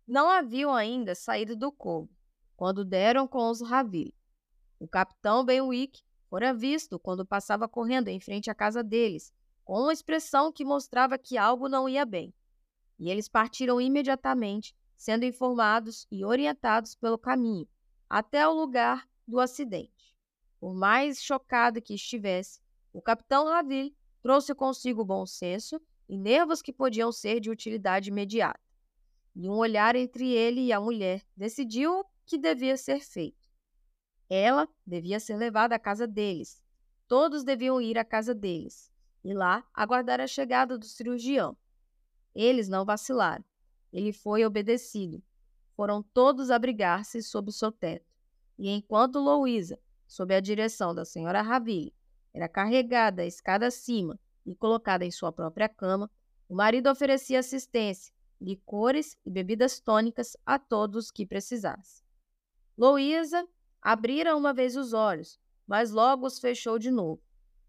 Não 0.07 0.29
haviam 0.29 0.75
ainda 0.75 1.15
saído 1.15 1.55
do 1.55 1.71
covo, 1.71 2.11
quando 2.57 2.85
deram 2.85 3.29
com 3.29 3.49
os 3.49 3.61
Raville. 3.61 4.15
O 4.79 4.89
capitão 4.89 5.45
Benwick 5.45 6.03
fora 6.29 6.53
visto 6.53 6.99
quando 6.99 7.25
passava 7.25 7.69
correndo 7.69 8.09
em 8.09 8.19
frente 8.19 8.51
à 8.51 8.55
casa 8.55 8.83
deles, 8.83 9.33
com 9.65 9.81
uma 9.81 9.93
expressão 9.93 10.53
que 10.53 10.65
mostrava 10.65 11.19
que 11.19 11.39
algo 11.39 11.69
não 11.69 11.89
ia 11.89 12.05
bem. 12.05 12.35
E 12.99 13.11
eles 13.11 13.29
partiram 13.29 13.81
imediatamente, 13.81 14.75
sendo 14.97 15.25
informados 15.25 16.07
e 16.11 16.25
orientados 16.25 16.95
pelo 16.95 17.19
caminho, 17.19 17.69
até 18.09 18.47
o 18.47 18.53
lugar 18.53 19.09
do 19.27 19.41
acidente. 19.41 20.15
Por 20.61 20.75
mais 20.75 21.23
chocado 21.23 21.83
que 21.83 21.95
estivesse, 21.95 22.61
o 22.93 23.01
capitão 23.01 23.47
Raville 23.47 23.97
trouxe 24.23 24.55
consigo 24.55 25.05
bom 25.05 25.27
senso 25.27 25.81
e 26.09 26.17
nervos 26.17 26.63
que 26.63 26.73
podiam 26.73 27.11
ser 27.11 27.41
de 27.41 27.51
utilidade 27.51 28.11
imediata. 28.11 28.61
E 29.35 29.49
um 29.49 29.55
olhar 29.55 29.97
entre 29.97 30.31
ele 30.31 30.61
e 30.61 30.73
a 30.73 30.81
mulher 30.81 31.25
decidiu 31.37 32.05
que 32.27 32.37
devia 32.39 32.77
ser 32.77 33.01
feito. 33.01 33.49
Ela 34.29 34.69
devia 34.87 35.19
ser 35.19 35.37
levada 35.37 35.75
à 35.75 35.79
casa 35.79 36.07
deles. 36.07 36.63
Todos 37.09 37.43
deviam 37.43 37.81
ir 37.81 37.99
à 37.99 38.05
casa 38.05 38.35
deles 38.35 38.92
e 39.25 39.33
lá 39.33 39.65
aguardar 39.73 40.21
a 40.21 40.27
chegada 40.27 40.77
do 40.77 40.85
cirurgião. 40.85 41.57
Eles 42.35 42.69
não 42.69 42.85
vacilaram. 42.85 43.45
Ele 43.93 44.13
foi 44.13 44.45
obedecido. 44.45 45.23
Foram 45.77 46.03
todos 46.03 46.51
abrigar-se 46.51 47.23
sob 47.23 47.51
o 47.51 47.53
seu 47.53 47.71
teto. 47.71 48.11
E 48.59 48.69
enquanto 48.71 49.19
Louisa, 49.19 49.79
sob 50.07 50.35
a 50.35 50.41
direção 50.41 50.95
da 50.95 51.05
senhora 51.05 51.43
Raville, 51.43 51.95
era 52.33 52.49
carregada 52.49 53.23
a 53.23 53.27
escada 53.27 53.67
acima 53.67 54.19
e 54.45 54.55
colocada 54.55 55.05
em 55.05 55.11
sua 55.11 55.33
própria 55.33 55.69
cama, 55.69 56.11
o 56.49 56.55
marido 56.55 56.91
oferecia 56.91 57.39
assistência, 57.39 58.13
licores 58.41 59.17
e 59.25 59.31
bebidas 59.31 59.81
tônicas 59.81 60.37
a 60.45 60.59
todos 60.59 61.11
que 61.11 61.27
precisassem. 61.27 62.05
Louisa 62.77 63.47
abrira 63.81 64.37
uma 64.37 64.53
vez 64.53 64.77
os 64.77 64.93
olhos, 64.93 65.39
mas 65.67 65.91
logo 65.91 66.27
os 66.27 66.39
fechou 66.39 66.79
de 66.79 66.91
novo, 66.91 67.23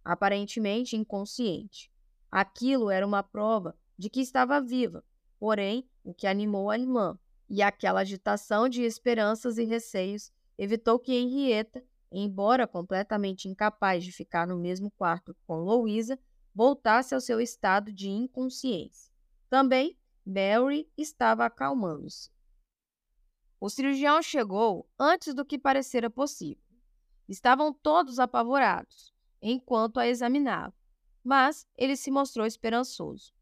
aparentemente 0.03 0.95
inconsciente. 0.95 1.91
Aquilo 2.31 2.89
era 2.89 3.05
uma 3.05 3.23
prova 3.23 3.77
de 3.97 4.09
que 4.09 4.21
estava 4.21 4.59
viva, 4.59 5.03
porém, 5.39 5.87
o 6.03 6.13
que 6.13 6.27
animou 6.27 6.69
a 6.69 6.77
irmã, 6.77 7.17
e 7.49 7.61
aquela 7.61 8.01
agitação 8.01 8.67
de 8.67 8.81
esperanças 8.83 9.57
e 9.57 9.63
receios 9.63 10.31
evitou 10.57 10.99
que 10.99 11.13
Henrietta, 11.13 11.83
embora 12.11 12.67
completamente 12.67 13.47
incapaz 13.47 14.03
de 14.03 14.11
ficar 14.11 14.47
no 14.47 14.57
mesmo 14.57 14.89
quarto 14.91 15.35
com 15.45 15.57
Louisa, 15.57 16.19
voltasse 16.53 17.13
ao 17.13 17.21
seu 17.21 17.39
estado 17.39 17.91
de 17.91 18.09
inconsciência. 18.09 19.11
Também, 19.49 19.97
Mary 20.25 20.89
estava 20.97 21.45
acalmando-se. 21.45 22.31
O 23.59 23.69
cirurgião 23.69 24.21
chegou 24.21 24.89
antes 24.99 25.33
do 25.33 25.45
que 25.45 25.57
parecera 25.57 26.09
possível. 26.09 26.63
Estavam 27.27 27.73
todos 27.73 28.19
apavorados, 28.19 29.12
enquanto 29.43 29.99
a 29.99 30.07
examinavam, 30.07 30.73
mas 31.21 31.67
ele 31.77 31.97
se 31.97 32.09
mostrou 32.09 32.45
esperançoso. 32.45 33.33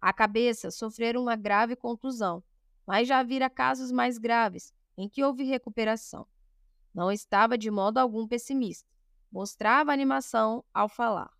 A 0.00 0.12
cabeça 0.12 0.70
sofrera 0.70 1.20
uma 1.20 1.34
grave 1.34 1.74
contusão, 1.74 2.42
mas 2.86 3.08
já 3.08 3.22
vira 3.24 3.50
casos 3.50 3.90
mais 3.90 4.16
graves 4.16 4.72
em 4.96 5.08
que 5.08 5.24
houve 5.24 5.42
recuperação. 5.42 6.26
Não 6.94 7.10
estava 7.10 7.58
de 7.58 7.70
modo 7.70 7.98
algum 7.98 8.26
pessimista. 8.26 8.88
Mostrava 9.30 9.92
animação 9.92 10.64
ao 10.72 10.88
falar. 10.88 11.30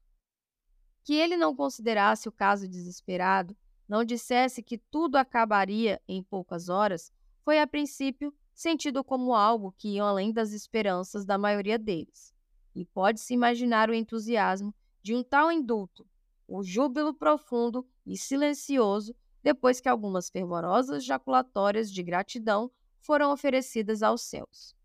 Que 1.04 1.14
ele 1.14 1.36
não 1.36 1.54
considerasse 1.54 2.28
o 2.28 2.32
caso 2.32 2.68
desesperado, 2.68 3.56
não 3.88 4.04
dissesse 4.04 4.62
que 4.62 4.76
tudo 4.76 5.16
acabaria 5.16 6.02
em 6.06 6.22
poucas 6.22 6.68
horas, 6.68 7.10
foi 7.42 7.60
a 7.60 7.66
princípio 7.66 8.34
sentido 8.52 9.02
como 9.02 9.34
algo 9.34 9.72
que 9.78 9.94
ia 9.94 10.02
além 10.02 10.32
das 10.32 10.52
esperanças 10.52 11.24
da 11.24 11.38
maioria 11.38 11.78
deles. 11.78 12.34
E 12.78 12.84
pode-se 12.84 13.34
imaginar 13.34 13.90
o 13.90 13.94
entusiasmo 13.94 14.72
de 15.02 15.12
um 15.12 15.24
tal 15.24 15.50
indulto, 15.50 16.06
o 16.46 16.62
júbilo 16.62 17.12
profundo 17.12 17.84
e 18.06 18.16
silencioso 18.16 19.12
depois 19.42 19.80
que 19.80 19.88
algumas 19.88 20.30
fervorosas 20.30 21.04
jaculatórias 21.04 21.90
de 21.90 22.00
gratidão 22.04 22.70
foram 23.00 23.32
oferecidas 23.32 24.00
aos 24.00 24.22
céus. 24.22 24.76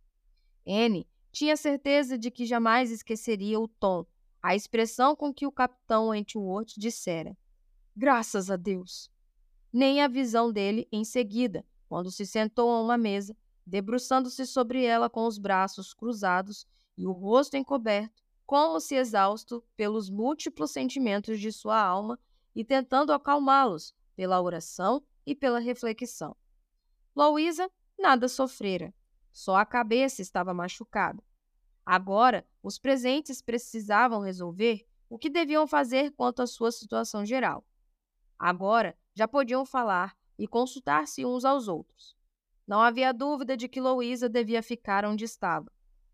N 0.66 1.08
tinha 1.32 1.56
certeza 1.56 2.18
de 2.18 2.32
que 2.32 2.48
jamais 2.48 2.90
esqueceria 2.90 3.60
o 3.60 3.68
tom, 3.68 4.08
a 4.42 4.56
expressão 4.56 5.16
com 5.16 5.32
que 5.32 5.46
o 5.46 5.52
capitão 5.52 6.08
Wentworth 6.08 6.74
dissera: 6.76 7.38
Graças 7.96 8.50
a 8.50 8.56
Deus! 8.56 9.08
Nem 9.72 10.02
a 10.02 10.08
visão 10.08 10.52
dele 10.52 10.88
em 10.92 11.04
seguida, 11.06 11.64
quando 11.88 12.10
se 12.10 12.26
sentou 12.26 12.72
a 12.72 12.82
uma 12.82 12.98
mesa, 12.98 13.38
debruçando-se 13.64 14.48
sobre 14.48 14.84
ela 14.84 15.12
com 15.12 15.28
os 15.28 15.38
braços 15.38 15.94
cruzados 15.94 16.66
e 16.98 17.06
o 17.06 17.12
rosto 17.12 17.58
encoberto, 17.58 18.24
como 18.46 18.80
se 18.80 18.96
exausto 18.96 19.64
pelos 19.76 20.10
múltiplos 20.10 20.72
sentimentos 20.72 21.40
de 21.40 21.52
sua 21.52 21.82
alma 21.82 22.20
e 22.56 22.64
tentando 22.64 23.12
acalmá-los 23.12 23.96
pela 24.16 24.42
oração 24.42 25.04
e 25.26 25.34
pela 25.34 25.60
reflexão. 25.60 26.36
Louisa 27.16 27.70
nada 27.98 28.28
sofrera, 28.28 28.94
só 29.32 29.56
a 29.56 29.66
cabeça 29.66 30.22
estava 30.22 30.54
machucada. 30.54 31.24
Agora, 31.86 32.46
os 32.62 32.78
presentes 32.78 33.42
precisavam 33.42 34.22
resolver 34.22 34.86
o 35.10 35.18
que 35.18 35.30
deviam 35.30 35.68
fazer 35.68 36.12
quanto 36.12 36.42
à 36.42 36.48
sua 36.48 36.72
situação 36.72 37.26
geral. 37.26 37.66
Agora 38.38 38.98
já 39.14 39.28
podiam 39.28 39.66
falar 39.66 40.18
e 40.38 40.48
consultar-se 40.48 41.26
uns 41.26 41.46
aos 41.46 41.68
outros. 41.68 42.16
Não 42.66 42.82
havia 42.82 43.14
dúvida 43.14 43.58
de 43.58 43.68
que 43.68 43.82
Louisa 43.82 44.30
devia 44.30 44.64
ficar 44.64 45.06
onde 45.06 45.26
estava, 45.26 45.72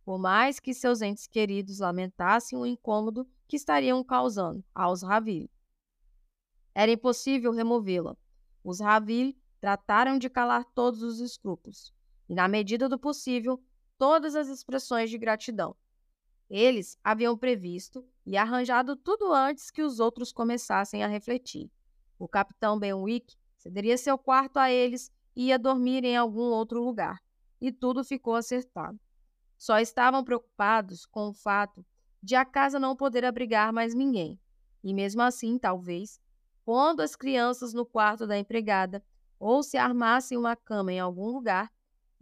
por 0.10 0.18
mais 0.18 0.60
que 0.60 0.74
seus 0.74 1.04
entes 1.04 1.28
queridos 1.28 1.78
lamentassem 1.78 2.58
o 2.58 2.66
incômodo 2.66 3.30
que 3.48 3.56
estariam 3.56 4.04
causando 4.04 4.66
aos 4.74 5.04
Raville. 5.04 5.52
Era 6.74 6.92
impossível 6.92 7.52
removê-la. 7.52 8.18
os 8.64 8.80
Raville 8.80 9.38
trataram 9.62 10.18
de 10.18 10.28
calar 10.28 10.66
todos 10.74 11.04
os 11.04 11.20
escrúpulos 11.20 11.94
e, 12.28 12.34
na 12.34 12.48
medida 12.48 12.90
do 12.90 12.98
possível, 12.98 13.64
todas 14.00 14.34
as 14.34 14.48
expressões 14.48 15.12
de 15.12 15.18
gratidão. 15.20 15.76
Eles 16.50 16.98
haviam 17.04 17.38
previsto 17.38 18.04
e 18.26 18.36
arranjado 18.36 18.96
tudo 18.96 19.32
antes 19.32 19.70
que 19.70 19.84
os 19.84 20.00
outros 20.00 20.34
começassem 20.34 21.04
a 21.04 21.08
refletir. 21.08 21.70
O 22.18 22.28
capitão 22.28 22.80
Benwick 22.80 23.36
cederia 23.60 23.96
seu 23.96 24.18
quarto 24.18 24.58
a 24.58 24.72
eles 24.72 25.12
e 25.36 25.50
ia 25.50 25.60
dormir 25.60 26.04
em 26.04 26.18
algum 26.18 26.50
outro 26.50 26.84
lugar. 26.84 27.22
E 27.62 27.72
tudo 27.72 28.04
ficou 28.04 28.34
acertado. 28.34 29.00
Só 29.60 29.78
estavam 29.78 30.24
preocupados 30.24 31.06
com 31.06 31.28
o 31.28 31.34
fato 31.34 31.86
de 32.24 32.34
a 32.34 32.46
casa 32.46 32.80
não 32.80 32.96
poder 32.96 33.26
abrigar 33.26 33.74
mais 33.74 33.94
ninguém. 33.94 34.40
E 34.82 34.94
mesmo 34.94 35.22
assim, 35.22 35.60
talvez, 35.60 36.18
pondo 36.64 37.02
as 37.02 37.14
crianças 37.14 37.74
no 37.74 37.86
quarto 37.86 38.26
da 38.26 38.40
empregada 38.40 39.04
ou 39.38 39.62
se 39.62 39.78
armassem 39.78 40.38
uma 40.38 40.56
cama 40.56 40.94
em 40.94 41.00
algum 41.00 41.28
lugar, 41.28 41.70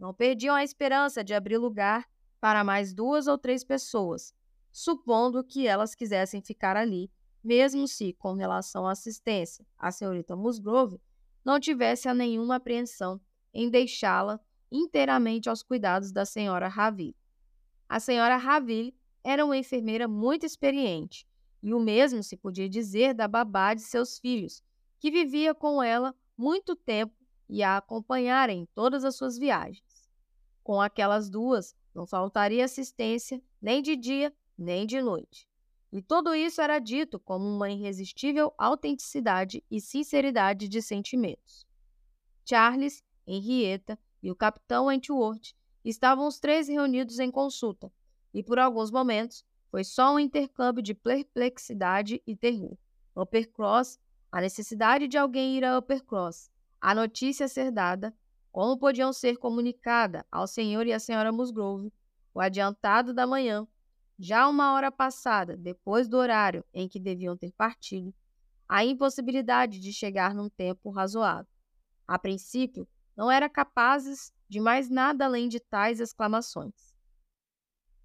não 0.00 0.12
perdiam 0.12 0.56
a 0.56 0.64
esperança 0.64 1.22
de 1.22 1.32
abrir 1.32 1.58
lugar 1.58 2.04
para 2.40 2.64
mais 2.64 2.92
duas 2.92 3.28
ou 3.28 3.38
três 3.38 3.62
pessoas, 3.62 4.34
supondo 4.72 5.44
que 5.44 5.64
elas 5.64 5.94
quisessem 5.94 6.42
ficar 6.42 6.76
ali, 6.76 7.08
mesmo 7.42 7.86
se, 7.86 8.14
com 8.14 8.34
relação 8.34 8.84
à 8.84 8.92
assistência, 8.92 9.64
a 9.78 9.92
senhorita 9.92 10.34
Musgrove 10.34 11.00
não 11.44 11.60
tivesse 11.60 12.08
a 12.08 12.14
nenhuma 12.14 12.56
apreensão 12.56 13.20
em 13.54 13.70
deixá-la 13.70 14.40
inteiramente 14.70 15.48
aos 15.48 15.62
cuidados 15.62 16.12
da 16.12 16.24
senhora 16.24 16.66
Raville. 16.68 17.16
A 17.88 17.98
senhora 17.98 18.36
Raville 18.36 18.94
era 19.24 19.44
uma 19.44 19.56
enfermeira 19.56 20.06
muito 20.06 20.44
experiente, 20.44 21.26
e 21.62 21.72
o 21.72 21.80
mesmo 21.80 22.22
se 22.22 22.36
podia 22.36 22.68
dizer 22.68 23.14
da 23.14 23.26
babá 23.26 23.72
de 23.72 23.82
seus 23.82 24.18
filhos, 24.18 24.62
que 25.00 25.10
vivia 25.10 25.54
com 25.54 25.82
ela 25.82 26.14
muito 26.36 26.76
tempo 26.76 27.14
e 27.48 27.62
a 27.62 27.78
acompanhara 27.78 28.52
em 28.52 28.66
todas 28.74 29.04
as 29.04 29.16
suas 29.16 29.38
viagens. 29.38 30.08
Com 30.62 30.80
aquelas 30.80 31.30
duas, 31.30 31.74
não 31.94 32.06
faltaria 32.06 32.64
assistência 32.64 33.42
nem 33.60 33.82
de 33.82 33.96
dia 33.96 34.34
nem 34.56 34.86
de 34.86 35.00
noite. 35.00 35.48
E 35.90 36.02
tudo 36.02 36.34
isso 36.34 36.60
era 36.60 36.78
dito 36.78 37.18
como 37.18 37.46
uma 37.46 37.70
irresistível 37.70 38.52
autenticidade 38.58 39.64
e 39.70 39.80
sinceridade 39.80 40.68
de 40.68 40.82
sentimentos. 40.82 41.66
Charles, 42.44 43.02
Henrietta 43.26 43.98
e 44.22 44.30
o 44.30 44.36
capitão 44.36 44.86
Wentworth 44.86 45.54
estavam 45.84 46.26
os 46.26 46.38
três 46.38 46.68
reunidos 46.68 47.18
em 47.18 47.30
consulta, 47.30 47.92
e 48.32 48.42
por 48.42 48.58
alguns 48.58 48.90
momentos 48.90 49.44
foi 49.70 49.84
só 49.84 50.14
um 50.14 50.18
intercâmbio 50.18 50.82
de 50.82 50.94
perplexidade 50.94 52.22
e 52.26 52.36
terror. 52.36 52.76
Uppercross, 53.14 53.98
a 54.30 54.40
necessidade 54.40 55.08
de 55.08 55.18
alguém 55.18 55.56
ir 55.56 55.64
a 55.64 55.78
Uppercross, 55.78 56.50
a 56.80 56.94
notícia 56.94 57.48
ser 57.48 57.70
dada, 57.70 58.14
como 58.50 58.78
podiam 58.78 59.12
ser 59.12 59.36
comunicada 59.36 60.24
ao 60.30 60.46
senhor 60.46 60.86
e 60.86 60.92
à 60.92 60.98
senhora 60.98 61.32
Musgrove, 61.32 61.92
o 62.32 62.40
adiantado 62.40 63.12
da 63.12 63.26
manhã, 63.26 63.66
já 64.18 64.48
uma 64.48 64.72
hora 64.72 64.90
passada 64.90 65.56
depois 65.56 66.08
do 66.08 66.16
horário 66.16 66.64
em 66.72 66.88
que 66.88 66.98
deviam 66.98 67.36
ter 67.36 67.52
partido, 67.52 68.12
a 68.68 68.84
impossibilidade 68.84 69.78
de 69.78 69.92
chegar 69.92 70.34
num 70.34 70.48
tempo 70.48 70.90
razoável. 70.90 71.50
A 72.06 72.18
princípio, 72.18 72.86
não 73.16 73.30
eram 73.30 73.48
capazes 73.48 74.32
de 74.48 74.60
mais 74.60 74.88
nada 74.88 75.26
além 75.26 75.48
de 75.48 75.60
tais 75.60 76.00
exclamações. 76.00 76.96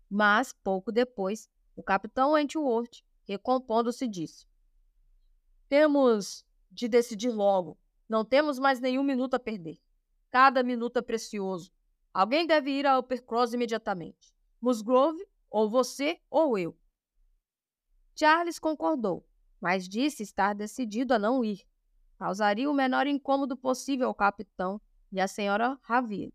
Mas, 0.10 0.54
pouco 0.54 0.92
depois, 0.92 1.50
o 1.76 1.82
capitão 1.82 2.34
Wentworth, 2.34 3.04
recompondo-se, 3.24 4.08
disse: 4.08 4.46
Temos 5.68 6.46
de 6.72 6.88
decidir 6.88 7.30
logo. 7.30 7.78
Não 8.08 8.26
temos 8.26 8.60
mais 8.60 8.80
nenhum 8.80 9.04
minuto 9.04 9.36
a 9.36 9.40
perder. 9.40 9.80
Cada 10.30 10.62
minuto 10.62 10.98
é 10.98 11.02
precioso. 11.02 11.72
Alguém 12.14 12.46
deve 12.46 12.70
ir 12.72 12.86
a 12.86 13.00
Uppercross 13.00 13.54
imediatamente. 13.54 14.34
Musgrove, 14.62 15.26
ou 15.50 15.70
você, 15.70 16.20
ou 16.30 16.58
eu. 16.58 16.78
Charles 18.16 18.60
concordou, 18.60 19.26
mas 19.60 19.88
disse 19.88 20.22
estar 20.22 20.54
decidido 20.54 21.14
a 21.14 21.20
não 21.20 21.44
ir. 21.44 21.66
Causaria 22.18 22.70
o 22.70 22.74
menor 22.74 23.08
incômodo 23.08 23.58
possível 23.58 24.08
ao 24.08 24.16
capitão 24.16 24.80
e 25.14 25.22
à 25.22 25.28
senhora 25.28 25.80
Raville. 25.84 26.34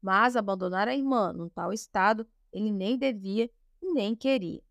Mas 0.00 0.36
abandonar 0.36 0.86
a 0.86 0.94
irmã 0.94 1.32
num 1.32 1.48
tal 1.48 1.72
estado 1.72 2.28
ele 2.52 2.70
nem 2.70 2.98
devia 2.98 3.50
e 3.82 3.92
nem 3.92 4.14
queria. 4.14 4.62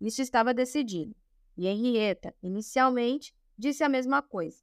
Isso 0.00 0.22
estava 0.22 0.54
decidido. 0.54 1.14
E 1.56 1.66
Henrietta, 1.66 2.34
inicialmente, 2.42 3.34
disse 3.56 3.84
a 3.84 3.88
mesma 3.88 4.22
coisa. 4.22 4.62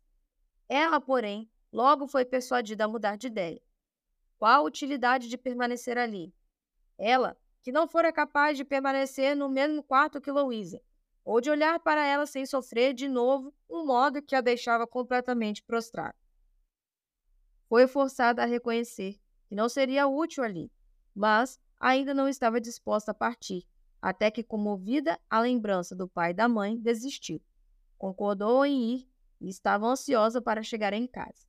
Ela, 0.67 0.99
porém, 0.99 1.49
logo 1.71 2.07
foi 2.07 2.25
persuadida 2.25 2.85
a 2.85 2.87
mudar 2.87 3.17
de 3.17 3.27
ideia. 3.27 3.61
Qual 4.37 4.51
a 4.51 4.67
utilidade 4.67 5.29
de 5.29 5.37
permanecer 5.37 5.97
ali? 5.97 6.33
Ela, 6.97 7.37
que 7.61 7.71
não 7.71 7.87
fora 7.87 8.11
capaz 8.11 8.57
de 8.57 8.65
permanecer 8.65 9.35
no 9.35 9.49
mesmo 9.49 9.83
quarto 9.83 10.21
que 10.21 10.31
Louisa, 10.31 10.81
ou 11.23 11.39
de 11.39 11.49
olhar 11.49 11.79
para 11.79 12.05
ela 12.05 12.25
sem 12.25 12.45
sofrer 12.45 12.93
de 12.93 13.07
novo 13.07 13.53
um 13.69 13.85
modo 13.85 14.21
que 14.21 14.35
a 14.35 14.41
deixava 14.41 14.85
completamente 14.85 15.63
prostrada. 15.63 16.15
Foi 17.73 17.87
forçada 17.87 18.43
a 18.43 18.45
reconhecer 18.45 19.19
que 19.47 19.55
não 19.55 19.67
seria 19.67 20.07
útil 20.07 20.43
ali, 20.43 20.71
mas 21.11 21.59
ainda 21.79 22.13
não 22.13 22.29
estava 22.29 22.61
disposta 22.61 23.09
a 23.09 23.15
partir, 23.15 23.67
até 23.99 24.29
que, 24.29 24.43
comovida 24.43 25.19
à 25.27 25.39
lembrança 25.39 25.95
do 25.95 26.07
pai 26.07 26.29
e 26.29 26.33
da 26.35 26.47
mãe, 26.47 26.77
desistiu. 26.77 27.41
Concordou 27.97 28.63
em 28.63 28.93
ir 28.93 29.09
e 29.41 29.49
estava 29.49 29.87
ansiosa 29.87 30.39
para 30.39 30.61
chegar 30.61 30.93
em 30.93 31.07
casa. 31.07 31.47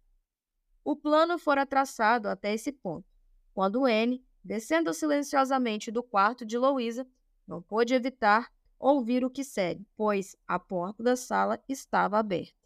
O 0.82 0.96
plano 0.96 1.38
fora 1.38 1.66
traçado 1.66 2.26
até 2.26 2.54
esse 2.54 2.72
ponto, 2.72 3.06
quando 3.52 3.84
Anne, 3.84 4.24
descendo 4.42 4.94
silenciosamente 4.94 5.90
do 5.90 6.02
quarto 6.02 6.46
de 6.46 6.56
Louisa, 6.56 7.06
não 7.46 7.60
pôde 7.60 7.92
evitar 7.92 8.50
ouvir 8.78 9.26
o 9.26 9.30
que 9.30 9.44
segue, 9.44 9.86
pois 9.94 10.34
a 10.48 10.58
porta 10.58 11.02
da 11.02 11.16
sala 11.16 11.62
estava 11.68 12.18
aberta. 12.18 12.56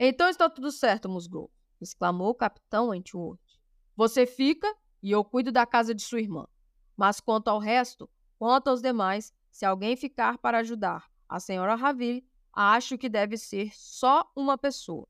Então 0.00 0.28
está 0.28 0.50
tudo 0.50 0.72
certo, 0.72 1.08
Musgrove, 1.08 1.55
exclamou 1.80 2.30
o 2.30 2.34
capitão 2.34 2.88
Wentworth. 2.88 3.40
Você 3.96 4.26
fica 4.26 4.72
e 5.02 5.10
eu 5.10 5.24
cuido 5.24 5.52
da 5.52 5.64
casa 5.64 5.94
de 5.94 6.02
sua 6.02 6.20
irmã. 6.20 6.46
Mas 6.96 7.20
quanto 7.20 7.48
ao 7.48 7.58
resto, 7.58 8.08
quanto 8.38 8.68
aos 8.68 8.80
demais, 8.80 9.32
se 9.50 9.64
alguém 9.64 9.96
ficar 9.96 10.38
para 10.38 10.58
ajudar 10.58 11.10
a 11.28 11.40
senhora 11.40 11.74
Raville, 11.74 12.26
acho 12.52 12.96
que 12.96 13.08
deve 13.08 13.36
ser 13.36 13.70
só 13.74 14.30
uma 14.34 14.56
pessoa. 14.56 15.06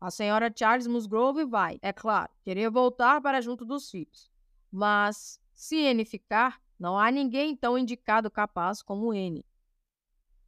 A 0.00 0.10
senhora 0.10 0.52
Charles 0.54 0.86
Musgrove 0.86 1.44
vai, 1.44 1.78
é 1.80 1.92
claro, 1.92 2.32
querer 2.42 2.68
voltar 2.70 3.20
para 3.20 3.40
junto 3.40 3.64
dos 3.64 3.88
filhos. 3.88 4.30
Mas, 4.70 5.40
se 5.54 5.76
N 5.76 6.04
ficar, 6.04 6.60
não 6.78 6.98
há 6.98 7.10
ninguém 7.10 7.54
tão 7.54 7.78
indicado 7.78 8.30
capaz 8.30 8.82
como 8.82 9.14
N. 9.14 9.44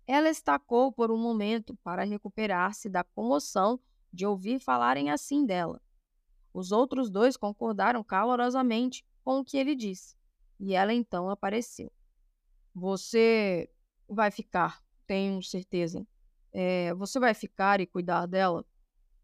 Ela 0.06 0.28
estacou 0.28 0.90
por 0.93 1.10
um 1.10 1.16
momento 1.16 1.76
para 1.85 2.02
recuperar-se 2.02 2.89
da 2.89 3.05
comoção 3.05 3.78
de 4.15 4.24
ouvir 4.24 4.61
falarem 4.61 5.11
assim 5.11 5.45
dela. 5.45 5.81
Os 6.53 6.70
outros 6.70 7.11
dois 7.11 7.36
concordaram 7.36 8.03
calorosamente 8.05 9.05
com 9.24 9.41
o 9.41 9.45
que 9.45 9.57
ele 9.57 9.74
disse, 9.74 10.16
e 10.61 10.74
ela 10.74 10.95
então 10.95 11.28
apareceu. 11.28 11.91
Você 12.74 13.69
vai 14.09 14.31
ficar, 14.31 14.82
tenho 15.07 15.43
certeza. 15.43 16.07
É, 16.53 16.95
você 16.95 17.19
vai 17.19 17.35
ficar 17.35 17.81
e 17.81 17.86
cuidar 17.86 18.27
dela? 18.27 18.65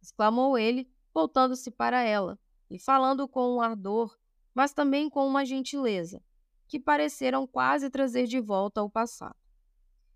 exclamou 0.02 0.56
ele, 0.56 0.90
voltando-se 1.12 1.70
para 1.70 2.02
ela 2.02 2.38
e 2.70 2.78
falando 2.78 3.28
com 3.28 3.56
um 3.56 3.60
ardor, 3.60 4.16
mas 4.54 4.72
também 4.72 5.10
com 5.10 5.26
uma 5.26 5.44
gentileza, 5.44 6.22
que 6.66 6.80
pareceram 6.80 7.46
quase 7.46 7.90
trazer 7.90 8.26
de 8.26 8.40
volta 8.40 8.82
o 8.82 8.90
passado. 8.90 9.36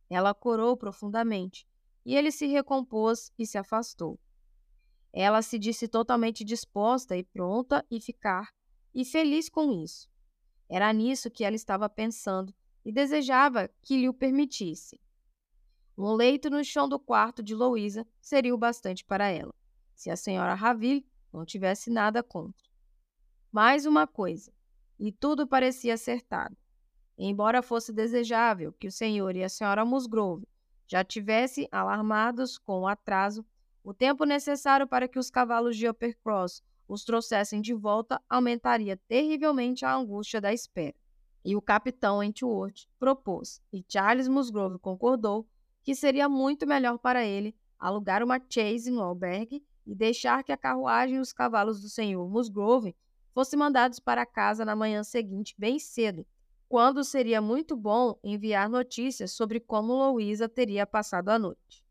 Ela 0.09 0.35
corou 0.35 0.77
profundamente 0.77 1.67
e 2.05 2.17
ele 2.17 2.31
se 2.31 2.47
recompôs 2.47 3.33
e 3.39 3.47
se 3.47 3.59
afastou. 3.59 4.19
Ela 5.17 5.43
se 5.43 5.61
disse 5.61 5.87
totalmente 5.87 6.43
disposta 6.45 7.17
e 7.17 7.23
pronta 7.23 7.87
e 7.89 8.01
ficar, 8.01 8.53
e 8.93 9.05
feliz 9.05 9.49
com 9.49 9.71
isso. 9.71 10.11
Era 10.69 10.93
nisso 10.93 11.31
que 11.31 11.45
ela 11.45 11.55
estava 11.55 11.89
pensando 11.89 12.53
e 12.85 12.91
desejava 12.91 13.71
que 13.81 13.97
lhe 13.97 14.09
o 14.09 14.13
permitisse. 14.13 15.01
Um 15.97 16.13
leito 16.15 16.51
no 16.51 16.65
chão 16.65 16.89
do 16.89 16.99
quarto 16.99 17.45
de 17.45 17.55
Louisa 17.55 18.05
seria 18.21 18.53
o 18.53 18.59
bastante 18.59 19.05
para 19.05 19.29
ela, 19.29 19.55
se 19.95 20.11
a 20.11 20.17
senhora 20.17 20.55
Raville 20.55 21.07
não 21.33 21.45
tivesse 21.45 21.91
nada 21.91 22.21
contra. 22.21 22.65
Mais 23.53 23.87
uma 23.87 24.09
coisa, 24.09 24.53
e 24.99 25.13
tudo 25.13 25.47
parecia 25.47 25.95
acertado. 25.95 26.57
Embora 27.17 27.63
fosse 27.63 27.93
desejável 27.93 28.73
que 28.73 28.89
o 28.89 28.93
senhor 28.93 29.37
e 29.37 29.45
a 29.45 29.49
senhora 29.49 29.85
Musgrove 29.85 30.45
já 30.89 31.05
tivessem 31.05 31.69
alarmados 31.71 32.59
com 32.59 32.81
o 32.81 32.89
atraso, 32.89 33.47
o 33.85 33.95
tempo 33.95 34.25
necessário 34.25 34.89
para 34.89 35.07
que 35.07 35.19
os 35.19 35.31
cavalos 35.31 35.77
de 35.77 35.89
Uppercross 35.89 36.63
os 36.89 37.05
trouxessem 37.05 37.61
de 37.61 37.73
volta 37.73 38.21
aumentaria 38.29 38.97
terrivelmente 39.07 39.85
a 39.85 39.95
angústia 39.95 40.41
da 40.41 40.53
espera 40.53 40.97
e 41.45 41.55
o 41.55 41.61
capitão 41.61 42.19
Wentworth 42.19 42.89
propôs, 42.99 43.61
e 43.71 43.85
Charles 43.87 44.27
Musgrove 44.27 44.79
concordou, 44.79 45.47
que 45.83 45.95
seria 45.95 46.29
muito 46.29 46.67
melhor 46.67 46.99
para 46.99 47.25
ele 47.25 47.55
alugar 47.79 48.23
uma 48.23 48.41
chaise 48.49 48.91
no 48.91 49.03
albergue 49.03 49.63
e 49.87 49.95
deixar 49.95 50.43
que 50.43 50.53
a 50.53 50.57
carruagem 50.57 51.17
e 51.17 51.21
os 51.21 51.33
cavalos 51.33 51.83
do 51.83 51.89
senhor 51.91 52.27
Musgrove 52.31 52.97
fossem 53.35 53.59
mandados 53.59 54.01
para 54.01 54.25
casa 54.25 54.65
na 54.65 54.75
manhã 54.75 55.05
seguinte, 55.05 55.55
bem 55.59 55.79
cedo, 55.79 56.27
quando 56.67 57.05
seria 57.05 57.43
muito 57.43 57.77
bom 57.77 58.19
enviar 58.25 58.71
notícias 58.71 59.33
sobre 59.33 59.61
como 59.61 59.93
Louisa 59.93 60.49
teria 60.49 60.87
passado 60.87 61.29
a 61.29 61.39
noite. 61.39 61.84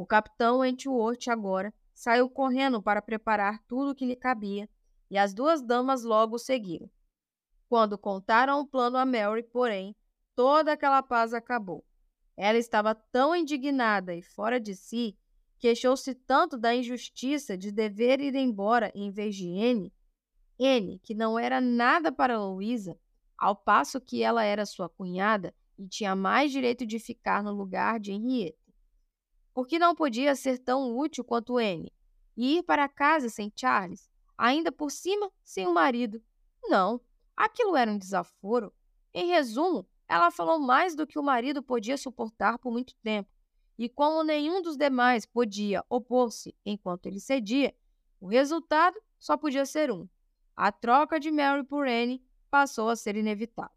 O 0.00 0.06
capitão 0.06 0.60
Wentworth 0.60 1.28
agora 1.28 1.74
saiu 1.92 2.30
correndo 2.30 2.80
para 2.80 3.02
preparar 3.02 3.62
tudo 3.68 3.90
o 3.90 3.94
que 3.94 4.06
lhe 4.06 4.16
cabia, 4.16 4.66
e 5.10 5.18
as 5.18 5.34
duas 5.34 5.60
damas 5.60 6.04
logo 6.04 6.38
seguiram. 6.38 6.88
Quando 7.68 7.98
contaram 7.98 8.60
o 8.60 8.66
plano 8.66 8.96
a 8.96 9.04
Mary, 9.04 9.42
porém, 9.42 9.94
toda 10.34 10.72
aquela 10.72 11.02
paz 11.02 11.34
acabou. 11.34 11.84
Ela 12.34 12.56
estava 12.56 12.94
tão 12.94 13.36
indignada 13.36 14.14
e 14.14 14.22
fora 14.22 14.58
de 14.58 14.74
si, 14.74 15.18
queixou-se 15.58 16.14
tanto 16.14 16.56
da 16.56 16.74
injustiça 16.74 17.54
de 17.54 17.70
dever 17.70 18.20
ir 18.20 18.34
embora 18.34 18.90
em 18.94 19.10
vez 19.10 19.36
de 19.36 19.48
N, 19.48 19.92
N, 20.58 20.98
que 21.00 21.14
não 21.14 21.38
era 21.38 21.60
nada 21.60 22.10
para 22.10 22.42
Louisa, 22.42 22.98
ao 23.36 23.54
passo 23.54 24.00
que 24.00 24.22
ela 24.22 24.42
era 24.44 24.64
sua 24.64 24.88
cunhada 24.88 25.54
e 25.78 25.86
tinha 25.86 26.16
mais 26.16 26.50
direito 26.50 26.86
de 26.86 26.98
ficar 26.98 27.44
no 27.44 27.52
lugar 27.52 28.00
de 28.00 28.12
Henrietta. 28.12 28.59
Porque 29.52 29.78
não 29.78 29.94
podia 29.94 30.34
ser 30.34 30.58
tão 30.58 30.96
útil 30.96 31.24
quanto 31.24 31.58
N 31.58 31.92
e 32.36 32.58
ir 32.58 32.62
para 32.62 32.88
casa 32.88 33.28
sem 33.28 33.52
Charles, 33.54 34.08
ainda 34.36 34.70
por 34.72 34.90
cima 34.90 35.30
sem 35.44 35.66
o 35.66 35.74
marido. 35.74 36.22
Não, 36.64 37.00
aquilo 37.36 37.76
era 37.76 37.90
um 37.90 37.98
desaforo. 37.98 38.72
Em 39.12 39.26
resumo, 39.26 39.86
ela 40.08 40.30
falou 40.30 40.58
mais 40.58 40.94
do 40.94 41.06
que 41.06 41.18
o 41.18 41.22
marido 41.22 41.62
podia 41.62 41.96
suportar 41.96 42.58
por 42.58 42.72
muito 42.72 42.94
tempo, 43.02 43.30
e 43.78 43.88
como 43.88 44.22
nenhum 44.22 44.60
dos 44.60 44.76
demais 44.76 45.24
podia 45.24 45.84
opor-se 45.88 46.54
enquanto 46.64 47.06
ele 47.06 47.20
cedia, 47.20 47.74
o 48.20 48.26
resultado 48.26 49.00
só 49.18 49.36
podia 49.36 49.64
ser 49.64 49.90
um. 49.90 50.08
A 50.56 50.70
troca 50.70 51.18
de 51.18 51.30
Mary 51.30 51.64
por 51.64 51.88
Anne 51.88 52.22
passou 52.50 52.88
a 52.88 52.96
ser 52.96 53.16
inevitável. 53.16 53.74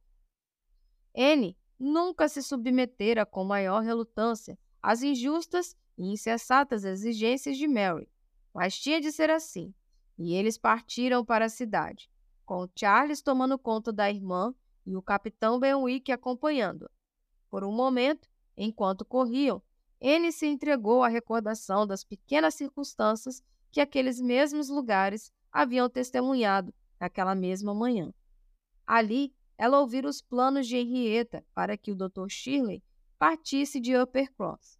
Anne 1.15 1.57
nunca 1.79 2.27
se 2.27 2.41
submetera 2.41 3.25
com 3.25 3.43
maior 3.43 3.81
relutância 3.81 4.57
às 4.83 5.01
injustas 5.01 5.77
e 5.97 6.11
insensatas 6.11 6.83
exigências 6.83 7.57
de 7.57 7.67
Mary, 7.67 8.09
mas 8.53 8.77
tinha 8.77 8.99
de 8.99 9.11
ser 9.13 9.29
assim, 9.29 9.73
e 10.17 10.35
eles 10.35 10.57
partiram 10.57 11.23
para 11.23 11.45
a 11.45 11.49
cidade, 11.49 12.11
com 12.45 12.67
Charles 12.77 13.21
tomando 13.21 13.57
conta 13.57 13.93
da 13.93 14.11
irmã 14.11 14.53
e 14.85 14.97
o 14.97 15.01
capitão 15.01 15.57
Benwick 15.57 16.11
acompanhando. 16.11 16.89
Por 17.49 17.63
um 17.63 17.71
momento, 17.71 18.29
enquanto 18.57 19.05
corriam, 19.05 19.63
ele 20.01 20.31
se 20.33 20.45
entregou 20.45 21.01
à 21.01 21.07
recordação 21.07 21.87
das 21.87 22.03
pequenas 22.03 22.55
circunstâncias 22.55 23.41
que 23.71 23.79
aqueles 23.79 24.19
mesmos 24.19 24.67
lugares 24.67 25.31
haviam 25.49 25.89
testemunhado 25.89 26.73
naquela 26.99 27.33
mesma 27.33 27.73
manhã. 27.73 28.13
Ali, 28.85 29.33
ela 29.57 29.79
ouvira 29.79 30.09
os 30.09 30.21
planos 30.21 30.67
de 30.67 30.75
Henrietta 30.75 31.45
para 31.53 31.77
que 31.77 31.91
o 31.91 31.95
Dr. 31.95 32.27
Shirley 32.27 32.83
partisse 33.23 33.79
de 33.79 33.95
Uppercross. 33.95 34.77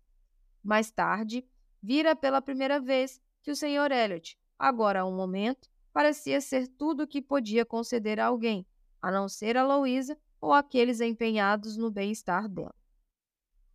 Mais 0.62 0.92
tarde, 0.92 1.48
vira 1.82 2.14
pela 2.14 2.42
primeira 2.42 2.78
vez 2.78 3.22
que 3.42 3.50
o 3.50 3.56
Sr. 3.56 3.90
Elliot, 3.90 4.38
agora 4.60 5.00
a 5.00 5.06
um 5.06 5.16
momento, 5.16 5.70
parecia 5.94 6.42
ser 6.42 6.68
tudo 6.68 7.04
o 7.04 7.08
que 7.08 7.22
podia 7.22 7.66
conceder 7.66 8.20
a 8.20 8.26
alguém, 8.26 8.68
a 9.02 9.10
não 9.10 9.30
ser 9.30 9.56
a 9.56 9.66
Louisa 9.66 10.18
ou 10.42 10.52
aqueles 10.52 11.00
empenhados 11.00 11.78
no 11.78 11.90
bem-estar 11.90 12.50
dela. 12.50 12.76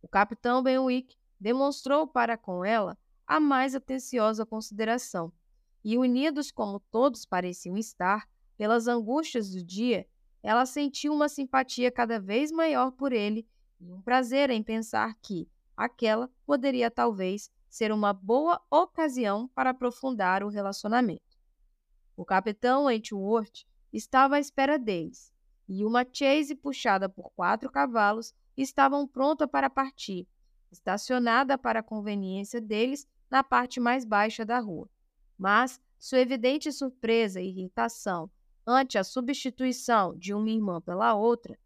O 0.03 0.07
capitão 0.07 0.61
Benwick 0.61 1.17
demonstrou 1.39 2.05
para 2.05 2.37
com 2.37 2.63
ela 2.63 2.95
a 3.25 3.39
mais 3.39 3.73
atenciosa 3.73 4.45
consideração, 4.45 5.33
e 5.83 5.97
unidos 5.97 6.51
como 6.51 6.79
todos 6.79 7.25
pareciam 7.25 7.75
estar 7.75 8.29
pelas 8.55 8.87
angústias 8.87 9.49
do 9.49 9.63
dia, 9.63 10.07
ela 10.43 10.67
sentiu 10.67 11.11
uma 11.11 11.27
simpatia 11.27 11.91
cada 11.91 12.19
vez 12.19 12.51
maior 12.51 12.91
por 12.91 13.11
ele 13.11 13.47
e 13.79 13.91
um 13.91 14.01
prazer 14.01 14.49
em 14.49 14.61
pensar 14.61 15.15
que 15.21 15.47
aquela 15.75 16.29
poderia 16.45 16.91
talvez 16.91 17.49
ser 17.69 17.91
uma 17.91 18.11
boa 18.11 18.61
ocasião 18.69 19.47
para 19.49 19.69
aprofundar 19.69 20.43
o 20.43 20.49
relacionamento. 20.49 21.37
O 22.17 22.25
capitão 22.25 22.85
Wentworth 22.85 23.65
estava 23.93 24.35
à 24.35 24.39
espera 24.39 24.77
deles, 24.77 25.31
e 25.67 25.85
uma 25.85 26.05
chaise 26.11 26.55
puxada 26.55 27.07
por 27.07 27.31
quatro 27.31 27.71
cavalos 27.71 28.33
estavam 28.57 29.07
pronta 29.07 29.47
para 29.47 29.69
partir, 29.69 30.27
estacionada 30.71 31.57
para 31.57 31.79
a 31.79 31.83
conveniência 31.83 32.59
deles 32.59 33.07
na 33.29 33.43
parte 33.43 33.79
mais 33.79 34.03
baixa 34.03 34.43
da 34.43 34.59
rua. 34.59 34.89
Mas 35.37 35.79
sua 35.97 36.19
evidente 36.19 36.71
surpresa 36.71 37.39
e 37.39 37.49
irritação 37.49 38.29
ante 38.65 38.97
a 38.97 39.03
substituição 39.03 40.15
de 40.17 40.33
uma 40.33 40.49
irmã 40.49 40.81
pela 40.81 41.13
outra, 41.13 41.57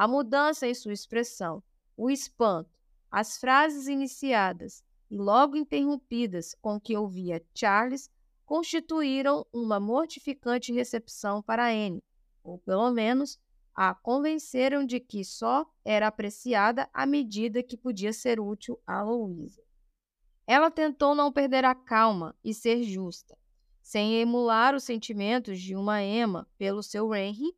a 0.00 0.08
mudança 0.08 0.66
em 0.66 0.72
sua 0.72 0.94
expressão, 0.94 1.62
o 1.94 2.08
espanto, 2.10 2.70
as 3.10 3.36
frases 3.36 3.86
iniciadas 3.86 4.82
e 5.10 5.18
logo 5.18 5.58
interrompidas 5.58 6.54
com 6.54 6.80
que 6.80 6.96
ouvia 6.96 7.44
Charles 7.54 8.10
constituíram 8.46 9.46
uma 9.52 9.78
mortificante 9.78 10.72
recepção 10.72 11.42
para 11.42 11.68
Anne, 11.68 12.02
ou 12.42 12.56
pelo 12.60 12.90
menos 12.90 13.38
a 13.74 13.94
convenceram 13.94 14.86
de 14.86 15.00
que 15.00 15.22
só 15.22 15.70
era 15.84 16.06
apreciada 16.06 16.88
à 16.94 17.04
medida 17.04 17.62
que 17.62 17.76
podia 17.76 18.14
ser 18.14 18.40
útil 18.40 18.80
a 18.86 19.02
Louisa. 19.02 19.62
Ela 20.46 20.70
tentou 20.70 21.14
não 21.14 21.30
perder 21.30 21.66
a 21.66 21.74
calma 21.74 22.34
e 22.42 22.54
ser 22.54 22.84
justa. 22.84 23.36
Sem 23.82 24.18
emular 24.18 24.74
os 24.74 24.84
sentimentos 24.84 25.60
de 25.60 25.76
uma 25.76 26.02
Emma 26.02 26.48
pelo 26.56 26.82
seu 26.82 27.14
Henry, 27.14 27.54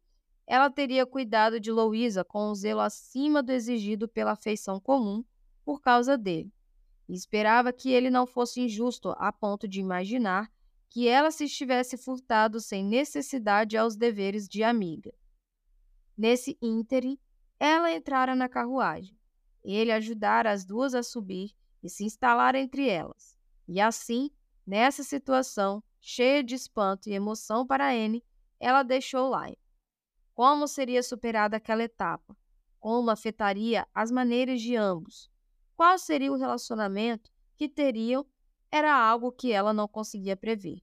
ela 0.47 0.71
teria 0.71 1.07
cuidado 1.07 1.61
de 1.61 1.71
Louisa 1.71 2.25
com 2.25 2.51
um 2.51 2.55
zelo 2.55 2.81
acima 2.81 3.43
do 3.43 3.53
exigido 3.53 4.09
pela 4.09 4.33
afeição 4.33 4.81
comum 4.81 5.25
por 5.65 5.81
causa 5.81 6.19
dele. 6.19 6.53
E 7.09 7.15
esperava 7.15 7.73
que 7.73 7.91
ele 7.91 8.11
não 8.11 8.27
fosse 8.27 8.61
injusto 8.61 9.11
a 9.17 9.33
ponto 9.33 9.69
de 9.69 9.81
imaginar 9.81 10.51
que 10.89 11.09
ela 11.09 11.31
se 11.31 11.45
estivesse 11.45 11.97
furtado 11.97 12.61
sem 12.61 12.85
necessidade 12.85 13.77
aos 13.77 13.97
deveres 13.97 14.47
de 14.47 14.63
amiga. 14.63 15.13
Nesse 16.17 16.59
ínterim, 16.61 17.19
ela 17.59 17.93
entrara 17.93 18.35
na 18.35 18.49
carruagem. 18.49 19.17
Ele 19.65 19.93
ajudara 19.93 20.51
as 20.51 20.65
duas 20.65 20.95
a 20.95 21.03
subir 21.03 21.55
e 21.83 21.89
se 21.89 22.05
instalar 22.05 22.55
entre 22.55 22.89
elas. 22.89 23.39
E 23.67 23.81
assim, 23.81 24.31
nessa 24.67 25.03
situação, 25.03 25.83
cheia 26.01 26.43
de 26.43 26.55
espanto 26.55 27.09
e 27.09 27.15
emoção 27.15 27.67
para 27.67 27.91
Anne, 27.91 28.23
ela 28.61 28.83
deixou 28.83 29.31
Lion. 29.31 29.62
Como 30.35 30.67
seria 30.67 31.03
superada 31.03 31.57
aquela 31.57 31.83
etapa? 31.83 32.37
Como 32.79 33.11
afetaria 33.11 33.87
as 33.95 34.11
maneiras 34.11 34.61
de 34.61 34.77
ambos? 34.77 35.31
Qual 35.77 35.99
seria 35.99 36.33
o 36.33 36.37
relacionamento 36.37 37.31
que 37.57 37.69
teriam 37.69 38.27
era 38.73 38.93
algo 38.93 39.31
que 39.31 39.53
ela 39.53 39.75
não 39.75 39.87
conseguia 39.87 40.35
prever. 40.35 40.83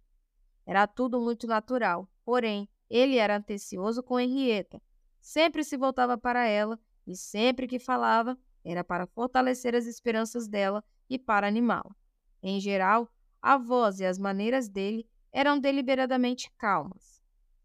Era 0.65 0.85
tudo 0.85 1.19
muito 1.19 1.47
natural, 1.47 2.07
porém, 2.23 2.69
ele 2.87 3.17
era 3.17 3.37
atencioso 3.37 4.03
com 4.03 4.19
Henrietta. 4.19 4.79
Sempre 5.19 5.63
se 5.63 5.75
voltava 5.75 6.15
para 6.17 6.45
ela 6.45 6.79
e 7.05 7.15
sempre 7.15 7.67
que 7.67 7.79
falava 7.79 8.37
era 8.63 8.83
para 8.83 9.07
fortalecer 9.07 9.75
as 9.75 9.87
esperanças 9.87 10.47
dela 10.47 10.83
e 11.09 11.17
para 11.17 11.47
animá-la. 11.47 11.95
Em 12.43 12.59
geral, 12.59 13.09
a 13.41 13.57
voz 13.57 13.99
e 13.99 14.05
as 14.05 14.19
maneiras 14.19 14.69
dele 14.69 15.09
eram 15.31 15.59
deliberadamente 15.59 16.51
calmas. 16.57 17.18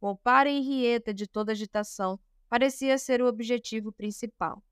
Poupar 0.05 0.47
Henrietta 0.47 1.15
de 1.15 1.27
toda 1.27 1.53
agitação 1.53 2.21
parecia 2.47 2.99
ser 2.99 3.23
o 3.23 3.27
objetivo 3.27 3.91
principal. 3.91 4.63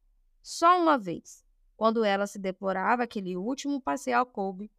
Só 0.43 0.79
uma 0.79 0.99
vez, 0.99 1.43
quando 1.75 2.05
ela 2.05 2.27
se 2.27 2.39
deplorava 2.39 3.05
aquele 3.05 3.35
último 3.35 3.81
passeio 3.81 4.19
ao 4.19 4.27
coube, 4.27 4.71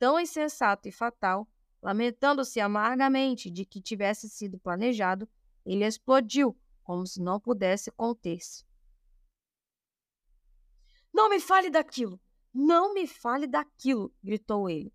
tão 0.00 0.18
insensato 0.18 0.88
e 0.88 0.90
fatal, 0.90 1.46
lamentando-se 1.80 2.58
amargamente 2.58 3.48
de 3.48 3.64
que 3.64 3.80
tivesse 3.80 4.28
sido 4.28 4.58
planejado, 4.58 5.28
ele 5.64 5.84
explodiu 5.84 6.58
como 6.82 7.06
se 7.06 7.22
não 7.22 7.38
pudesse 7.38 7.92
conter-se. 7.92 8.66
Não 11.14 11.28
me 11.28 11.38
fale 11.38 11.70
daquilo! 11.70 12.20
Não 12.52 12.92
me 12.94 13.06
fale 13.06 13.46
daquilo! 13.46 14.12
gritou 14.20 14.68
ele. 14.68 14.92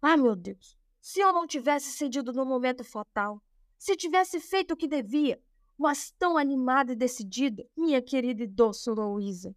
Ah, 0.00 0.16
meu 0.16 0.34
Deus! 0.34 0.78
Se 0.98 1.20
eu 1.20 1.30
não 1.30 1.46
tivesse 1.46 1.90
cedido 1.90 2.32
no 2.32 2.46
momento 2.46 2.82
fatal, 2.82 3.42
se 3.78 3.96
tivesse 3.96 4.40
feito 4.40 4.72
o 4.72 4.76
que 4.76 4.88
devia, 4.88 5.40
mas 5.78 6.10
tão 6.18 6.36
animada 6.36 6.92
e 6.92 6.96
decidida, 6.96 7.64
minha 7.76 8.00
querida 8.00 8.42
e 8.42 8.46
doce 8.46 8.90
Louisa. 8.90 9.54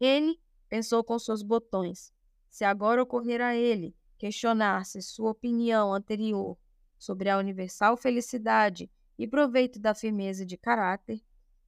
Ele 0.00 0.40
pensou 0.68 1.04
com 1.04 1.18
seus 1.18 1.42
botões. 1.42 2.12
Se 2.48 2.64
agora 2.64 3.02
ocorrer 3.02 3.40
a 3.40 3.54
ele 3.54 3.94
questionar-se 4.18 5.02
sua 5.02 5.30
opinião 5.30 5.92
anterior 5.92 6.56
sobre 6.98 7.28
a 7.28 7.38
universal 7.38 7.96
felicidade 7.96 8.90
e 9.18 9.26
proveito 9.26 9.78
da 9.78 9.94
firmeza 9.94 10.44
de 10.44 10.56
caráter, 10.56 11.22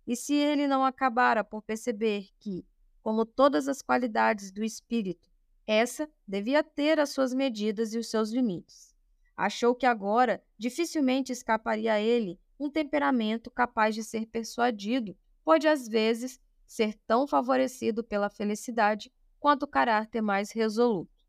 e 0.07 0.17
se 0.17 0.35
ele 0.35 0.67
não 0.67 0.85
acabara 0.85 1.45
por 1.45 1.63
perceber 1.63 2.29
que, 2.39 2.65
como 3.03 3.27
todas 3.27 3.69
as 3.69 3.83
qualidades 3.83 4.51
do 4.51 4.65
espírito, 4.65 5.31
essa 5.67 6.09
devia 6.27 6.63
ter 6.63 6.99
as 6.99 7.11
suas 7.11 7.35
medidas 7.35 7.93
e 7.93 7.99
os 7.99 8.09
seus 8.09 8.31
limites. 8.31 8.95
Achou 9.39 9.73
que 9.73 9.87
agora 9.87 10.43
dificilmente 10.59 11.31
escaparia 11.31 11.93
a 11.93 12.01
ele 12.01 12.41
um 12.59 12.69
temperamento 12.69 13.53
capaz 13.53 13.95
de 13.95 14.03
ser 14.03 14.27
persuadido, 14.27 15.17
pode 15.45 15.69
às 15.69 15.87
vezes 15.87 16.41
ser 16.67 16.95
tão 17.07 17.25
favorecido 17.25 18.03
pela 18.03 18.29
felicidade 18.29 19.13
quanto 19.39 19.63
o 19.63 19.69
caráter 19.69 20.21
mais 20.21 20.51
resoluto. 20.51 21.25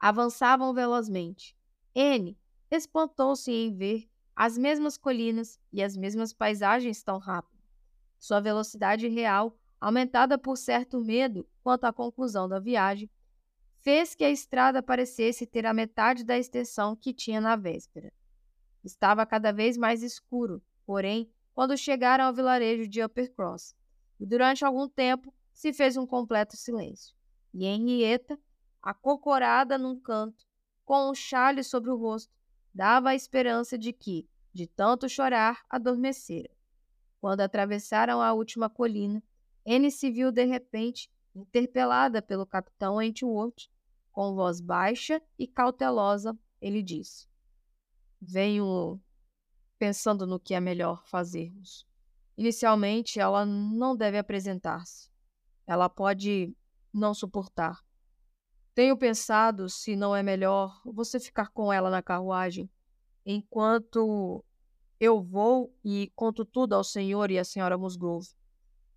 Avançavam 0.00 0.74
velozmente. 0.74 1.56
N 1.94 2.36
espantou-se 2.72 3.52
em 3.52 3.72
ver 3.72 4.10
as 4.34 4.58
mesmas 4.58 4.96
colinas 4.96 5.60
e 5.72 5.80
as 5.80 5.96
mesmas 5.96 6.32
paisagens 6.32 7.04
tão 7.04 7.18
rápido. 7.18 7.62
Sua 8.18 8.40
velocidade 8.40 9.06
real, 9.06 9.56
aumentada 9.80 10.36
por 10.36 10.56
certo 10.56 11.00
medo 11.00 11.48
quanto 11.62 11.84
à 11.84 11.92
conclusão 11.92 12.48
da 12.48 12.58
viagem, 12.58 13.08
fez 13.80 14.14
que 14.14 14.24
a 14.24 14.30
estrada 14.30 14.82
parecesse 14.82 15.46
ter 15.46 15.66
a 15.66 15.74
metade 15.74 16.24
da 16.24 16.38
extensão 16.38 16.96
que 16.96 17.12
tinha 17.12 17.40
na 17.40 17.56
véspera. 17.56 18.12
Estava 18.84 19.26
cada 19.26 19.52
vez 19.52 19.76
mais 19.76 20.02
escuro, 20.02 20.62
porém, 20.86 21.30
quando 21.54 21.76
chegaram 21.76 22.24
ao 22.24 22.34
vilarejo 22.34 22.88
de 22.88 23.02
Uppercross, 23.02 23.74
e 24.20 24.26
durante 24.26 24.64
algum 24.64 24.88
tempo 24.88 25.32
se 25.52 25.72
fez 25.72 25.96
um 25.96 26.06
completo 26.06 26.56
silêncio. 26.56 27.14
E 27.52 27.64
Henrietta, 27.64 28.38
acocorada 28.82 29.76
num 29.76 29.98
canto, 29.98 30.46
com 30.84 31.10
um 31.10 31.14
chale 31.14 31.62
sobre 31.62 31.90
o 31.90 31.96
rosto, 31.96 32.32
dava 32.72 33.10
a 33.10 33.14
esperança 33.14 33.76
de 33.76 33.92
que, 33.92 34.28
de 34.52 34.66
tanto 34.66 35.08
chorar, 35.08 35.64
adormecera. 35.68 36.50
Quando 37.20 37.40
atravessaram 37.40 38.22
a 38.22 38.32
última 38.32 38.70
colina, 38.70 39.22
Anne 39.66 39.90
se 39.90 40.10
viu 40.10 40.30
de 40.30 40.44
repente 40.44 41.10
interpelada 41.42 42.22
pelo 42.22 42.46
capitão 42.46 42.96
Wentworth. 42.96 43.68
Com 44.12 44.34
voz 44.34 44.60
baixa 44.60 45.22
e 45.38 45.46
cautelosa, 45.46 46.36
ele 46.60 46.82
disse: 46.82 47.28
Venho 48.20 49.00
pensando 49.78 50.26
no 50.26 50.40
que 50.40 50.54
é 50.54 50.60
melhor 50.60 51.06
fazermos. 51.06 51.86
Inicialmente, 52.36 53.20
ela 53.20 53.44
não 53.46 53.96
deve 53.96 54.18
apresentar-se. 54.18 55.10
Ela 55.66 55.88
pode 55.88 56.54
não 56.92 57.14
suportar. 57.14 57.80
Tenho 58.74 58.96
pensado 58.96 59.68
se 59.68 59.96
não 59.96 60.14
é 60.14 60.22
melhor 60.22 60.80
você 60.84 61.18
ficar 61.18 61.50
com 61.50 61.72
ela 61.72 61.90
na 61.90 62.02
carruagem 62.02 62.70
enquanto 63.26 64.44
eu 65.00 65.22
vou 65.22 65.76
e 65.84 66.10
conto 66.14 66.44
tudo 66.44 66.74
ao 66.74 66.82
senhor 66.82 67.30
e 67.30 67.38
à 67.38 67.44
senhora 67.44 67.76
Musgrove. 67.76 68.28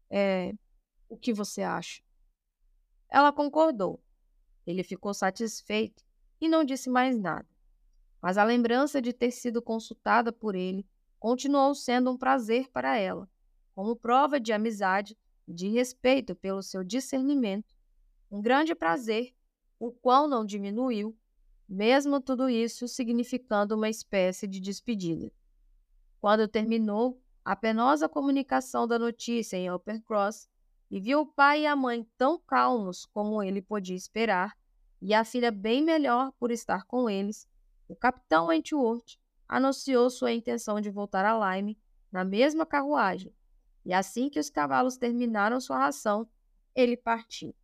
É, 0.10 0.54
o 1.10 1.18
que 1.18 1.34
você 1.34 1.62
acha? 1.62 2.02
Ela 3.12 3.34
concordou. 3.34 4.02
Ele 4.66 4.84
ficou 4.84 5.14
satisfeito 5.14 6.02
e 6.40 6.48
não 6.48 6.64
disse 6.64 6.90
mais 6.90 7.20
nada. 7.20 7.48
Mas 8.22 8.38
a 8.38 8.44
lembrança 8.44 9.02
de 9.02 9.12
ter 9.12 9.32
sido 9.32 9.62
consultada 9.62 10.32
por 10.32 10.56
ele 10.56 10.88
continuou 11.20 11.76
sendo 11.76 12.10
um 12.10 12.18
prazer 12.18 12.70
para 12.70 12.98
ela, 12.98 13.30
como 13.76 13.96
prova 13.96 14.40
de 14.40 14.54
amizade 14.54 15.18
e 15.48 15.54
de 15.54 15.68
respeito 15.68 16.36
pelo 16.36 16.64
seu 16.64 16.84
discernimento, 16.84 17.76
um 18.32 18.42
grande 18.42 18.74
prazer, 18.74 19.34
o 19.78 19.92
qual 19.92 20.28
não 20.28 20.46
diminuiu, 20.46 21.18
mesmo 21.68 22.22
tudo 22.22 22.50
isso 22.50 22.88
significando 22.88 23.76
uma 23.76 23.90
espécie 23.90 24.48
de 24.48 24.60
despedida. 24.60 25.32
Quando 26.20 26.48
terminou 26.48 27.22
a 27.44 27.56
penosa 27.56 28.08
comunicação 28.08 28.88
da 28.88 29.00
notícia 29.00 29.58
em 29.58 29.72
Uppercross 29.72 30.48
e 30.92 31.00
viu 31.00 31.22
o 31.22 31.26
pai 31.26 31.62
e 31.62 31.66
a 31.66 31.74
mãe 31.74 32.06
tão 32.18 32.38
calmos 32.38 33.06
como 33.06 33.42
ele 33.42 33.62
podia 33.62 33.96
esperar, 33.96 34.58
e 35.02 35.14
a 35.14 35.24
filha 35.24 35.50
bem 35.50 35.82
melhor 35.82 36.34
por 36.38 36.52
estar 36.52 36.86
com 36.86 37.10
eles, 37.10 37.48
o 37.88 37.96
capitão 37.96 38.48
Wentworth 38.48 39.18
anunciou 39.48 40.10
sua 40.10 40.34
intenção 40.34 40.82
de 40.82 40.92
voltar 40.92 41.26
a 41.26 41.56
Lyme 41.56 41.80
na 42.12 42.26
mesma 42.26 42.66
carruagem, 42.66 43.34
e 43.86 43.94
assim 43.94 44.30
que 44.30 44.40
os 44.40 44.50
cavalos 44.50 44.98
terminaram 44.98 45.62
sua 45.62 45.78
ração, 45.78 46.28
ele 46.76 46.98
partiu. 46.98 47.56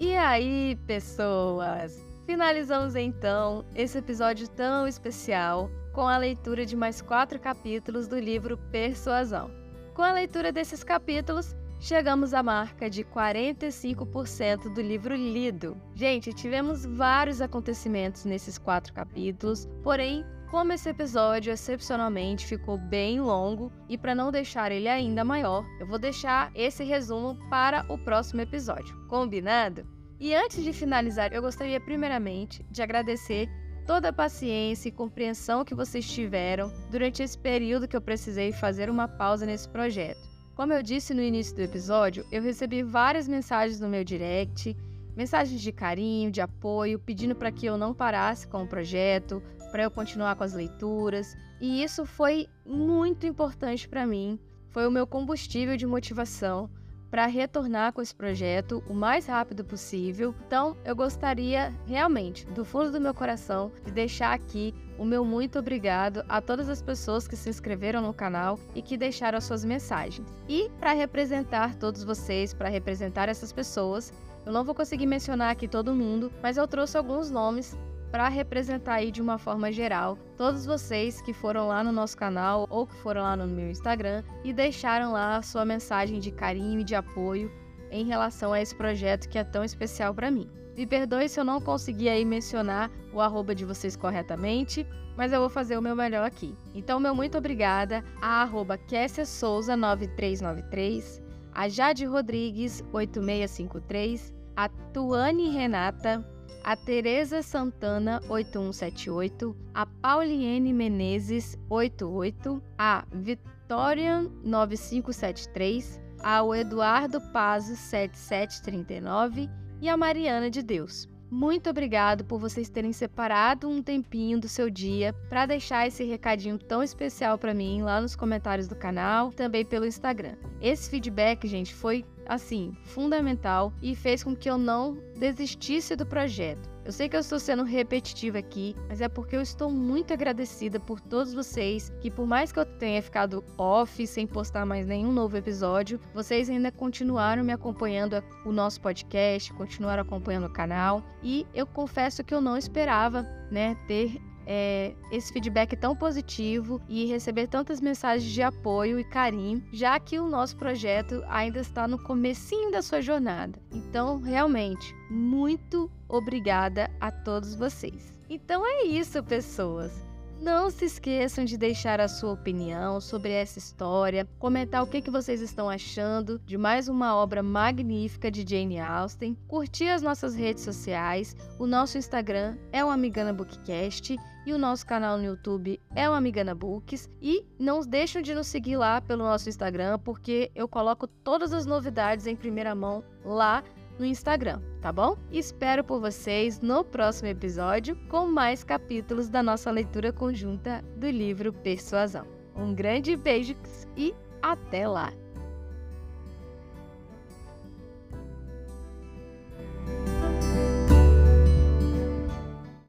E 0.00 0.16
aí, 0.16 0.76
pessoas? 0.86 2.13
Finalizamos 2.26 2.96
então 2.96 3.66
esse 3.74 3.98
episódio 3.98 4.48
tão 4.48 4.88
especial 4.88 5.70
com 5.92 6.08
a 6.08 6.16
leitura 6.16 6.64
de 6.64 6.74
mais 6.74 7.02
quatro 7.02 7.38
capítulos 7.38 8.08
do 8.08 8.18
livro 8.18 8.56
Persuasão. 8.72 9.50
Com 9.94 10.02
a 10.02 10.12
leitura 10.12 10.50
desses 10.50 10.82
capítulos, 10.82 11.54
chegamos 11.78 12.32
à 12.32 12.42
marca 12.42 12.88
de 12.88 13.04
45% 13.04 14.72
do 14.72 14.80
livro 14.80 15.14
lido. 15.14 15.76
Gente, 15.94 16.32
tivemos 16.32 16.86
vários 16.86 17.42
acontecimentos 17.42 18.24
nesses 18.24 18.56
quatro 18.56 18.94
capítulos, 18.94 19.68
porém, 19.82 20.24
como 20.50 20.72
esse 20.72 20.88
episódio 20.88 21.52
excepcionalmente 21.52 22.46
ficou 22.46 22.78
bem 22.78 23.20
longo 23.20 23.70
e 23.86 23.98
para 23.98 24.14
não 24.14 24.32
deixar 24.32 24.72
ele 24.72 24.88
ainda 24.88 25.24
maior, 25.24 25.62
eu 25.78 25.86
vou 25.86 25.98
deixar 25.98 26.50
esse 26.54 26.84
resumo 26.84 27.38
para 27.50 27.84
o 27.88 27.98
próximo 27.98 28.40
episódio. 28.40 28.96
Combinado? 29.08 29.93
E 30.24 30.34
antes 30.34 30.64
de 30.64 30.72
finalizar, 30.72 31.34
eu 31.34 31.42
gostaria 31.42 31.78
primeiramente 31.78 32.64
de 32.70 32.80
agradecer 32.80 33.46
toda 33.86 34.08
a 34.08 34.12
paciência 34.12 34.88
e 34.88 34.90
compreensão 34.90 35.66
que 35.66 35.74
vocês 35.74 36.10
tiveram 36.10 36.72
durante 36.90 37.22
esse 37.22 37.36
período 37.36 37.86
que 37.86 37.94
eu 37.94 38.00
precisei 38.00 38.50
fazer 38.50 38.88
uma 38.88 39.06
pausa 39.06 39.44
nesse 39.44 39.68
projeto. 39.68 40.26
Como 40.54 40.72
eu 40.72 40.82
disse 40.82 41.12
no 41.12 41.20
início 41.20 41.54
do 41.54 41.60
episódio, 41.60 42.24
eu 42.32 42.40
recebi 42.40 42.82
várias 42.82 43.28
mensagens 43.28 43.78
no 43.78 43.86
meu 43.86 44.02
direct, 44.02 44.74
mensagens 45.14 45.60
de 45.60 45.70
carinho, 45.70 46.30
de 46.30 46.40
apoio, 46.40 46.98
pedindo 46.98 47.34
para 47.34 47.52
que 47.52 47.66
eu 47.66 47.76
não 47.76 47.92
parasse 47.92 48.48
com 48.48 48.62
o 48.62 48.66
projeto, 48.66 49.42
para 49.70 49.82
eu 49.82 49.90
continuar 49.90 50.36
com 50.36 50.44
as 50.44 50.54
leituras, 50.54 51.36
e 51.60 51.82
isso 51.82 52.06
foi 52.06 52.48
muito 52.64 53.26
importante 53.26 53.86
para 53.86 54.06
mim. 54.06 54.40
Foi 54.70 54.86
o 54.86 54.90
meu 54.90 55.06
combustível 55.06 55.76
de 55.76 55.84
motivação 55.84 56.70
para 57.14 57.26
retornar 57.26 57.92
com 57.92 58.02
esse 58.02 58.12
projeto 58.12 58.82
o 58.88 58.92
mais 58.92 59.28
rápido 59.28 59.64
possível. 59.64 60.34
Então, 60.48 60.76
eu 60.84 60.96
gostaria 60.96 61.72
realmente, 61.86 62.44
do 62.46 62.64
fundo 62.64 62.90
do 62.90 63.00
meu 63.00 63.14
coração, 63.14 63.70
de 63.84 63.92
deixar 63.92 64.32
aqui 64.32 64.74
o 64.98 65.04
meu 65.04 65.24
muito 65.24 65.56
obrigado 65.56 66.24
a 66.28 66.40
todas 66.40 66.68
as 66.68 66.82
pessoas 66.82 67.28
que 67.28 67.36
se 67.36 67.48
inscreveram 67.48 68.02
no 68.02 68.12
canal 68.12 68.58
e 68.74 68.82
que 68.82 68.96
deixaram 68.96 69.38
as 69.38 69.44
suas 69.44 69.64
mensagens. 69.64 70.26
E 70.48 70.68
para 70.80 70.92
representar 70.92 71.76
todos 71.76 72.02
vocês, 72.02 72.52
para 72.52 72.68
representar 72.68 73.28
essas 73.28 73.52
pessoas, 73.52 74.12
eu 74.44 74.52
não 74.52 74.64
vou 74.64 74.74
conseguir 74.74 75.06
mencionar 75.06 75.52
aqui 75.52 75.68
todo 75.68 75.94
mundo, 75.94 76.32
mas 76.42 76.56
eu 76.56 76.66
trouxe 76.66 76.98
alguns 76.98 77.30
nomes 77.30 77.78
para 78.14 78.28
representar 78.28 78.94
aí 78.94 79.10
de 79.10 79.20
uma 79.20 79.38
forma 79.38 79.72
geral 79.72 80.16
todos 80.36 80.64
vocês 80.64 81.20
que 81.20 81.32
foram 81.32 81.66
lá 81.66 81.82
no 81.82 81.90
nosso 81.90 82.16
canal 82.16 82.64
ou 82.70 82.86
que 82.86 82.94
foram 82.98 83.22
lá 83.22 83.36
no 83.36 83.44
meu 83.44 83.68
Instagram 83.68 84.22
e 84.44 84.52
deixaram 84.52 85.10
lá 85.10 85.38
a 85.38 85.42
sua 85.42 85.64
mensagem 85.64 86.20
de 86.20 86.30
carinho 86.30 86.78
e 86.78 86.84
de 86.84 86.94
apoio 86.94 87.50
em 87.90 88.04
relação 88.04 88.52
a 88.52 88.62
esse 88.62 88.72
projeto 88.72 89.28
que 89.28 89.36
é 89.36 89.42
tão 89.42 89.64
especial 89.64 90.14
para 90.14 90.30
mim. 90.30 90.48
Me 90.76 90.86
perdoe 90.86 91.28
se 91.28 91.40
eu 91.40 91.44
não 91.44 91.60
consegui 91.60 92.08
aí 92.08 92.24
mencionar 92.24 92.88
o 93.12 93.20
arroba 93.20 93.52
de 93.52 93.64
vocês 93.64 93.96
corretamente, 93.96 94.86
mas 95.16 95.32
eu 95.32 95.40
vou 95.40 95.50
fazer 95.50 95.76
o 95.76 95.82
meu 95.82 95.96
melhor 95.96 96.24
aqui. 96.24 96.56
Então, 96.72 97.00
meu 97.00 97.16
muito 97.16 97.36
obrigada 97.36 98.04
a 98.22 98.42
arroba 98.42 98.78
Souza 99.26 99.76
9393, 99.76 101.20
a 101.52 101.68
Jade 101.68 102.04
Rodrigues 102.04 102.80
8653, 102.92 104.32
a 104.54 104.68
Tuane 104.68 105.50
Renata 105.50 106.24
a 106.64 106.74
Tereza 106.74 107.42
Santana 107.42 108.22
8178, 108.26 109.54
a 109.74 109.84
Pauliene 109.84 110.72
Menezes 110.72 111.58
88, 111.68 112.62
a 112.78 113.04
Vitória 113.12 114.22
9573, 114.42 116.00
ao 116.22 116.54
Eduardo 116.54 117.20
Paz 117.20 117.64
7739 117.64 119.50
e 119.82 119.90
a 119.90 119.96
Mariana 119.96 120.48
de 120.48 120.62
Deus. 120.62 121.06
Muito 121.30 121.68
obrigado 121.68 122.24
por 122.24 122.38
vocês 122.38 122.70
terem 122.70 122.92
separado 122.92 123.68
um 123.68 123.82
tempinho 123.82 124.40
do 124.40 124.48
seu 124.48 124.70
dia 124.70 125.12
para 125.28 125.46
deixar 125.46 125.86
esse 125.86 126.04
recadinho 126.04 126.56
tão 126.58 126.82
especial 126.82 127.36
para 127.36 127.52
mim 127.52 127.82
lá 127.82 128.00
nos 128.00 128.16
comentários 128.16 128.68
do 128.68 128.76
canal, 128.76 129.32
também 129.32 129.64
pelo 129.66 129.84
Instagram. 129.84 130.36
Esse 130.62 130.88
feedback, 130.88 131.46
gente, 131.46 131.74
foi 131.74 132.04
assim, 132.26 132.72
fundamental 132.84 133.72
e 133.82 133.94
fez 133.94 134.22
com 134.22 134.34
que 134.34 134.48
eu 134.48 134.58
não 134.58 134.98
desistisse 135.16 135.96
do 135.96 136.06
projeto. 136.06 136.74
Eu 136.84 136.92
sei 136.92 137.08
que 137.08 137.16
eu 137.16 137.20
estou 137.20 137.40
sendo 137.40 137.62
repetitiva 137.62 138.38
aqui, 138.38 138.76
mas 138.88 139.00
é 139.00 139.08
porque 139.08 139.34
eu 139.34 139.40
estou 139.40 139.70
muito 139.70 140.12
agradecida 140.12 140.78
por 140.78 141.00
todos 141.00 141.32
vocês 141.32 141.90
que, 142.00 142.10
por 142.10 142.26
mais 142.26 142.52
que 142.52 142.58
eu 142.58 142.66
tenha 142.66 143.00
ficado 143.00 143.42
off 143.56 144.06
sem 144.06 144.26
postar 144.26 144.66
mais 144.66 144.86
nenhum 144.86 145.10
novo 145.10 145.34
episódio, 145.36 145.98
vocês 146.12 146.50
ainda 146.50 146.70
continuaram 146.70 147.42
me 147.42 147.52
acompanhando 147.52 148.22
o 148.44 148.52
nosso 148.52 148.82
podcast, 148.82 149.52
continuaram 149.54 150.02
acompanhando 150.02 150.46
o 150.46 150.52
canal 150.52 151.02
e 151.22 151.46
eu 151.54 151.66
confesso 151.66 152.22
que 152.22 152.34
eu 152.34 152.40
não 152.40 152.56
esperava, 152.56 153.22
né, 153.50 153.74
ter 153.88 154.20
é, 154.46 154.94
esse 155.10 155.32
feedback 155.32 155.76
tão 155.76 155.96
positivo 155.96 156.80
e 156.88 157.06
receber 157.06 157.46
tantas 157.48 157.80
mensagens 157.80 158.30
de 158.30 158.42
apoio 158.42 158.98
e 158.98 159.04
carinho, 159.04 159.62
já 159.72 159.98
que 159.98 160.18
o 160.18 160.28
nosso 160.28 160.56
projeto 160.56 161.22
ainda 161.28 161.60
está 161.60 161.88
no 161.88 161.98
comecinho 162.02 162.70
da 162.70 162.82
sua 162.82 163.00
jornada. 163.00 163.58
Então, 163.72 164.20
realmente, 164.20 164.94
muito 165.10 165.90
obrigada 166.08 166.90
a 167.00 167.10
todos 167.10 167.54
vocês. 167.54 168.12
Então 168.28 168.66
é 168.66 168.84
isso, 168.84 169.22
pessoas. 169.22 170.13
Não 170.40 170.68
se 170.68 170.84
esqueçam 170.84 171.44
de 171.44 171.56
deixar 171.56 172.00
a 172.00 172.08
sua 172.08 172.32
opinião 172.32 173.00
sobre 173.00 173.32
essa 173.32 173.58
história, 173.58 174.28
comentar 174.38 174.82
o 174.82 174.86
que, 174.86 175.10
vocês 175.10 175.40
estão 175.40 175.70
achando 175.70 176.38
de 176.44 176.58
mais 176.58 176.88
uma 176.88 177.14
obra 177.14 177.42
magnífica 177.42 178.30
de 178.30 178.44
Jane 178.46 178.78
Austen, 178.78 179.36
curtir 179.48 179.88
as 179.88 180.02
nossas 180.02 180.34
redes 180.34 180.62
sociais, 180.62 181.36
o 181.58 181.66
nosso 181.66 181.96
Instagram 181.96 182.56
é 182.72 182.84
o 182.84 182.90
Amigana 182.90 183.32
Bookcast 183.32 184.16
e 184.46 184.52
o 184.52 184.58
nosso 184.58 184.84
canal 184.86 185.16
no 185.16 185.24
YouTube 185.24 185.80
é 185.94 186.08
o 186.08 186.12
Amigana 186.12 186.54
Books. 186.54 187.08
E 187.22 187.46
não 187.58 187.80
deixem 187.80 188.22
de 188.22 188.34
nos 188.34 188.46
seguir 188.46 188.76
lá 188.76 189.00
pelo 189.00 189.24
nosso 189.24 189.48
Instagram, 189.48 189.98
porque 189.98 190.50
eu 190.54 190.68
coloco 190.68 191.06
todas 191.06 191.52
as 191.52 191.64
novidades 191.64 192.26
em 192.26 192.36
primeira 192.36 192.74
mão 192.74 193.02
lá 193.24 193.64
no 193.98 194.04
Instagram, 194.04 194.60
tá 194.80 194.92
bom? 194.92 195.16
Espero 195.30 195.84
por 195.84 196.00
vocês 196.00 196.60
no 196.60 196.84
próximo 196.84 197.28
episódio 197.28 197.96
com 198.08 198.26
mais 198.26 198.64
capítulos 198.64 199.28
da 199.28 199.42
nossa 199.42 199.70
leitura 199.70 200.12
conjunta 200.12 200.84
do 200.96 201.08
livro 201.08 201.52
Persuasão. 201.52 202.26
Um 202.54 202.74
grande 202.74 203.16
beijo 203.16 203.54
e 203.96 204.14
até 204.42 204.86
lá! 204.86 205.23